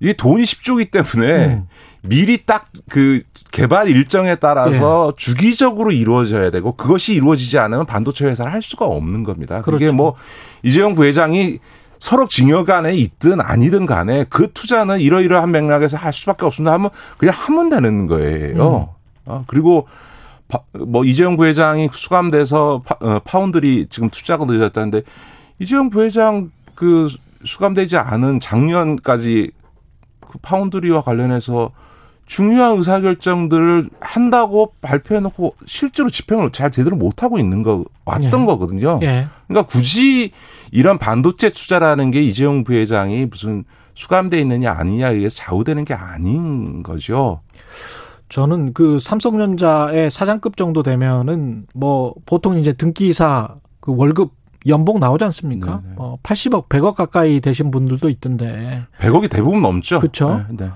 이게 0.00 0.12
돈이 0.12 0.42
10조이기 0.42 0.90
때문에 0.90 1.46
음. 1.46 1.68
미리 2.02 2.44
딱 2.44 2.70
그 2.90 3.22
개발 3.52 3.88
일정에 3.88 4.34
따라서 4.34 5.12
예. 5.12 5.16
주기적으로 5.16 5.90
이루어져야 5.92 6.50
되고 6.50 6.72
그것이 6.72 7.14
이루어지지 7.14 7.58
않으면 7.58 7.86
반도체 7.86 8.26
회사를 8.26 8.52
할 8.52 8.62
수가 8.62 8.84
없는 8.84 9.24
겁니다. 9.24 9.62
그렇죠. 9.62 9.78
그게 9.78 9.92
뭐 9.92 10.14
이재용 10.62 10.94
부회장이 10.94 11.58
서로 11.98 12.28
징역 12.28 12.70
안에 12.70 12.94
있든 12.94 13.40
아니든 13.40 13.86
간에 13.86 14.24
그 14.28 14.52
투자는 14.52 15.00
이러이러한 15.00 15.50
맥락에서 15.50 15.96
할 15.96 16.12
수밖에 16.12 16.46
없습니다 16.46 16.72
하면 16.74 16.90
그냥 17.18 17.34
하면 17.36 17.68
되는 17.68 18.06
거예요. 18.06 18.54
음. 18.56 18.86
어, 19.26 19.44
그리고 19.46 19.86
뭐 20.72 21.04
이재용 21.04 21.36
부회장이 21.36 21.88
수감돼서 21.92 22.82
어, 23.00 23.18
파운드리 23.24 23.86
지금 23.90 24.10
투자가 24.10 24.46
늦었다는데 24.46 25.02
이재용 25.58 25.90
부회장 25.90 26.50
그 26.74 27.08
수감되지 27.44 27.96
않은 27.98 28.40
작년까지 28.40 29.50
그 30.30 30.38
파운드리와 30.38 31.02
관련해서 31.02 31.70
중요한 32.26 32.78
의사결정들을 32.78 33.90
한다고 33.98 34.72
발표해놓고 34.80 35.56
실제로 35.66 36.08
집행을 36.10 36.52
잘 36.52 36.70
제대로 36.70 36.96
못하고 36.96 37.40
있는 37.40 37.64
거 37.64 37.84
왔던 38.04 38.42
예. 38.42 38.46
거거든요. 38.46 39.00
예. 39.02 39.26
그러니까 39.48 39.66
굳이 39.66 40.30
이런 40.70 40.96
반도체 40.96 41.50
투자라는 41.50 42.12
게 42.12 42.22
이재용 42.22 42.62
부회장이 42.62 43.26
무슨 43.26 43.64
수감돼 43.94 44.40
있느냐 44.42 44.72
아니냐에 44.72 45.14
의해서 45.14 45.36
좌우되는 45.38 45.84
게 45.84 45.94
아닌 45.94 46.84
거죠. 46.84 47.40
저는 48.28 48.74
그 48.74 49.00
삼성전자의 49.00 50.08
사장급 50.08 50.56
정도 50.56 50.84
되면은 50.84 51.66
뭐 51.74 52.14
보통 52.26 52.60
이제 52.60 52.72
등기사 52.72 53.56
그 53.80 53.92
월급 53.96 54.39
연봉 54.66 55.00
나오지 55.00 55.24
않습니까? 55.24 55.80
네네. 55.82 55.94
뭐 55.96 56.18
80억, 56.22 56.68
100억 56.68 56.94
가까이 56.94 57.40
되신 57.40 57.70
분들도 57.70 58.08
있던데. 58.08 58.82
100억이 59.00 59.30
대부분 59.30 59.62
넘죠. 59.62 60.00
그렇죠. 60.00 60.44
네, 60.50 60.66
네. 60.66 60.70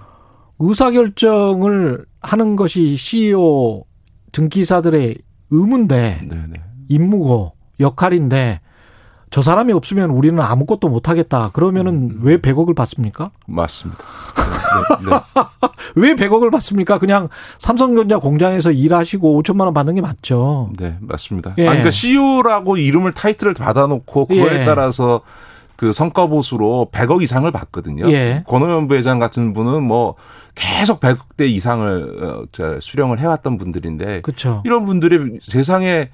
의사 0.58 0.90
결정을 0.90 2.06
하는 2.20 2.56
것이 2.56 2.96
CEO 2.96 3.84
등기사들의 4.32 5.18
의무인데 5.50 6.26
네네. 6.28 6.60
임무고 6.88 7.52
역할인데 7.80 8.60
저 9.34 9.42
사람이 9.42 9.72
없으면 9.72 10.10
우리는 10.10 10.40
아무것도 10.40 10.88
못 10.88 11.08
하겠다. 11.08 11.50
그러면은 11.52 11.92
음. 11.92 12.20
왜 12.22 12.36
100억을 12.36 12.76
받습니까? 12.76 13.32
맞습니다. 13.48 14.00
네, 15.02 15.10
네, 15.10 15.10
네. 15.10 15.68
왜 15.96 16.14
100억을 16.14 16.52
받습니까? 16.52 17.00
그냥 17.00 17.28
삼성전자 17.58 18.18
공장에서 18.18 18.70
일하시고 18.70 19.42
5천만 19.42 19.62
원 19.62 19.74
받는 19.74 19.96
게 19.96 20.00
맞죠. 20.02 20.70
네, 20.78 20.98
맞습니다. 21.00 21.54
예. 21.58 21.62
아니, 21.62 21.70
그러니까 21.70 21.90
CEO라고 21.90 22.76
이름을 22.76 23.10
타이틀을 23.10 23.54
받아놓고 23.54 24.26
그거에 24.26 24.60
예. 24.60 24.64
따라서 24.64 25.22
그 25.74 25.92
성과 25.92 26.28
보수로 26.28 26.90
100억 26.92 27.20
이상을 27.20 27.50
받거든요. 27.50 28.08
예. 28.12 28.44
권호연 28.46 28.86
부회장 28.86 29.18
같은 29.18 29.52
분은 29.52 29.82
뭐 29.82 30.14
계속 30.54 31.00
100억대 31.00 31.48
이상을 31.48 32.22
어, 32.22 32.78
수령을 32.78 33.18
해왔던 33.18 33.58
분들인데 33.58 34.20
그쵸. 34.20 34.62
이런 34.64 34.84
분들이 34.84 35.40
세상에 35.42 36.10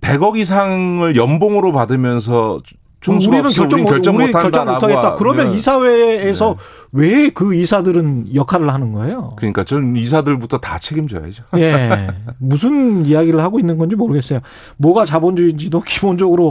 100억 0.00 0.36
이상을 0.38 1.14
연봉으로 1.16 1.72
받으면서 1.72 2.60
총수가 3.00 3.36
우리는 3.36 3.50
결정, 3.50 3.84
결정 3.84 4.14
못, 4.18 4.30
결정 4.30 4.66
못하겠다. 4.66 5.14
그러면 5.14 5.48
네. 5.48 5.56
이사회에서 5.56 6.56
네. 6.92 7.00
왜그 7.08 7.54
이사들은 7.54 8.34
역할을 8.34 8.72
하는 8.72 8.92
거예요? 8.92 9.32
그러니까 9.36 9.64
저는 9.64 9.96
이사들부터 9.96 10.58
다 10.58 10.78
책임져야죠. 10.78 11.44
예. 11.56 12.08
무슨 12.38 13.06
이야기를 13.06 13.40
하고 13.40 13.58
있는 13.58 13.78
건지 13.78 13.96
모르겠어요. 13.96 14.40
뭐가 14.76 15.06
자본주의인지도 15.06 15.80
기본적으로 15.86 16.50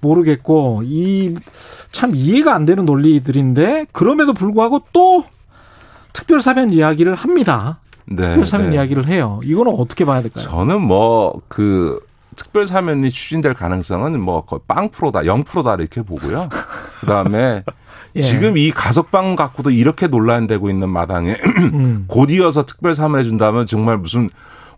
모르겠고 0.00 0.82
이 0.84 1.34
참 1.90 2.14
이해가 2.14 2.54
안 2.54 2.66
되는 2.66 2.84
논리들인데 2.84 3.86
그럼에도 3.92 4.32
불구하고 4.34 4.82
또 4.92 5.24
특별 6.12 6.40
사면 6.40 6.70
이야기를 6.70 7.14
합니다. 7.14 7.80
네, 8.06 8.22
특별 8.22 8.46
사면 8.46 8.70
네. 8.70 8.76
이야기를 8.76 9.08
해요. 9.08 9.40
이거는 9.42 9.74
어떻게 9.76 10.04
봐야 10.04 10.20
될까요? 10.22 10.44
저는 10.44 10.82
뭐 10.82 11.40
그 11.48 11.98
특별 12.38 12.68
사면이 12.68 13.10
추진될 13.10 13.52
가능성은 13.54 14.20
뭐 14.20 14.44
거의 14.44 14.60
빵 14.68 14.90
프로다, 14.90 15.22
0%다 15.22 15.74
이렇게 15.74 16.02
보고요. 16.02 16.48
그 17.00 17.06
다음에 17.06 17.64
예. 18.14 18.20
지금 18.20 18.56
이 18.56 18.70
가석방 18.70 19.34
갖고도 19.34 19.70
이렇게 19.70 20.06
논란되고 20.06 20.70
있는 20.70 20.88
마당에 20.88 21.34
음. 21.74 22.04
곧 22.06 22.30
이어서 22.30 22.64
특별 22.64 22.94
사면 22.94 23.20
해 23.20 23.24
준다면 23.24 23.66
정말 23.66 23.98
무슨 23.98 24.30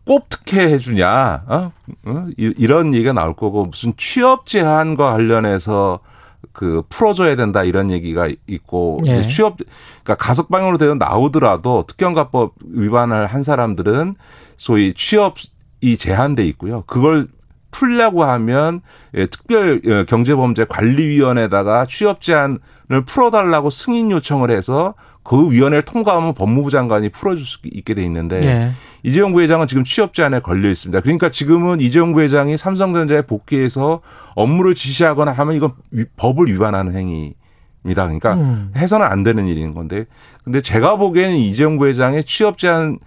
꼭 0.07 0.28
특혜 0.31 0.73
해주냐, 0.73 1.45
어? 1.47 1.73
어? 2.07 2.27
이런 2.39 2.95
얘기가 2.95 3.12
나올 3.12 3.37
거고 3.37 3.66
무슨 3.66 3.93
취업 3.99 4.47
제한과 4.47 5.12
관련해서 5.12 6.01
그 6.53 6.82
풀어줘야 6.89 7.37
된다 7.37 7.62
이런 7.62 7.91
얘기가 7.91 8.28
있고 8.47 8.99
예. 9.07 9.12
이제 9.12 9.28
취업 9.28 9.59
그러니까 10.03 10.15
가석방으로 10.15 10.78
되어 10.78 10.95
나오더라도 10.95 11.85
특경가법 11.87 12.55
위반을 12.65 13.27
한 13.27 13.43
사람들은 13.43 14.15
소위 14.57 14.95
취업 14.95 15.37
이 15.82 15.97
제한돼 15.99 16.45
있고요. 16.47 16.82
그걸 16.87 17.28
풀려고 17.70 18.24
하면 18.24 18.80
예, 19.14 19.26
특별 19.26 19.80
예, 19.84 20.05
경제범죄 20.05 20.66
관리위원회에다가 20.68 21.86
취업 21.86 22.20
제한을 22.20 22.59
풀어달라고 23.06 23.70
승인 23.70 24.10
요청을 24.10 24.51
해서 24.51 24.94
그 25.22 25.51
위원회를 25.51 25.82
통과하면 25.82 26.34
법무부 26.34 26.70
장관이 26.70 27.10
풀어줄 27.10 27.44
수 27.47 27.59
있게 27.64 27.94
돼 27.94 28.02
있는데 28.05 28.42
예. 28.44 28.70
이재용 29.02 29.32
부회장은 29.32 29.66
지금 29.66 29.84
취업 29.84 30.14
제한에 30.14 30.40
걸려 30.40 30.68
있습니다. 30.68 31.01
그러니까 31.01 31.28
지금은 31.30 31.80
이재용 31.80 32.12
부회장이 32.12 32.56
삼성전자에 32.56 33.22
복귀해서 33.22 34.01
업무를 34.34 34.74
지시하거나 34.74 35.32
하면 35.32 35.55
이건 35.55 35.72
법을 36.16 36.47
위반하는 36.48 36.94
행위. 36.94 37.34
입니다. 37.82 38.02
그러니까 38.05 38.34
음. 38.34 38.72
해서는 38.76 39.06
안 39.06 39.22
되는 39.22 39.47
일인 39.47 39.72
건데, 39.72 40.05
근데 40.44 40.60
제가 40.60 40.97
보기에는 40.97 41.34
이재용 41.34 41.78
부회장의 41.78 42.24
취업 42.24 42.59
제한을 42.59 42.98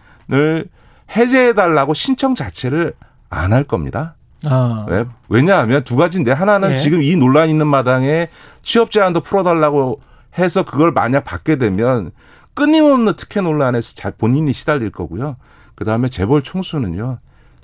해제해 1.15 1.53
달라고 1.53 1.93
신청 1.93 2.33
자체를 2.33 2.93
안 3.29 3.53
할 3.53 3.63
겁니다. 3.65 4.15
아. 4.45 4.85
왜? 4.89 5.05
왜냐하면 5.29 5.83
두 5.83 5.95
가지인데 5.95 6.31
하나는 6.31 6.71
예. 6.71 6.75
지금 6.75 7.01
이 7.01 7.15
논란 7.15 7.49
있는 7.49 7.67
마당에 7.67 8.27
취업 8.61 8.91
제한도 8.91 9.21
풀어달라고 9.21 10.01
해서 10.37 10.63
그걸 10.63 10.91
만약 10.91 11.23
받게 11.25 11.57
되면 11.57 12.11
끊임없는 12.53 13.13
특혜 13.15 13.41
논란에서 13.41 13.95
잘 13.95 14.11
본인이 14.11 14.53
시달릴 14.53 14.91
거고요. 14.91 15.37
그 15.75 15.85
다음에 15.85 16.07
재벌 16.09 16.43
총수는요, 16.43 17.19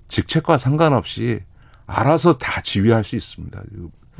직책과 0.07 0.57
상관없이 0.57 1.41
알아서 1.85 2.37
다 2.37 2.61
지휘할 2.61 3.03
수 3.03 3.15
있습니다. 3.15 3.61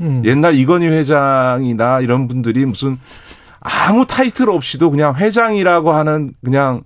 음. 0.00 0.22
옛날 0.24 0.54
이건희 0.54 0.86
회장이나 0.86 2.00
이런 2.00 2.28
분들이 2.28 2.64
무슨 2.64 2.98
아무 3.60 4.06
타이틀 4.06 4.48
없이도 4.48 4.90
그냥 4.90 5.16
회장이라고 5.16 5.92
하는 5.92 6.32
그냥 6.42 6.82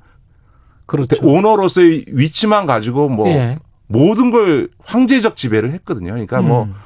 그렇죠. 0.87 1.17
오너로서의 1.25 2.07
위치만 2.09 2.67
가지고 2.67 3.09
뭐 3.09 3.29
예. 3.29 3.59
모든 3.95 4.33
걸 4.33 4.69
황제적 4.83 5.37
지배를 5.37 5.73
했거든요. 5.75 6.11
그러니까 6.11 6.43
뭐 6.43 6.65
음. 6.65 6.69
뭐 6.69 6.77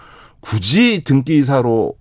굳이 0.41 1.03
등기이사로 1.05 1.95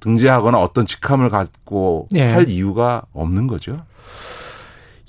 등재하거나 0.00 0.58
어떤 0.58 0.84
직함을 0.84 1.30
갖고 1.30 2.08
예. 2.14 2.24
할 2.24 2.48
이유가 2.48 3.02
없는 3.12 3.46
거죠. 3.46 3.82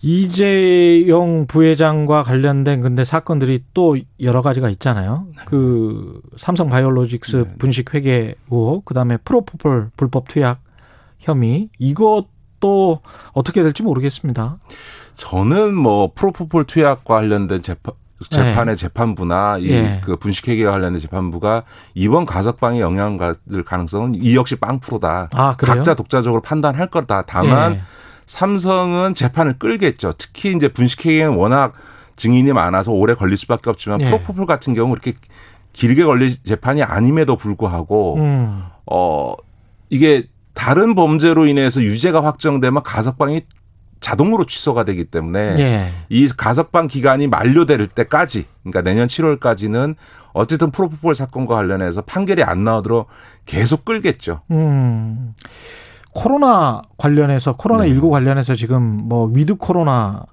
이재용 0.01 1.45
부회장과 1.47 2.23
관련된 2.23 2.81
근데 2.81 3.03
사건들이 3.03 3.63
또 3.73 3.97
여러 4.21 4.41
가지가 4.41 4.69
있잖아요. 4.71 5.27
네. 5.35 5.43
그 5.45 6.21
삼성 6.37 6.69
바이오로직스 6.69 7.35
네. 7.35 7.55
분식 7.59 7.93
회계 7.93 8.35
의혹, 8.49 8.85
그다음에 8.85 9.17
프로포폴 9.17 9.91
불법 9.95 10.27
투약 10.27 10.61
혐의 11.19 11.69
이것도 11.77 13.01
어떻게 13.33 13.61
될지 13.61 13.83
모르겠습니다. 13.83 14.57
저는 15.13 15.75
뭐 15.75 16.11
프로포폴 16.15 16.63
투약과 16.63 17.13
관련된 17.13 17.61
재판 17.61 17.93
재판의 18.29 18.75
네. 18.75 18.75
재판부나 18.75 19.57
이그 19.57 19.71
네. 19.71 20.01
분식회계와 20.19 20.71
관련된 20.73 20.99
재판부가 20.99 21.63
이번 21.93 22.25
가석방의 22.25 22.81
영향을 22.81 23.17
받을 23.17 23.63
가능성은 23.63 24.15
이 24.15 24.35
역시 24.35 24.55
빵 24.55 24.79
프로다. 24.79 25.29
아, 25.33 25.55
각자 25.57 25.93
독자적으로 25.93 26.41
판단할 26.41 26.87
거다. 26.87 27.23
다만 27.23 27.73
네. 27.73 27.81
삼성은 28.25 29.15
재판을 29.15 29.57
끌겠죠. 29.59 30.13
특히 30.17 30.53
이제 30.55 30.67
분식회계는 30.67 31.35
워낙 31.35 31.73
증인이 32.15 32.53
많아서 32.53 32.91
오래 32.91 33.13
걸릴 33.15 33.37
수밖에 33.37 33.69
없지만 33.69 33.97
네. 33.97 34.05
프로포폴 34.05 34.45
같은 34.45 34.73
경우 34.73 34.89
그렇게 34.89 35.13
길게 35.73 36.03
걸릴 36.03 36.31
재판이 36.43 36.83
아님에도 36.83 37.35
불구하고 37.35 38.17
음. 38.17 38.63
어 38.85 39.33
이게 39.89 40.27
다른 40.53 40.95
범죄로 40.95 41.47
인해서 41.47 41.81
유죄가 41.81 42.23
확정되면 42.23 42.83
가석방이 42.83 43.41
자동으로 44.01 44.45
취소가 44.45 44.83
되기 44.83 45.05
때문에 45.05 45.39
예. 45.59 45.89
이 46.09 46.27
가석방 46.27 46.87
기간이 46.87 47.27
만료될 47.27 47.87
때까지 47.87 48.45
그러니까 48.63 48.81
내년 48.81 49.07
7월까지는 49.07 49.95
어쨌든 50.33 50.71
프로포폴 50.71 51.15
사건과 51.15 51.55
관련해서 51.55 52.01
판결이 52.01 52.43
안 52.43 52.63
나오도록 52.63 53.07
계속 53.45 53.85
끌겠죠. 53.85 54.41
음. 54.51 55.33
코로나 56.13 56.81
관련해서 56.97 57.55
코로나 57.55 57.85
19 57.85 58.07
네. 58.07 58.11
관련해서 58.11 58.55
지금 58.55 58.81
뭐 58.81 59.31
위드 59.33 59.55
코로나 59.55 60.25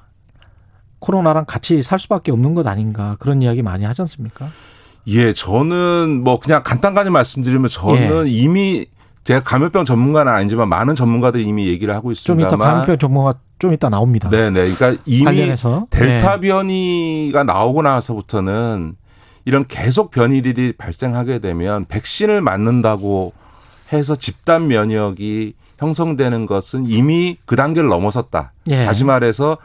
코로나랑 0.98 1.44
같이 1.46 1.82
살 1.82 1.98
수밖에 1.98 2.32
없는 2.32 2.54
것 2.54 2.66
아닌가 2.66 3.16
그런 3.20 3.42
이야기 3.42 3.62
많이 3.62 3.84
하지 3.84 4.02
않습니까? 4.02 4.48
예, 5.06 5.32
저는 5.32 6.22
뭐 6.24 6.40
그냥 6.40 6.62
간단하게 6.64 7.10
말씀드리면 7.10 7.68
저는 7.68 8.26
예. 8.26 8.30
이미 8.30 8.86
제가 9.24 9.40
감염병 9.40 9.84
전문가는 9.84 10.32
아니지만 10.32 10.68
많은 10.68 10.94
전문가들이 10.94 11.44
이미 11.44 11.68
얘기를 11.68 11.94
하고 11.94 12.10
있습니다. 12.10 12.48
좀 12.48 12.58
이따 12.58 12.64
감염병 12.64 12.98
전문가 12.98 13.34
좀 13.58 13.72
이따 13.72 13.88
나옵니다. 13.88 14.30
네, 14.30 14.50
네. 14.50 14.72
그러니까 14.72 15.02
이미 15.04 15.24
관련해서. 15.24 15.86
델타 15.90 16.40
네. 16.40 16.48
변이가 16.48 17.44
나오고 17.44 17.82
나서부터는 17.82 18.96
이런 19.44 19.66
계속 19.66 20.10
변이들이 20.10 20.72
발생하게 20.72 21.38
되면 21.38 21.86
백신을 21.86 22.40
맞는다고 22.40 23.32
해서 23.92 24.14
집단 24.14 24.68
면역이 24.68 25.54
형성되는 25.78 26.46
것은 26.46 26.84
이미 26.86 27.38
그 27.46 27.56
단계를 27.56 27.88
넘어섰다. 27.88 28.52
예. 28.66 28.84
다시 28.84 29.04
말해서 29.04 29.56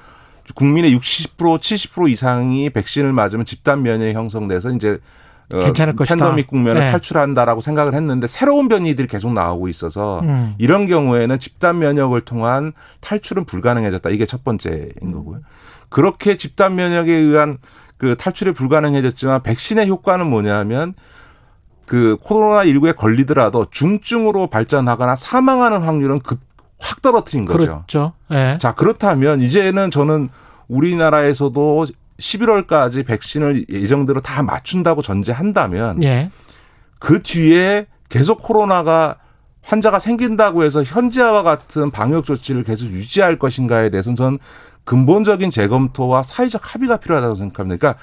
국민의 0.56 0.96
60% 0.96 1.60
70% 1.60 2.12
이상이 2.12 2.70
백신을 2.70 3.12
맞으면 3.14 3.46
집단 3.46 3.82
면역이 3.82 4.14
형성돼서 4.14 4.72
이제 4.72 4.92
어, 4.92 5.00
괜찮을 5.50 5.96
것이다. 5.96 6.16
팬데믹 6.16 6.48
국면을 6.48 6.82
네. 6.82 6.92
탈출한다라고 6.92 7.62
생각을 7.62 7.94
했는데 7.94 8.28
새로운 8.28 8.68
변이들이 8.68 9.08
계속 9.08 9.34
나오고 9.34 9.68
있어서 9.70 10.22
음. 10.22 10.56
이런 10.58 10.88
경우에는 10.88 11.40
집단 11.40 11.80
면역을 11.80 12.22
통한 12.22 12.74
탈출은 13.02 13.46
불가능해졌다. 13.46 14.10
이게 14.10 14.26
첫 14.26 14.44
번째인 14.44 15.12
거고요. 15.12 15.42
그렇게 15.90 16.38
집단 16.38 16.76
면역에 16.76 17.14
의한 17.14 17.58
그 17.98 18.16
탈출이 18.16 18.54
불가능해졌지만 18.54 19.44
백신의 19.44 19.88
효과는 19.88 20.28
뭐냐면 20.28 20.94
그 21.86 22.18
코로나 22.22 22.64
19에 22.64 22.96
걸리더라도 22.96 23.68
중증으로 23.70 24.48
발전하거나 24.48 25.16
사망하는 25.16 25.84
확률은 25.84 26.20
급, 26.20 26.40
확 26.80 27.02
떨어뜨린 27.02 27.46
거죠. 27.46 27.58
그렇죠. 27.60 28.14
네. 28.30 28.58
자, 28.60 28.74
그렇다면 28.74 29.42
이제는 29.42 29.92
저는 29.92 30.30
우리나라에서도 30.68 31.86
11월까지 32.24 33.06
백신을 33.06 33.66
예정대로 33.70 34.22
다 34.22 34.42
맞춘다고 34.44 35.02
전제한다면 35.02 36.02
예. 36.04 36.30
그 37.00 37.22
뒤에 37.22 37.88
계속 38.10 38.42
코로나가 38.42 39.18
환자가 39.62 40.00
생긴다고 40.00 40.64
해서 40.64 40.84
현재와 40.84 41.44
같은 41.44 41.92
방역 41.92 42.26
조치를 42.26 42.64
계속 42.64 42.86
유지할 42.88 43.38
것인가에 43.40 43.90
대해서는 43.90 44.16
전 44.16 44.40
근본적인 44.86 45.50
재검토와 45.50 46.24
사회적 46.24 46.74
합의가 46.74 46.98
필요하다고 46.98 47.36
생각합니다. 47.36 47.78
그러니까 47.78 48.00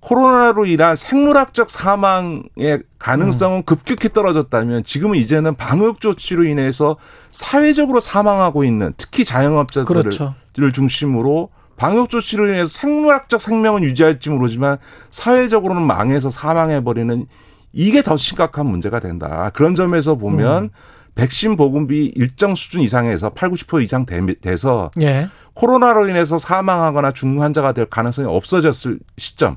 코로나로 0.00 0.64
인한 0.66 0.96
생물학적 0.96 1.68
사망의 1.68 2.82
가능성은 2.98 3.58
음. 3.58 3.62
급격히 3.64 4.10
떨어졌다면 4.10 4.84
지금은 4.84 5.18
이제는 5.18 5.56
방역 5.56 6.00
조치로 6.00 6.44
인해서 6.44 6.96
사회적으로 7.30 8.00
사망하고 8.00 8.64
있는 8.64 8.94
특히 8.96 9.24
자영업자들을 9.24 10.02
그렇죠. 10.02 10.34
중심으로 10.72 11.50
방역 11.80 12.10
조치로 12.10 12.46
인해서 12.46 12.66
생물학적 12.78 13.40
생명은 13.40 13.82
유지할지 13.82 14.28
모르지만 14.28 14.76
사회적으로는 15.08 15.80
망해서 15.80 16.28
사망해 16.30 16.84
버리는 16.84 17.24
이게 17.72 18.02
더 18.02 18.18
심각한 18.18 18.66
문제가 18.66 19.00
된다. 19.00 19.50
그런 19.54 19.74
점에서 19.74 20.16
보면 20.16 20.64
음. 20.64 20.68
백신 21.14 21.56
보급이 21.56 22.12
일정 22.14 22.54
수준 22.54 22.82
이상에서 22.82 23.30
8, 23.30 23.48
90% 23.48 23.82
이상 23.82 24.04
돼서 24.42 24.90
예. 25.00 25.30
코로나로 25.54 26.06
인해서 26.08 26.36
사망하거나 26.36 27.12
중증 27.12 27.40
환자가 27.40 27.72
될 27.72 27.86
가능성이 27.86 28.28
없어졌을 28.28 28.98
시점 29.16 29.56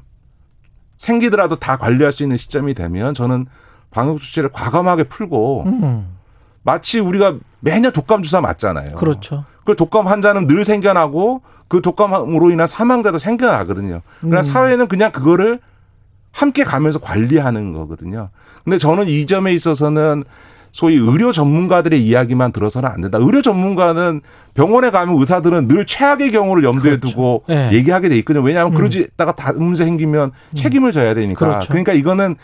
생기더라도 0.98 1.58
다 1.58 1.76
관리할 1.76 2.14
수 2.14 2.24
있는 2.24 2.38
시점이 2.38 2.74
되면 2.74 3.14
저는 3.14 3.48
방역 3.91 4.22
조치를 4.22 4.54
과감하게 4.54 5.04
풀고 5.04 5.64
음. 5.66 6.16
마치 6.62 7.02
우리가 7.02 7.36
매년 7.64 7.94
독감 7.94 8.23
주사 8.23 8.41
맞잖아요. 8.41 8.95
그렇죠. 8.95 9.45
그 9.64 9.76
독감 9.76 10.07
환자는 10.07 10.48
늘 10.48 10.65
생겨나고 10.65 11.41
그 11.69 11.81
독감으로 11.81 12.52
인한 12.52 12.68
사망자도 12.68 13.19
생겨나거든요. 13.19 14.02
그러나 14.19 14.40
음. 14.40 14.41
사회는 14.41 14.88
그냥 14.90 15.11
그거를 15.11 15.60
함께 16.34 16.65
가면서 16.65 16.99
관리하는 16.99 17.72
거거든요. 17.72 18.30
근데 18.65 18.77
저는 18.77 19.07
이 19.07 19.26
점에 19.26 19.53
있어서는 19.53 20.26
소위 20.73 20.98
의료 20.98 21.31
전문가들의 21.31 22.03
이야기만 22.03 22.52
들어서는 22.52 22.90
안 22.90 22.99
된다. 22.99 23.18
의료 23.22 23.41
전문가는 23.41 24.22
병원에 24.56 24.90
가면 24.90 25.18
의사들은 25.18 25.68
늘 25.69 25.85
최악의 25.85 26.31
경우를 26.31 26.64
염두에 26.64 26.98
그렇죠. 26.98 27.10
두고 27.10 27.44
네. 27.48 27.69
얘기하게 27.72 28.10
돼 28.10 28.18
있거든요. 28.18 28.44
왜냐하면 28.44 28.73
음. 28.73 28.77
그러지다가 28.77 29.34
다 29.35 29.53
문제 29.53 29.85
생기면 29.85 30.31
음. 30.31 30.56
책임을 30.56 30.91
져야 30.91 31.14
되니까. 31.14 31.40
그렇죠. 31.45 31.68
그러니까 31.69 31.94
이거는 31.94 32.35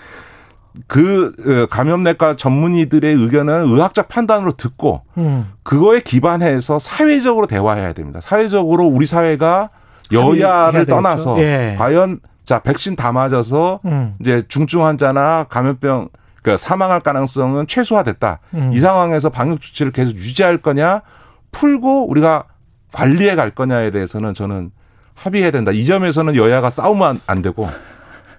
그 0.87 1.33
어, 1.45 1.65
감염내과 1.67 2.35
전문의들의 2.35 3.13
의견은 3.13 3.67
의학적 3.67 4.07
판단으로 4.07 4.53
듣고 4.53 5.01
음. 5.17 5.51
그거에 5.63 5.99
기반해서 5.99 6.79
사회적으로 6.79 7.47
대화해야 7.47 7.93
됩니다. 7.93 8.19
사회적으로 8.21 8.85
우리 8.85 9.05
사회가 9.05 9.69
여야를 10.11 10.85
떠나서 10.85 11.39
예. 11.39 11.75
과연 11.77 12.19
자 12.43 12.59
백신 12.59 12.95
다 12.95 13.11
맞아서 13.11 13.79
음. 13.85 14.15
이제 14.19 14.43
중증 14.47 14.83
환자나 14.83 15.45
감염병 15.49 16.09
그러니까 16.41 16.57
사망할 16.57 17.01
가능성은 17.01 17.67
최소화됐다. 17.67 18.39
음. 18.55 18.71
이 18.73 18.79
상황에서 18.79 19.29
방역 19.29 19.61
조치를 19.61 19.91
계속 19.91 20.15
유지할 20.15 20.57
거냐, 20.57 21.01
풀고 21.51 22.09
우리가 22.09 22.45
관리해 22.93 23.35
갈 23.35 23.51
거냐에 23.51 23.91
대해서는 23.91 24.33
저는 24.33 24.71
합의해야 25.15 25.51
된다. 25.51 25.71
이 25.71 25.85
점에서는 25.85 26.35
여야가 26.35 26.69
싸우면 26.69 27.19
안 27.27 27.41
되고 27.41 27.67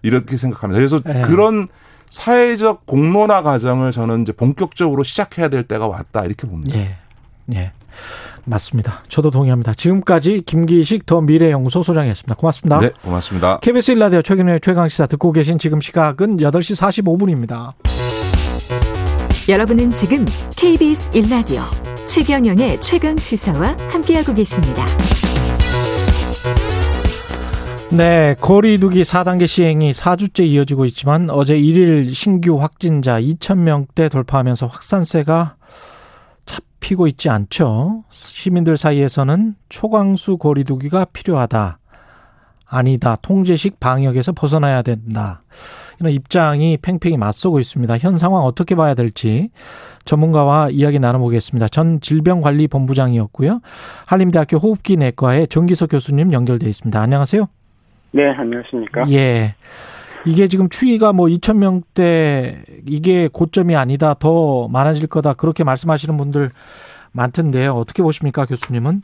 이렇게 0.03 0.37
생각합니다. 0.37 0.79
그래서 0.79 0.99
네. 1.01 1.23
그런 1.23 1.69
사회적 2.11 2.87
공론화 2.87 3.43
과정을 3.43 3.93
저는 3.93 4.23
이제 4.23 4.33
본격적으로 4.33 5.03
시작해야 5.03 5.49
될 5.49 5.63
때가 5.63 5.87
왔다 5.87 6.25
이렇게 6.25 6.47
봅니다. 6.47 6.79
예. 6.79 6.97
예. 7.55 7.73
맞습니다. 8.45 9.03
저도 9.09 9.31
동의합니다. 9.31 9.75
지금까지 9.75 10.43
김기식 10.45 11.07
더 11.07 11.21
미래연구소 11.21 11.83
소장이었습니다. 11.83 12.35
고맙습니다. 12.35 12.81
네, 12.81 12.91
고맙습니다. 13.03 13.59
KBS 13.61 13.93
일라디오 13.93 14.23
최근의 14.23 14.61
최강시사 14.61 15.07
듣고 15.07 15.33
계신 15.33 15.59
지금 15.59 15.81
시각은 15.81 16.39
8시 16.39 17.05
45분입니다. 17.05 17.75
여러분은 19.49 19.91
지금 19.93 20.25
KBS 20.57 21.11
일라디오 21.13 21.63
최경영의 22.07 22.81
최강시사와 22.81 23.77
함께하고 23.91 24.35
계십니다. 24.35 24.85
네, 27.93 28.37
거리두기 28.41 29.03
4단계 29.03 29.49
시행이 29.49 29.91
4주째 29.91 30.47
이어지고 30.47 30.85
있지만 30.85 31.29
어제 31.29 31.59
1일 31.59 32.15
신규 32.15 32.63
확진자 32.63 33.21
2,000명대 33.21 34.09
돌파하면서 34.13 34.69
확산세가 34.69 35.57
잡히고 36.47 37.09
있지 37.09 37.29
않죠. 37.29 38.05
시민들 38.11 38.77
사이에서는 38.77 39.57
초강수 39.69 40.39
거리두기가 40.39 41.07
필요하다. 41.07 41.79
아니다. 42.65 43.17
통제식 43.21 43.81
방역에서 43.81 44.31
벗어나야 44.31 44.83
된다. 44.83 45.43
이런 45.99 46.13
입장이 46.13 46.77
팽팽히 46.77 47.17
맞서고 47.17 47.59
있습니다. 47.59 47.99
현 47.99 48.17
상황 48.17 48.45
어떻게 48.45 48.77
봐야 48.77 48.95
될지 48.95 49.51
전문가와 50.05 50.71
이야기 50.71 51.01
나눠보겠습니다. 51.01 51.67
전 51.67 52.01
질병관리본부장이었고요. 52.01 53.61
한림대학교 54.07 54.59
호흡기 54.59 54.97
내과의 54.97 55.49
정기석 55.49 55.91
교수님 55.91 56.33
연결돼 56.33 56.69
있습니다. 56.69 57.01
안녕하세요. 57.01 57.49
네, 58.13 58.29
안녕하십니까? 58.31 59.07
예. 59.11 59.55
이게 60.27 60.49
지금 60.49 60.69
추위가 60.69 61.13
뭐 61.13 61.27
2천 61.27 61.59
명대 61.59 62.63
이게 62.87 63.29
고점이 63.33 63.75
아니다. 63.75 64.15
더 64.15 64.69
많아질 64.69 65.09
거다. 65.09 65.35
그렇게 65.35 65.65
말씀하시는 65.65 66.17
분들 66.17 66.51
많던데요. 67.13 67.73
어떻게 67.73 68.03
보십니까, 68.03 68.45
교수님은? 68.45 69.03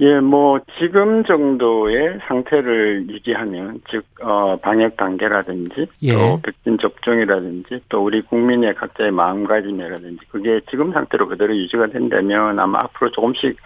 예, 0.00 0.18
뭐 0.18 0.58
지금 0.78 1.22
정도의 1.24 2.18
상태를 2.26 3.06
유지하면 3.08 3.80
즉 3.88 4.04
어, 4.20 4.56
방역 4.56 4.96
단계라든지 4.96 5.86
예. 6.02 6.12
또 6.12 6.40
백신 6.42 6.78
접종이라든지 6.78 7.82
또 7.88 8.04
우리 8.04 8.20
국민의 8.22 8.74
각자의 8.74 9.12
마음가짐이라든지 9.12 10.26
그게 10.28 10.60
지금 10.70 10.92
상태로 10.92 11.28
그대로 11.28 11.54
유지가 11.54 11.86
된다면 11.86 12.58
아마 12.58 12.80
앞으로 12.80 13.12
조금씩 13.12 13.50
어, 13.52 13.56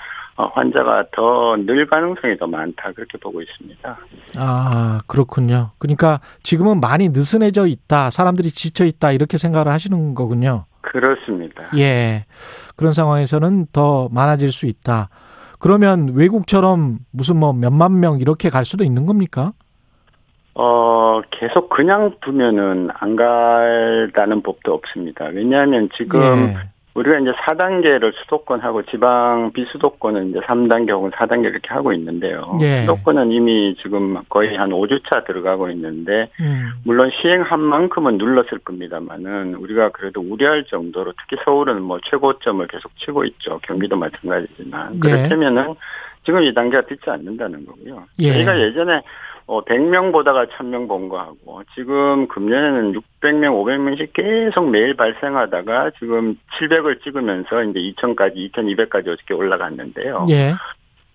환자가 0.45 1.05
더 1.13 1.57
늘 1.57 1.87
가능성이 1.87 2.37
더 2.39 2.47
많다 2.47 2.93
그렇게 2.93 3.17
보고 3.19 3.41
있습니다. 3.41 3.99
아 4.37 5.01
그렇군요. 5.07 5.71
그러니까 5.79 6.21
지금은 6.43 6.81
많이 6.81 7.09
느슨해져 7.09 7.67
있다, 7.67 8.11
사람들이 8.11 8.51
지쳐 8.51 8.85
있다 8.85 9.13
이렇게 9.13 9.39
생각을 9.39 9.69
하시는 9.73 10.15
거군요. 10.15 10.67
그렇습니다. 10.83 11.65
예, 11.79 12.27
그런 12.77 12.93
상황에서는 12.93 13.67
더 13.73 14.09
많아질 14.13 14.53
수 14.53 14.67
있다. 14.67 15.09
그러면 15.59 16.11
외국처럼 16.15 16.99
무슨 17.11 17.37
뭐 17.39 17.53
몇만 17.53 17.99
명 17.99 18.19
이렇게 18.21 18.51
갈 18.51 18.65
수도 18.65 18.85
있는 18.85 19.07
겁니까? 19.07 19.53
어, 20.55 21.21
계속 21.31 21.69
그냥 21.71 22.15
두면은 22.23 22.89
안 22.95 23.17
갈다는 23.17 24.43
법도 24.43 24.73
없습니다. 24.73 25.27
왜냐하면 25.27 25.89
지금 25.97 26.21
예. 26.21 26.57
우리가 26.97 27.19
이제 27.19 27.31
4단계를 27.33 28.15
수도권하고 28.17 28.83
지방 28.85 29.53
비수도권은 29.53 30.31
이제 30.31 30.41
3단계 30.41 30.91
혹은 30.91 31.11
4단계 31.11 31.45
이렇게 31.45 31.69
하고 31.69 31.93
있는데요. 31.93 32.59
예. 32.63 32.81
수도권은 32.81 33.33
이미 33.33 33.77
지금 33.83 34.19
거의 34.29 34.57
한 34.57 34.71
5주차 34.71 35.27
들어가고 35.27 35.71
있는데, 35.71 36.31
음. 36.41 36.71
물론 36.85 37.11
시행한 37.21 37.61
만큼은 37.61 38.17
눌렀을 38.19 38.59
겁니다만은 38.59 39.55
우리가 39.57 39.91
그래도 39.91 40.23
우려할 40.23 40.65
정도로 40.65 41.13
특히 41.21 41.43
서울은 41.45 41.83
뭐 41.83 41.99
최고점을 42.09 42.67
계속 42.69 42.97
치고 42.99 43.25
있죠. 43.25 43.61
경기도 43.63 43.97
마찬가지지만. 43.97 44.97
예. 44.97 44.99
그렇다면은 44.99 45.75
지금 46.25 46.43
이 46.43 46.53
단계가 46.53 46.87
듣지 46.87 47.09
않는다는 47.09 47.65
거고요. 47.67 48.05
예. 48.19 48.33
저희가 48.33 48.59
예전에 48.61 49.03
어, 49.49 49.65
100명 49.65 50.13
보다가 50.13 50.47
1000명 50.47 50.89
본 50.89 51.09
거하고 51.09 51.63
지금 51.75 52.27
금년에는 52.27 52.93
600명, 52.93 53.53
500명씩 53.53 54.13
계속 54.13 54.69
매일 54.69 54.95
발생하다가 54.95 55.93
지금 55.99 56.37
700을 56.59 57.03
찍으면서 57.05 57.63
이제 57.65 57.79
2000까지, 57.79 58.53
2200까지 58.53 59.09
어저께 59.09 59.35
올라갔는데요. 59.35 60.27
예. 60.31 60.53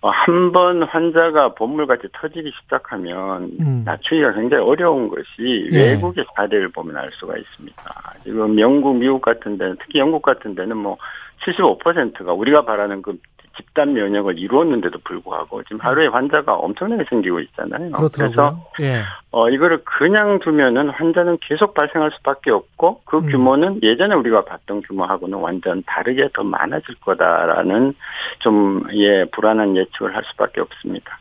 어, 0.00 0.08
한번 0.10 0.82
환자가 0.82 1.54
본물같이 1.54 2.08
터지기 2.12 2.50
시작하면 2.62 3.52
음. 3.60 3.82
낮추기가 3.84 4.32
굉장히 4.32 4.64
어려운 4.64 5.08
것이 5.08 5.68
예. 5.70 5.92
외국의 5.92 6.24
사례를 6.34 6.70
보면 6.70 6.96
알 6.96 7.10
수가 7.12 7.36
있습니다. 7.36 8.14
지금 8.24 8.58
영국, 8.58 8.96
미국 8.96 9.20
같은 9.20 9.58
데는 9.58 9.76
특히 9.78 10.00
영국 10.00 10.22
같은 10.22 10.54
데는 10.54 10.76
뭐 10.76 10.96
75%가 11.44 12.32
우리가 12.32 12.64
바라는 12.64 13.02
그 13.02 13.16
집단 13.56 13.92
면역을 13.94 14.38
이루었는데도 14.38 14.98
불구하고 15.04 15.62
지금 15.64 15.80
하루에 15.80 16.06
환자가 16.06 16.54
엄청나게 16.54 17.04
생기고 17.08 17.40
있잖아요. 17.40 17.90
그렇더라고요. 17.92 18.64
그래서 18.74 18.92
예. 18.98 19.02
어 19.30 19.48
이거를 19.48 19.82
그냥 19.84 20.38
두면은 20.40 20.90
환자는 20.90 21.38
계속 21.40 21.74
발생할 21.74 22.10
수밖에 22.16 22.50
없고 22.50 23.02
그 23.04 23.18
음. 23.18 23.22
규모는 23.30 23.80
예전에 23.82 24.14
우리가 24.14 24.44
봤던 24.44 24.82
규모하고는 24.82 25.38
완전 25.38 25.82
다르게 25.86 26.28
더 26.34 26.42
많아질 26.44 26.96
거다라는 27.00 27.94
좀 28.40 28.82
예 28.94 29.24
불안한 29.24 29.76
예측을 29.76 30.14
할 30.14 30.22
수밖에 30.30 30.60
없습니다. 30.60 31.18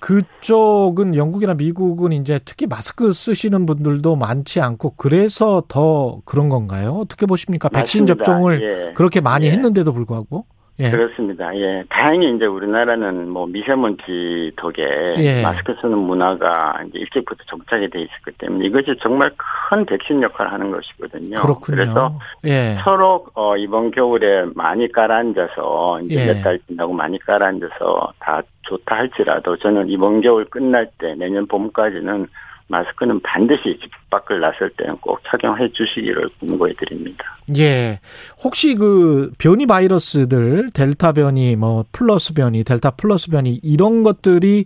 그쪽은 0.00 1.16
영국이나 1.16 1.54
미국은 1.54 2.12
이제 2.12 2.38
특히 2.44 2.66
마스크 2.66 3.12
쓰시는 3.12 3.64
분들도 3.64 4.16
많지 4.16 4.60
않고 4.60 4.96
그래서 4.96 5.62
더 5.66 6.20
그런 6.26 6.50
건가요? 6.50 6.98
어떻게 7.00 7.24
보십니까? 7.24 7.70
백신 7.70 8.06
접종을 8.06 8.62
예. 8.62 8.92
그렇게 8.92 9.22
많이 9.22 9.46
예. 9.46 9.52
했는데도 9.52 9.94
불구하고? 9.94 10.44
예. 10.80 10.90
그렇습니다. 10.90 11.54
예. 11.56 11.84
다행히 11.88 12.34
이제 12.34 12.46
우리나라는 12.46 13.28
뭐 13.28 13.46
미세먼지 13.46 14.50
덕에 14.56 15.14
예. 15.18 15.42
마스크 15.42 15.74
쓰는 15.80 15.96
문화가 15.96 16.82
이제 16.88 16.98
일찍부터 16.98 17.44
정착이 17.46 17.90
돼 17.90 18.00
있었기 18.00 18.32
때문에 18.38 18.66
이것이 18.66 18.96
정말 19.00 19.30
큰 19.36 19.86
백신 19.86 20.22
역할을 20.22 20.52
하는 20.52 20.72
것이거든요. 20.72 21.40
그렇군요. 21.40 21.76
그래서 21.76 22.18
예. 22.46 22.76
서로 22.82 23.26
어 23.34 23.56
이번 23.56 23.92
겨울에 23.92 24.46
많이 24.54 24.90
깔아앉아서 24.90 26.00
이제 26.02 26.14
예. 26.16 26.26
몇달 26.34 26.58
지나고 26.66 26.92
많이 26.92 27.18
깔아앉아서 27.20 28.12
다 28.18 28.42
좋다 28.62 28.96
할지라도 28.96 29.56
저는 29.56 29.88
이번 29.90 30.22
겨울 30.22 30.44
끝날 30.46 30.90
때 30.98 31.14
내년 31.14 31.46
봄까지는 31.46 32.26
마스크는 32.68 33.20
반드시 33.20 33.78
집 33.80 33.90
밖을 34.10 34.40
나설 34.40 34.70
때는 34.70 34.96
꼭 34.96 35.20
착용해 35.26 35.70
주시기를 35.72 36.30
권고해 36.40 36.72
드립니다. 36.78 37.24
예. 37.56 38.00
혹시 38.42 38.74
그 38.74 39.32
변이 39.38 39.66
바이러스들 39.66 40.70
델타 40.72 41.12
변이 41.12 41.56
뭐 41.56 41.84
플러스 41.92 42.32
변이 42.32 42.64
델타 42.64 42.92
플러스 42.92 43.30
변이 43.30 43.60
이런 43.62 44.02
것들이 44.02 44.64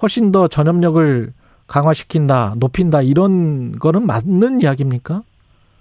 훨씬 0.00 0.32
더 0.32 0.48
전염력을 0.48 1.32
강화시킨다, 1.66 2.54
높인다 2.58 3.02
이런 3.02 3.72
거는 3.78 4.06
맞는 4.06 4.60
이야기입니까? 4.60 5.22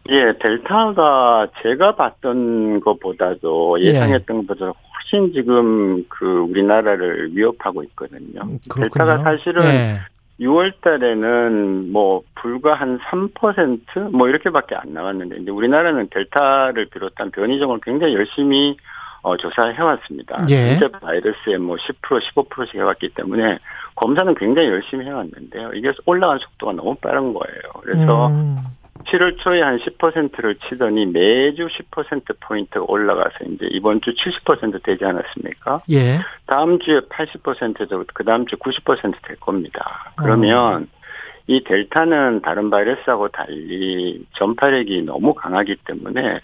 예, 0.09 0.33
델타가 0.39 1.47
제가 1.61 1.95
봤던 1.95 2.79
것보다도 2.79 3.81
예. 3.81 3.87
예상했던 3.87 4.37
예. 4.37 4.41
것보다 4.41 4.73
훨씬 4.93 5.33
지금 5.33 6.03
그 6.09 6.25
우리나라를 6.25 7.35
위협하고 7.35 7.83
있거든요. 7.83 8.41
음, 8.43 8.57
델타가 8.73 9.19
사실은 9.19 9.63
예. 9.65 9.99
6월 10.41 10.73
달에는 10.81 11.91
뭐 11.91 12.23
불과 12.35 12.73
한 12.73 12.99
3%뭐 12.99 14.27
이렇게밖에 14.27 14.75
안 14.75 14.93
나왔는데 14.93 15.37
이제 15.37 15.51
우리나라는 15.51 16.09
델타를 16.09 16.87
비롯한 16.87 17.31
변이종을 17.31 17.79
굉장히 17.83 18.15
열심히 18.15 18.75
어, 19.23 19.37
조사해 19.37 19.79
왔습니다. 19.79 20.43
예. 20.49 20.71
실제 20.71 20.87
바이러스의 20.87 21.59
뭐10% 21.59 21.93
15%씩 22.33 22.75
해왔기 22.75 23.09
때문에 23.09 23.59
검사는 23.95 24.33
굉장히 24.33 24.69
열심히 24.69 25.05
해왔는데요. 25.05 25.73
이게 25.75 25.91
올라간 26.07 26.39
속도가 26.39 26.73
너무 26.73 26.95
빠른 26.95 27.33
거예요. 27.33 27.61
그래서 27.81 28.27
음. 28.29 28.57
7월 29.03 29.37
초에 29.39 29.61
한 29.61 29.77
10%를 29.77 30.55
치더니 30.55 31.05
매주 31.05 31.67
10%포인트가 31.67 32.85
올라가서 32.87 33.45
이제 33.49 33.67
이번 33.71 34.01
주 34.01 34.13
70% 34.13 34.83
되지 34.83 35.05
않았습니까? 35.05 35.83
예. 35.91 36.19
다음 36.45 36.79
주에 36.79 36.99
80%죠. 37.01 38.03
그 38.13 38.23
다음 38.23 38.45
주 38.45 38.55
90%될 38.57 39.37
겁니다. 39.39 40.13
그러면 40.17 40.83
어. 40.83 41.01
이 41.47 41.63
델타는 41.63 42.41
다른 42.41 42.69
바이러스하고 42.69 43.29
달리 43.29 44.25
전파력이 44.33 45.03
너무 45.03 45.33
강하기 45.33 45.77
때문에 45.85 46.39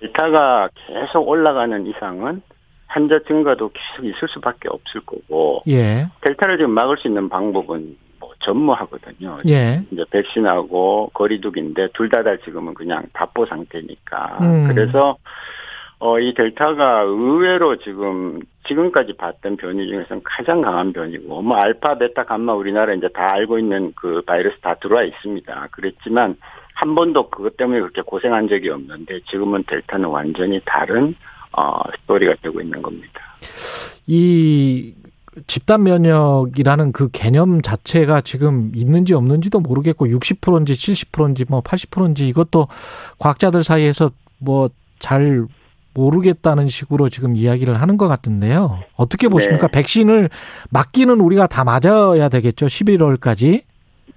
델타가 0.00 0.68
계속 0.74 1.28
올라가는 1.28 1.86
이상은 1.86 2.42
환자 2.86 3.18
증가도 3.26 3.70
계속 3.70 4.06
있을 4.06 4.28
수밖에 4.28 4.68
없을 4.68 5.00
거고 5.00 5.62
예. 5.68 6.06
델타를 6.20 6.58
지금 6.58 6.72
막을 6.72 6.98
수 6.98 7.08
있는 7.08 7.28
방법은 7.28 7.96
전무하거든요. 8.40 9.38
예. 9.48 9.82
이제 9.90 10.04
백신하고 10.10 11.10
거리두기인데 11.14 11.88
둘 11.94 12.08
다 12.08 12.22
다 12.22 12.36
지금은 12.44 12.74
그냥 12.74 13.02
답보 13.12 13.46
상태니까. 13.46 14.38
음. 14.42 14.68
그래서 14.68 15.16
어, 16.04 16.18
이 16.18 16.34
델타가 16.34 17.02
의외로 17.02 17.76
지금, 17.76 18.40
지금까지 18.66 19.12
봤던 19.12 19.56
변이 19.56 19.86
중에서는 19.86 20.22
가장 20.24 20.60
강한 20.60 20.92
변이고, 20.92 21.42
뭐, 21.42 21.56
알파, 21.56 21.96
베타, 21.96 22.24
감마 22.24 22.54
우리나라 22.54 22.92
이제 22.92 23.06
다 23.14 23.30
알고 23.34 23.60
있는 23.60 23.92
그 23.94 24.20
바이러스 24.26 24.58
다 24.62 24.74
들어와 24.80 25.04
있습니다. 25.04 25.68
그랬지만, 25.70 26.34
한 26.74 26.96
번도 26.96 27.30
그것 27.30 27.56
때문에 27.56 27.78
그렇게 27.78 28.02
고생한 28.02 28.48
적이 28.48 28.70
없는데, 28.70 29.20
지금은 29.30 29.62
델타는 29.68 30.08
완전히 30.08 30.60
다른, 30.64 31.14
어, 31.52 31.80
스토리가 32.00 32.34
되고 32.42 32.60
있는 32.60 32.82
겁니다. 32.82 33.20
이 34.08 34.92
집단 35.46 35.82
면역이라는 35.84 36.92
그 36.92 37.08
개념 37.10 37.60
자체가 37.60 38.20
지금 38.20 38.72
있는지 38.74 39.14
없는지도 39.14 39.60
모르겠고 39.60 40.06
60%인지 40.06 40.74
70%인지 40.74 41.46
뭐 41.48 41.62
80%인지 41.62 42.28
이것도 42.28 42.68
과학자들 43.18 43.62
사이에서 43.64 44.10
뭐 44.38 44.68
잘 45.02 45.46
모르겠다는 45.94 46.68
식으로 46.68 47.10
지금 47.10 47.36
이야기를 47.36 47.74
하는 47.74 47.98
것 47.98 48.08
같은데요. 48.08 48.78
어떻게 48.96 49.28
보십니까? 49.28 49.66
네. 49.66 49.72
백신을 49.72 50.30
맞기는 50.70 51.20
우리가 51.20 51.48
다 51.48 51.64
맞아야 51.64 52.30
되겠죠. 52.30 52.66
11월까지. 52.66 53.62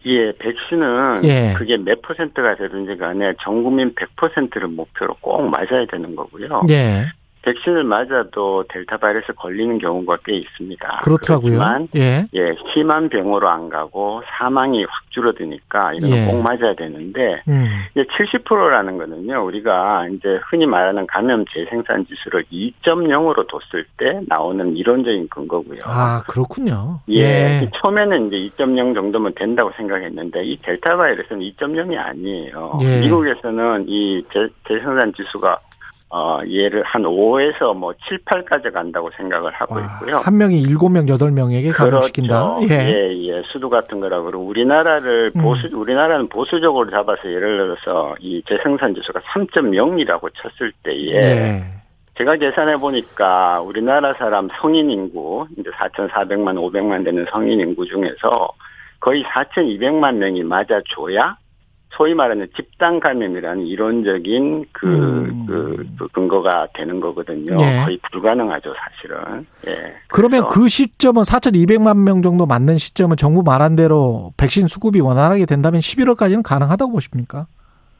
예, 0.05 0.31
백신은 0.37 1.23
예. 1.25 1.53
그게 1.57 1.77
몇 1.77 2.01
퍼센트가 2.01 2.55
되든지 2.55 2.95
간에 2.97 3.33
전 3.41 3.63
국민 3.63 3.93
100%를 3.95 4.67
목표로 4.67 5.15
꼭 5.19 5.49
맞아야 5.49 5.85
되는 5.91 6.15
거고요. 6.15 6.61
예. 6.69 7.07
백신을 7.45 7.83
맞아도 7.83 8.65
델타 8.69 8.97
바이러스 8.97 9.31
걸리는 9.33 9.77
경우가 9.77 10.17
꽤 10.25 10.35
있습니다. 10.35 11.01
그렇더라고요. 11.03 11.59
그렇지만 11.59 11.87
예. 11.95 12.27
예, 12.33 12.55
심한 12.73 13.07
병으로 13.07 13.47
안 13.47 13.69
가고 13.69 14.23
사망이 14.37 14.83
확 14.83 15.11
줄어드니까 15.11 15.93
이런 15.93 16.09
예. 16.09 16.25
꼭 16.25 16.41
맞아야 16.41 16.73
되는데 16.75 17.43
음. 17.47 17.83
이제 17.91 18.03
70%라는 18.17 18.97
거는요. 18.97 19.45
우리가 19.45 20.07
이제 20.09 20.39
흔히 20.49 20.65
말하는 20.65 21.05
감염 21.05 21.45
재생산 21.45 22.07
지수를 22.07 22.45
2.0으로 22.51 23.47
뒀을 23.47 23.85
때 23.97 24.19
나오는 24.27 24.75
이론적인 24.75 25.29
근거고요. 25.29 25.79
아, 25.85 26.21
그렇군요. 26.27 26.99
예. 27.09 27.61
예. 27.61 27.69
처음에는 27.75 28.27
이제 28.27 28.55
2.0 28.57 28.95
정도면 28.95 29.33
된다고 29.35 29.71
생각했는데 29.77 30.43
이 30.43 30.57
델타 30.61 30.97
바이러스는 30.97 31.41
2.0이 31.41 31.95
아니에요. 31.97 32.79
예. 32.81 33.01
미국에서는 33.01 33.85
이 33.87 34.25
재, 34.33 34.47
재생산 34.67 35.13
지수가 35.13 35.59
어, 36.09 36.39
얘를 36.47 36.83
한 36.83 37.03
5에서 37.03 37.75
뭐 37.75 37.93
7, 38.07 38.19
8까지 38.25 38.71
간다고 38.71 39.09
생각을 39.17 39.51
하고 39.51 39.79
있고요. 39.79 40.19
한 40.19 40.37
명이 40.37 40.65
7명, 40.67 41.09
8명에게 41.09 41.73
감염시킨다. 41.73 42.55
그렇죠. 42.55 42.73
예. 42.73 42.87
예, 42.87 43.23
예. 43.23 43.41
수도 43.47 43.69
같은 43.69 43.99
거라고 43.99 44.25
그러고 44.25 44.45
우리나라를 44.45 45.31
음. 45.35 45.41
보수 45.41 45.67
우리나라는 45.73 46.29
보수적으로 46.29 46.89
잡아서 46.91 47.27
예를 47.27 47.57
들어서 47.57 48.15
이 48.19 48.41
재생산 48.47 48.93
지수가 48.93 49.19
3.0이라고 49.21 50.29
쳤을 50.35 50.71
때에 50.83 51.11
예. 51.15 51.63
제가 52.17 52.37
계산해 52.37 52.77
보니까 52.77 53.59
우리나라 53.61 54.13
사람 54.13 54.47
성인 54.61 54.89
인구 54.89 55.47
이제 55.57 55.69
4,400만, 55.71 56.55
500만 56.55 57.03
되는 57.03 57.25
성인 57.29 57.59
인구 57.59 57.85
중에서 57.85 58.53
거의 59.01 59.23
4,200만 59.23 60.15
명이 60.15 60.43
맞아줘야 60.43 61.35
소위 61.97 62.13
말하는 62.13 62.47
집단 62.55 62.99
감염이라는 62.99 63.65
이론적인 63.65 64.65
그, 64.71 64.85
음. 64.85 65.45
그, 65.45 65.87
그, 65.97 66.07
근거가 66.09 66.67
되는 66.73 66.99
거거든요. 66.99 67.55
네. 67.55 67.83
거의 67.85 67.99
불가능하죠, 68.11 68.73
사실은. 68.73 69.45
예. 69.67 69.95
그러면 70.09 70.47
그 70.49 70.67
시점은 70.67 71.23
4,200만 71.23 72.03
명 72.03 72.21
정도 72.21 72.45
맞는 72.45 72.77
시점은 72.77 73.17
정부 73.17 73.43
말한 73.43 73.75
대로 73.75 74.33
백신 74.37 74.67
수급이 74.67 74.99
원활하게 74.99 75.45
된다면 75.45 75.79
11월까지는 75.79 76.43
가능하다고 76.43 76.91
보십니까? 76.91 77.47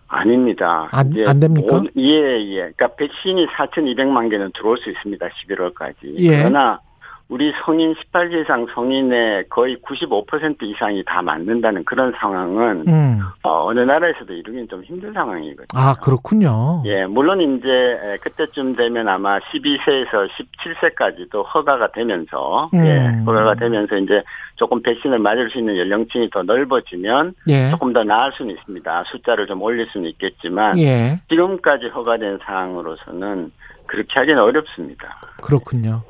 아닙니다. 0.07 0.87
안, 0.91 1.13
안 1.25 1.39
됩니까? 1.39 1.81
예, 1.97 2.39
예. 2.39 2.55
그러니까 2.75 2.87
백신이 2.95 3.47
4,200만 3.47 4.29
개는 4.29 4.51
들어올 4.53 4.77
수 4.77 4.89
있습니다. 4.89 5.25
11월까지. 5.27 6.15
예. 6.17 6.37
그러나 6.37 6.79
우리 7.27 7.51
성인 7.63 7.95
18세 7.95 8.43
이상 8.43 8.67
성인의 8.73 9.45
거의 9.49 9.77
95% 9.77 10.61
이상이 10.61 11.03
다 11.05 11.23
맞는다는 11.23 11.83
그런 11.83 12.13
상황은 12.19 12.83
음. 12.87 13.19
어, 13.41 13.73
느 13.73 13.79
나라에서도 13.79 14.31
이루기는 14.31 14.67
좀 14.67 14.83
힘든 14.83 15.11
상황이거든요. 15.11 15.65
아 15.73 15.95
그렇군요. 15.95 16.83
예, 16.85 17.05
물론 17.07 17.41
이제 17.41 18.19
그때쯤 18.21 18.75
되면 18.75 19.07
아마 19.07 19.39
12세에서 19.39 20.29
17세까지도 20.61 21.43
허가가 21.51 21.91
되면서 21.91 22.69
음. 22.75 22.85
예, 22.85 23.23
허가가 23.25 23.55
되면서 23.55 23.97
이제 23.97 24.21
조금 24.55 24.81
백신을 24.83 25.17
맞을 25.17 25.49
수 25.49 25.57
있는 25.57 25.77
연령층이 25.77 26.29
더 26.29 26.43
넓어지면 26.43 27.33
예. 27.49 27.71
조금 27.71 27.91
더 27.91 28.03
나을 28.03 28.31
수는 28.33 28.55
있습니다. 28.55 29.03
숫자를 29.07 29.47
좀 29.47 29.63
올릴 29.63 29.87
수는 29.87 30.07
있겠지만 30.11 30.77
예. 30.77 31.19
지금까지 31.27 31.87
허가된 31.87 32.39
상황으로서는 32.45 33.51
그렇게 33.87 34.19
하기는 34.19 34.41
어렵습니다. 34.41 35.19
그렇군요. 35.41 36.03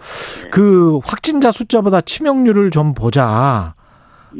네. 0.43 0.49
그 0.49 0.99
확진자 1.03 1.51
숫자보다 1.51 2.01
치명률을 2.01 2.71
좀 2.71 2.93
보자. 2.93 3.75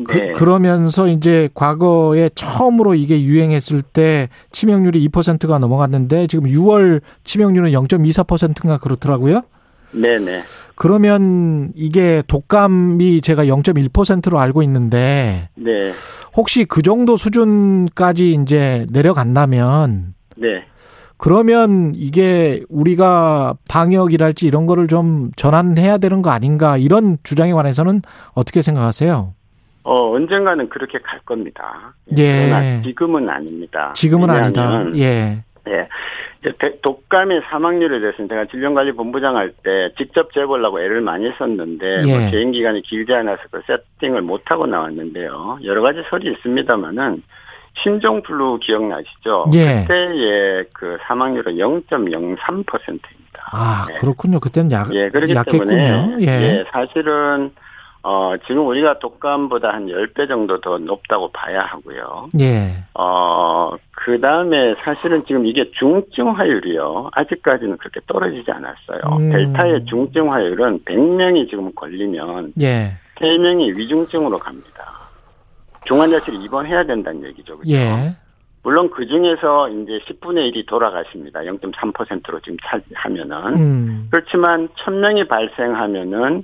그, 0.06 0.12
네. 0.12 0.34
그, 0.34 0.44
러면서 0.44 1.07
이제 1.07 1.48
과거에 1.53 2.30
처음으로 2.36 2.95
이게 2.95 3.22
유행했을 3.22 3.82
때 3.82 4.28
치명률이 4.52 5.07
2%가 5.07 5.57
넘어갔는데 5.57 6.28
지금 6.28 6.49
6월 6.49 7.02
치명률은 7.24 7.72
0.24%인가 7.72 8.78
그렇더라고요. 8.80 9.44
네네. 9.91 10.41
그러면 10.76 11.72
이게 11.76 12.22
독감이 12.28 13.22
제가 13.22 13.45
0.1%로 13.45 14.40
알고 14.40 14.62
있는데 14.64 15.49
네. 15.56 15.94
혹시 16.36 16.66
그 16.66 16.82
정도 16.82 17.16
수준까지 17.16 18.34
이제 18.41 18.86
내려간다면 18.91 20.14
네. 20.36 20.66
그러면 21.18 21.94
이게 21.96 22.62
우리가 22.70 23.56
방역이랄지 23.70 24.46
이런 24.48 24.66
거를 24.66 24.88
좀 24.88 25.32
전환해야 25.36 25.98
되는 25.98 26.22
거 26.22 26.30
아닌가 26.30 26.78
이런 26.78 27.18
주장에 27.24 27.54
관해서는 27.54 28.02
어떻게 28.34 28.62
생각하세요? 28.62 29.34
어, 29.84 30.12
언젠가는 30.16 30.68
그렇게 30.70 30.98
갈 31.00 31.20
겁니다. 31.20 31.94
예. 32.18 32.48
그러나 32.48 32.82
지금은 32.82 33.30
아닙니다. 33.30 33.94
지금은 33.96 34.30
아니다. 34.30 34.84
예. 34.96 35.44
예. 35.68 35.88
독감의 36.82 37.42
사망률에 37.50 38.00
대해서는 38.00 38.30
제가 38.30 38.46
질병관리본부장 38.46 39.36
할 39.36 39.52
때 39.64 39.90
직접 39.98 40.32
재보려고 40.34 40.80
애를 40.80 41.02
많이 41.02 41.32
썼는데 41.38 42.04
뭐 42.04 42.08
예. 42.12 42.20
뭐 42.20 42.30
개인 42.32 42.52
기간이 42.52 42.82
길지 42.84 43.14
않아서 43.14 43.42
그 43.50 43.62
세팅을 43.66 44.22
못 44.22 44.44
하고 44.52 44.68
나왔는데요. 44.68 45.60
여러 45.64 45.82
가지 45.82 46.04
설이 46.10 46.32
있습니다만은 46.34 47.24
신종플루 47.81 48.60
기억나시죠? 48.61 49.45
예. 49.53 49.81
그때의 49.81 50.65
그 50.73 50.97
사망률은 51.07 51.56
0.03%입니다. 51.56 53.49
아, 53.52 53.85
네. 53.88 53.95
그렇군요. 53.95 54.39
그때는 54.39 54.72
약, 54.72 54.93
예, 54.93 55.10
그렇기 55.10 55.34
약했군요. 55.34 55.65
때문에 55.65 56.18
예. 56.22 56.27
예, 56.27 56.65
사실은 56.72 57.52
어, 58.07 58.35
지금 58.45 58.68
우리가 58.68 58.99
독감보다 58.99 59.69
한 59.69 59.88
10배 59.88 60.27
정도 60.27 60.61
더 60.61 60.77
높다고 60.77 61.31
봐야 61.31 61.61
하고요. 61.61 62.30
예. 62.39 62.84
어, 62.93 63.72
그 63.91 64.22
다음에 64.22 64.76
사실은 64.76 65.23
지금 65.26 65.45
이게 65.47 65.72
중증화율이요. 65.72 67.10
아직까지는 67.14 67.77
그렇게 67.77 67.99
떨어지지 68.06 68.52
않았어요. 68.52 69.18
음. 69.18 69.31
델타의 69.31 69.85
중증화율은 69.85 70.81
100명이 70.85 71.49
지금 71.49 71.73
걸리면 71.73 72.53
예. 72.61 72.93
3명이 73.15 73.76
위중증으로 73.76 74.38
갑니다. 74.38 74.94
중환자실 75.86 76.36
입원해야 76.44 76.84
된다는 76.86 77.24
얘기죠. 77.26 77.57
그렇죠? 77.57 77.72
예. 77.74 78.16
물론 78.64 78.90
그 78.90 79.06
중에서 79.06 79.70
이제 79.70 79.99
10분의 80.07 80.52
1이 80.52 80.68
돌아가십니다. 80.68 81.41
0.3%로 81.41 82.40
지금 82.40 82.57
차지하면은. 82.66 83.60
음. 83.60 84.07
그렇지만 84.10 84.68
1000명이 84.70 85.28
발생하면은 85.28 86.44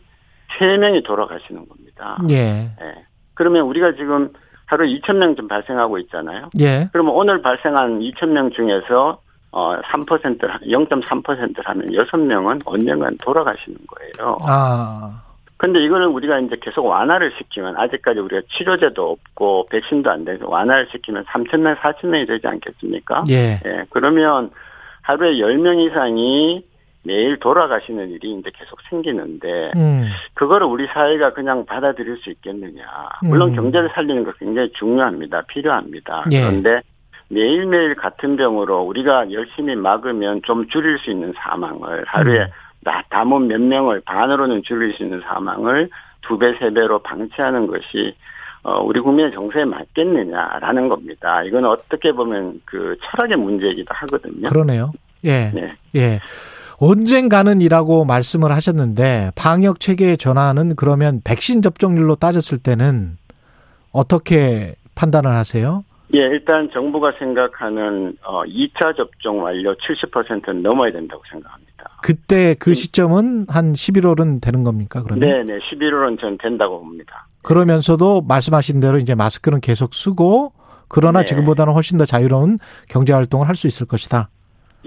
3명이 0.60 1.04
돌아가시는 1.04 1.68
겁니다. 1.68 2.18
예. 2.30 2.72
예. 2.80 3.06
그러면 3.34 3.64
우리가 3.64 3.94
지금 3.94 4.32
하루 4.68 4.86
2,000명 4.86 5.36
좀 5.36 5.48
발생하고 5.48 5.98
있잖아요. 6.00 6.50
예. 6.60 6.90
그러면 6.92 7.16
오늘 7.16 7.42
발생한 7.42 8.00
2,000명 8.00 8.54
중에서 8.54 9.20
어, 9.52 9.76
3%, 9.82 10.40
0.3%를 10.40 11.66
하면 11.66 11.88
6명은 11.88 12.62
언젠간 12.66 13.18
돌아가시는 13.22 13.78
거예요. 13.88 14.38
아. 14.48 15.22
근데 15.62 15.80
이거는 15.84 16.08
우리가 16.08 16.40
이제 16.40 16.56
계속 16.60 16.88
완화를 16.88 17.34
시키면 17.38 17.78
아직까지 17.78 18.20
우리가 18.20 18.42
치료제도 18.50 19.12
없고 19.12 19.68
백신도 19.70 20.10
안 20.10 20.26
돼서 20.26 20.50
완화를 20.50 20.88
시키면 20.92 21.26
3천 21.26 21.60
명, 21.60 21.76
4천 21.76 22.08
명이 22.08 22.26
되지 22.26 22.48
않겠습니까? 22.48 23.26
예. 23.30 23.60
예. 23.64 23.86
그러면 23.92 24.50
하루에 25.04 25.34
10명 25.34 25.80
이상이 25.86 26.66
매일 27.04 27.38
돌아가시는 27.38 28.10
일이 28.10 28.32
이제 28.32 28.50
계속 28.56 28.80
생기는데 28.90 29.74
음. 29.76 30.08
그거를 30.34 30.66
우리 30.66 30.88
사회가 30.88 31.34
그냥 31.34 31.68
받아들일 31.68 32.18
수 32.24 32.32
있겠느냐. 32.32 32.84
물론 33.22 33.50
음. 33.50 33.56
경제를 33.56 33.92
살리는 33.94 34.24
거 34.24 34.32
굉장히 34.40 34.72
중요합니다. 34.72 35.44
필요합니다. 35.44 36.24
예. 36.32 36.42
그런데 36.42 36.82
매일매일 37.30 37.94
같은 37.94 38.36
병으로 38.36 38.82
우리가 38.82 39.32
열심히 39.32 39.76
막으면 39.76 40.42
좀 40.42 40.68
줄일 40.70 40.98
수 40.98 41.12
있는 41.12 41.34
사망을 41.38 42.04
하루에 42.08 42.40
음. 42.40 42.48
남은 43.10 43.48
몇 43.48 43.62
명을 43.62 44.02
반으로는 44.02 44.64
줄일 44.64 44.94
수 44.94 45.04
있는 45.04 45.22
사망을 45.22 45.90
두 46.22 46.38
배, 46.38 46.54
세 46.60 46.72
배로 46.72 47.00
방치하는 47.00 47.68
것이 47.68 48.16
어, 48.64 48.80
우리 48.82 49.00
국민의 49.00 49.32
정서에 49.32 49.66
맞겠느냐라는 49.66 50.88
겁니다. 50.88 51.44
이건 51.44 51.66
어떻게 51.66 52.12
보면 52.12 52.62
그 52.66 52.96
철학의 53.04 53.38
문제이기도 53.38 53.88
하거든요. 53.90 54.50
그러네요. 54.50 54.92
예. 55.24 55.52
네. 55.54 55.74
예. 55.96 56.20
언젠가는이라고 56.78 58.06
말씀을 58.06 58.52
하셨는데 58.52 59.32
방역 59.36 59.80
체계의 59.80 60.18
전환은 60.18 60.76
그러면 60.76 61.22
백신 61.24 61.62
접종률로 61.62 62.16
따졌을 62.16 62.58
때는 62.58 63.18
어떻게 63.92 64.74
판단을 64.96 65.32
하세요? 65.32 65.84
예, 66.14 66.20
일단 66.20 66.70
정부가 66.72 67.14
생각하는 67.20 68.18
어 68.24 68.44
2차 68.44 68.96
접종 68.98 69.44
완료 69.44 69.74
70%는 69.76 70.62
넘어야 70.62 70.92
된다고 70.92 71.22
생각합니다. 71.32 71.72
그때 72.04 72.56
그 72.60 72.72
음. 72.72 72.74
시점은 72.74 73.46
한 73.50 73.74
11월은 73.74 74.42
되는 74.42 74.64
겁니까? 74.64 75.04
그러면? 75.04 75.28
네, 75.28 75.44
네. 75.44 75.60
11월은 75.60 76.20
전 76.20 76.38
된다고 76.38 76.80
봅니다. 76.80 77.28
그러면서도 77.44 78.22
말씀하신 78.22 78.80
대로 78.80 78.98
이제 78.98 79.16
마스크는 79.16 79.62
계속 79.62 79.94
쓰고 79.94 80.54
그러나 80.88 81.20
네. 81.20 81.26
지금보다는 81.26 81.74
훨씬 81.74 81.98
더 81.98 82.06
자유로운 82.06 82.58
경제 82.90 83.14
활동을 83.14 83.48
할 83.48 83.56
수 83.56 83.68
있을 83.68 83.88
것이다. 83.88 84.30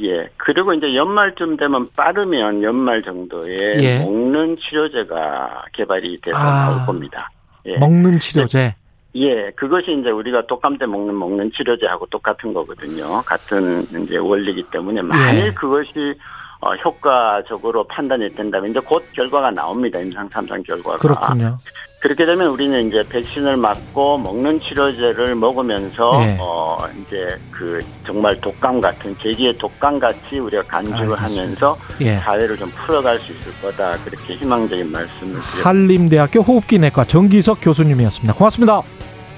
예. 0.01 0.29
그리고 0.37 0.73
이제 0.75 0.95
연말쯤 0.95 1.57
되면 1.57 1.89
빠르면 1.97 2.63
연말 2.63 3.03
정도에 3.03 3.77
예. 3.81 3.99
먹는 4.01 4.57
치료제가 4.59 5.65
개발이 5.73 6.21
돼서 6.21 6.37
아, 6.37 6.71
나올 6.71 6.87
겁니다. 6.87 7.31
예. 7.67 7.79
먹는 7.79 8.19
치료제. 8.19 8.75
예, 9.17 9.51
그것이 9.55 9.97
이제 10.01 10.11
우리가 10.11 10.47
독감 10.47 10.79
때 10.79 10.87
먹는 10.87 11.17
먹는 11.17 11.53
치료제하고 11.53 12.07
똑같은 12.07 12.53
거거든요. 12.53 13.23
같은 13.25 13.83
이제 14.03 14.17
원리기 14.17 14.65
때문에 14.73 15.03
만일 15.03 15.47
예. 15.47 15.51
그것이 15.53 16.15
어, 16.61 16.75
효과적으로 16.77 17.85
판단이 17.85 18.29
된다면 18.31 18.71
이제 18.71 18.81
곧 18.81 19.05
결과가 19.13 19.51
나옵니다. 19.51 20.01
임상 20.01 20.29
탐상 20.31 20.63
결과가. 20.63 20.99
그렇군요. 20.99 21.59
그렇게 22.01 22.27
되면 22.27 22.49
우리는 22.49 22.89
이제 22.89 23.03
백신을 23.09 23.57
맞고 23.57 24.19
먹는 24.19 24.61
치료제를 24.61 25.35
먹으면서 25.37 26.19
네. 26.19 26.37
어 26.39 26.77
이제 27.01 27.37
그 27.51 27.81
정말 28.07 28.39
독감 28.41 28.81
같은 28.81 29.17
제기의 29.19 29.57
독감 29.57 29.99
같이 29.99 30.39
우리가 30.39 30.63
간주를 30.65 31.13
알겠습니다. 31.15 31.23
하면서 31.23 31.79
예. 32.01 32.17
사회를 32.17 32.59
좀 32.59 32.71
풀어갈 32.71 33.19
수 33.21 33.33
있을 33.33 33.53
거다 33.63 33.97
그렇게 34.05 34.35
희망적인 34.35 34.91
말씀을 34.93 35.33
드립니다. 35.33 35.69
한림대학교 35.69 36.41
호흡기내과 36.41 37.05
정기석 37.05 37.59
교수님이었습니다. 37.63 38.35
고맙습니다. 38.35 38.83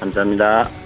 감사합니다. 0.01 0.86